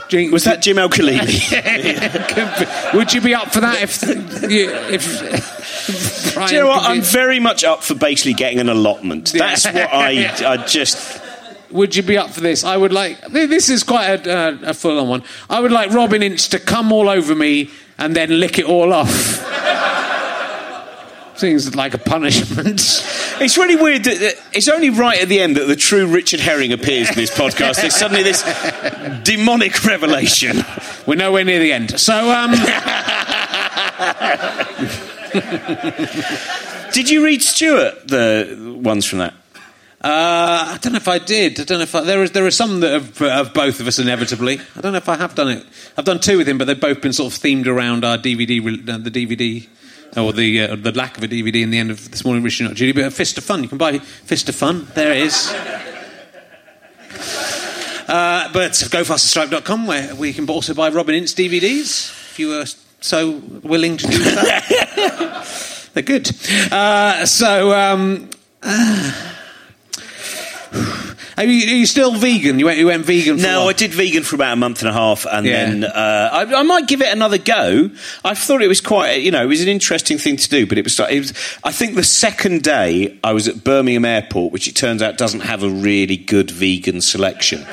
Drink- 0.09 0.31
Was 0.31 0.43
that 0.43 0.61
Jim 0.61 0.77
Al-Khalili? 0.77 2.93
Would 2.93 3.13
you 3.13 3.21
be 3.21 3.33
up 3.33 3.51
for 3.51 3.61
that 3.61 3.81
if. 3.81 4.01
You, 4.49 4.69
if 4.71 5.85
Do 6.47 6.55
you 6.55 6.61
know 6.61 6.67
what? 6.67 6.83
I'm 6.83 7.01
very 7.01 7.39
much 7.39 7.63
up 7.63 7.83
for 7.83 7.95
basically 7.95 8.33
getting 8.33 8.59
an 8.59 8.69
allotment. 8.69 9.31
That's 9.33 9.65
what 9.65 9.75
I, 9.93 10.31
I 10.45 10.57
just. 10.67 11.21
Would 11.71 11.95
you 11.95 12.03
be 12.03 12.17
up 12.17 12.29
for 12.29 12.41
this? 12.41 12.63
I 12.63 12.77
would 12.77 12.93
like. 12.93 13.19
This 13.27 13.69
is 13.69 13.83
quite 13.83 14.25
a, 14.27 14.37
uh, 14.37 14.57
a 14.69 14.73
full 14.73 14.99
on 14.99 15.09
one. 15.09 15.23
I 15.49 15.59
would 15.59 15.71
like 15.71 15.91
Robin 15.91 16.21
Ince 16.23 16.47
to 16.49 16.59
come 16.59 16.91
all 16.91 17.09
over 17.09 17.35
me 17.35 17.69
and 17.97 18.15
then 18.15 18.39
lick 18.39 18.59
it 18.59 18.65
all 18.65 18.93
off. 18.93 19.41
Seems 21.35 21.75
like 21.75 21.93
a 21.93 21.97
punishment. 21.97 23.03
It's 23.37 23.57
really 23.57 23.75
weird 23.75 24.05
that 24.05 24.41
it's 24.53 24.69
only 24.69 24.91
right 24.91 25.21
at 25.21 25.27
the 25.27 25.41
end 25.41 25.57
that 25.57 25.67
the 25.67 25.75
true 25.75 26.07
Richard 26.07 26.39
Herring 26.39 26.71
appears 26.71 27.09
in 27.09 27.15
this 27.15 27.29
podcast. 27.29 27.81
There's 27.81 27.93
suddenly 27.93 28.23
this 28.23 28.43
demonic 29.23 29.83
revelation. 29.83 30.63
We're 31.05 31.15
nowhere 31.15 31.43
near 31.43 31.59
the 31.59 31.73
end. 31.73 31.99
So, 31.99 32.31
um, 32.31 32.51
Did 36.93 37.09
you 37.09 37.25
read 37.25 37.41
Stewart, 37.41 38.07
the 38.07 38.79
ones 38.81 39.05
from 39.05 39.19
that? 39.19 39.33
uh, 40.01 40.71
I 40.73 40.77
don't 40.81 40.93
know 40.93 40.97
if 40.97 41.07
I 41.09 41.19
did. 41.19 41.59
I 41.59 41.65
don't 41.65 41.79
know 41.79 41.83
if 41.83 41.93
I, 41.95 42.01
there 42.01 42.23
is 42.23 42.31
there 42.31 42.45
are 42.45 42.51
some 42.51 42.79
that 42.79 42.93
have 42.93 43.21
of 43.21 43.53
both 43.53 43.81
of 43.81 43.87
us 43.87 43.99
inevitably. 43.99 44.61
I 44.77 44.81
don't 44.81 44.93
know 44.93 44.97
if 44.97 45.09
I 45.09 45.17
have 45.17 45.35
done 45.35 45.49
it. 45.49 45.65
I've 45.97 46.05
done 46.05 46.19
two 46.19 46.37
with 46.37 46.47
him, 46.47 46.57
but 46.57 46.65
they've 46.65 46.79
both 46.79 47.01
been 47.01 47.11
sort 47.11 47.33
of 47.33 47.39
themed 47.41 47.67
around 47.67 48.05
our 48.05 48.17
DVD, 48.17 48.61
uh, 48.87 48.97
the 48.97 49.11
DVD. 49.11 49.67
Or 50.17 50.31
the 50.31 50.61
uh, 50.61 50.75
the 50.75 50.93
lack 50.93 51.17
of 51.17 51.23
a 51.23 51.27
DVD 51.27 51.61
in 51.61 51.71
the 51.71 51.77
end 51.77 51.91
of 51.91 52.09
this 52.09 52.23
morning, 52.23 52.43
Richard 52.43 52.63
Not 52.65 52.75
Judy, 52.75 52.93
but 52.93 53.03
a 53.03 53.11
Fist 53.11 53.37
of 53.37 53.43
Fun. 53.43 53.63
You 53.63 53.69
can 53.69 53.77
buy 53.77 53.99
Fist 53.99 54.47
of 54.47 54.55
Fun. 54.55 54.87
There 54.95 55.11
it 55.11 55.23
is. 55.23 55.53
Uh, 58.07 58.53
but 58.53 58.71
gofasterstripe.com, 58.71 59.87
where 59.87 60.13
we 60.13 60.31
can 60.31 60.47
also 60.47 60.75
buy 60.75 60.89
Robin 60.89 61.15
Ince 61.15 61.33
DVDs, 61.33 62.11
if 62.29 62.37
you 62.37 62.53
are 62.53 62.65
so 63.01 63.37
willing 63.63 63.97
to 63.97 64.05
do 64.05 64.19
that. 64.19 65.89
They're 65.93 66.03
good. 66.03 66.29
Uh, 66.71 67.25
so, 67.25 67.73
um, 67.73 68.29
are, 71.37 71.43
you, 71.43 71.65
are 71.71 71.75
you 71.75 71.85
still 71.85 72.13
vegan? 72.15 72.59
You 72.59 72.65
went, 72.65 72.77
you 72.79 72.85
went 72.87 73.05
vegan 73.05 73.37
for 73.37 73.43
No? 73.43 73.67
I 73.67 73.73
did 73.73 73.93
vegan 73.93 74.23
for 74.23 74.35
about 74.35 74.53
a 74.53 74.55
month 74.55 74.81
and 74.81 74.89
a 74.89 74.93
half, 74.93 75.25
and 75.29 75.45
Yeah. 75.45 75.65
then 75.65 75.83
uh, 75.83 76.29
I, 76.31 76.59
I 76.59 76.63
might 76.63 76.87
give 76.87 77.01
it 77.01 77.11
another 77.11 77.37
go. 77.37 77.89
I 78.23 78.33
thought 78.35 78.61
it 78.61 78.67
was 78.67 78.81
quite, 78.81 79.21
you 79.21 79.31
know, 79.31 79.43
it 79.43 79.47
was 79.47 79.61
an 79.61 79.67
interesting 79.67 80.17
thing 80.17 80.37
to 80.37 80.49
do, 80.49 80.65
but 80.65 80.77
it 80.77 80.83
was, 80.83 80.99
it 80.99 81.19
was. 81.19 81.33
I 81.63 81.71
think 81.71 81.95
the 81.95 82.03
second 82.03 82.63
day 82.63 83.17
I 83.23 83.33
was 83.33 83.47
at 83.47 83.63
Birmingham 83.63 84.05
Airport, 84.05 84.53
which 84.53 84.67
it 84.67 84.75
turns 84.75 85.01
out 85.01 85.17
doesn't 85.17 85.41
have 85.41 85.63
a 85.63 85.69
really 85.69 86.17
good 86.17 86.51
vegan 86.51 87.01
selection. 87.01 87.65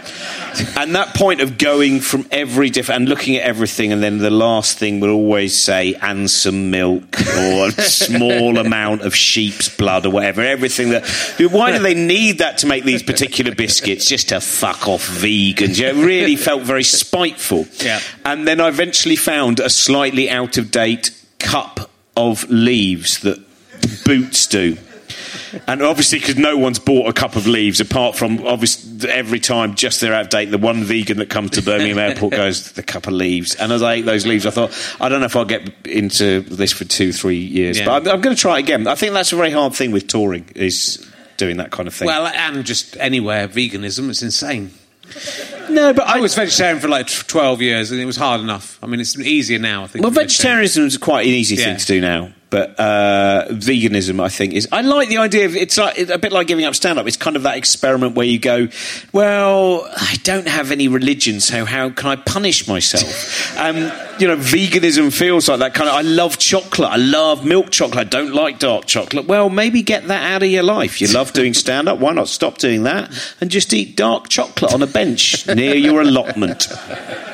And 0.76 0.94
that 0.94 1.14
point 1.14 1.40
of 1.40 1.58
going 1.58 2.00
from 2.00 2.26
every 2.30 2.70
different 2.70 3.02
and 3.02 3.08
looking 3.08 3.36
at 3.36 3.42
everything, 3.42 3.92
and 3.92 4.02
then 4.02 4.18
the 4.18 4.30
last 4.30 4.78
thing 4.78 5.00
would 5.00 5.10
always 5.10 5.58
say, 5.58 5.94
and 5.94 6.30
some 6.30 6.70
milk 6.70 7.04
or 7.20 7.68
a 7.68 7.72
small 7.82 8.58
amount 8.58 9.02
of 9.02 9.14
sheep's 9.14 9.68
blood 9.68 10.06
or 10.06 10.10
whatever. 10.10 10.42
Everything 10.42 10.90
that. 10.90 11.06
Why 11.50 11.72
do 11.72 11.82
they 11.82 11.94
need 11.94 12.38
that 12.38 12.58
to 12.58 12.66
make 12.66 12.84
these 12.84 13.02
particular 13.02 13.54
biscuits? 13.54 14.08
Just 14.08 14.30
to 14.30 14.40
fuck 14.40 14.88
off 14.88 15.06
vegans. 15.06 15.78
Yeah, 15.78 15.90
it 15.90 16.04
really 16.04 16.36
felt 16.36 16.62
very 16.62 16.84
spiteful. 16.84 17.66
Yeah. 17.78 18.00
And 18.24 18.46
then 18.46 18.60
I 18.60 18.68
eventually 18.68 19.16
found 19.16 19.60
a 19.60 19.70
slightly 19.70 20.30
out 20.30 20.58
of 20.58 20.70
date 20.70 21.10
cup 21.38 21.90
of 22.16 22.48
leaves 22.50 23.20
that 23.20 23.38
boots 24.04 24.46
do. 24.46 24.76
And 25.66 25.82
obviously 25.82 26.18
because 26.18 26.36
no 26.36 26.56
one's 26.56 26.78
bought 26.78 27.08
a 27.08 27.12
cup 27.12 27.36
of 27.36 27.46
leaves 27.46 27.80
apart 27.80 28.16
from 28.16 28.46
obviously 28.46 29.08
every 29.10 29.40
time 29.40 29.74
just 29.74 30.00
they're 30.00 30.14
out 30.14 30.22
of 30.26 30.30
date. 30.30 30.46
The 30.46 30.58
one 30.58 30.84
vegan 30.84 31.18
that 31.18 31.28
comes 31.30 31.50
to 31.52 31.62
Birmingham 31.62 31.98
Airport 31.98 32.32
goes 32.32 32.72
the 32.72 32.82
cup 32.82 33.06
of 33.06 33.12
leaves, 33.14 33.54
and 33.56 33.72
as 33.72 33.82
I 33.82 33.94
ate 33.94 34.04
those 34.04 34.26
leaves, 34.26 34.46
I 34.46 34.50
thought 34.50 34.96
I 35.00 35.08
don't 35.08 35.20
know 35.20 35.26
if 35.26 35.36
I'll 35.36 35.44
get 35.44 35.70
into 35.86 36.40
this 36.40 36.72
for 36.72 36.84
two, 36.84 37.12
three 37.12 37.38
years, 37.38 37.78
Yeah. 37.78 37.86
but 37.86 38.06
I'm, 38.08 38.14
I'm 38.16 38.20
going 38.20 38.34
to 38.36 38.40
try 38.40 38.56
it 38.56 38.60
again. 38.60 38.86
I 38.86 38.94
think 38.94 39.12
that's 39.14 39.32
a 39.32 39.36
very 39.36 39.50
hard 39.50 39.74
thing 39.74 39.92
with 39.92 40.06
touring 40.08 40.48
is 40.54 41.06
doing 41.36 41.56
that 41.56 41.70
kind 41.70 41.86
of 41.88 41.94
thing. 41.94 42.06
Well, 42.06 42.26
and 42.26 42.64
just 42.64 42.96
anywhere 42.98 43.48
veganism, 43.48 44.08
it's 44.10 44.22
insane. 44.22 44.70
no, 45.68 45.92
but 45.92 46.06
I 46.06 46.20
was 46.20 46.34
vegetarian 46.34 46.78
for 46.80 46.88
like 46.88 47.08
12 47.08 47.60
years 47.60 47.90
and 47.90 48.00
it 48.00 48.04
was 48.04 48.16
hard 48.16 48.40
enough. 48.40 48.78
I 48.82 48.86
mean, 48.86 49.00
it's 49.00 49.18
easier 49.18 49.58
now, 49.58 49.84
I 49.84 49.86
think. 49.88 50.02
Well, 50.04 50.12
to 50.12 50.20
be 50.20 50.22
vegetarian. 50.24 50.60
vegetarianism 50.62 50.84
is 50.86 50.96
quite 50.98 51.26
an 51.26 51.32
easy 51.32 51.56
Yeah. 51.56 51.64
thing 51.64 51.76
to 51.78 51.86
do 51.86 52.00
now, 52.00 52.32
but 52.52 52.78
uh, 52.78 53.46
veganism, 53.48 54.22
I 54.22 54.28
think, 54.28 54.52
is. 54.52 54.68
I 54.70 54.82
like 54.82 55.08
the 55.08 55.16
idea 55.16 55.46
of 55.46 55.56
it's 55.56 55.78
like 55.78 55.98
it's 55.98 56.10
a 56.10 56.18
bit 56.18 56.32
like 56.32 56.46
giving 56.46 56.66
up 56.66 56.74
stand 56.74 56.98
up. 56.98 57.06
It's 57.06 57.16
kind 57.16 57.34
of 57.34 57.44
that 57.44 57.56
experiment 57.56 58.14
where 58.14 58.26
you 58.26 58.38
go, 58.38 58.68
well, 59.10 59.90
I 59.96 60.16
don't 60.22 60.46
have 60.46 60.70
any 60.70 60.86
religion, 60.86 61.40
so 61.40 61.64
how 61.64 61.88
can 61.88 62.10
I 62.10 62.16
punish 62.16 62.68
myself? 62.68 63.58
um, 63.58 63.76
you 64.18 64.28
know, 64.28 64.36
veganism 64.36 65.10
feels 65.10 65.48
like 65.48 65.60
that 65.60 65.72
kind 65.72 65.88
of. 65.88 65.94
I 65.94 66.02
love 66.02 66.36
chocolate. 66.36 66.90
I 66.90 66.96
love 66.96 67.42
milk 67.42 67.70
chocolate. 67.70 67.98
I 67.98 68.04
don't 68.04 68.34
like 68.34 68.58
dark 68.58 68.84
chocolate. 68.84 69.26
Well, 69.26 69.48
maybe 69.48 69.80
get 69.80 70.08
that 70.08 70.34
out 70.34 70.42
of 70.42 70.50
your 70.50 70.62
life. 70.62 71.00
You 71.00 71.08
love 71.08 71.32
doing 71.32 71.54
stand 71.54 71.88
up. 71.88 72.00
Why 72.00 72.12
not 72.12 72.28
stop 72.28 72.58
doing 72.58 72.82
that 72.82 73.10
and 73.40 73.50
just 73.50 73.72
eat 73.72 73.96
dark 73.96 74.28
chocolate 74.28 74.74
on 74.74 74.82
a 74.82 74.86
bench 74.86 75.46
near 75.46 75.74
your 75.74 76.02
allotment? 76.02 76.68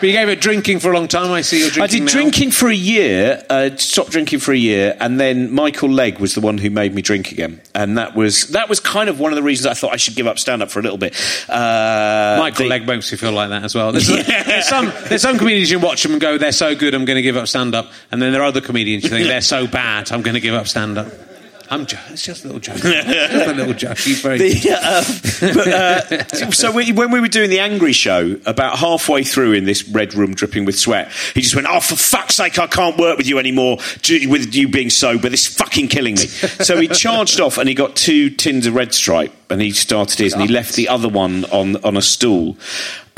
But 0.00 0.06
you 0.06 0.12
gave 0.12 0.28
it 0.28 0.40
drinking 0.40 0.80
for 0.80 0.92
a 0.92 0.94
long 0.94 1.08
time. 1.08 1.30
I 1.32 1.40
see 1.40 1.60
you're 1.60 1.70
drinking 1.70 1.82
I 1.82 1.86
did 1.86 2.02
now. 2.04 2.20
drinking 2.20 2.50
for 2.52 2.68
a 2.68 2.74
year, 2.74 3.42
uh, 3.50 3.70
stopped 3.76 4.10
drinking 4.10 4.38
for 4.38 4.52
a 4.52 4.56
year, 4.56 4.96
and 5.00 5.18
then 5.18 5.52
Michael 5.52 5.90
Legg 5.90 6.18
was 6.18 6.34
the 6.34 6.40
one 6.40 6.58
who 6.58 6.70
made 6.70 6.94
me 6.94 7.02
drink 7.02 7.32
again, 7.32 7.60
and 7.74 7.98
that 7.98 8.14
was 8.14 8.48
that 8.48 8.68
was 8.68 8.80
kind 8.80 9.08
of 9.08 9.18
one 9.18 9.32
of 9.32 9.36
the 9.36 9.42
reasons 9.42 9.66
I 9.66 9.74
thought 9.74 9.92
I 9.92 9.96
should 9.96 10.14
give 10.14 10.26
up 10.26 10.38
stand 10.38 10.62
up 10.62 10.70
for 10.70 10.78
a 10.78 10.82
little 10.82 10.98
bit. 10.98 11.14
Uh, 11.48 12.36
Michael 12.38 12.64
the- 12.64 12.70
Legg 12.70 12.86
makes 12.86 13.10
you 13.10 13.18
feel 13.18 13.32
like 13.32 13.50
that 13.50 13.64
as 13.64 13.74
well. 13.74 13.92
There's, 13.92 14.06
there's 14.46 14.68
some 14.68 14.92
there's 15.08 15.22
some 15.22 15.38
comedians 15.38 15.70
you 15.70 15.80
watch 15.80 16.02
them 16.02 16.12
and 16.12 16.20
go, 16.20 16.38
they're 16.38 16.52
so 16.52 16.74
good, 16.74 16.94
I'm 16.94 17.04
going 17.04 17.16
to 17.16 17.22
give 17.22 17.36
up 17.36 17.48
stand 17.48 17.74
up, 17.74 17.90
and 18.10 18.22
then 18.22 18.32
there 18.32 18.42
are 18.42 18.46
other 18.46 18.60
comedians 18.60 19.04
you 19.04 19.10
think 19.10 19.26
they're 19.28 19.40
so 19.40 19.66
bad, 19.66 20.12
I'm 20.12 20.22
going 20.22 20.34
to 20.34 20.40
give 20.40 20.54
up 20.54 20.66
stand 20.66 20.98
up. 20.98 21.08
I'm 21.70 21.86
jo- 21.86 21.98
it's 22.10 22.22
just 22.26 22.44
a 22.44 22.46
little 22.46 22.60
joke. 22.60 22.76
just 22.78 23.48
a 23.48 23.52
little 23.54 23.74
joke. 23.74 23.98
He's 23.98 24.20
very. 24.20 24.38
The, 24.38 24.70
uh, 24.72 25.54
but, 25.54 25.68
uh, 25.68 26.50
so 26.50 26.72
we, 26.72 26.92
when 26.92 27.10
we 27.10 27.20
were 27.20 27.28
doing 27.28 27.50
the 27.50 27.60
angry 27.60 27.92
show, 27.92 28.36
about 28.46 28.78
halfway 28.78 29.22
through 29.24 29.52
in 29.52 29.64
this 29.64 29.86
red 29.88 30.14
room 30.14 30.34
dripping 30.34 30.64
with 30.64 30.78
sweat, 30.78 31.12
he 31.34 31.40
just 31.42 31.54
went, 31.54 31.66
"Oh, 31.68 31.80
for 31.80 31.96
fuck's 31.96 32.36
sake, 32.36 32.58
I 32.58 32.66
can't 32.66 32.96
work 32.96 33.18
with 33.18 33.26
you 33.26 33.38
anymore. 33.38 33.78
With 34.08 34.54
you 34.54 34.68
being 34.68 34.90
sober, 34.90 35.28
this 35.28 35.48
is 35.48 35.54
fucking 35.56 35.88
killing 35.88 36.14
me." 36.14 36.26
So 36.68 36.78
he 36.80 36.88
charged 36.88 37.40
off, 37.40 37.56
and 37.58 37.68
he 37.68 37.74
got 37.74 37.94
two 37.94 38.30
tins 38.30 38.66
of 38.66 38.74
Red 38.74 38.92
Stripe, 38.92 39.32
and 39.50 39.60
he 39.60 39.70
started 39.70 40.18
his, 40.18 40.32
and 40.32 40.42
he 40.42 40.48
left 40.48 40.74
the 40.74 40.88
other 40.88 41.08
one 41.08 41.44
on 41.46 41.76
on 41.84 41.96
a 41.96 42.02
stool. 42.02 42.56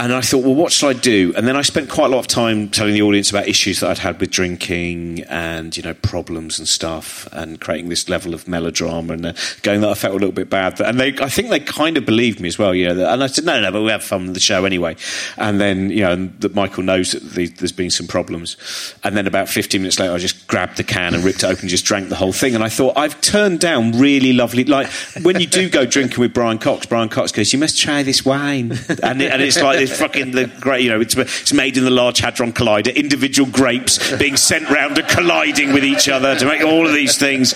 And 0.00 0.14
I 0.14 0.22
thought, 0.22 0.42
well, 0.42 0.54
what 0.54 0.72
should 0.72 0.96
I 0.96 0.98
do? 0.98 1.34
And 1.36 1.46
then 1.46 1.58
I 1.58 1.60
spent 1.60 1.90
quite 1.90 2.06
a 2.06 2.08
lot 2.08 2.20
of 2.20 2.26
time 2.26 2.70
telling 2.70 2.94
the 2.94 3.02
audience 3.02 3.28
about 3.28 3.46
issues 3.46 3.80
that 3.80 3.90
I'd 3.90 3.98
had 3.98 4.18
with 4.18 4.30
drinking 4.30 5.24
and, 5.24 5.76
you 5.76 5.82
know, 5.82 5.92
problems 5.92 6.58
and 6.58 6.66
stuff 6.66 7.28
and 7.32 7.60
creating 7.60 7.90
this 7.90 8.08
level 8.08 8.32
of 8.32 8.48
melodrama 8.48 9.12
and 9.12 9.26
uh, 9.26 9.32
going 9.60 9.82
that 9.82 9.90
I 9.90 9.92
felt 9.92 10.12
a 10.14 10.18
little 10.18 10.32
bit 10.32 10.48
bad. 10.48 10.80
And 10.80 10.98
they, 10.98 11.08
I 11.18 11.28
think 11.28 11.50
they 11.50 11.60
kind 11.60 11.98
of 11.98 12.06
believed 12.06 12.40
me 12.40 12.48
as 12.48 12.58
well, 12.58 12.74
you 12.74 12.94
know. 12.94 13.12
And 13.12 13.22
I 13.22 13.26
said, 13.26 13.44
no, 13.44 13.60
no, 13.60 13.70
but 13.70 13.82
we 13.82 13.90
have 13.90 14.02
fun 14.02 14.24
with 14.24 14.32
the 14.32 14.40
show 14.40 14.64
anyway. 14.64 14.96
And 15.36 15.60
then, 15.60 15.90
you 15.90 16.00
know, 16.00 16.30
that 16.38 16.54
Michael 16.54 16.82
knows 16.82 17.12
that 17.12 17.22
the, 17.22 17.48
there's 17.48 17.70
been 17.70 17.90
some 17.90 18.06
problems. 18.06 18.56
And 19.04 19.14
then 19.14 19.26
about 19.26 19.50
15 19.50 19.82
minutes 19.82 19.98
later, 19.98 20.14
I 20.14 20.18
just 20.18 20.46
grabbed 20.46 20.78
the 20.78 20.84
can 20.84 21.12
and 21.12 21.22
ripped 21.22 21.42
it 21.42 21.44
open 21.44 21.64
and 21.64 21.68
just 21.68 21.84
drank 21.84 22.08
the 22.08 22.16
whole 22.16 22.32
thing. 22.32 22.54
And 22.54 22.64
I 22.64 22.70
thought, 22.70 22.96
I've 22.96 23.20
turned 23.20 23.60
down 23.60 23.92
really 23.98 24.32
lovely, 24.32 24.64
like 24.64 24.90
when 25.20 25.38
you 25.40 25.46
do 25.46 25.68
go 25.68 25.84
drinking 25.84 26.20
with 26.20 26.32
Brian 26.32 26.56
Cox, 26.56 26.86
Brian 26.86 27.10
Cox 27.10 27.32
goes, 27.32 27.52
you 27.52 27.58
must 27.58 27.78
try 27.78 28.02
this 28.02 28.24
wine. 28.24 28.72
And, 29.02 29.20
it, 29.20 29.30
and 29.30 29.42
it's 29.42 29.60
like 29.60 29.89
fucking 29.90 30.32
the 30.32 30.46
great, 30.60 30.82
you 30.84 30.90
know, 30.90 31.00
it's, 31.00 31.16
it's 31.16 31.52
made 31.52 31.76
in 31.76 31.84
the 31.84 31.90
Large 31.90 32.18
Hadron 32.18 32.52
Collider. 32.52 32.94
Individual 32.94 33.50
grapes 33.50 34.16
being 34.16 34.36
sent 34.36 34.68
round 34.70 34.98
and 34.98 35.08
colliding 35.08 35.72
with 35.72 35.84
each 35.84 36.08
other 36.08 36.36
to 36.36 36.46
make 36.46 36.62
all 36.62 36.86
of 36.86 36.92
these 36.92 37.16
things. 37.16 37.54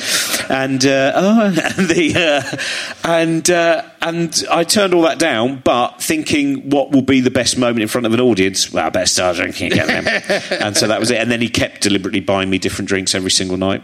And 0.48 0.84
uh, 0.84 1.12
oh, 1.14 1.46
and 1.78 1.88
the 1.88 2.14
uh, 2.16 3.08
and 3.08 3.48
uh, 3.50 3.82
and 4.00 4.44
I 4.50 4.64
turned 4.64 4.94
all 4.94 5.02
that 5.02 5.18
down, 5.18 5.60
but 5.64 6.02
thinking 6.02 6.70
what 6.70 6.90
will 6.92 7.02
be 7.02 7.20
the 7.20 7.30
best 7.30 7.56
moment 7.56 7.82
in 7.82 7.88
front 7.88 8.06
of 8.06 8.14
an 8.14 8.20
audience. 8.20 8.72
Well, 8.72 8.86
I 8.86 8.90
better 8.90 9.06
start 9.06 9.36
drinking 9.36 9.72
again 9.72 10.06
and 10.50 10.76
so 10.76 10.86
that 10.88 11.00
was 11.00 11.10
it. 11.10 11.18
And 11.18 11.30
then 11.30 11.40
he 11.40 11.48
kept 11.48 11.82
deliberately 11.82 12.20
buying 12.20 12.50
me 12.50 12.58
different 12.58 12.88
drinks 12.88 13.14
every 13.14 13.30
single 13.30 13.56
night. 13.56 13.82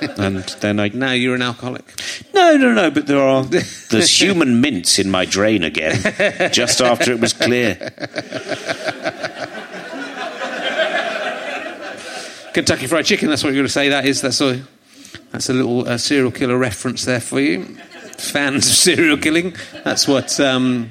And 0.00 0.44
then 0.60 0.78
I 0.78 0.88
now 0.88 1.12
you're 1.12 1.34
an 1.34 1.42
alcoholic. 1.42 1.84
No, 2.34 2.56
no, 2.56 2.72
no, 2.72 2.90
but 2.90 3.06
there 3.06 3.20
are. 3.20 3.44
There's 3.90 4.20
human 4.20 4.60
mints 4.60 4.98
in 4.98 5.10
my 5.10 5.24
drain 5.24 5.62
again, 5.62 6.52
just 6.52 6.80
after 6.80 7.12
it 7.12 7.20
was 7.20 7.32
clear. 7.32 7.74
Kentucky 12.52 12.86
Fried 12.86 13.04
Chicken. 13.04 13.28
That's 13.28 13.42
what 13.42 13.50
you're 13.50 13.60
going 13.60 13.66
to 13.66 13.72
say. 13.72 13.88
That 13.88 14.06
is. 14.06 14.20
That's 14.20 14.40
a. 14.40 14.62
That's 15.32 15.48
a 15.48 15.52
little 15.52 15.86
uh, 15.86 15.98
serial 15.98 16.30
killer 16.30 16.56
reference 16.56 17.04
there 17.04 17.20
for 17.20 17.40
you, 17.40 17.64
fans 18.16 18.66
of 18.66 18.74
serial 18.74 19.16
killing. 19.16 19.54
That's 19.84 20.08
what 20.08 20.38
um, 20.40 20.90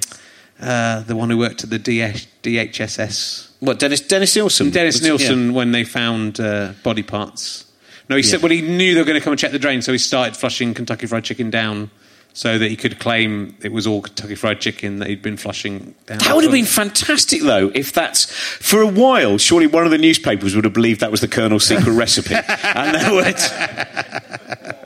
uh, 0.60 1.02
the 1.02 1.16
one 1.16 1.30
who 1.30 1.38
worked 1.38 1.64
at 1.64 1.70
the 1.70 1.80
DH, 1.80 2.28
DHSS, 2.44 3.52
What, 3.60 3.80
Dennis, 3.80 4.02
Dennis 4.02 4.36
Nilsen? 4.36 4.72
Dennis 4.72 5.02
Nilsen, 5.02 5.48
yeah. 5.48 5.56
when 5.56 5.72
they 5.72 5.84
found 5.84 6.40
uh, 6.40 6.74
body 6.84 7.04
parts. 7.04 7.66
No, 8.10 8.16
he 8.16 8.24
said. 8.24 8.42
Well, 8.42 8.52
he 8.52 8.62
knew 8.62 8.94
they 8.94 9.02
were 9.02 9.06
going 9.06 9.20
to 9.20 9.24
come 9.24 9.34
and 9.34 9.40
check 9.40 9.52
the 9.52 9.60
drain, 9.60 9.82
so 9.82 9.92
he 9.92 9.98
started 9.98 10.38
flushing 10.38 10.74
Kentucky 10.74 11.08
Fried 11.08 11.24
Chicken 11.24 11.50
down. 11.50 11.90
So 12.34 12.60
that 12.60 12.70
he 12.70 12.76
could 12.76 13.00
claim 13.00 13.56
it 13.64 13.72
was 13.72 13.88
all 13.88 14.04
Kentucky 14.04 14.36
Fried 14.36 14.62
Chicken 14.62 15.00
that 15.00 15.08
he'd 15.08 15.24
been 15.24 15.38
flushing 15.38 15.96
down. 16.06 16.20
That 16.20 16.36
would 16.36 16.44
have 16.44 16.54
been 16.54 16.66
fantastic, 16.66 17.42
though, 17.42 17.72
if 17.74 17.92
that's. 17.92 18.26
For 18.26 18.80
a 18.80 18.88
while, 18.88 19.40
surely 19.40 19.66
one 19.66 19.86
of 19.86 19.92
the 19.92 19.98
newspapers 19.98 20.54
would 20.54 20.64
have 20.64 20.74
believed 20.74 21.00
that 21.00 21.10
was 21.10 21.22
the 21.22 21.28
Colonel's 21.28 21.66
secret 21.66 21.92
recipe. 21.94 22.36
And 22.76 22.96
they 22.96 23.12
would. 23.12 24.78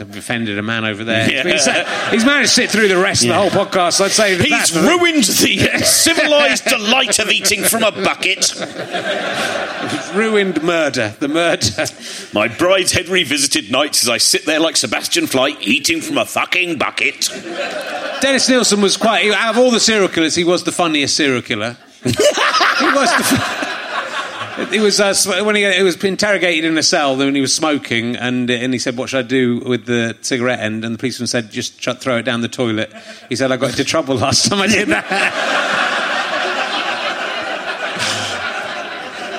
Offended 0.00 0.58
a 0.58 0.62
man 0.62 0.84
over 0.84 1.04
there. 1.04 1.22
Yeah. 1.32 1.42
He's, 1.44 1.66
he's 2.10 2.24
managed 2.24 2.50
to 2.50 2.54
sit 2.62 2.70
through 2.70 2.88
the 2.88 2.96
rest 2.96 3.22
of 3.22 3.28
the 3.28 3.34
whole 3.34 3.50
podcast. 3.50 4.00
I'd 4.00 4.10
say 4.10 4.34
that 4.34 4.46
He's 4.46 4.74
ruined 4.76 5.24
the 5.24 5.70
uh, 5.72 5.78
civilised 5.84 6.64
delight 6.64 7.18
of 7.18 7.30
eating 7.30 7.62
from 7.62 7.82
a 7.84 7.92
bucket. 7.92 8.52
ruined 10.14 10.62
murder. 10.62 11.14
The 11.18 11.28
murder. 11.28 11.86
My 12.32 12.48
Brideshead 12.48 13.08
revisited 13.08 13.70
nights 13.70 14.02
as 14.02 14.08
I 14.08 14.18
sit 14.18 14.44
there 14.46 14.60
like 14.60 14.76
Sebastian 14.76 15.26
Flyte 15.26 15.60
eating 15.60 16.00
from 16.00 16.18
a 16.18 16.24
fucking 16.26 16.78
bucket. 16.78 17.28
Dennis 18.20 18.48
Nilsen 18.48 18.80
was 18.80 18.96
quite. 18.96 19.30
Out 19.32 19.54
of 19.54 19.58
all 19.58 19.70
the 19.70 19.80
serial 19.80 20.08
killers, 20.08 20.34
he 20.34 20.44
was 20.44 20.64
the 20.64 20.72
funniest 20.72 21.16
serial 21.16 21.42
killer. 21.42 21.76
he 22.04 22.10
was 22.10 23.10
the. 23.10 23.71
He 24.72 24.80
was 24.80 25.00
uh, 25.00 25.14
when 25.44 25.54
he, 25.54 25.70
he 25.70 25.82
was 25.82 26.02
interrogated 26.02 26.64
in 26.64 26.78
a 26.78 26.82
cell 26.82 27.16
when 27.16 27.34
he 27.34 27.42
was 27.42 27.54
smoking, 27.54 28.16
and 28.16 28.48
and 28.50 28.72
he 28.72 28.78
said, 28.78 28.96
"What 28.96 29.10
should 29.10 29.24
I 29.24 29.28
do 29.28 29.58
with 29.58 29.84
the 29.84 30.16
cigarette 30.22 30.60
end?" 30.60 30.84
And 30.84 30.94
the 30.94 30.98
policeman 30.98 31.26
said, 31.26 31.50
"Just 31.50 31.78
throw 32.00 32.16
it 32.16 32.22
down 32.22 32.40
the 32.40 32.48
toilet." 32.48 32.90
He 33.28 33.36
said, 33.36 33.52
"I 33.52 33.58
got 33.58 33.70
into 33.70 33.84
trouble 33.84 34.16
last 34.16 34.48
time 34.48 34.60
I 34.60 34.66
did 34.66 34.88
that." 34.88 35.04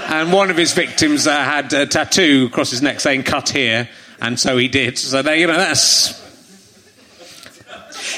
and 0.14 0.32
one 0.32 0.52
of 0.52 0.58
his 0.58 0.74
victims 0.74 1.26
uh, 1.26 1.32
had 1.32 1.74
a 1.74 1.88
tattoo 1.88 2.48
across 2.52 2.70
his 2.70 2.84
neck 2.84 3.00
saying 3.00 3.24
"Cut 3.24 3.50
here," 3.50 3.90
and 4.22 4.40
so 4.40 4.58
he 4.58 4.68
did. 4.68 5.00
So 5.00 5.24
there, 5.24 5.36
you 5.36 5.48
know, 5.48 5.58
that's 5.58 6.23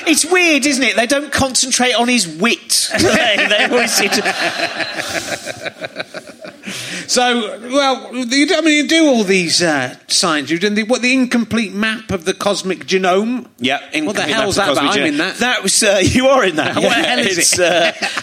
It's 0.07 0.25
weird, 0.25 0.65
isn't 0.65 0.83
it? 0.83 0.95
They 0.95 1.07
don't 1.07 1.31
concentrate 1.31 1.93
on 1.93 2.07
his 2.07 2.27
wit. 2.27 2.89
they, 2.97 3.35
they 3.49 3.65
always 3.65 3.91
seem 3.91 4.09
to. 4.09 4.21
So, 7.07 7.59
well, 7.61 8.15
you 8.15 8.47
do, 8.47 8.55
I 8.55 8.61
mean, 8.61 8.73
you 8.83 8.87
do 8.87 9.07
all 9.07 9.23
these 9.23 9.61
uh, 9.61 9.95
science. 10.07 10.49
You've 10.49 10.61
done 10.61 10.73
the, 10.73 10.83
what 10.83 11.01
the 11.01 11.13
incomplete 11.13 11.73
map 11.73 12.11
of 12.11 12.25
the 12.25 12.33
cosmic 12.33 12.79
genome. 12.79 13.47
Yeah, 13.59 13.79
What 14.03 14.15
the 14.15 14.23
hell's 14.23 14.55
that? 14.55 14.71
about? 14.71 14.97
I'm 14.97 15.05
in 15.05 15.17
that. 15.17 15.37
That 15.37 15.61
was 15.63 15.83
uh, 15.83 15.99
you 16.03 16.27
are 16.27 16.43
in 16.43 16.55
that. 16.55 16.75
What 16.75 16.81
the 16.81 16.89
hell 16.89 17.19
is 17.19 17.37
it's, 17.37 17.59
it? 17.59 17.61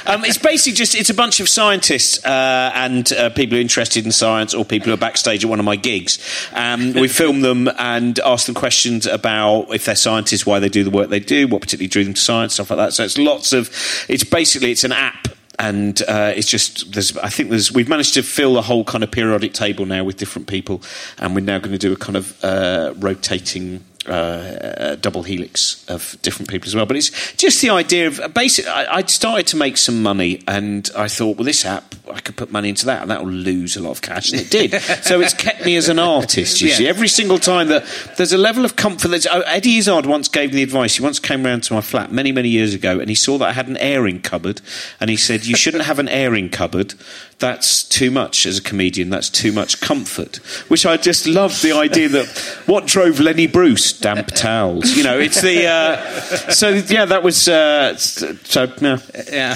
Uh, 0.07 0.13
um, 0.13 0.25
it's 0.25 0.39
basically 0.39 0.77
just 0.77 0.95
it's 0.95 1.11
a 1.11 1.15
bunch 1.15 1.41
of 1.41 1.49
scientists 1.49 2.25
uh, 2.25 2.73
and 2.75 3.11
uh, 3.13 3.31
people 3.31 3.53
who 3.53 3.59
are 3.59 3.61
interested 3.61 4.05
in 4.05 4.13
science 4.13 4.55
or 4.55 4.65
people 4.65 4.87
who 4.87 4.95
are 4.95 4.99
backstage 4.99 5.45
at 5.45 5.51
one 5.51 5.59
of 5.61 5.65
my 5.65 5.77
gigs. 5.77 6.19
Um, 6.53 6.93
we 6.95 7.09
film 7.09 7.41
them 7.41 7.69
and 7.79 8.19
ask 8.21 8.47
them 8.47 8.55
questions 8.55 9.07
about 9.07 9.73
if 9.73 9.85
they're 9.85 9.95
scientists, 9.95 10.45
why 10.45 10.59
they 10.59 10.69
do 10.69 10.83
the 10.83 10.91
work 10.91 11.09
they 11.09 11.21
do, 11.21 11.47
what 11.53 11.63
particularly 11.63 11.89
drew 11.89 12.05
them 12.05 12.15
to 12.15 12.21
science, 12.21 12.55
stuff 12.55 12.71
like 12.71 12.79
that. 12.79 12.93
So 12.93 13.05
it's 13.05 13.19
lots 13.19 13.53
of. 13.53 13.71
It's 14.09 14.25
basically 14.25 14.73
it's 14.73 14.85
an 14.85 14.93
app 14.93 15.29
and 15.59 16.03
uh, 16.09 16.33
it's 16.35 16.49
just 16.49 16.93
there's 16.93 17.17
I 17.19 17.29
think 17.29 17.51
there's 17.51 17.71
we've 17.71 17.89
managed 17.89 18.15
to 18.15 18.23
fill 18.23 18.55
the 18.55 18.63
whole 18.63 18.85
kind 18.85 19.05
of 19.05 19.11
periodic 19.11 19.53
table 19.53 19.87
now 19.87 20.05
with 20.05 20.17
different 20.17 20.49
people, 20.49 20.83
and 21.19 21.35
we're 21.35 21.43
now 21.43 21.59
going 21.59 21.73
to 21.73 21.79
do 21.79 21.93
a 21.93 21.97
kind 21.97 22.17
of 22.17 22.43
uh, 22.45 22.95
rotating. 22.97 23.85
Uh, 24.05 24.13
uh, 24.13 24.95
double 24.97 25.23
helix 25.23 25.85
of 25.89 26.17
different 26.23 26.51
people 26.51 26.67
as 26.67 26.75
well, 26.75 26.85
but 26.85 26.97
it's 26.97 27.11
just 27.37 27.63
the 27.63 27.71
idea 27.71 28.09
of 28.09 28.21
basic. 28.35 28.67
I, 28.67 28.97
I'd 28.97 29.09
started 29.11 29.47
to 29.49 29.57
make 29.57 29.77
some 29.77 30.03
money, 30.03 30.43
and 30.49 30.91
I 30.97 31.07
thought, 31.07 31.37
well, 31.37 31.45
this 31.45 31.65
app 31.65 31.95
I 32.13 32.19
could 32.19 32.37
put 32.37 32.51
money 32.51 32.69
into 32.69 32.85
that, 32.87 33.03
and 33.03 33.11
that 33.13 33.23
will 33.25 33.31
lose 33.31 33.77
a 33.77 33.81
lot 33.81 33.93
of 33.93 34.03
cash, 34.03 34.33
and 34.33 34.41
it 34.41 34.51
did. 34.51 34.73
so 35.05 35.21
it's 35.21 35.35
kept 35.35 35.65
me 35.65 35.77
as 35.77 35.89
an 35.89 36.01
artist. 36.01 36.61
You 36.61 36.71
Yeah. 36.71 36.75
see, 36.75 36.89
every 36.89 37.07
single 37.07 37.39
time 37.39 37.69
that 37.69 37.85
there's 38.17 38.33
a 38.33 38.39
level 38.39 38.65
of 38.65 38.75
comfort. 38.75 39.07
That's, 39.09 39.27
oh, 39.31 39.43
Eddie 39.43 39.77
Izzard 39.79 40.05
once 40.07 40.27
gave 40.27 40.51
me 40.51 40.57
the 40.57 40.63
advice. 40.65 40.97
He 40.97 41.03
once 41.05 41.21
came 41.21 41.45
round 41.45 41.63
to 41.65 41.75
my 41.75 41.81
flat 41.81 42.11
many, 42.11 42.33
many 42.33 42.49
years 42.49 42.75
ago, 42.75 42.99
and 42.99 43.09
he 43.09 43.15
saw 43.15 43.39
that 43.39 43.49
I 43.51 43.53
had 43.53 43.69
an 43.69 43.77
airing 43.77 44.21
cupboard, 44.21 44.61
and 44.99 45.11
he 45.11 45.17
said, 45.17 45.47
"You 45.47 45.55
shouldn't 45.55 45.85
have 45.85 46.01
an 46.01 46.09
airing 46.09 46.49
cupboard. 46.49 46.95
That's 47.39 47.85
too 47.85 48.11
much 48.11 48.47
as 48.47 48.59
a 48.59 48.63
comedian. 48.63 49.11
That's 49.11 49.31
too 49.31 49.53
much 49.53 49.81
comfort." 49.81 50.37
Which 50.67 50.85
I 50.85 50.97
just 50.97 51.25
loved 51.29 51.63
the 51.63 51.73
idea 51.73 52.09
that 52.09 52.27
what 52.67 52.87
drove 52.87 53.21
Lenny 53.21 53.47
Bruce 53.47 53.92
damp 54.01 54.29
towels. 54.29 54.97
You 54.97 55.05
know, 55.05 55.19
it's 55.19 55.41
the 55.41 55.67
uh, 55.67 56.51
so 56.51 56.71
yeah. 56.71 57.05
That 57.05 57.23
was 57.23 57.49
uh, 57.49 57.97
so 57.97 58.73
no. 58.81 58.99
Yeah. 59.31 59.55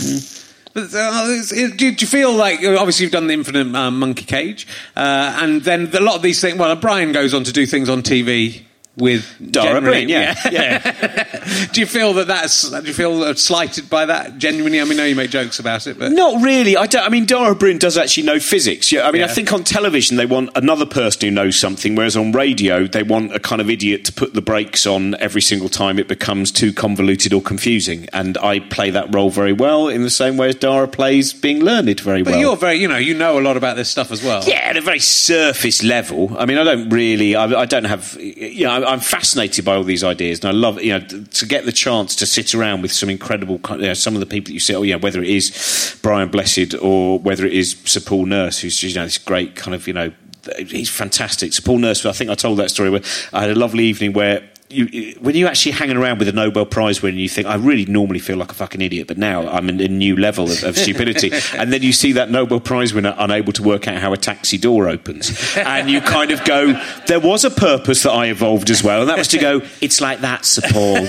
But, 0.73 0.93
uh, 0.95 1.43
do, 1.49 1.71
do 1.71 1.87
you 1.87 2.07
feel 2.07 2.35
like 2.35 2.63
obviously 2.63 3.05
you've 3.05 3.13
done 3.13 3.29
the 3.29 3.33
Infinite 3.33 3.75
um, 3.75 3.99
Monkey 3.99 4.27
Cage, 4.27 4.67
uh, 4.95 5.39
and 5.41 5.63
then 5.63 5.91
a 5.95 6.01
lot 6.01 6.17
of 6.17 6.23
these 6.23 6.41
things. 6.41 6.59
Well, 6.59 6.77
Brian 6.77 7.13
goes 7.13 7.33
on 7.33 7.45
to 7.45 7.53
do 7.53 7.65
things 7.65 7.89
on 7.89 8.03
TV 8.03 8.66
with 8.97 9.37
Dara 9.51 9.75
generally- 9.75 10.07
Briain, 10.07 10.09
yeah, 10.09 10.35
yeah. 10.51 11.67
do 11.73 11.81
you 11.81 11.87
feel 11.87 12.15
that 12.15 12.27
that's? 12.27 12.69
Do 12.71 12.83
you 12.87 12.95
feel 12.95 13.35
slighted 13.35 13.91
by 13.91 14.07
that? 14.07 14.39
Genuinely, 14.39 14.81
I 14.81 14.85
mean, 14.85 14.95
I 14.95 15.03
know 15.03 15.05
you 15.05 15.15
make 15.15 15.31
jokes 15.31 15.59
about 15.59 15.87
it, 15.87 15.99
but 15.99 16.13
Not 16.13 16.43
really. 16.43 16.77
I, 16.77 16.87
don't, 16.87 17.05
I 17.05 17.09
mean, 17.09 17.25
Dara 17.27 17.55
Briain 17.55 17.79
does 17.79 17.99
actually 17.99 18.25
know 18.25 18.39
physics. 18.41 18.91
Yeah, 18.91 19.07
I 19.07 19.13
mean, 19.13 19.23
I 19.23 19.29
think 19.29 19.53
on 19.53 19.65
television 19.65 20.17
they 20.17 20.27
want 20.27 20.51
another 20.55 20.87
person 20.87 21.21
who 21.23 21.31
knows 21.31 21.59
something, 21.59 21.95
whereas 21.95 22.17
on 22.17 22.33
radio 22.33 22.87
they 22.87 23.03
want 23.03 23.35
a 23.35 23.41
kind 23.41 23.61
of 23.61 23.69
idiot 23.71 24.05
to 24.07 24.13
put 24.13 24.35
the 24.35 24.43
brakes 24.43 24.87
on 24.87 25.15
every 25.17 25.43
single 25.43 25.69
time 25.69 25.99
it 25.99 26.09
becomes 26.09 26.51
too 26.51 26.73
convoluted 26.73 27.33
or 27.33 27.43
confusing. 27.43 28.09
And 28.13 28.39
I 28.39 28.61
play 28.61 28.91
that 28.91 29.15
role 29.15 29.31
very 29.31 29.53
well 29.53 29.89
in 29.89 30.03
the 30.03 30.11
same 30.11 30.37
way 30.37 30.49
as 30.49 30.55
Dara 30.57 30.89
plays 30.89 31.33
being 31.33 31.63
learned 31.63 32.01
very 32.01 32.23
but 32.23 32.33
well. 32.33 32.41
you're 32.41 32.57
very, 32.57 32.77
you 32.77 32.89
know, 32.89 32.97
you 32.97 33.15
know 33.15 33.39
a 33.39 33.43
lot 33.43 33.57
about 33.57 33.77
this 33.77 33.89
stuff 33.89 34.11
as 34.11 34.23
well. 34.23 34.43
Yeah, 34.47 34.57
at 34.57 34.77
a 34.77 34.81
very 34.81 34.99
surface 34.99 35.83
level. 35.85 36.35
I 36.39 36.47
mean, 36.47 36.59
I 36.59 36.65
don't 36.65 36.89
really, 36.89 37.37
I, 37.37 37.45
I 37.45 37.65
don't 37.67 37.85
have, 37.85 38.17
you 38.21 38.65
know, 38.65 38.86
I'm, 38.87 39.01
fascinated 39.01 39.65
by 39.65 39.77
all 39.77 39.85
these 39.85 40.05
ideas, 40.05 40.41
and 40.41 40.49
I 40.49 40.53
love, 40.53 40.81
you 40.83 40.99
know, 40.99 41.01
to 41.07 41.47
get 41.47 41.65
the 41.65 41.73
chance 41.73 42.17
to 42.17 42.27
sit 42.27 42.55
around 42.55 42.83
with 42.83 42.93
some 42.93 43.11
incredible, 43.11 43.61
you 43.71 43.79
know, 43.79 43.95
some 43.95 44.15
of 44.15 44.21
the 44.21 44.27
people 44.27 44.47
that 44.47 44.55
you 44.55 44.61
see. 44.61 44.75
Oh, 44.75 44.83
yeah, 44.83 44.97
whether 44.97 45.23
it 45.23 45.29
is 45.29 45.99
Brian 46.03 46.29
Blessed 46.29 46.75
or 46.81 47.19
whether 47.19 47.45
it 47.47 47.53
is 47.53 47.77
Sir 47.85 48.01
Paul 48.01 48.27
Nurse, 48.27 48.61
who's 48.61 48.83
you 48.83 48.95
know 48.95 49.05
this 49.05 49.19
great 49.19 49.55
kind 49.57 49.75
of, 49.75 49.87
you 49.87 49.93
know, 49.93 50.13
he's 50.59 50.91
fantastic. 50.91 51.53
Sir 51.53 51.63
Paul 51.63 51.79
Nurse. 51.79 52.05
I 52.07 52.13
think 52.13 52.31
I 52.31 52.35
told 52.35 52.59
that 52.59 52.71
story 52.71 52.91
where 52.91 53.03
I 53.33 53.43
had 53.43 53.51
a 53.51 53.55
lovely 53.55 53.85
evening 53.85 54.13
where. 54.13 54.49
You, 54.69 55.15
when 55.21 55.37
you're 55.37 55.49
actually 55.49 55.73
hanging 55.73 55.97
around 55.97 56.19
with 56.19 56.29
a 56.29 56.33
Nobel 56.33 56.67
Prize 56.67 57.01
winner, 57.01 57.19
you 57.19 57.29
think, 57.29 57.47
I 57.47 57.55
really 57.55 57.85
normally 57.85 58.19
feel 58.19 58.37
like 58.37 58.51
a 58.51 58.55
fucking 58.55 58.81
idiot, 58.81 59.07
but 59.07 59.17
now 59.17 59.49
I'm 59.49 59.69
in 59.69 59.81
a 59.81 59.89
new 59.89 60.17
level 60.17 60.51
of, 60.51 60.65
of 60.65 60.77
stupidity. 60.79 61.31
and 61.57 61.73
then 61.73 61.83
you 61.83 61.93
see 61.93 62.13
that 62.13 62.31
Nobel 62.31 62.59
Prize 62.59 62.93
winner 62.93 63.15
unable 63.17 63.53
to 63.53 63.63
work 63.63 63.87
out 63.87 64.01
how 64.01 64.13
a 64.13 64.17
taxi 64.17 64.59
door 64.59 64.89
opens. 64.89 65.57
And 65.57 65.89
you 65.89 66.01
kind 66.01 66.33
of 66.33 66.45
go, 66.45 66.73
there 67.07 67.21
was 67.21 67.45
a 67.45 67.51
purpose 67.51 68.03
that 68.03 68.11
I 68.11 68.27
evolved 68.27 68.71
as 68.71 68.83
well, 68.83 69.03
and 69.03 69.09
that 69.09 69.19
was 69.19 69.29
to 69.29 69.39
go, 69.39 69.63
it's 69.81 70.01
like 70.01 70.21
that, 70.21 70.45
Sir 70.45 70.63
Paul. 70.71 71.07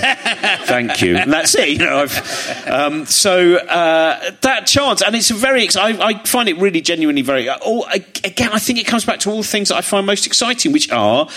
Thank 0.66 1.02
you. 1.02 1.16
And 1.16 1.32
that's 1.32 1.54
it, 1.56 1.68
you 1.70 1.78
know. 1.78 1.98
I've, 1.98 2.68
um, 2.68 3.06
so 3.06 3.56
uh, 3.56 4.30
that 4.42 4.66
chance, 4.66 5.02
and 5.02 5.16
it's 5.16 5.30
a 5.30 5.34
very, 5.34 5.64
ex- 5.64 5.76
I, 5.76 5.90
I 6.00 6.24
find 6.24 6.48
it 6.48 6.58
really 6.58 6.80
genuinely 6.80 7.22
very, 7.22 7.48
oh, 7.50 7.84
again, 8.24 8.50
I 8.52 8.58
think 8.58 8.78
it 8.78 8.86
comes 8.86 9.04
back 9.04 9.18
to 9.20 9.30
all 9.30 9.38
the 9.38 9.48
things 9.48 9.68
that 9.70 9.76
I 9.76 9.80
find 9.80 10.06
most 10.06 10.26
exciting, 10.26 10.72
which 10.72 10.90
are 10.92 11.28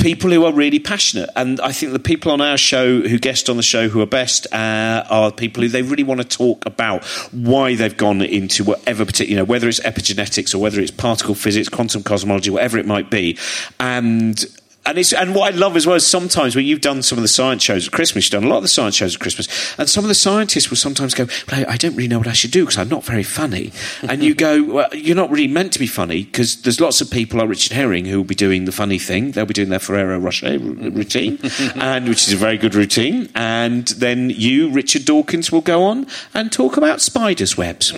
people 0.00 0.30
who 0.30 0.44
are 0.44 0.52
really 0.52 0.78
passionate. 0.78 1.30
And 1.36 1.60
I 1.60 1.72
think 1.72 1.92
the 1.92 1.98
people 1.98 2.32
on 2.32 2.40
our 2.40 2.56
show 2.56 3.00
who 3.00 3.18
guest 3.18 3.48
on 3.48 3.56
the 3.56 3.62
show 3.62 3.88
who 3.88 4.00
are 4.00 4.06
best 4.06 4.46
uh, 4.52 5.04
are 5.08 5.30
people 5.30 5.62
who 5.62 5.68
they 5.68 5.82
really 5.82 6.02
want 6.02 6.20
to 6.20 6.26
talk 6.26 6.64
about 6.66 7.04
why 7.32 7.74
they've 7.74 7.96
gone 7.96 8.22
into 8.22 8.64
whatever 8.64 9.04
particular, 9.04 9.30
you 9.30 9.36
know, 9.36 9.44
whether 9.44 9.68
it's 9.68 9.80
epigenetics 9.80 10.54
or 10.54 10.58
whether 10.58 10.80
it's 10.80 10.90
particle 10.90 11.34
physics, 11.34 11.68
quantum 11.68 12.02
cosmology, 12.02 12.50
whatever 12.50 12.78
it 12.78 12.86
might 12.86 13.10
be. 13.10 13.38
And 13.78 14.44
and 14.90 14.98
it's 14.98 15.12
and 15.12 15.34
what 15.34 15.54
I 15.54 15.56
love 15.56 15.76
as 15.76 15.86
well 15.86 15.96
is 15.96 16.06
sometimes 16.06 16.56
when 16.56 16.64
you've 16.66 16.80
done 16.80 17.02
some 17.02 17.16
of 17.16 17.22
the 17.22 17.28
science 17.28 17.62
shows 17.62 17.86
at 17.86 17.92
Christmas, 17.92 18.24
you've 18.26 18.40
done 18.40 18.44
a 18.44 18.50
lot 18.52 18.56
of 18.58 18.62
the 18.62 18.68
science 18.68 18.96
shows 18.96 19.14
at 19.14 19.20
Christmas, 19.20 19.48
and 19.78 19.88
some 19.88 20.04
of 20.04 20.08
the 20.08 20.14
scientists 20.14 20.68
will 20.68 20.76
sometimes 20.76 21.14
go, 21.14 21.26
well, 21.50 21.64
I, 21.68 21.74
I 21.74 21.76
don't 21.76 21.94
really 21.94 22.08
know 22.08 22.18
what 22.18 22.26
I 22.26 22.32
should 22.32 22.50
do 22.50 22.64
because 22.64 22.76
I'm 22.76 22.88
not 22.88 23.04
very 23.04 23.22
funny. 23.22 23.72
and 24.02 24.22
you 24.22 24.34
go, 24.34 24.62
well, 24.74 24.88
you're 24.92 25.16
not 25.16 25.30
really 25.30 25.46
meant 25.46 25.72
to 25.74 25.78
be 25.78 25.86
funny 25.86 26.24
because 26.24 26.62
there's 26.62 26.80
lots 26.80 27.00
of 27.00 27.10
people 27.10 27.38
like 27.38 27.48
Richard 27.48 27.72
Herring 27.72 28.04
who 28.04 28.16
will 28.18 28.24
be 28.24 28.34
doing 28.34 28.64
the 28.64 28.72
funny 28.72 28.98
thing. 28.98 29.30
They'll 29.30 29.46
be 29.46 29.54
doing 29.54 29.68
their 29.68 29.78
Ferrero 29.78 30.18
Rocher 30.18 30.46
r- 30.48 30.58
routine, 30.58 31.38
and 31.76 32.08
which 32.08 32.26
is 32.26 32.32
a 32.32 32.36
very 32.36 32.58
good 32.58 32.74
routine. 32.74 33.28
And 33.34 33.86
then 33.88 34.30
you, 34.30 34.70
Richard 34.70 35.04
Dawkins, 35.04 35.52
will 35.52 35.60
go 35.60 35.84
on 35.84 36.06
and 36.34 36.50
talk 36.50 36.76
about 36.76 37.00
spiders' 37.00 37.56
webs. 37.56 37.92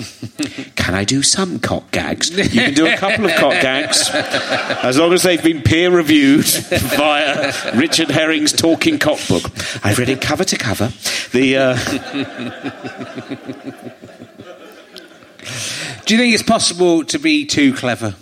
Can 0.76 0.95
I 0.95 1.05
do 1.05 1.22
some 1.22 1.59
cock 1.59 1.90
gags? 1.90 2.30
You 2.30 2.61
can 2.61 2.74
do 2.74 2.86
a 2.86 2.97
couple 2.97 3.24
of 3.24 3.32
cock 3.36 3.53
gags 3.62 4.11
as 4.12 4.99
long 4.99 5.12
as 5.12 5.22
they've 5.22 5.43
been 5.43 5.62
peer 5.62 5.90
reviewed 5.90 6.45
via 6.83 7.53
Richard 7.74 8.11
Herring's 8.11 8.53
Talking 8.53 8.99
Cock 8.99 9.18
book. 9.28 9.45
I've 9.85 9.99
read 9.99 10.09
it 10.09 10.20
cover 10.20 10.45
to 10.45 10.57
cover. 10.57 10.93
The 11.33 11.57
uh, 11.57 11.76
Do 16.05 16.14
you 16.14 16.20
think 16.20 16.35
it's 16.35 16.43
possible 16.43 17.05
to 17.05 17.18
be 17.18 17.47
too 17.47 17.74
clever 17.74 18.14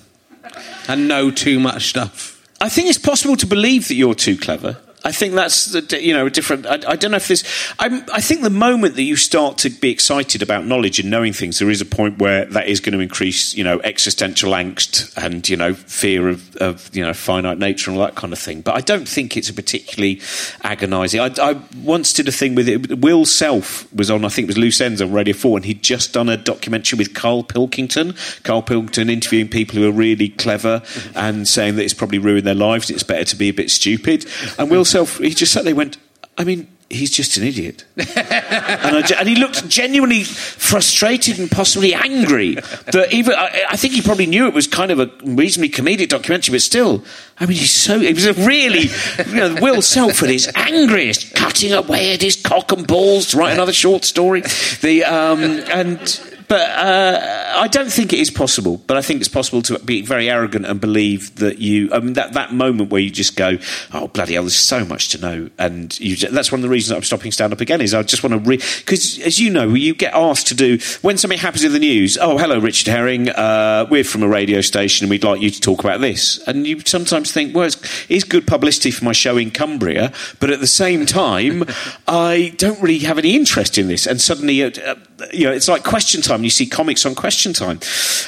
and 0.88 1.08
know 1.08 1.30
too 1.30 1.58
much 1.58 1.88
stuff? 1.88 2.46
I 2.60 2.68
think 2.68 2.88
it's 2.88 2.98
possible 2.98 3.36
to 3.36 3.46
believe 3.46 3.88
that 3.88 3.94
you're 3.94 4.14
too 4.14 4.36
clever. 4.36 4.76
I 5.04 5.12
think 5.12 5.34
that's 5.34 5.66
the, 5.66 6.02
you 6.02 6.12
know 6.12 6.26
a 6.26 6.30
different. 6.30 6.66
I, 6.66 6.74
I 6.86 6.96
don't 6.96 7.10
know 7.10 7.16
if 7.16 7.28
this. 7.28 7.44
I'm, 7.78 8.04
I 8.12 8.20
think 8.20 8.42
the 8.42 8.50
moment 8.50 8.96
that 8.96 9.02
you 9.02 9.16
start 9.16 9.58
to 9.58 9.70
be 9.70 9.90
excited 9.90 10.42
about 10.42 10.66
knowledge 10.66 10.98
and 10.98 11.10
knowing 11.10 11.32
things, 11.32 11.58
there 11.58 11.70
is 11.70 11.80
a 11.80 11.86
point 11.86 12.18
where 12.18 12.44
that 12.46 12.68
is 12.68 12.80
going 12.80 12.92
to 12.92 13.00
increase, 13.00 13.54
you 13.54 13.64
know, 13.64 13.80
existential 13.80 14.52
angst 14.52 15.16
and 15.16 15.48
you 15.48 15.56
know 15.56 15.74
fear 15.74 16.28
of, 16.28 16.54
of 16.56 16.94
you 16.94 17.02
know 17.02 17.14
finite 17.14 17.58
nature 17.58 17.90
and 17.90 17.98
all 17.98 18.04
that 18.04 18.14
kind 18.14 18.32
of 18.32 18.38
thing. 18.38 18.60
But 18.60 18.74
I 18.74 18.80
don't 18.80 19.08
think 19.08 19.36
it's 19.36 19.48
a 19.48 19.54
particularly 19.54 20.20
agonising. 20.62 21.20
I, 21.20 21.30
I 21.40 21.60
once 21.82 22.12
did 22.12 22.28
a 22.28 22.32
thing 22.32 22.54
with 22.54 22.68
it. 22.68 23.00
Will 23.00 23.24
Self 23.24 23.90
was 23.94 24.10
on, 24.10 24.24
I 24.24 24.28
think 24.28 24.46
it 24.46 24.50
was 24.50 24.58
Loose 24.58 24.80
Ends 24.80 25.00
on 25.00 25.12
Radio 25.12 25.34
Four, 25.34 25.56
and 25.56 25.64
he'd 25.64 25.82
just 25.82 26.12
done 26.12 26.28
a 26.28 26.36
documentary 26.36 26.98
with 26.98 27.14
Karl 27.14 27.42
Pilkington. 27.42 28.14
Karl 28.42 28.62
Pilkington 28.62 29.08
interviewing 29.08 29.48
people 29.48 29.76
who 29.76 29.88
are 29.88 29.92
really 29.92 30.28
clever 30.28 30.80
mm-hmm. 30.80 31.18
and 31.18 31.48
saying 31.48 31.76
that 31.76 31.84
it's 31.84 31.94
probably 31.94 32.18
ruined 32.18 32.46
their 32.46 32.54
lives. 32.54 32.90
It's 32.90 33.02
better 33.02 33.24
to 33.24 33.36
be 33.36 33.48
a 33.48 33.52
bit 33.52 33.70
stupid. 33.70 34.26
And 34.58 34.70
Will 34.70 34.84
He 34.92 35.30
just 35.30 35.52
sat 35.52 35.64
there 35.64 35.74
went, 35.74 35.98
I 36.36 36.44
mean, 36.44 36.68
he's 36.90 37.10
just 37.10 37.36
an 37.36 37.44
idiot. 37.44 37.84
and, 37.96 39.12
and 39.12 39.28
he 39.28 39.36
looked 39.36 39.68
genuinely 39.68 40.24
frustrated 40.24 41.38
and 41.38 41.50
possibly 41.50 41.94
angry. 41.94 42.56
That 42.56 43.08
even 43.12 43.34
I, 43.34 43.66
I 43.70 43.76
think 43.76 43.94
he 43.94 44.02
probably 44.02 44.26
knew 44.26 44.46
it 44.46 44.54
was 44.54 44.66
kind 44.66 44.90
of 44.90 44.98
a 44.98 45.10
reasonably 45.22 45.70
comedic 45.70 46.08
documentary, 46.08 46.52
but 46.52 46.62
still, 46.62 47.04
I 47.38 47.46
mean, 47.46 47.56
he's 47.56 47.70
so. 47.70 48.00
It 48.00 48.14
was 48.14 48.26
a 48.26 48.34
really, 48.34 48.90
you 49.28 49.36
know, 49.36 49.56
Will 49.62 49.80
Self 49.80 50.22
at 50.22 50.28
his 50.28 50.50
angriest, 50.54 51.34
cutting 51.34 51.72
away 51.72 52.12
at 52.12 52.22
his 52.22 52.36
cock 52.36 52.72
and 52.72 52.86
balls 52.86 53.28
to 53.28 53.38
write 53.38 53.52
another 53.52 53.72
short 53.72 54.04
story. 54.04 54.42
The 54.82 55.04
um, 55.04 55.40
and. 55.70 56.26
But 56.50 56.68
uh, 56.68 57.52
I 57.58 57.68
don't 57.68 57.92
think 57.92 58.12
it 58.12 58.18
is 58.18 58.28
possible. 58.28 58.82
But 58.88 58.96
I 58.96 59.02
think 59.02 59.20
it's 59.20 59.28
possible 59.28 59.62
to 59.62 59.78
be 59.78 60.02
very 60.02 60.28
arrogant 60.28 60.66
and 60.66 60.80
believe 60.80 61.36
that 61.36 61.58
you. 61.58 61.92
I 61.92 62.00
mean, 62.00 62.14
that, 62.14 62.32
that 62.32 62.52
moment 62.52 62.90
where 62.90 63.00
you 63.00 63.08
just 63.08 63.36
go, 63.36 63.58
"Oh 63.92 64.08
bloody 64.08 64.34
hell, 64.34 64.42
there's 64.42 64.56
so 64.56 64.84
much 64.84 65.10
to 65.10 65.20
know," 65.20 65.48
and 65.58 65.96
you. 66.00 66.16
That's 66.16 66.50
one 66.50 66.58
of 66.58 66.62
the 66.62 66.68
reasons 66.68 66.96
I'm 66.96 67.04
stopping 67.04 67.30
stand 67.30 67.52
up 67.52 67.60
again. 67.60 67.80
Is 67.80 67.94
I 67.94 68.02
just 68.02 68.24
want 68.24 68.44
to 68.44 68.50
because, 68.50 69.20
as 69.20 69.38
you 69.38 69.48
know, 69.48 69.68
you 69.74 69.94
get 69.94 70.12
asked 70.12 70.48
to 70.48 70.54
do 70.56 70.80
when 71.02 71.18
something 71.18 71.38
happens 71.38 71.62
in 71.62 71.72
the 71.72 71.78
news. 71.78 72.18
Oh, 72.20 72.36
hello, 72.36 72.58
Richard 72.58 72.88
Herring. 72.88 73.28
Uh, 73.28 73.86
we're 73.88 74.02
from 74.02 74.24
a 74.24 74.28
radio 74.28 74.60
station, 74.60 75.04
and 75.04 75.10
we'd 75.10 75.22
like 75.22 75.40
you 75.40 75.50
to 75.50 75.60
talk 75.60 75.84
about 75.84 76.00
this. 76.00 76.38
And 76.48 76.66
you 76.66 76.80
sometimes 76.80 77.30
think, 77.30 77.54
well, 77.54 77.66
it's, 77.66 77.76
it's 78.08 78.24
good 78.24 78.48
publicity 78.48 78.90
for 78.90 79.04
my 79.04 79.12
show 79.12 79.36
in 79.36 79.52
Cumbria, 79.52 80.12
but 80.40 80.50
at 80.50 80.58
the 80.58 80.66
same 80.66 81.06
time, 81.06 81.62
I 82.08 82.54
don't 82.56 82.80
really 82.82 82.98
have 82.98 83.18
any 83.18 83.36
interest 83.36 83.78
in 83.78 83.86
this. 83.86 84.04
And 84.08 84.20
suddenly, 84.20 84.64
uh, 84.64 84.70
uh, 84.84 84.96
you 85.32 85.44
know, 85.44 85.52
it's 85.52 85.68
like 85.68 85.84
Question 85.84 86.22
Time. 86.22 86.44
You 86.44 86.50
see 86.50 86.66
comics 86.66 87.04
on 87.06 87.14
Question 87.14 87.52
Time, 87.52 87.80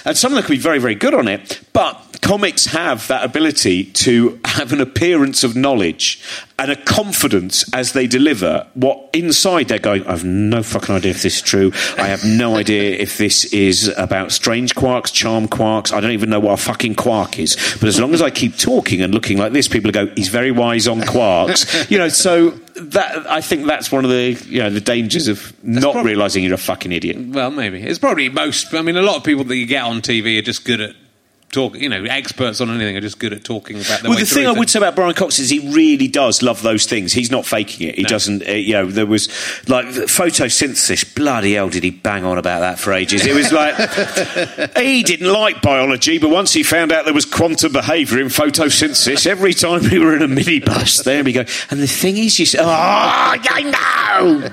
and 0.05 0.17
some 0.17 0.33
of 0.33 0.37
them 0.37 0.45
can 0.45 0.55
be 0.55 0.61
very, 0.61 0.79
very 0.79 0.95
good 0.95 1.15
on 1.15 1.29
it. 1.29 1.61
But 1.73 2.13
comics 2.23 2.67
have 2.67 3.09
that 3.09 3.25
ability 3.25 3.85
to 3.85 4.41
have 4.45 4.73
an 4.73 4.81
appearance 4.81 5.45
of 5.45 5.57
knowledge 5.57 6.23
and 6.59 6.71
a 6.71 6.77
confidence 6.77 7.65
as 7.75 7.93
they 7.93 8.07
deliver 8.07 8.67
what 8.75 9.11
inside 9.13 9.69
they're 9.69 9.79
going. 9.79 10.07
I've 10.07 10.25
no 10.25 10.63
fucking 10.63 10.95
idea 10.95 11.11
if 11.11 11.23
this 11.23 11.37
is 11.37 11.43
true. 11.43 11.73
I 11.99 12.07
have 12.07 12.25
no 12.25 12.57
idea 12.63 12.97
if 12.97 13.19
this 13.19 13.47
is 13.47 13.89
about 13.99 14.31
strange 14.31 14.75
quarks, 14.75 15.13
charm 15.13 15.49
quarks. 15.49 15.93
I 15.93 16.01
don't 16.01 16.13
even 16.13 16.31
know 16.31 16.41
what 16.41 16.59
a 16.59 16.63
fucking 16.63 16.95
quark 16.95 17.39
is. 17.39 17.57
But 17.81 17.89
as 17.89 18.01
long 18.01 18.15
as 18.15 18.23
I 18.23 18.31
keep 18.31 18.57
talking 18.57 19.03
and 19.03 19.13
looking 19.13 19.39
like 19.39 19.53
this, 19.53 19.67
people 19.67 19.91
go, 19.91 20.07
"He's 20.15 20.29
very 20.29 20.53
wise 20.53 20.87
on 20.87 21.01
quarks." 21.01 21.63
you 21.91 21.99
know, 21.99 22.09
so 22.09 22.59
that 22.77 23.31
I 23.31 23.41
think 23.41 23.67
that's 23.67 23.91
one 23.93 24.05
of 24.05 24.11
the 24.11 24.33
you 24.47 24.63
know 24.63 24.71
the 24.71 24.81
dangers 24.81 25.29
of 25.29 25.53
not 25.63 25.93
prob- 25.93 26.07
realizing 26.07 26.45
you're 26.45 26.55
a 26.55 26.59
fucking 26.59 26.93
idiot. 26.93 27.17
Well, 27.19 27.51
maybe 27.51 27.83
it's 27.83 27.99
probably 27.99 28.29
most. 28.29 28.73
I 28.75 28.83
mean, 28.83 28.97
a 28.97 29.03
lot 29.03 29.17
of 29.17 29.25
people 29.25 29.45
that 29.45 29.57
you 29.57 29.67
get 29.67 29.85
on 29.85 30.01
TV 30.01 30.39
are 30.39 30.43
just 30.43 30.65
good 30.65 30.81
at 30.81 30.97
talk. 31.53 31.77
You 31.77 31.89
know, 31.89 32.03
experts 32.05 32.61
on 32.61 32.71
anything 32.71 32.97
are 32.97 33.01
just 33.01 33.19
good 33.19 33.33
at 33.33 33.45
talking 33.45 33.77
about. 33.77 34.01
Their 34.03 34.11
Well, 34.11 34.19
the 34.19 34.27
thing 34.27 34.47
I 34.47 34.53
would 34.53 34.69
say 34.69 34.79
about 34.79 34.97
Brian 34.97 35.15
Cox 35.15 35.39
is 35.39 35.51
he 35.51 35.61
really 35.73 36.09
does 36.09 36.43
love 36.43 36.63
those 36.63 36.87
things. 36.87 37.13
He's 37.13 37.31
not 37.31 37.47
faking 37.47 37.89
it. 37.89 37.95
He 37.97 38.03
No. 38.03 38.09
doesn't. 38.09 38.49
Uh, 38.49 38.53
you 38.53 38.73
know, 38.73 38.87
there 38.87 39.07
was 39.07 39.29
like 39.69 39.87
photosynthesis. 39.87 41.15
Bloody 41.15 41.55
hell, 41.55 41.69
did 41.69 41.85
he 41.85 41.91
bang 41.91 42.25
on 42.25 42.39
about 42.39 42.61
that 42.61 42.79
for 42.79 42.93
ages? 42.93 43.25
It 43.27 43.35
was 43.35 43.53
like 43.53 43.75
he 44.79 45.03
didn't 45.03 45.33
like 45.33 45.63
biology, 45.63 46.19
but 46.19 46.31
once 46.31 46.53
he 46.53 46.63
found 46.63 46.91
out 46.93 47.05
there 47.05 47.15
was 47.15 47.25
quantum 47.27 47.73
behaviour 47.73 48.19
in 48.21 48.29
photosynthesis, 48.29 49.27
every 49.27 49.55
time 49.55 49.83
we 49.91 49.99
were 49.99 50.17
in 50.17 50.23
a 50.23 50.29
minibus, 50.29 51.05
there 51.05 51.23
we 51.23 51.33
go. 51.33 51.45
And 51.71 51.81
the 51.81 51.87
thing 51.87 52.17
is, 52.17 52.39
you 52.39 52.47
say, 52.47 52.59
"Oh, 52.61 52.67
I 52.69 53.63
know," 53.63 54.49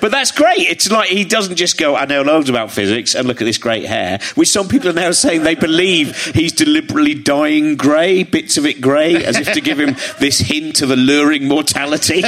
but 0.00 0.10
that's 0.10 0.30
great. 0.30 0.60
It's 0.60 0.90
like 0.90 1.08
he 1.08 1.24
doesn't 1.24 1.56
just 1.56 1.78
go, 1.78 1.96
"I 1.96 2.04
know 2.04 2.22
loads 2.22 2.48
about 2.50 2.70
physics," 2.70 3.14
and 3.14 3.26
look 3.26 3.40
at 3.40 3.44
this 3.44 3.58
great 3.58 3.84
hair, 3.86 4.18
which 4.34 4.48
some 4.48 4.68
people 4.68 4.90
are 4.90 4.92
now 4.92 5.10
saying 5.12 5.42
they 5.42 5.54
believe 5.54 6.16
he's 6.42 6.52
deliberately 6.52 7.14
dying 7.14 7.76
grey, 7.76 8.24
bits 8.24 8.56
of 8.56 8.66
it 8.66 8.80
grey, 8.80 9.24
as 9.24 9.38
if 9.38 9.52
to 9.52 9.60
give 9.60 9.78
him 9.78 9.94
this 10.18 10.40
hint 10.40 10.82
of 10.82 10.90
alluring 10.90 11.46
mortality. 11.46 12.20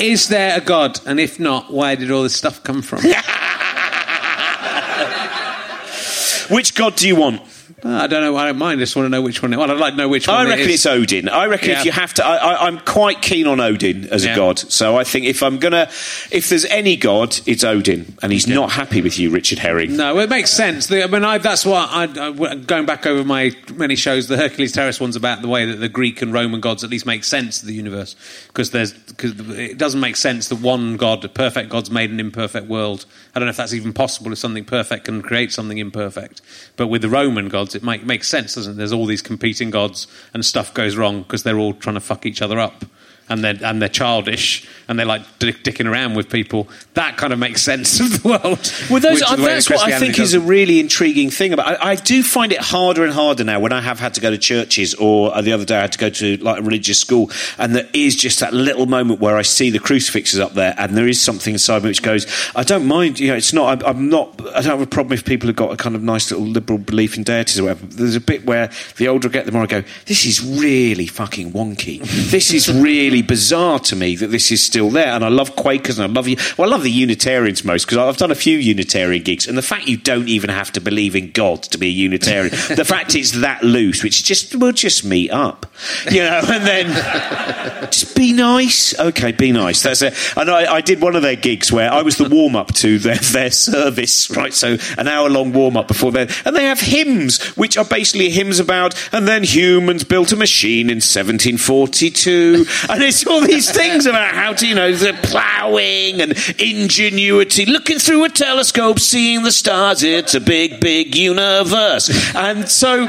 Is 0.00 0.28
there 0.28 0.56
a 0.56 0.62
God? 0.62 1.00
And 1.06 1.20
if 1.20 1.38
not, 1.38 1.70
where 1.72 1.94
did 1.96 2.10
all 2.10 2.22
this 2.22 2.34
stuff 2.34 2.62
come 2.62 2.80
from? 2.82 3.02
Which 6.50 6.74
god 6.74 6.96
do 6.96 7.06
you 7.06 7.16
want? 7.16 7.42
Uh, 7.84 7.90
I 7.90 8.06
don't 8.08 8.22
know. 8.22 8.36
I 8.36 8.46
don't 8.46 8.58
mind. 8.58 8.80
I 8.80 8.82
just 8.82 8.96
want 8.96 9.06
to 9.06 9.10
know 9.10 9.22
which 9.22 9.40
one. 9.40 9.52
Well, 9.52 9.70
I'd 9.70 9.76
like 9.78 9.92
to 9.92 9.96
know 9.98 10.08
which 10.08 10.26
one. 10.26 10.36
I 10.36 10.48
reckon 10.48 10.68
it's 10.68 10.84
Odin. 10.84 11.28
I 11.28 11.46
reckon 11.46 11.70
Yeah. 11.70 11.78
if 11.80 11.84
you 11.84 11.92
have 11.92 12.12
to, 12.14 12.26
I, 12.26 12.36
I, 12.36 12.66
I'm 12.66 12.78
quite 12.80 13.22
keen 13.22 13.46
on 13.46 13.60
Odin 13.60 14.06
as 14.08 14.24
Yeah. 14.24 14.32
a 14.32 14.36
god. 14.36 14.58
So 14.58 14.96
I 14.96 15.04
think 15.04 15.26
if 15.26 15.42
I'm 15.44 15.58
gonna, 15.58 15.88
if 16.32 16.48
there's 16.48 16.64
any 16.64 16.96
god, 16.96 17.38
it's 17.46 17.62
Odin, 17.62 18.16
and 18.20 18.32
he's 18.32 18.48
not 18.48 18.72
happy 18.72 19.00
with 19.00 19.16
you, 19.18 19.30
Richard 19.30 19.60
Herring. 19.60 19.96
No, 19.96 20.18
it 20.18 20.28
makes 20.28 20.50
sense. 20.50 20.88
The, 20.88 21.04
I 21.04 21.06
mean, 21.06 21.22
I, 21.24 21.38
that's 21.38 21.64
why 21.64 21.86
I, 21.88 22.04
I, 22.28 22.54
going 22.56 22.84
back 22.84 23.06
over 23.06 23.22
my 23.24 23.52
many 23.74 23.94
shows, 23.94 24.26
the 24.26 24.36
Hercules 24.36 24.72
Terrace 24.72 24.98
one's 25.00 25.14
about 25.16 25.42
the 25.42 25.48
way 25.48 25.64
that 25.66 25.76
the 25.76 25.88
Greek 25.88 26.20
and 26.20 26.32
Roman 26.32 26.60
gods 26.60 26.82
at 26.82 26.90
least 26.90 27.06
make 27.06 27.22
sense 27.22 27.60
to 27.60 27.66
the 27.66 27.74
universe 27.74 28.16
because 28.48 28.72
there's 28.72 28.92
because 28.92 29.38
it 29.56 29.78
doesn't 29.78 30.00
make 30.00 30.16
sense 30.16 30.48
that 30.48 30.56
one 30.60 30.96
god, 30.96 31.24
a 31.24 31.28
perfect 31.28 31.68
god's 31.70 31.90
made 31.92 32.10
an 32.10 32.18
imperfect 32.18 32.66
world. 32.66 33.06
I 33.34 33.38
don't 33.38 33.46
know 33.46 33.50
if 33.50 33.56
that's 33.56 33.72
even 33.74 33.92
possible 33.92 34.32
if 34.32 34.38
something 34.38 34.64
perfect 34.64 35.04
can 35.04 35.22
create 35.22 35.52
something 35.52 35.78
imperfect. 35.78 36.40
But 36.76 36.88
with 36.88 37.02
the 37.02 37.08
Roman 37.08 37.48
gods, 37.48 37.67
it 37.74 37.82
make, 37.82 38.04
makes 38.04 38.28
sense, 38.28 38.54
doesn't 38.54 38.74
it? 38.74 38.76
There's 38.76 38.92
all 38.92 39.06
these 39.06 39.22
competing 39.22 39.70
gods 39.70 40.06
and 40.34 40.44
stuff 40.44 40.74
goes 40.74 40.96
wrong 40.96 41.22
because 41.22 41.42
they're 41.42 41.58
all 41.58 41.74
trying 41.74 41.94
to 41.94 42.00
fuck 42.00 42.26
each 42.26 42.42
other 42.42 42.58
up. 42.58 42.84
And 43.28 43.44
they're, 43.44 43.58
and 43.62 43.80
they're 43.82 43.88
childish 43.88 44.66
and 44.88 44.98
they're 44.98 45.06
like 45.06 45.22
dick, 45.38 45.62
dicking 45.62 45.90
around 45.90 46.14
with 46.14 46.30
people. 46.30 46.68
That 46.94 47.16
kind 47.16 47.32
of 47.32 47.38
makes 47.38 47.62
sense 47.62 48.00
of 48.00 48.22
the 48.22 48.28
world. 48.28 48.72
Well, 48.88 49.00
those, 49.00 49.20
uh, 49.22 49.36
the 49.36 49.42
that's 49.42 49.68
what 49.68 49.80
I 49.80 49.98
think 49.98 50.18
is 50.18 50.32
a 50.32 50.40
really 50.40 50.80
intriguing 50.80 51.28
thing 51.30 51.52
about. 51.52 51.66
I, 51.66 51.90
I 51.90 51.94
do 51.94 52.22
find 52.22 52.52
it 52.52 52.58
harder 52.60 53.04
and 53.04 53.12
harder 53.12 53.44
now 53.44 53.60
when 53.60 53.72
I 53.72 53.82
have 53.82 54.00
had 54.00 54.14
to 54.14 54.20
go 54.20 54.30
to 54.30 54.38
churches, 54.38 54.94
or 54.94 55.34
uh, 55.34 55.42
the 55.42 55.52
other 55.52 55.66
day 55.66 55.76
I 55.76 55.82
had 55.82 55.92
to 55.92 55.98
go 55.98 56.08
to 56.08 56.36
like 56.38 56.60
a 56.60 56.62
religious 56.62 56.98
school, 56.98 57.30
and 57.58 57.74
there 57.74 57.88
is 57.92 58.16
just 58.16 58.40
that 58.40 58.54
little 58.54 58.86
moment 58.86 59.20
where 59.20 59.36
I 59.36 59.42
see 59.42 59.68
the 59.68 59.78
crucifixes 59.78 60.40
up 60.40 60.54
there, 60.54 60.74
and 60.78 60.96
there 60.96 61.06
is 61.06 61.20
something 61.20 61.52
inside 61.52 61.82
me 61.82 61.90
which 61.90 62.02
goes, 62.02 62.26
I 62.54 62.62
don't 62.62 62.86
mind. 62.86 63.20
You 63.20 63.28
know, 63.28 63.34
it's 63.34 63.52
not. 63.52 63.82
I'm, 63.82 63.96
I'm 63.96 64.08
not. 64.08 64.40
I 64.48 64.62
don't 64.62 64.78
have 64.78 64.80
a 64.80 64.86
problem 64.86 65.12
if 65.12 65.24
people 65.24 65.48
have 65.48 65.56
got 65.56 65.72
a 65.72 65.76
kind 65.76 65.94
of 65.94 66.02
nice 66.02 66.30
little 66.30 66.46
liberal 66.46 66.78
belief 66.78 67.16
in 67.16 67.24
deities 67.24 67.58
or 67.58 67.64
whatever. 67.64 67.86
There's 67.86 68.16
a 68.16 68.20
bit 68.20 68.46
where 68.46 68.70
the 68.96 69.08
older 69.08 69.28
I 69.28 69.32
get, 69.32 69.46
the 69.46 69.52
more 69.52 69.64
I 69.64 69.66
go, 69.66 69.82
this 70.06 70.24
is 70.24 70.42
really 70.42 71.06
fucking 71.06 71.52
wonky. 71.52 72.00
this 72.30 72.54
is 72.54 72.72
really 72.72 73.17
bizarre 73.22 73.78
to 73.80 73.96
me 73.96 74.16
that 74.16 74.28
this 74.28 74.50
is 74.50 74.62
still 74.62 74.90
there, 74.90 75.08
and 75.08 75.24
I 75.24 75.28
love 75.28 75.56
Quakers 75.56 75.98
and 75.98 76.10
I 76.10 76.14
love 76.14 76.28
you. 76.28 76.36
Well, 76.56 76.68
I 76.68 76.70
love 76.70 76.82
the 76.82 76.90
Unitarians 76.90 77.64
most 77.64 77.86
because 77.86 77.98
I've 77.98 78.16
done 78.16 78.30
a 78.30 78.36
few 78.36 78.58
Unitarian 78.58 79.22
gigs, 79.22 79.46
and 79.46 79.56
the 79.56 79.62
fact 79.62 79.86
you 79.86 79.96
don't 79.96 80.28
even 80.28 80.50
have 80.50 80.72
to 80.72 80.80
believe 80.80 81.14
in 81.16 81.30
God 81.32 81.62
to 81.64 81.78
be 81.78 81.88
a 81.88 81.90
Unitarian, 81.90 82.50
the 82.76 82.84
fact 82.84 83.14
it's 83.14 83.32
that 83.40 83.62
loose, 83.62 84.02
which 84.02 84.22
just 84.24 84.54
we'll 84.54 84.72
just 84.72 85.04
meet 85.04 85.30
up, 85.30 85.66
you 86.10 86.22
know, 86.22 86.40
and 86.46 86.66
then 86.66 87.90
just 87.90 88.16
be 88.16 88.32
nice. 88.32 88.98
Okay, 88.98 89.32
be 89.32 89.52
nice. 89.52 89.82
That's 89.82 90.02
it. 90.02 90.14
And 90.36 90.50
I, 90.50 90.74
I 90.74 90.80
did 90.80 91.00
one 91.00 91.16
of 91.16 91.22
their 91.22 91.36
gigs 91.36 91.72
where 91.72 91.92
I 91.92 92.02
was 92.02 92.16
the 92.16 92.28
warm 92.28 92.56
up 92.56 92.74
to 92.74 92.98
their 92.98 93.16
their 93.16 93.50
service, 93.50 94.30
right? 94.30 94.54
So 94.54 94.76
an 94.96 95.08
hour 95.08 95.28
long 95.28 95.52
warm 95.52 95.76
up 95.76 95.88
before 95.88 96.12
their, 96.12 96.28
and 96.44 96.54
they 96.54 96.64
have 96.64 96.80
hymns 96.80 97.42
which 97.56 97.76
are 97.76 97.84
basically 97.84 98.30
hymns 98.30 98.58
about, 98.60 98.94
and 99.12 99.26
then 99.26 99.42
humans 99.42 100.04
built 100.04 100.32
a 100.32 100.36
machine 100.36 100.90
in 100.90 100.96
1742, 100.96 102.66
and 102.88 103.02
all 103.26 103.40
these 103.40 103.70
things 103.70 104.06
about 104.06 104.34
how 104.34 104.52
to, 104.52 104.66
you 104.66 104.74
know, 104.74 104.92
the 104.92 105.12
ploughing 105.22 106.20
and 106.20 106.32
ingenuity, 106.60 107.66
looking 107.66 107.98
through 107.98 108.24
a 108.24 108.28
telescope, 108.28 108.98
seeing 108.98 109.42
the 109.42 109.52
stars. 109.52 110.02
It's 110.02 110.34
a 110.34 110.40
big, 110.40 110.80
big 110.80 111.14
universe, 111.14 112.34
and 112.34 112.68
so. 112.68 113.08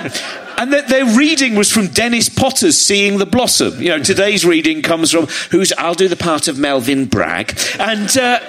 And 0.57 0.73
their 0.73 1.05
reading 1.17 1.55
was 1.55 1.71
from 1.71 1.87
Dennis 1.87 2.27
Potter's 2.27 2.77
Seeing 2.77 3.17
the 3.17 3.25
Blossom. 3.25 3.81
You 3.81 3.89
know, 3.89 4.03
today's 4.03 4.45
reading 4.45 4.81
comes 4.81 5.09
from 5.11 5.27
who's 5.51 5.71
I'll 5.77 5.93
do 5.93 6.09
the 6.09 6.17
part 6.17 6.47
of 6.47 6.57
Melvin 6.57 7.05
Bragg, 7.05 7.57
and. 7.79 8.17
Uh, 8.17 8.39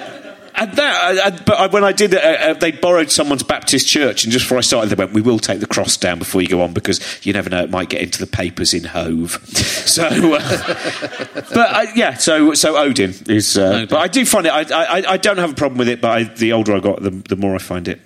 and 0.55 0.71
that, 0.73 1.25
I, 1.25 1.29
but 1.43 1.59
I, 1.59 1.67
when 1.67 1.83
I 1.83 1.91
did 1.91 2.13
uh, 2.13 2.19
uh, 2.19 2.53
they 2.53 2.71
borrowed 2.71 3.11
someone's 3.11 3.43
Baptist 3.43 3.87
church, 3.87 4.23
and 4.23 4.31
just 4.31 4.45
before 4.45 4.57
I 4.57 4.61
started, 4.61 4.89
they 4.89 4.95
went, 4.95 5.13
"We 5.13 5.21
will 5.21 5.39
take 5.39 5.59
the 5.59 5.67
cross 5.67 5.97
down 5.97 6.19
before 6.19 6.41
you 6.41 6.47
go 6.47 6.61
on 6.61 6.73
because 6.73 6.99
you 7.25 7.33
never 7.33 7.49
know; 7.49 7.63
it 7.63 7.69
might 7.69 7.89
get 7.89 8.01
into 8.01 8.19
the 8.19 8.27
papers 8.27 8.73
in 8.73 8.83
Hove." 8.85 9.39
So, 9.91 10.05
uh, 10.05 10.39
but 11.33 11.57
uh, 11.57 11.85
yeah, 11.95 12.13
so 12.13 12.53
so 12.53 12.77
Odin 12.77 13.13
is. 13.27 13.57
Uh, 13.57 13.71
Odin. 13.73 13.87
But 13.89 13.97
I 13.97 14.07
do 14.07 14.25
find 14.25 14.45
it. 14.45 14.51
I, 14.51 14.61
I, 14.61 15.11
I 15.13 15.17
don't 15.17 15.37
have 15.37 15.51
a 15.51 15.55
problem 15.55 15.79
with 15.79 15.89
it, 15.89 15.99
but 15.99 16.11
I, 16.11 16.23
the 16.23 16.53
older 16.53 16.75
I 16.75 16.79
got, 16.79 17.01
the, 17.01 17.09
the 17.09 17.35
more 17.35 17.55
I 17.55 17.57
find 17.57 17.87
it. 17.87 17.99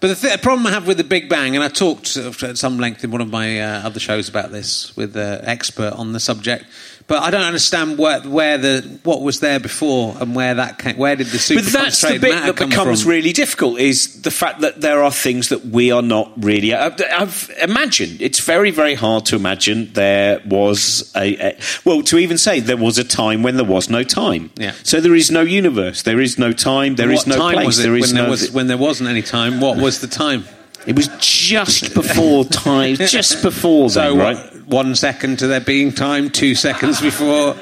But 0.00 0.08
the, 0.08 0.14
th- 0.14 0.32
the 0.34 0.38
problem 0.38 0.66
I 0.66 0.70
have 0.70 0.86
with 0.86 0.98
the 0.98 1.04
Big 1.04 1.28
Bang, 1.28 1.54
and 1.54 1.64
I 1.64 1.68
talked 1.68 2.16
at 2.16 2.58
some 2.58 2.78
length 2.78 3.02
in 3.04 3.10
one 3.10 3.20
of 3.20 3.30
my 3.30 3.60
uh, 3.60 3.86
other 3.86 4.00
shows 4.00 4.28
about 4.28 4.52
this 4.52 4.94
with 4.96 5.16
an 5.16 5.44
expert 5.44 5.92
on 5.94 6.12
the 6.12 6.20
subject, 6.20 6.66
but 7.08 7.22
I 7.22 7.30
don't 7.30 7.42
understand 7.44 7.98
where, 7.98 8.20
where 8.22 8.58
the 8.58 8.98
what 9.04 9.22
was 9.22 9.38
there 9.38 9.60
before 9.60 10.16
and 10.20 10.34
where 10.34 10.54
that 10.54 10.78
came, 10.78 10.96
where 10.96 11.14
did 11.14 11.28
the 11.28 11.38
super 11.38 11.62
But 11.62 11.72
that's 11.72 12.00
the 12.00 12.18
bit 12.18 12.32
that 12.32 12.56
becomes 12.56 13.02
from? 13.02 13.10
really 13.10 13.32
difficult 13.32 13.78
is 13.78 14.22
the 14.22 14.32
fact 14.32 14.60
that 14.60 14.80
there 14.80 15.02
are 15.02 15.12
things 15.12 15.50
that 15.50 15.64
we 15.64 15.92
are 15.92 16.02
not 16.02 16.32
really. 16.36 16.72
Uh, 16.72 16.86
I've, 16.86 17.00
I've 17.12 17.50
imagined 17.62 18.20
it's 18.20 18.40
very, 18.40 18.72
very 18.72 18.94
hard 18.94 19.24
to 19.26 19.36
imagine 19.36 19.92
there 19.92 20.42
was 20.46 21.12
a, 21.14 21.52
a. 21.52 21.58
Well, 21.84 22.02
to 22.02 22.18
even 22.18 22.38
say 22.38 22.58
there 22.58 22.76
was 22.76 22.98
a 22.98 23.04
time 23.04 23.44
when 23.44 23.56
there 23.56 23.64
was 23.64 23.88
no 23.88 24.02
time. 24.02 24.50
Yeah. 24.56 24.72
So 24.82 25.00
there 25.00 25.14
is 25.14 25.30
no 25.30 25.42
universe. 25.42 26.02
There 26.02 26.20
is 26.20 26.38
no 26.38 26.52
time. 26.52 26.96
There 26.96 27.12
is 27.12 27.26
what 27.26 27.28
no 27.28 27.36
time 27.36 27.54
place. 27.54 27.66
was 27.66 27.78
it 27.78 27.82
there 27.84 27.96
is 27.96 28.02
when 28.08 28.14
no. 28.16 28.22
there 28.22 28.30
was 28.30 28.50
when 28.50 28.66
there 28.66 28.78
wasn't 28.78 29.10
any 29.10 29.22
time? 29.22 29.60
What 29.60 29.78
was 29.78 30.00
the 30.00 30.08
time? 30.08 30.44
it 30.86 30.94
was 30.94 31.08
just 31.18 31.94
before 31.94 32.44
time. 32.44 32.94
Just 32.96 33.42
before 33.42 33.90
So 33.90 34.14
then, 34.14 34.18
right? 34.18 34.55
One 34.66 34.94
second 34.94 35.38
to 35.38 35.46
there 35.46 35.60
being 35.60 35.92
time, 35.92 36.30
two 36.30 36.54
seconds 36.54 37.00
before 37.00 37.56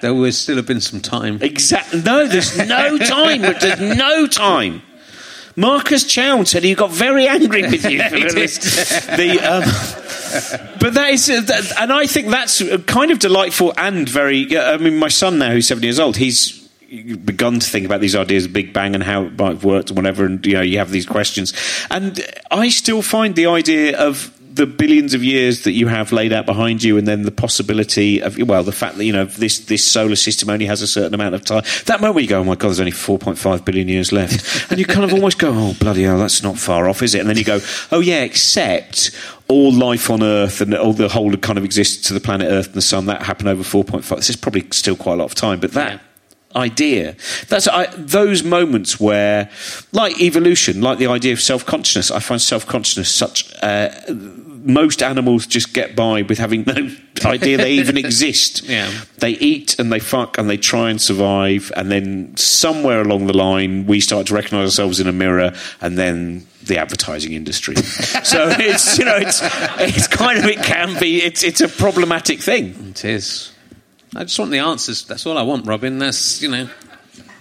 there 0.00 0.14
would 0.14 0.34
still 0.34 0.56
have 0.56 0.66
been 0.66 0.80
some 0.80 1.00
time. 1.00 1.38
Exactly. 1.42 2.00
No, 2.02 2.26
there's 2.26 2.56
no 2.56 2.98
time. 2.98 3.42
There's 3.42 3.80
no 3.80 4.26
time. 4.26 4.82
Marcus 5.56 6.04
Chown 6.04 6.46
said 6.46 6.64
he 6.64 6.74
got 6.74 6.90
very 6.90 7.26
angry 7.26 7.62
with 7.62 7.84
you. 7.84 7.98
The, 9.10 9.40
um, 9.40 10.78
but 10.78 10.94
that 10.94 11.10
is, 11.10 11.28
uh, 11.28 11.40
that, 11.40 11.72
and 11.80 11.92
I 11.92 12.06
think 12.06 12.28
that's 12.28 12.60
uh, 12.60 12.78
kind 12.86 13.10
of 13.10 13.18
delightful 13.18 13.74
and 13.76 14.08
very. 14.08 14.56
I 14.56 14.76
mean, 14.76 14.96
my 14.96 15.08
son 15.08 15.38
now, 15.38 15.50
who's 15.50 15.66
seven 15.66 15.82
years 15.82 15.98
old, 15.98 16.16
he's 16.16 16.56
begun 16.88 17.58
to 17.58 17.68
think 17.68 17.84
about 17.84 18.00
these 18.00 18.14
ideas 18.14 18.44
of 18.44 18.52
Big 18.52 18.72
Bang 18.72 18.94
and 18.94 19.02
how 19.02 19.24
it 19.24 19.38
might 19.38 19.48
have 19.48 19.64
worked 19.64 19.90
and 19.90 19.96
whatever, 19.96 20.24
and 20.24 20.44
you 20.46 20.54
know, 20.54 20.60
you 20.60 20.78
have 20.78 20.90
these 20.90 21.04
questions, 21.04 21.52
and 21.90 22.24
I 22.50 22.68
still 22.68 23.02
find 23.02 23.34
the 23.34 23.46
idea 23.46 23.98
of 23.98 24.32
the 24.52 24.66
billions 24.66 25.14
of 25.14 25.22
years 25.22 25.64
that 25.64 25.72
you 25.72 25.86
have 25.86 26.12
laid 26.12 26.32
out 26.32 26.44
behind 26.44 26.82
you, 26.82 26.98
and 26.98 27.06
then 27.06 27.22
the 27.22 27.30
possibility 27.30 28.20
of 28.20 28.36
well, 28.38 28.62
the 28.62 28.72
fact 28.72 28.96
that 28.96 29.04
you 29.04 29.12
know 29.12 29.24
this 29.24 29.60
this 29.60 29.84
solar 29.84 30.16
system 30.16 30.50
only 30.50 30.66
has 30.66 30.82
a 30.82 30.86
certain 30.86 31.14
amount 31.14 31.34
of 31.34 31.44
time. 31.44 31.62
That 31.86 32.00
moment 32.00 32.22
you 32.22 32.28
go, 32.28 32.40
oh 32.40 32.44
my 32.44 32.56
god, 32.56 32.68
there's 32.68 32.80
only 32.80 32.92
4.5 32.92 33.64
billion 33.64 33.88
years 33.88 34.12
left, 34.12 34.70
and 34.70 34.78
you 34.78 34.84
kind 34.84 35.04
of 35.04 35.12
almost 35.12 35.38
go, 35.38 35.52
oh 35.52 35.74
bloody 35.78 36.02
hell, 36.02 36.18
that's 36.18 36.42
not 36.42 36.58
far 36.58 36.88
off, 36.88 37.02
is 37.02 37.14
it? 37.14 37.20
And 37.20 37.28
then 37.28 37.36
you 37.36 37.44
go, 37.44 37.60
oh 37.92 38.00
yeah, 38.00 38.22
except 38.22 39.10
all 39.48 39.72
life 39.72 40.10
on 40.10 40.22
Earth 40.22 40.60
and 40.60 40.74
all 40.74 40.92
the 40.92 41.08
whole 41.08 41.36
kind 41.36 41.58
of 41.58 41.64
exists 41.64 42.08
to 42.08 42.14
the 42.14 42.20
planet 42.20 42.48
Earth 42.50 42.66
and 42.66 42.74
the 42.74 42.82
Sun 42.82 43.06
that 43.06 43.22
happened 43.22 43.48
over 43.48 43.62
4.5. 43.62 44.16
This 44.16 44.30
is 44.30 44.36
probably 44.36 44.66
still 44.70 44.96
quite 44.96 45.14
a 45.14 45.16
lot 45.16 45.24
of 45.24 45.34
time, 45.34 45.60
but 45.60 45.72
that 45.72 46.00
idea. 46.54 47.16
That's 47.48 47.68
I, 47.68 47.86
those 47.96 48.42
moments 48.42 48.98
where, 48.98 49.50
like 49.92 50.20
evolution, 50.20 50.80
like 50.80 50.98
the 50.98 51.06
idea 51.06 51.32
of 51.32 51.40
self 51.40 51.64
consciousness. 51.64 52.10
I 52.10 52.20
find 52.20 52.40
self 52.40 52.66
consciousness 52.66 53.12
such. 53.14 53.52
Uh, 53.62 53.90
most 54.62 55.02
animals 55.02 55.46
just 55.46 55.72
get 55.72 55.96
by 55.96 56.20
with 56.20 56.36
having 56.38 56.64
no 56.66 56.94
idea 57.24 57.56
they 57.56 57.72
even 57.72 57.96
exist. 58.04 58.62
Yeah. 58.64 58.90
They 59.18 59.30
eat 59.32 59.78
and 59.78 59.90
they 59.90 59.98
fuck 60.00 60.36
and 60.36 60.50
they 60.50 60.56
try 60.56 60.90
and 60.90 61.00
survive, 61.00 61.72
and 61.76 61.90
then 61.90 62.36
somewhere 62.36 63.00
along 63.00 63.26
the 63.26 63.36
line, 63.36 63.86
we 63.86 64.00
start 64.00 64.26
to 64.28 64.34
recognise 64.34 64.66
ourselves 64.66 65.00
in 65.00 65.06
a 65.06 65.12
mirror, 65.12 65.52
and 65.80 65.96
then 65.96 66.46
the 66.64 66.78
advertising 66.78 67.32
industry. 67.32 67.76
so 67.76 68.48
it's 68.58 68.98
you 68.98 69.04
know 69.04 69.16
it's 69.16 69.40
it's 69.80 70.06
kind 70.08 70.38
of 70.38 70.44
it 70.44 70.62
can 70.62 70.98
be 70.98 71.22
it's 71.22 71.42
it's 71.42 71.60
a 71.60 71.68
problematic 71.68 72.40
thing. 72.40 72.74
It 72.90 73.04
is. 73.04 73.52
I 74.14 74.24
just 74.24 74.38
want 74.38 74.50
the 74.50 74.58
answers. 74.58 75.04
That's 75.04 75.26
all 75.26 75.38
I 75.38 75.42
want, 75.42 75.66
Robin. 75.66 75.98
That's 75.98 76.42
you 76.42 76.50
know. 76.50 76.68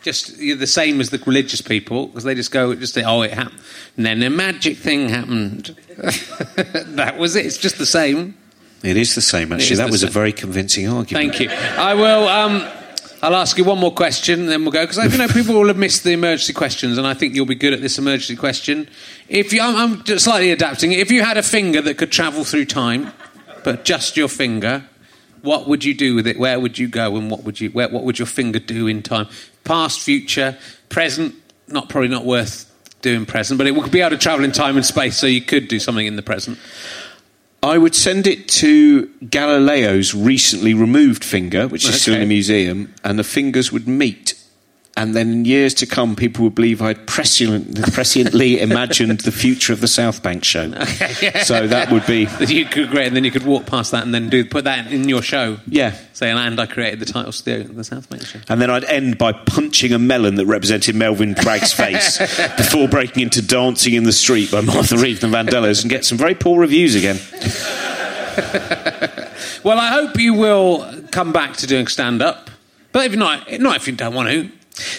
just 0.04 0.38
you're 0.38 0.56
the 0.56 0.68
same 0.68 1.02
as 1.02 1.10
the 1.10 1.18
religious 1.26 1.62
people 1.62 2.08
because 2.08 2.24
they 2.24 2.36
just 2.36 2.52
go, 2.52 2.74
just 2.76 2.94
say, 2.94 3.04
oh, 3.04 3.22
it 3.22 3.34
happened. 3.34 3.60
And 3.98 4.06
then 4.06 4.24
a 4.24 4.30
magic 4.30 4.78
thing 4.78 5.10
happened. 5.10 5.76
that 5.98 7.16
was 7.18 7.36
it. 7.36 7.46
It's 7.46 7.58
just 7.58 7.78
the 7.78 7.86
same. 7.86 8.38
It 8.84 8.96
is 8.96 9.16
the 9.16 9.22
same, 9.22 9.52
actually. 9.52 9.78
That 9.78 9.91
was 9.91 10.04
a 10.04 10.08
very 10.08 10.32
convincing 10.32 10.88
argument. 10.88 11.36
Thank 11.36 11.40
you. 11.40 11.50
I 11.50 11.96
will. 11.96 12.28
Um, 12.28 12.68
I'll 13.22 13.36
ask 13.36 13.58
you 13.58 13.66
one 13.66 13.80
more 13.80 13.94
question, 13.94 14.41
and 14.41 14.50
then 14.50 14.62
we'll 14.62 14.72
go 14.72 14.86
because 14.86 15.12
you 15.12 15.18
know 15.18 15.28
people 15.28 15.56
will 15.56 15.68
have 15.68 15.78
missed 15.78 16.06
the 16.06 16.14
emergency 16.14 16.54
questions, 16.54 16.98
and 16.98 17.06
I 17.06 17.14
think 17.14 17.36
you'll 17.36 17.46
be 17.46 17.56
good 17.56 17.74
at 17.74 17.82
this 17.82 17.98
emergency 17.98 18.38
question. 18.38 18.88
If 19.28 19.52
you, 19.52 19.62
I'm, 19.62 19.76
I'm 19.76 20.04
just 20.04 20.24
slightly 20.24 20.52
adapting. 20.52 20.94
If 20.94 21.12
you 21.12 21.24
had 21.24 21.36
a 21.36 21.44
finger 21.44 21.82
that 21.82 21.98
could 21.98 22.12
travel 22.14 22.46
through 22.46 22.66
time, 22.66 23.12
but 23.66 23.84
just 23.84 24.16
your 24.16 24.30
finger, 24.30 24.86
what 25.41 25.68
would 25.68 25.84
you 25.84 25.94
do 25.94 26.16
with 26.16 26.28
it? 26.28 26.38
Where 26.40 26.60
would 26.60 26.78
you 26.78 26.88
go, 26.88 27.16
and 27.18 27.30
what 27.30 27.44
would 27.44 27.60
you? 27.60 27.70
Where, 27.70 27.90
what 27.90 28.03
would 28.03 28.20
your 28.20 28.26
finger 28.26 28.60
do 28.60 28.88
in 28.88 29.02
time? 29.02 29.28
Past, 29.64 29.99
future, 29.99 30.57
present. 30.90 31.36
Not 31.68 31.90
probably 31.90 32.07
not 32.10 32.26
worth 32.26 32.66
doing 33.02 33.26
present, 33.26 33.57
but 33.57 33.68
it 33.68 33.76
would 33.76 33.91
be 33.91 34.02
able 34.02 34.11
to 34.11 34.18
travel 34.18 34.44
in 34.44 34.52
time 34.52 34.76
and 34.76 34.86
space, 34.86 35.18
so 35.18 35.28
you 35.28 35.41
could 35.41 35.68
do 35.68 35.80
something 35.80 36.06
in 36.07 36.16
the 36.16 36.22
present. 36.22 36.57
I 37.61 37.78
would 37.78 37.94
send 37.94 38.26
it 38.26 38.48
to 38.49 39.07
Galileo's 39.30 40.14
recently 40.16 40.74
removed 40.74 41.24
finger, 41.26 41.68
which 41.68 41.88
is 41.88 42.02
still 42.02 42.14
in 42.14 42.20
Okay. 42.22 42.26
the 42.26 42.30
museum, 42.30 42.94
and 43.03 43.20
the 43.20 43.24
fingers 43.24 43.72
would 43.72 43.88
meet. 43.88 44.34
And 45.00 45.16
then 45.16 45.32
in 45.32 45.46
years 45.46 45.74
to 45.76 45.86
come, 45.86 46.18
people 46.18 46.44
would 46.44 46.56
believe 46.56 46.82
I'd 46.82 47.08
prescient, 47.08 47.74
presciently 47.74 48.58
imagined 48.60 49.22
the 49.22 49.32
future 49.32 49.72
of 49.72 49.80
the 49.80 49.88
South 49.88 50.22
Bank 50.22 50.44
show. 50.44 50.70
So 51.44 51.68
that 51.68 51.90
would 51.90 52.06
be, 52.06 52.28
you 52.48 52.66
could 52.66 52.90
create, 52.90 53.08
and 53.08 53.16
then 53.16 53.24
you 53.24 53.32
could 53.32 53.46
walk 53.46 53.66
past 53.66 53.92
that 53.92 54.04
and 54.04 54.14
then 54.14 54.30
do 54.30 54.44
put 54.44 54.66
that 54.66 54.92
in 54.92 55.08
your 55.08 55.22
show. 55.22 55.58
yeah. 55.68 55.96
Saying, 56.12 56.38
and 56.38 56.60
I 56.60 56.66
created 56.66 57.00
the 57.00 57.06
titles 57.06 57.42
to 57.42 57.64
the, 57.64 57.74
the 57.74 57.84
South 57.86 58.10
Bank 58.10 58.26
show. 58.26 58.40
And 58.50 58.62
then 58.62 58.70
I'd 58.70 58.84
end 58.84 59.18
by 59.18 59.32
punching 59.32 59.94
a 59.94 60.00
melon 60.00 60.36
that 60.36 60.48
represented 60.48 60.96
Melvin 60.96 61.34
Bragg's 61.34 61.72
face 61.72 62.18
before 62.58 62.90
breaking 62.90 63.24
into 63.24 63.42
Dancing 63.42 63.94
in 63.94 64.04
the 64.04 64.12
Street 64.12 64.52
by 64.52 64.60
Martha 64.62 64.98
Reeve 64.98 65.24
and 65.24 65.34
Vandellas 65.34 65.82
and 65.82 65.90
get 65.90 66.04
some 66.04 66.18
very 66.18 66.36
poor 66.36 66.60
reviews 66.60 66.96
again. 66.96 67.18
Well, 69.64 69.78
I 69.80 69.88
hope 69.90 70.20
you 70.20 70.34
will 70.34 71.04
come 71.12 71.32
back 71.32 71.56
to 71.58 71.68
doing 71.68 71.88
stand 71.88 72.22
up. 72.22 72.50
But 72.92 73.06
if 73.06 73.16
not, 73.16 73.60
not 73.60 73.78
if 73.78 73.88
you 73.88 73.96
don't 73.96 74.14
want 74.14 74.30
to. 74.30 74.50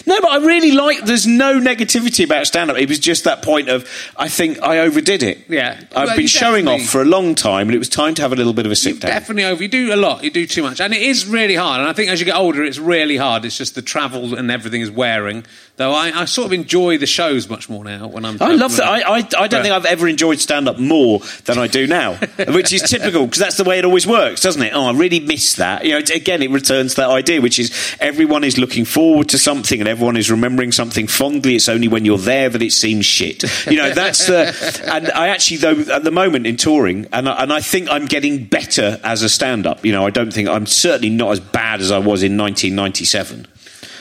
No, 0.05 0.19
but 0.21 0.31
I 0.31 0.37
really 0.37 0.71
like. 0.71 1.05
There's 1.05 1.27
no 1.27 1.59
negativity 1.59 2.25
about 2.25 2.47
stand-up. 2.47 2.77
It 2.77 2.89
was 2.89 2.99
just 2.99 3.23
that 3.25 3.41
point 3.41 3.69
of 3.69 3.87
I 4.17 4.27
think 4.29 4.61
I 4.61 4.79
overdid 4.79 5.23
it. 5.23 5.39
Yeah. 5.49 5.79
I've 5.95 6.07
Well, 6.09 6.17
been 6.17 6.27
showing 6.27 6.67
off 6.67 6.81
for 6.83 7.01
a 7.01 7.05
long 7.05 7.35
time, 7.35 7.67
and 7.67 7.75
it 7.75 7.79
was 7.79 7.89
time 7.89 8.13
to 8.15 8.21
have 8.21 8.33
a 8.33 8.35
little 8.35 8.53
bit 8.53 8.65
of 8.65 8.71
a 8.71 8.75
sit 8.75 8.99
down. 8.99 9.11
Definitely 9.11 9.45
over. 9.45 9.61
You 9.63 9.69
do 9.69 9.93
a 9.93 9.95
lot. 9.97 10.23
You 10.23 10.31
do 10.31 10.45
too 10.47 10.63
much, 10.63 10.79
and 10.81 10.93
it 10.93 11.01
is 11.01 11.25
really 11.25 11.55
hard. 11.55 11.79
And 11.81 11.89
I 11.89 11.93
think 11.93 12.09
as 12.09 12.19
you 12.19 12.25
get 12.25 12.35
older, 12.35 12.63
it's 12.63 12.77
really 12.79 13.17
hard. 13.17 13.45
It's 13.45 13.57
just 13.57 13.75
the 13.75 13.81
travel 13.81 14.35
and 14.37 14.49
everything 14.51 14.81
is 14.81 14.91
wearing. 14.91 15.45
Though 15.77 15.93
I, 15.93 16.11
I 16.21 16.25
sort 16.25 16.45
of 16.47 16.53
enjoy 16.53 16.97
the 16.99 17.07
shows 17.07 17.49
much 17.49 17.69
more 17.69 17.83
now 17.83 18.07
when 18.07 18.25
I'm. 18.25 18.37
I 18.41 18.53
love 18.53 18.75
that. 18.75 18.85
I, 18.85 18.99
I, 19.01 19.15
I 19.17 19.21
don't 19.21 19.51
Yeah. 19.51 19.61
think 19.63 19.73
I've 19.73 19.85
ever 19.85 20.07
enjoyed 20.07 20.39
stand 20.39 20.67
up 20.67 20.77
more 20.77 21.19
than 21.45 21.57
I 21.57 21.67
do 21.67 21.87
now, 21.87 22.15
which 22.49 22.71
is 22.73 22.83
typical 22.83 23.25
because 23.25 23.39
that's 23.39 23.57
the 23.57 23.63
way 23.63 23.79
it 23.79 23.85
always 23.85 24.05
works, 24.05 24.41
doesn't 24.41 24.61
it? 24.61 24.73
Oh, 24.75 24.85
I 24.87 24.91
really 24.93 25.19
miss 25.21 25.55
that. 25.55 25.85
You 25.85 25.91
know, 25.93 25.97
it- 25.99 26.09
again, 26.11 26.43
it 26.43 26.51
returns 26.51 26.95
to 26.95 27.01
that 27.01 27.09
idea, 27.09 27.41
which 27.41 27.57
is 27.57 27.71
everyone 27.99 28.43
is 28.43 28.57
looking 28.57 28.85
forward 28.85 29.29
to 29.29 29.37
something 29.39 29.70
and 29.79 29.87
everyone 29.87 30.17
is 30.17 30.29
remembering 30.29 30.71
something 30.71 31.07
fondly. 31.07 31.55
It's 31.55 31.69
only 31.69 31.87
when 31.87 32.05
you're 32.05 32.17
there 32.17 32.49
that 32.49 32.61
it 32.61 32.71
seems 32.71 33.05
shit. 33.05 33.43
You 33.67 33.77
know, 33.77 33.93
that's 33.93 34.27
the. 34.27 34.51
And 34.91 35.09
I 35.11 35.29
actually, 35.29 35.57
though, 35.57 35.79
at 35.93 36.03
the 36.03 36.11
moment 36.11 36.45
in 36.45 36.57
touring, 36.57 37.07
and 37.13 37.29
I, 37.29 37.43
and 37.43 37.53
I 37.53 37.61
think 37.61 37.89
I'm 37.89 38.07
getting 38.07 38.45
better 38.45 38.99
as 39.03 39.21
a 39.21 39.29
stand 39.29 39.65
up. 39.65 39.85
You 39.85 39.91
know, 39.91 40.05
I 40.05 40.09
don't 40.09 40.33
think 40.33 40.49
I'm 40.49 40.65
certainly 40.65 41.09
not 41.09 41.31
as 41.31 41.39
bad 41.39 41.81
as 41.81 41.91
I 41.91 41.97
was 41.97 42.23
in 42.23 42.37
1997. 42.37 43.47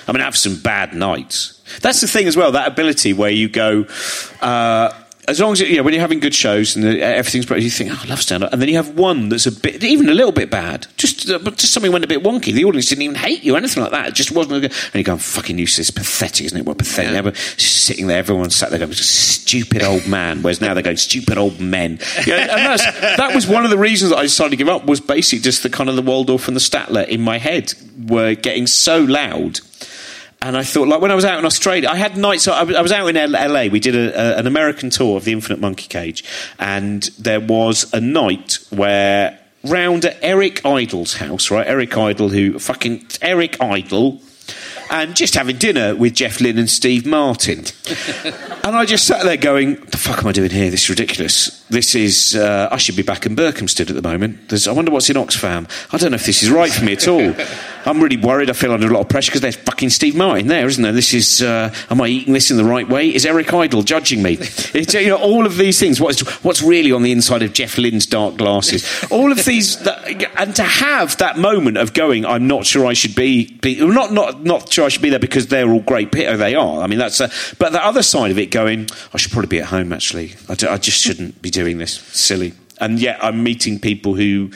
I 0.09 0.13
mean, 0.13 0.21
I 0.21 0.25
have 0.25 0.37
some 0.37 0.61
bad 0.61 0.95
nights. 0.95 1.61
That's 1.81 2.01
the 2.01 2.09
thing 2.09 2.27
as 2.27 2.37
well. 2.37 2.53
That 2.53 2.67
ability 2.67 3.13
where 3.13 3.31
you 3.31 3.49
go, 3.49 3.87
uh, 4.41 4.93
as 5.31 5.41
long 5.41 5.53
as 5.53 5.61
you 5.61 5.77
know 5.77 5.83
when 5.83 5.95
you're 5.95 6.01
having 6.01 6.21
good 6.21 6.35
shows 6.35 6.77
and 6.77 6.85
everything's 6.85 7.47
great, 7.47 7.63
you 7.63 7.71
think, 7.71 7.91
"Oh, 7.93 8.01
I 8.03 8.07
love 8.09 8.21
stand 8.21 8.45
up," 8.45 8.53
and 8.53 8.61
then 8.61 8.69
you 8.69 8.77
have 8.77 8.91
one 8.99 9.29
that's 9.29 9.47
a 9.47 9.53
bit, 9.53 9.83
even 9.83 10.09
a 10.09 10.15
little 10.15 10.33
bit 10.33 10.51
bad. 10.51 10.87
Just, 10.97 11.31
uh, 11.31 11.39
but 11.39 11.57
just 11.57 11.73
something 11.73 11.93
went 11.93 12.05
a 12.05 12.09
bit 12.09 12.23
wonky. 12.23 12.53
The 12.53 12.65
audience 12.65 12.89
didn't 12.89 13.03
even 13.03 13.17
hate 13.17 13.43
you, 13.43 13.55
or 13.55 13.59
anything 13.59 13.83
like 13.83 13.93
that. 13.93 14.09
It 14.09 14.15
just 14.15 14.33
wasn't. 14.33 14.57
A 14.57 14.61
good, 14.61 14.73
and 14.93 14.95
you 14.95 15.05
go, 15.05 15.17
"Fucking 15.17 15.59
useless, 15.59 15.91
pathetic, 15.91 16.47
isn't 16.47 16.59
it? 16.59 16.67
What 16.67 16.79
pathetic?" 16.79 17.13
Never 17.13 17.35
sitting 17.57 18.09
there, 18.09 18.19
everyone 18.19 18.51
sat 18.51 18.71
there 18.71 18.79
going, 18.79 18.93
"Stupid 18.93 19.83
old 19.83 20.07
man." 20.07 20.43
Whereas 20.43 20.61
now 20.61 20.75
they're 20.75 20.83
going, 20.83 20.97
"Stupid 20.97 21.39
old 21.39 21.61
men." 21.61 21.99
You 22.27 22.33
know, 22.33 22.39
and 22.39 22.51
that's, 22.51 22.85
that 22.85 23.35
was 23.35 23.47
one 23.47 23.65
of 23.65 23.71
the 23.71 23.79
reasons 23.79 24.11
that 24.11 24.19
I 24.19 24.23
decided 24.23 24.51
to 24.51 24.57
give 24.57 24.69
up. 24.69 24.85
Was 24.87 25.01
basically 25.01 25.41
just 25.41 25.63
the 25.63 25.71
kind 25.71 25.89
of 25.89 25.97
the 25.97 26.03
Waldorf 26.03 26.49
and 26.49 26.57
the 26.57 26.61
Statler 26.61 27.07
in 27.07 27.21
my 27.21 27.39
head 27.39 27.75
were 28.07 28.35
getting 28.35 28.67
so 28.67 29.01
loud. 29.01 29.61
And 30.43 30.57
I 30.57 30.63
thought, 30.63 30.89
like 30.89 31.03
when 31.03 31.11
I 31.11 31.15
was 31.15 31.27
out 31.27 31.39
in 31.39 31.45
Australia, 31.45 31.89
I 31.91 31.97
had 31.97 32.17
nights. 32.17 32.49
I 32.49 32.63
was 32.63 32.93
out 32.93 33.07
in 33.09 33.17
L- 33.17 33.53
LA. 33.53 33.67
We 33.67 33.79
did 33.79 33.95
a, 33.95 34.37
a, 34.37 34.39
an 34.39 34.47
American 34.47 34.89
tour 34.89 35.19
of 35.19 35.25
the 35.25 35.33
Infinite 35.33 35.61
Monkey 35.61 35.87
Cage, 35.87 36.25
and 36.59 37.03
there 37.19 37.41
was 37.41 37.93
a 37.93 38.01
night 38.01 38.59
where 38.71 39.39
round 39.65 40.07
at 40.07 40.17
Eric 40.23 40.65
Idle's 40.65 41.15
house, 41.17 41.51
right? 41.51 41.67
Eric 41.67 41.95
Idle, 41.95 42.31
who 42.31 42.59
fucking 42.59 43.07
Eric 43.21 43.61
Idle, 43.61 44.23
and 44.91 45.15
just 45.15 45.35
having 45.35 45.59
dinner 45.59 45.95
with 45.95 46.15
Jeff 46.15 46.41
Lynne 46.41 46.59
and 46.59 46.71
Steve 46.71 47.05
Martin. 47.05 47.59
and 48.65 48.75
I 48.75 48.87
just 48.87 49.07
sat 49.07 49.23
there 49.25 49.37
going, 49.37 49.75
"The 49.77 49.99
fuck 49.99 50.21
am 50.21 50.29
I 50.29 50.33
doing 50.33 50.51
here? 50.51 50.71
This 50.71 50.85
is 50.85 50.89
ridiculous. 50.89 51.63
This 51.69 51.95
is. 51.95 52.35
Uh, 52.35 52.69
I 52.73 52.79
should 52.79 52.97
be 52.97 53.03
back 53.03 53.27
in 53.27 53.37
Berkhamsted 53.37 53.91
at 53.91 53.95
the 53.95 54.03
moment. 54.03 54.49
There's, 54.49 54.67
I 54.67 54.73
wonder 54.73 54.91
what's 54.91 55.11
in 55.11 55.17
Oxfam. 55.17 55.71
I 55.93 55.99
don't 55.99 56.13
know 56.13 56.17
if 56.17 56.25
this 56.25 56.43
is 56.43 56.51
right 56.51 56.73
for 56.73 56.83
me 56.83 56.95
at 56.95 57.07
all. 57.07 57.35
I'm 57.87 58.01
really 58.01 58.17
worried. 58.17 58.51
I 58.51 58.53
feel 58.53 58.73
under 58.73 58.87
a 58.87 58.91
lot 58.93 59.01
of 59.01 59.09
pressure 59.09 59.31
because 59.31 59.41
there's 59.41 59.57
fucking 59.57 59.91
Steve 59.91 60.15
Martin 60.15 60.47
there, 60.49 60.67
isn't 60.67 60.83
there? 60.83 60.93
This 60.93 61.15
is. 61.15 61.43
Uh, 61.43 61.75
am 61.91 62.01
I 62.01 62.07
eating 62.09 62.33
this 62.35 62.51
in 62.51 62.57
the 62.57 62.65
right 62.65 62.89
way? 62.89 63.15
Is 63.15 63.25
Eric 63.27 63.53
Idle 63.53 63.83
judging 63.83 64.23
me? 64.23 64.39
It's, 64.73 64.95
you 64.95 65.09
know, 65.09 65.17
all 65.17 65.47
of 65.47 65.57
these 65.57 65.81
things. 65.81 66.01
What's 66.01 66.21
what's 66.45 66.63
really 66.63 66.93
on 66.93 67.03
the 67.03 67.11
inside 67.13 67.43
of 67.43 67.53
Jeff 67.53 67.77
Lynne's 67.77 68.07
dark 68.07 68.37
glasses? 68.37 68.87
All 69.11 69.33
of 69.33 69.45
these, 69.45 69.79
that, 69.81 70.31
and 70.39 70.55
to 70.57 70.63
have 70.63 71.17
that 71.19 71.39
moment 71.39 71.77
of 71.77 71.93
going, 71.93 72.25
I'm 72.25 72.47
not 72.47 72.67
sure 72.67 72.87
I 72.87 72.93
should 72.93 73.15
be, 73.17 73.53
be 73.59 73.85
not 73.85 74.13
not 74.13 74.45
not 74.45 74.73
sure 74.73 74.85
I 74.85 74.89
should 74.89 75.03
be 75.03 75.11
there 75.11 75.19
because 75.19 75.49
they're 75.49 75.69
all 75.71 75.81
great. 75.81 76.15
oh, 76.17 76.37
They 76.37 76.55
are. 76.55 76.81
I 76.83 76.87
mean, 76.87 76.99
that's. 76.99 77.21
A, 77.21 77.31
but 77.59 77.73
the 77.73 77.85
other 77.85 78.03
side 78.03 78.31
of 78.31 78.39
it, 78.39 78.51
going, 78.51 78.89
I 79.13 79.17
should 79.19 79.33
probably 79.33 79.49
be 79.49 79.61
at 79.61 79.67
home. 79.67 79.93
Actually, 79.93 80.35
I, 80.49 80.55
d- 80.55 80.67
I 80.69 80.77
just 80.77 80.99
shouldn't 81.01 81.43
be 81.43 81.51
doing 81.51 81.79
this. 81.79 81.95
Silly. 81.99 82.53
And 82.81 82.99
yet, 82.99 83.19
I'm 83.23 83.43
meeting 83.43 83.79
people 83.81 84.15
who 84.15 84.51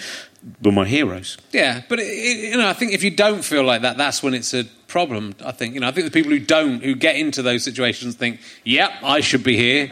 were 0.62 0.73
my 0.73 0.85
heroes. 0.87 1.39
Yeah, 1.53 1.83
but 1.89 1.99
it, 2.01 2.05
it, 2.05 2.51
you 2.53 2.57
know, 2.57 2.69
I 2.69 2.73
think 2.73 2.93
if 2.93 3.03
you 3.03 3.11
don't 3.11 3.43
feel 3.45 3.62
like 3.65 3.83
that, 3.83 3.97
that's 3.97 4.23
when 4.23 4.35
it's 4.35 4.53
a 4.55 4.65
problem. 4.89 5.35
I 5.45 5.51
think 5.53 5.75
you 5.75 5.81
know, 5.81 5.89
I 5.89 5.91
think 5.91 6.05
the 6.05 6.11
people 6.11 6.31
who 6.31 6.39
don't, 6.39 6.83
who 6.83 6.95
get 6.95 7.16
into 7.16 7.43
those 7.43 7.65
situations, 7.65 8.15
think, 8.15 8.41
"Yep, 8.65 8.91
I 9.03 9.21
should 9.21 9.43
be 9.43 9.57
here." 9.57 9.89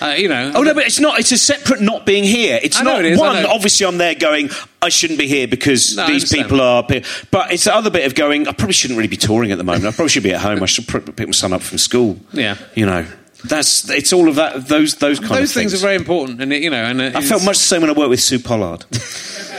Uh, 0.00 0.14
you 0.16 0.28
know. 0.28 0.52
Oh 0.54 0.62
no, 0.62 0.74
but 0.74 0.86
it's 0.86 1.00
not. 1.00 1.18
It's 1.18 1.32
a 1.32 1.38
separate 1.38 1.80
not 1.80 2.06
being 2.06 2.24
here. 2.24 2.58
It's 2.62 2.80
I 2.80 2.82
not 2.84 3.04
it 3.04 3.12
is, 3.12 3.18
one. 3.18 3.44
Obviously, 3.46 3.86
I'm 3.86 3.98
there 3.98 4.14
going. 4.14 4.50
I 4.80 4.88
shouldn't 4.88 5.18
be 5.18 5.26
here 5.26 5.48
because 5.48 5.96
No, 5.96 6.06
these 6.06 6.32
people 6.32 6.60
are. 6.60 6.82
pe- 6.84 7.02
But 7.30 7.52
it's 7.52 7.64
the 7.64 7.74
other 7.74 7.90
bit 7.90 8.06
of 8.06 8.14
going. 8.14 8.46
I 8.46 8.52
probably 8.52 8.74
shouldn't 8.74 8.96
really 8.96 9.08
be 9.08 9.16
touring 9.16 9.50
at 9.50 9.58
the 9.58 9.64
moment. 9.64 9.86
I 9.86 9.90
probably 9.90 10.10
should 10.10 10.22
be 10.22 10.32
at 10.32 10.40
home. 10.40 10.62
I 10.62 10.66
should 10.66 10.86
pick 10.86 11.26
my 11.26 11.32
son 11.32 11.52
up 11.52 11.62
from 11.62 11.78
school. 11.78 12.18
Yeah. 12.32 12.56
you 12.74 12.86
know. 12.86 13.06
That's 13.44 13.88
it's 13.90 14.12
all 14.12 14.28
of 14.28 14.36
that. 14.36 14.66
Those 14.66 14.96
those 14.96 15.20
kind 15.20 15.32
those 15.34 15.50
of 15.50 15.54
things 15.54 15.74
are 15.74 15.78
very 15.78 15.94
important, 15.94 16.40
and 16.40 16.52
it, 16.52 16.62
you 16.62 16.70
know, 16.70 16.82
and 16.82 17.00
I 17.02 17.20
felt 17.20 17.44
much 17.44 17.58
the 17.58 17.64
same 17.64 17.82
when 17.82 17.90
I 17.90 17.92
worked 17.92 18.10
with 18.10 18.20
Sue 18.20 18.38
Pollard. 18.38 18.84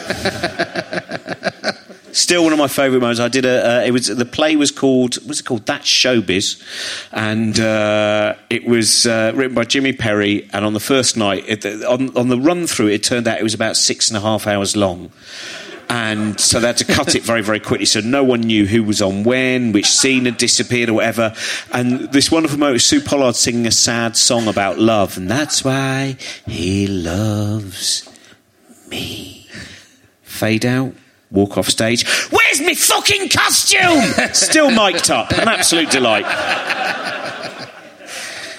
Still 2.11 2.43
one 2.43 2.53
of 2.53 2.57
my 2.57 2.67
favourite 2.67 2.99
moments. 2.99 3.19
I 3.19 3.27
did 3.27 3.45
a. 3.45 3.77
Uh, 3.77 3.83
it 3.83 3.91
was 3.91 4.07
the 4.07 4.25
play 4.25 4.55
was 4.55 4.71
called. 4.71 5.15
What's 5.27 5.39
it 5.39 5.43
called? 5.43 5.67
That's 5.67 5.87
Showbiz, 5.87 6.59
and 7.11 7.59
uh, 7.59 8.33
it 8.49 8.65
was 8.65 9.05
uh, 9.05 9.33
written 9.35 9.53
by 9.53 9.65
Jimmy 9.65 9.93
Perry. 9.93 10.49
And 10.51 10.65
on 10.65 10.73
the 10.73 10.79
first 10.79 11.15
night, 11.15 11.43
it, 11.47 11.63
on 11.85 12.17
on 12.17 12.29
the 12.29 12.39
run 12.39 12.65
through, 12.65 12.87
it 12.87 13.03
turned 13.03 13.27
out 13.27 13.39
it 13.39 13.43
was 13.43 13.53
about 13.53 13.77
six 13.77 14.09
and 14.09 14.17
a 14.17 14.21
half 14.21 14.47
hours 14.47 14.75
long. 14.75 15.11
And 15.89 16.39
so 16.39 16.59
they 16.59 16.67
had 16.67 16.77
to 16.77 16.85
cut 16.85 17.15
it 17.15 17.23
very, 17.23 17.41
very 17.41 17.59
quickly. 17.59 17.85
So 17.85 18.01
no 18.01 18.23
one 18.23 18.41
knew 18.41 18.65
who 18.65 18.83
was 18.83 19.01
on 19.01 19.23
when, 19.23 19.71
which 19.71 19.85
scene 19.85 20.25
had 20.25 20.37
disappeared 20.37 20.89
or 20.89 20.95
whatever. 20.95 21.33
And 21.71 22.11
this 22.11 22.31
wonderful 22.31 22.57
moment, 22.57 22.73
was 22.73 22.85
Sue 22.85 22.99
Pollard 22.99 23.35
singing 23.35 23.67
a 23.67 23.71
sad 23.71 24.17
song 24.17 24.47
about 24.47 24.79
love. 24.79 25.17
And 25.17 25.29
that's 25.29 25.63
why 25.63 26.17
he 26.45 26.87
loves 26.87 28.09
me. 28.89 29.36
Fade 30.37 30.65
out. 30.65 30.93
Walk 31.31 31.57
off 31.57 31.67
stage. 31.67 32.07
Where's 32.29 32.61
my 32.61 32.73
fucking 32.73 33.29
costume? 33.29 34.01
Still 34.33 34.71
mic'd 34.71 35.11
up. 35.11 35.31
An 35.31 35.47
absolute 35.49 35.89
delight. 35.89 36.25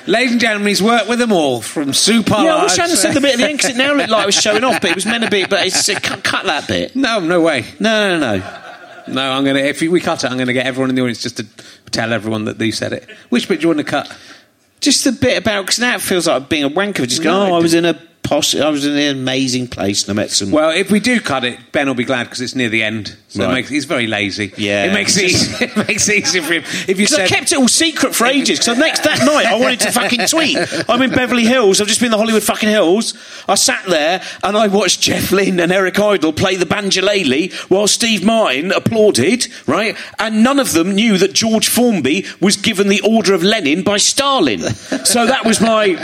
Ladies 0.07 0.33
and 0.33 0.41
gentlemen, 0.41 0.69
he's 0.69 0.83
worked 0.83 1.09
with 1.09 1.19
them 1.19 1.33
all 1.33 1.61
from 1.61 1.93
super. 1.93 2.33
Yeah, 2.33 2.57
I 2.57 2.63
wish 2.63 2.79
I 2.79 2.83
hadn't 2.83 2.97
said 2.97 3.15
the 3.15 3.21
bit 3.21 3.35
at 3.35 3.39
the 3.39 3.45
end 3.45 3.59
because 3.59 3.71
it 3.71 3.77
now 3.77 3.93
looked 3.93 4.09
like 4.09 4.23
I 4.23 4.27
was 4.27 4.35
showing 4.35 4.65
off, 4.65 4.81
but 4.81 4.91
it 4.91 4.95
was 4.95 5.05
meant 5.05 5.23
to 5.23 5.31
be. 5.31 5.45
But 5.45 5.67
it's 5.67 5.89
uh, 5.89 6.01
cut, 6.03 6.25
cut 6.25 6.47
that 6.47 6.67
bit. 6.67 6.97
No, 6.97 7.21
no 7.21 7.43
way. 7.43 7.65
No, 7.79 8.19
no, 8.19 8.39
no. 8.39 8.63
No, 9.07 9.33
I'm 9.33 9.45
gonna. 9.45 9.61
If 9.61 9.81
we 9.83 10.01
cut 10.01 10.25
it, 10.25 10.31
I'm 10.31 10.39
gonna 10.39 10.55
get 10.55 10.67
everyone 10.67 10.91
in 10.91 10.97
the 10.97 11.03
audience 11.03 11.23
just 11.23 11.37
to 11.37 11.47
tell 11.91 12.13
everyone 12.13 12.47
that 12.47 12.61
you 12.61 12.73
said 12.73 12.93
it. 12.93 13.09
Which 13.29 13.49
bit 13.49 13.61
do 13.61 13.63
you 13.65 13.69
want 13.69 13.79
to 13.79 13.85
cut? 13.85 14.15
Just 14.81 15.05
the 15.05 15.13
bit 15.13 15.39
about 15.39 15.63
because 15.63 15.79
now 15.79 15.95
it 15.95 16.01
feels 16.01 16.27
like 16.27 16.49
being 16.49 16.65
a 16.65 16.71
wanker. 16.71 17.07
Just 17.07 17.23
go, 17.23 17.31
oh, 17.31 17.55
I 17.55 17.59
was 17.59 17.75
in 17.75 17.85
a 17.85 18.01
posh. 18.29 18.55
I 18.55 18.69
was 18.69 18.85
in 18.85 18.97
an 18.97 19.17
amazing 19.17 19.69
place 19.69 20.07
and 20.07 20.19
I 20.19 20.23
met 20.23 20.31
some. 20.31 20.51
Well, 20.51 20.71
if 20.71 20.91
we 20.91 21.01
do 21.01 21.21
cut 21.21 21.45
it, 21.45 21.59
Ben 21.73 21.87
will 21.87 21.95
be 21.95 22.05
glad 22.05 22.25
because 22.25 22.41
it's 22.41 22.55
near 22.55 22.69
the 22.69 22.83
end. 22.83 23.17
So 23.29 23.43
it 23.43 23.47
Right. 23.47 23.55
makes, 23.55 23.69
he's 23.71 23.85
very 23.85 24.07
lazy. 24.07 24.53
Yeah. 24.57 24.85
it 24.85 24.93
makes 24.93 25.17
it 25.17 25.25
easy. 25.25 25.65
It 25.69 25.77
makes 25.89 26.09
it 26.09 26.17
easy 26.25 26.41
for 26.41 26.53
him. 26.55 26.63
If 26.63 26.89
you 26.89 27.07
Because 27.07 27.15
I 27.19 27.27
kept 27.27 27.53
it 27.53 27.59
all 27.59 27.69
secret 27.69 28.15
for 28.15 28.27
ages. 28.27 28.59
Because 28.59 28.79
next 28.79 29.03
that 29.05 29.19
night 29.25 29.47
I 29.47 29.57
wanted 29.59 29.81
to 29.81 29.93
fucking 29.93 30.27
tweet. 30.27 30.57
I'm 30.89 31.03
in 31.03 31.11
Beverly 31.11 31.45
Hills. 31.45 31.81
I've 31.81 31.89
just 31.89 32.01
been 32.01 32.07
in 32.07 32.13
the 32.13 32.19
Hollywood 32.19 32.43
fucking 32.43 32.69
hills. 32.69 33.15
I 33.49 33.55
sat 33.55 33.85
there 33.87 34.23
and 34.43 34.57
I 34.57 34.69
watched 34.69 35.01
Jeff 35.03 35.31
Lynne 35.33 35.61
and 35.61 35.73
Eric 35.73 35.99
Idle 35.99 36.33
play 36.33 36.57
the 36.57 36.67
banjolele 36.67 37.53
while 37.71 37.87
Steve 37.89 38.25
Martin 38.25 38.73
applauded. 38.73 39.47
Right, 39.67 39.97
and 40.19 40.43
none 40.43 40.59
of 40.59 40.73
them 40.73 40.95
knew 40.95 41.19
that 41.19 41.33
George 41.33 41.69
Formby 41.69 42.27
was 42.41 42.57
given 42.57 42.89
the 42.89 43.01
Order 43.01 43.35
of 43.35 43.43
Lenin 43.43 43.83
by 43.83 43.97
Stalin. 43.99 44.61
So 44.61 45.27
that 45.27 45.45
was 45.45 45.61
my. 45.61 45.95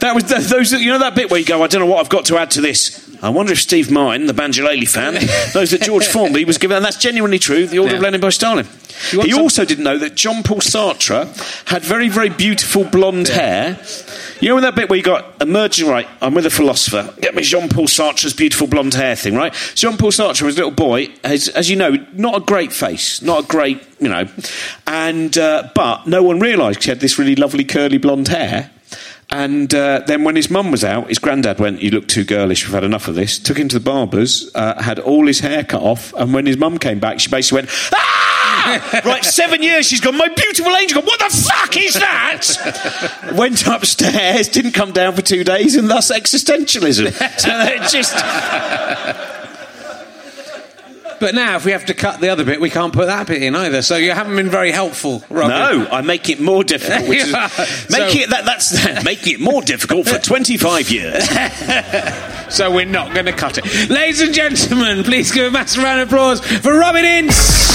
That 0.00 0.14
was 0.14 0.24
the, 0.24 0.38
those. 0.38 0.72
You 0.72 0.92
know 0.92 0.98
that 0.98 1.14
bit 1.14 1.30
where 1.30 1.40
you 1.40 1.46
go, 1.46 1.53
I 1.62 1.66
don't 1.66 1.80
know 1.80 1.86
what 1.86 2.00
I've 2.00 2.08
got 2.08 2.24
to 2.26 2.38
add 2.38 2.50
to 2.52 2.60
this. 2.60 3.00
I 3.22 3.30
wonder 3.30 3.52
if 3.52 3.60
Steve 3.60 3.90
Mine, 3.90 4.26
the 4.26 4.34
banjolele 4.34 4.86
fan, 4.88 5.14
knows 5.54 5.70
that 5.70 5.80
George 5.80 6.06
Formby 6.06 6.44
was 6.44 6.58
given, 6.58 6.76
and 6.76 6.84
that's 6.84 6.98
genuinely 6.98 7.38
true, 7.38 7.66
the 7.66 7.78
Order 7.78 7.96
of 7.96 8.02
Lenin 8.02 8.20
by 8.20 8.28
Stalin. 8.28 8.66
He 9.10 9.30
some- 9.30 9.40
also 9.40 9.64
didn't 9.64 9.84
know 9.84 9.98
that 9.98 10.14
John 10.14 10.42
Paul 10.42 10.60
Sartre 10.60 11.26
had 11.68 11.82
very, 11.82 12.08
very 12.08 12.28
beautiful 12.28 12.84
blonde 12.84 13.28
hair. 13.28 13.78
You 14.40 14.50
know, 14.50 14.56
in 14.58 14.62
that 14.62 14.74
bit 14.74 14.90
where 14.90 14.96
you 14.98 15.02
got 15.02 15.40
emerging, 15.40 15.88
right? 15.88 16.06
I'm 16.20 16.34
with 16.34 16.44
a 16.44 16.50
philosopher. 16.50 17.14
Get 17.20 17.34
me 17.34 17.42
Jean 17.42 17.68
Paul 17.68 17.86
Sartre's 17.86 18.34
beautiful 18.34 18.66
blonde 18.66 18.92
hair 18.92 19.16
thing, 19.16 19.34
right? 19.34 19.54
Jean 19.74 19.96
Paul 19.96 20.10
Sartre 20.10 20.42
was 20.42 20.56
a 20.56 20.58
little 20.58 20.70
boy, 20.70 21.08
as, 21.22 21.48
as 21.48 21.70
you 21.70 21.76
know, 21.76 21.96
not 22.12 22.36
a 22.36 22.40
great 22.40 22.72
face, 22.72 23.22
not 23.22 23.44
a 23.44 23.46
great, 23.46 23.82
you 24.00 24.08
know, 24.08 24.28
and 24.86 25.38
uh, 25.38 25.70
but 25.74 26.06
no 26.06 26.22
one 26.22 26.40
realised 26.40 26.84
he 26.84 26.90
had 26.90 27.00
this 27.00 27.18
really 27.18 27.36
lovely 27.36 27.64
curly 27.64 27.96
blonde 27.96 28.28
hair. 28.28 28.70
And 29.34 29.74
uh, 29.74 29.98
then 30.06 30.22
when 30.22 30.36
his 30.36 30.48
mum 30.48 30.70
was 30.70 30.84
out, 30.84 31.08
his 31.08 31.18
granddad 31.18 31.58
went, 31.58 31.82
You 31.82 31.90
look 31.90 32.06
too 32.06 32.22
girlish, 32.24 32.64
we've 32.64 32.72
had 32.72 32.84
enough 32.84 33.08
of 33.08 33.16
this. 33.16 33.36
Took 33.36 33.58
him 33.58 33.66
to 33.66 33.80
the 33.80 33.84
barber's, 33.84 34.48
uh, 34.54 34.80
had 34.80 35.00
all 35.00 35.26
his 35.26 35.40
hair 35.40 35.64
cut 35.64 35.82
off. 35.82 36.14
And 36.14 36.32
when 36.32 36.46
his 36.46 36.56
mum 36.56 36.78
came 36.78 37.00
back, 37.00 37.18
she 37.18 37.28
basically 37.28 37.62
went, 37.62 37.70
Ah! 37.92 39.00
right, 39.04 39.24
seven 39.24 39.60
years 39.60 39.88
she's 39.88 40.00
gone, 40.00 40.16
My 40.16 40.28
beautiful 40.28 40.70
angel. 40.76 41.00
Gone, 41.00 41.06
what 41.06 41.18
the 41.18 41.36
fuck 41.36 41.76
is 41.76 41.94
that? 41.94 43.32
went 43.36 43.66
upstairs, 43.66 44.48
didn't 44.48 44.72
come 44.72 44.92
down 44.92 45.14
for 45.14 45.22
two 45.22 45.42
days, 45.42 45.74
and 45.74 45.90
thus 45.90 46.12
existentialism. 46.12 47.12
So 47.44 47.50
it 47.50 47.90
just. 47.90 49.33
But 51.20 51.34
now 51.34 51.56
if 51.56 51.64
we 51.64 51.72
have 51.72 51.86
to 51.86 51.94
cut 51.94 52.20
the 52.20 52.28
other 52.28 52.44
bit, 52.44 52.60
we 52.60 52.70
can't 52.70 52.92
put 52.92 53.06
that 53.06 53.26
bit 53.26 53.42
in 53.42 53.54
either. 53.54 53.82
So 53.82 53.96
you 53.96 54.12
haven't 54.12 54.36
been 54.36 54.50
very 54.50 54.70
helpful, 54.70 55.22
Robin. 55.30 55.50
No, 55.50 55.86
I 55.90 56.00
make 56.02 56.28
it 56.28 56.40
more 56.40 56.64
difficult. 56.64 57.08
Which 57.08 57.20
is, 57.20 57.32
make 57.90 58.10
So- 58.12 58.18
it 58.20 58.30
that, 58.30 58.44
that's 58.44 59.04
make 59.04 59.26
it 59.26 59.40
more 59.40 59.62
difficult 59.62 60.06
for 60.08 60.18
twenty 60.18 60.56
five 60.56 60.90
years. 60.90 61.26
So 62.50 62.70
we're 62.70 62.84
not 62.84 63.14
going 63.14 63.26
to 63.26 63.32
cut 63.32 63.58
it. 63.58 63.64
Ladies 63.90 64.20
and 64.20 64.32
gentlemen, 64.32 65.02
please 65.02 65.32
give 65.32 65.46
a 65.46 65.50
massive 65.50 65.82
round 65.82 66.02
of 66.02 66.08
applause 66.08 66.40
for 66.40 66.78
Robin 66.78 67.04
Ince. 67.04 67.74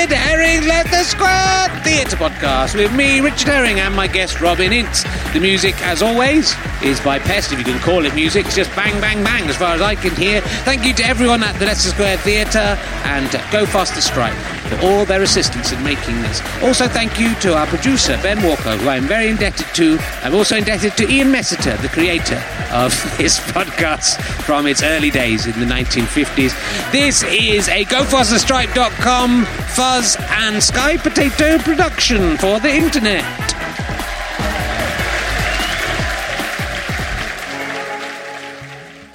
Richard 0.00 0.16
Herring's 0.16 0.66
Leicester 0.66 1.04
Square 1.04 1.68
Theatre 1.84 2.16
podcast 2.16 2.74
with 2.74 2.90
me, 2.96 3.20
Richard 3.20 3.48
Herring, 3.48 3.80
and 3.80 3.94
my 3.94 4.06
guest, 4.06 4.40
Robin 4.40 4.72
Ince. 4.72 5.02
The 5.34 5.40
music, 5.40 5.74
as 5.82 6.00
always, 6.00 6.54
is 6.82 6.98
by 7.00 7.18
Pest, 7.18 7.52
if 7.52 7.58
you 7.58 7.66
can 7.66 7.78
call 7.80 8.06
it 8.06 8.14
music. 8.14 8.46
It's 8.46 8.56
just 8.56 8.74
bang, 8.74 8.98
bang, 9.02 9.22
bang, 9.22 9.46
as 9.50 9.58
far 9.58 9.74
as 9.74 9.82
I 9.82 9.96
can 9.96 10.16
hear. 10.16 10.40
Thank 10.64 10.86
you 10.86 10.94
to 10.94 11.04
everyone 11.04 11.42
at 11.42 11.54
the 11.58 11.66
Leicester 11.66 11.90
Square 11.90 12.16
Theatre 12.18 12.78
and 13.04 13.30
Go 13.52 13.66
Faster 13.66 14.00
Stripe 14.00 14.59
for 14.70 14.86
all 14.86 15.04
their 15.04 15.22
assistance 15.22 15.72
in 15.72 15.82
making 15.82 16.22
this. 16.22 16.40
Also, 16.62 16.86
thank 16.86 17.18
you 17.18 17.34
to 17.36 17.54
our 17.54 17.66
producer, 17.66 18.18
Ben 18.22 18.42
Walker, 18.42 18.76
who 18.76 18.88
I'm 18.88 19.04
very 19.04 19.28
indebted 19.28 19.66
to. 19.74 19.98
I'm 20.22 20.34
also 20.34 20.56
indebted 20.56 20.96
to 20.96 21.10
Ian 21.10 21.28
Messiter, 21.28 21.76
the 21.82 21.88
creator 21.88 22.42
of 22.72 22.92
this 23.18 23.40
podcast 23.40 24.20
from 24.44 24.66
its 24.66 24.82
early 24.82 25.10
days 25.10 25.46
in 25.46 25.58
the 25.58 25.66
1950s. 25.66 26.54
This 26.92 27.22
is 27.24 27.68
a 27.68 27.84
GoFasterStripe.com 27.84 29.44
fuzz 29.74 30.16
and 30.30 30.62
Sky 30.62 30.96
Potato 30.96 31.58
production 31.58 32.36
for 32.38 32.60
the 32.60 32.70
internet. 32.70 33.49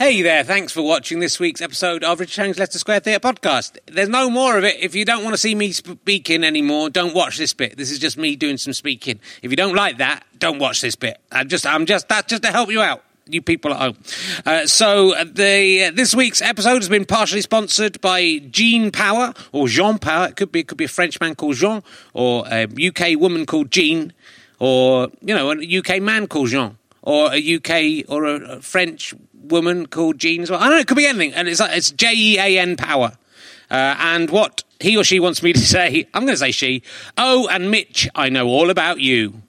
Hey 0.05 0.21
there, 0.21 0.43
thanks 0.43 0.71
for 0.71 0.83
watching 0.83 1.17
this 1.17 1.39
week's 1.39 1.61
episode 1.61 2.03
of 2.03 2.19
Richard 2.19 2.39
Herring's 2.39 2.59
Leicester 2.59 2.77
Square 2.77 2.99
Theatre 2.99 3.19
podcast. 3.19 3.79
There's 3.87 4.07
no 4.07 4.29
more 4.29 4.55
of 4.55 4.63
it. 4.63 4.75
If 4.79 4.93
you 4.93 5.03
don't 5.03 5.23
want 5.23 5.33
to 5.33 5.37
see 5.39 5.55
me 5.55 5.71
speaking 5.71 6.43
anymore, 6.43 6.91
don't 6.91 7.15
watch 7.15 7.39
this 7.39 7.55
bit. 7.55 7.75
This 7.75 7.89
is 7.89 7.97
just 7.97 8.15
me 8.15 8.35
doing 8.35 8.57
some 8.57 8.71
speaking. 8.71 9.19
If 9.41 9.49
you 9.49 9.57
don't 9.57 9.73
like 9.73 9.97
that, 9.97 10.23
don't 10.37 10.59
watch 10.59 10.81
this 10.81 10.95
bit. 10.95 11.19
I'm 11.31 11.47
just, 11.47 11.65
I'm 11.65 11.87
just, 11.87 12.07
that's 12.07 12.27
just 12.27 12.43
to 12.43 12.51
help 12.51 12.69
you 12.69 12.83
out. 12.83 13.03
You 13.27 13.41
people 13.41 13.73
at 13.73 13.79
home. 13.79 13.97
Uh, 14.45 14.67
so 14.67 15.15
uh, 15.15 15.23
the 15.23 15.85
uh, 15.85 15.91
this 15.91 16.13
week's 16.13 16.39
episode 16.39 16.83
has 16.83 16.89
been 16.89 17.05
partially 17.05 17.41
sponsored 17.41 17.99
by 17.99 18.37
Jean 18.51 18.91
Power 18.91 19.33
or 19.53 19.67
Jean 19.67 19.97
Power. 19.97 20.27
It 20.27 20.35
could 20.35 20.51
be 20.51 20.59
it 20.59 20.67
could 20.67 20.77
be 20.77 20.85
a 20.85 20.87
French 20.87 21.19
man 21.19 21.33
called 21.33 21.55
Jean 21.55 21.81
or 22.13 22.45
a 22.47 22.67
UK 22.67 23.19
woman 23.19 23.47
called 23.47 23.71
Jean 23.71 24.13
or 24.59 25.07
you 25.21 25.33
know 25.33 25.51
a 25.51 25.77
UK 25.79 25.99
man 25.99 26.27
called 26.27 26.49
Jean 26.49 26.77
or 27.01 27.33
a 27.33 27.55
UK 27.55 28.05
or 28.07 28.25
a, 28.25 28.57
a 28.57 28.61
French 28.61 29.15
woman 29.49 29.85
called 29.87 30.19
Jean 30.19 30.41
as 30.43 30.49
well. 30.51 30.59
I 30.59 30.63
don't 30.65 30.73
know. 30.73 30.79
It 30.79 30.87
could 30.87 30.97
be 30.97 31.05
anything, 31.05 31.33
and 31.33 31.47
it's 31.47 31.59
like- 31.59 31.75
it's 31.77 31.91
J 31.91 32.13
E 32.13 32.37
A 32.39 32.59
N 32.59 32.75
Power. 32.75 33.13
Uh, 33.71 33.95
and 33.97 34.29
what 34.29 34.63
he 34.79 34.95
or 34.95 35.03
she 35.03 35.19
wants 35.19 35.41
me 35.41 35.51
to 35.53 35.59
say, 35.75 36.07
I'm 36.13 36.23
going 36.23 36.33
to 36.33 36.37
say 36.37 36.51
she. 36.51 36.83
Oh, 37.17 37.47
and 37.49 37.71
Mitch, 37.71 38.07
I 38.13 38.29
know 38.29 38.47
all 38.47 38.69
about 38.69 38.99
you. 38.99 39.41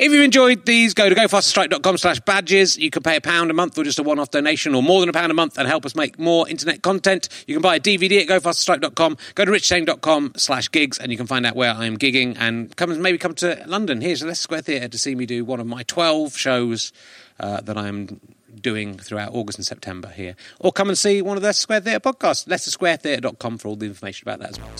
If 0.00 0.12
you've 0.12 0.24
enjoyed 0.24 0.64
these, 0.64 0.94
go 0.94 1.10
to 1.10 1.14
gofasterstripe.com 1.14 1.98
slash 1.98 2.20
badges. 2.20 2.78
You 2.78 2.88
can 2.88 3.02
pay 3.02 3.16
a 3.16 3.20
pound 3.20 3.50
a 3.50 3.52
month 3.52 3.76
or 3.76 3.84
just 3.84 3.98
a 3.98 4.02
one-off 4.02 4.30
donation 4.30 4.74
or 4.74 4.82
more 4.82 5.00
than 5.00 5.10
a 5.10 5.12
pound 5.12 5.30
a 5.30 5.34
month 5.34 5.58
and 5.58 5.68
help 5.68 5.84
us 5.84 5.94
make 5.94 6.18
more 6.18 6.48
internet 6.48 6.80
content. 6.80 7.28
You 7.46 7.54
can 7.54 7.60
buy 7.60 7.76
a 7.76 7.80
DVD 7.80 8.22
at 8.22 8.26
gofasterstripe.com. 8.26 9.18
Go 9.34 9.44
to 9.44 9.50
richardherring.com 9.50 10.32
slash 10.38 10.70
gigs 10.70 10.96
and 10.96 11.12
you 11.12 11.18
can 11.18 11.26
find 11.26 11.44
out 11.44 11.54
where 11.54 11.74
I 11.74 11.84
am 11.84 11.98
gigging 11.98 12.34
and 12.38 12.74
come 12.76 13.02
maybe 13.02 13.18
come 13.18 13.34
to 13.34 13.62
London. 13.66 14.00
Here's 14.00 14.20
the 14.20 14.26
Leicester 14.26 14.44
Square 14.44 14.62
Theatre 14.62 14.88
to 14.88 14.98
see 14.98 15.14
me 15.14 15.26
do 15.26 15.44
one 15.44 15.60
of 15.60 15.66
my 15.66 15.82
12 15.82 16.34
shows 16.34 16.94
uh, 17.38 17.60
that 17.60 17.76
I 17.76 17.88
am 17.88 18.22
doing 18.62 18.98
throughout 18.98 19.34
August 19.34 19.58
and 19.58 19.66
September 19.66 20.08
here. 20.08 20.36
Or 20.58 20.72
come 20.72 20.88
and 20.88 20.98
see 20.98 21.22
one 21.22 21.36
of 21.36 21.42
the 21.42 21.52
Square 21.52 21.80
Theatre 21.80 22.00
podcasts, 22.00 22.46
leicestersquaretheatre.com 22.46 23.58
for 23.58 23.68
all 23.68 23.76
the 23.76 23.86
information 23.86 24.28
about 24.28 24.40
that 24.40 24.50
as 24.50 24.60
well. 24.60 24.70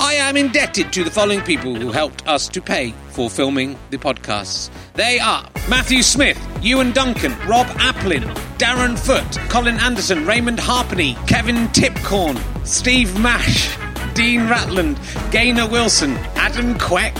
I 0.00 0.14
am 0.14 0.36
indebted 0.36 0.92
to 0.92 1.04
the 1.04 1.10
following 1.10 1.40
people 1.42 1.74
who 1.74 1.92
helped 1.92 2.26
us 2.26 2.48
to 2.48 2.60
pay 2.60 2.94
for 3.10 3.30
filming 3.30 3.78
the 3.90 3.98
podcasts. 3.98 4.70
They 4.94 5.18
are 5.18 5.48
Matthew 5.68 6.02
Smith, 6.02 6.38
Ewan 6.62 6.92
Duncan, 6.92 7.32
Rob 7.46 7.66
Applin, 7.78 8.22
Darren 8.58 8.98
Foote, 8.98 9.38
Colin 9.48 9.78
Anderson, 9.78 10.26
Raymond 10.26 10.58
Harpenny, 10.58 11.14
Kevin 11.26 11.68
Tipcorn, 11.68 12.38
Steve 12.66 13.18
Mash, 13.20 13.76
Dean 14.14 14.42
Ratland, 14.42 14.98
Gaynor 15.32 15.68
Wilson, 15.68 16.12
Adam 16.36 16.74
Queck, 16.78 17.16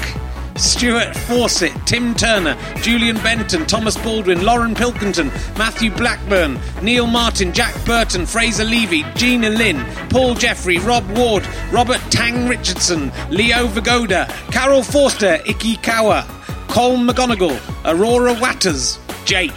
Stuart 0.56 1.16
Fawcett, 1.16 1.72
Tim 1.86 2.14
Turner, 2.14 2.56
Julian 2.76 3.16
Benton, 3.16 3.66
Thomas 3.66 3.96
Baldwin, 3.96 4.44
Lauren 4.44 4.74
Pilkington, 4.74 5.28
Matthew 5.56 5.90
Blackburn, 5.90 6.58
Neil 6.82 7.06
Martin, 7.06 7.52
Jack 7.52 7.74
Burton, 7.84 8.26
Fraser 8.26 8.64
Levy, 8.64 9.04
Gina 9.14 9.50
Lynn, 9.50 9.84
Paul 10.08 10.34
Jeffrey, 10.34 10.78
Rob 10.78 11.08
Ward, 11.16 11.46
Robert 11.70 12.00
Tang 12.10 12.48
Richardson, 12.48 13.10
Leo 13.30 13.66
Vagoda, 13.66 14.26
Carol 14.52 14.82
Forster, 14.82 15.38
Icky 15.46 15.76
Kawa, 15.76 16.26
Cole 16.68 16.96
McGonigal, 16.96 17.58
Aurora 17.84 18.34
Watters, 18.34 18.98
Jake, 19.24 19.50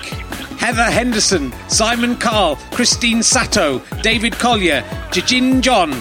Heather 0.60 0.84
Henderson, 0.84 1.54
Simon 1.68 2.16
Carl, 2.18 2.56
Christine 2.72 3.22
Sato, 3.22 3.80
David 4.02 4.34
Collier, 4.34 4.82
Jijin 5.12 5.62
John, 5.62 5.92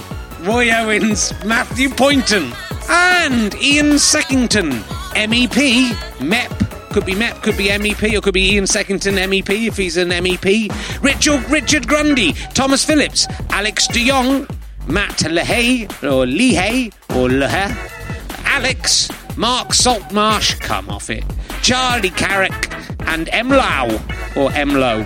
Roy 0.40 0.70
Owens, 0.70 1.32
Matthew 1.44 1.88
Poynton, 1.88 2.52
and 2.88 3.54
Ian 3.56 3.92
Seckington, 3.92 4.72
MEP, 5.14 5.88
MEP. 6.18 6.90
Could 6.90 7.06
be 7.06 7.14
MEP, 7.14 7.42
could 7.42 7.56
be 7.56 7.68
MEP, 7.68 8.16
or 8.16 8.20
could 8.20 8.34
be 8.34 8.52
Ian 8.52 8.64
Seckington, 8.64 9.16
MEP, 9.18 9.66
if 9.66 9.76
he's 9.76 9.96
an 9.96 10.10
MEP. 10.10 11.02
Richard, 11.02 11.48
Richard 11.50 11.88
Grundy, 11.88 12.32
Thomas 12.54 12.84
Phillips, 12.84 13.26
Alex 13.50 13.86
de 13.88 14.08
Jong, 14.08 14.46
Matt 14.86 15.18
Lehay, 15.18 15.84
or 16.02 16.26
Lehay, 16.26 16.92
or 17.10 17.28
Lehay, 17.28 17.74
Alex, 18.44 19.10
Mark 19.36 19.74
Saltmarsh, 19.74 20.54
come 20.60 20.88
off 20.88 21.10
it, 21.10 21.24
Charlie 21.62 22.10
Carrick, 22.10 22.72
and 23.06 23.26
Emlau, 23.28 23.94
or 24.36 24.50
Emlo. 24.50 25.02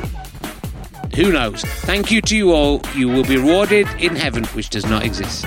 Who 1.14 1.32
knows? 1.32 1.62
Thank 1.62 2.10
you 2.10 2.20
to 2.22 2.36
you 2.36 2.52
all. 2.52 2.82
You 2.94 3.08
will 3.08 3.24
be 3.24 3.36
rewarded 3.36 3.88
in 3.98 4.14
heaven, 4.14 4.44
which 4.46 4.68
does 4.68 4.84
not 4.84 5.04
exist. 5.04 5.46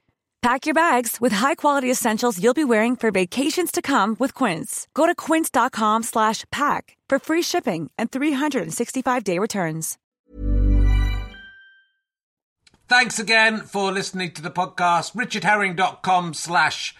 Pack 0.41 0.65
your 0.65 0.73
bags 0.73 1.21
with 1.21 1.31
high-quality 1.33 1.91
essentials 1.91 2.41
you'll 2.43 2.55
be 2.55 2.63
wearing 2.63 2.95
for 2.95 3.11
vacations 3.11 3.71
to 3.71 3.79
come 3.79 4.15
with 4.17 4.33
Quince. 4.33 4.87
Go 4.95 5.05
to 5.05 5.13
quince.com 5.13 6.01
slash 6.01 6.45
pack 6.51 6.97
for 7.07 7.19
free 7.19 7.43
shipping 7.43 7.91
and 7.95 8.09
365-day 8.09 9.37
returns. 9.37 9.99
Thanks 12.87 13.19
again 13.19 13.59
for 13.59 13.91
listening 13.91 14.31
to 14.31 14.41
the 14.41 14.49
podcast. 14.49 15.13
richardherring.com 15.13 16.33
slash 16.33 16.95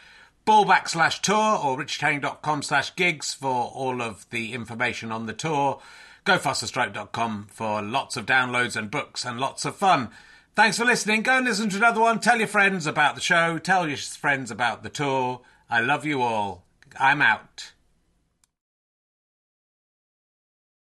ballback 0.45 0.87
slash 0.87 1.19
tour 1.21 1.57
or 1.57 1.77
richardherring.com 1.79 2.61
slash 2.61 2.95
gigs 2.95 3.33
for 3.33 3.71
all 3.73 4.03
of 4.03 4.29
the 4.29 4.53
information 4.53 5.11
on 5.11 5.25
the 5.25 5.33
tour. 5.33 5.81
GoFasterStripe.com 6.27 7.47
for 7.49 7.81
lots 7.81 8.17
of 8.17 8.27
downloads 8.27 8.75
and 8.75 8.91
books 8.91 9.25
and 9.25 9.39
lots 9.39 9.65
of 9.65 9.75
fun. 9.75 10.11
Thanks 10.53 10.77
for 10.77 10.83
listening. 10.83 11.21
Go 11.21 11.37
and 11.37 11.45
listen 11.45 11.69
to 11.69 11.77
another 11.77 12.01
one. 12.01 12.19
Tell 12.19 12.37
your 12.37 12.47
friends 12.47 12.85
about 12.85 13.15
the 13.15 13.21
show. 13.21 13.57
Tell 13.57 13.87
your 13.87 13.97
friends 13.97 14.51
about 14.51 14.83
the 14.83 14.89
tour. 14.89 15.41
I 15.69 15.79
love 15.79 16.05
you 16.05 16.21
all. 16.21 16.65
I'm 16.99 17.21
out. 17.21 17.71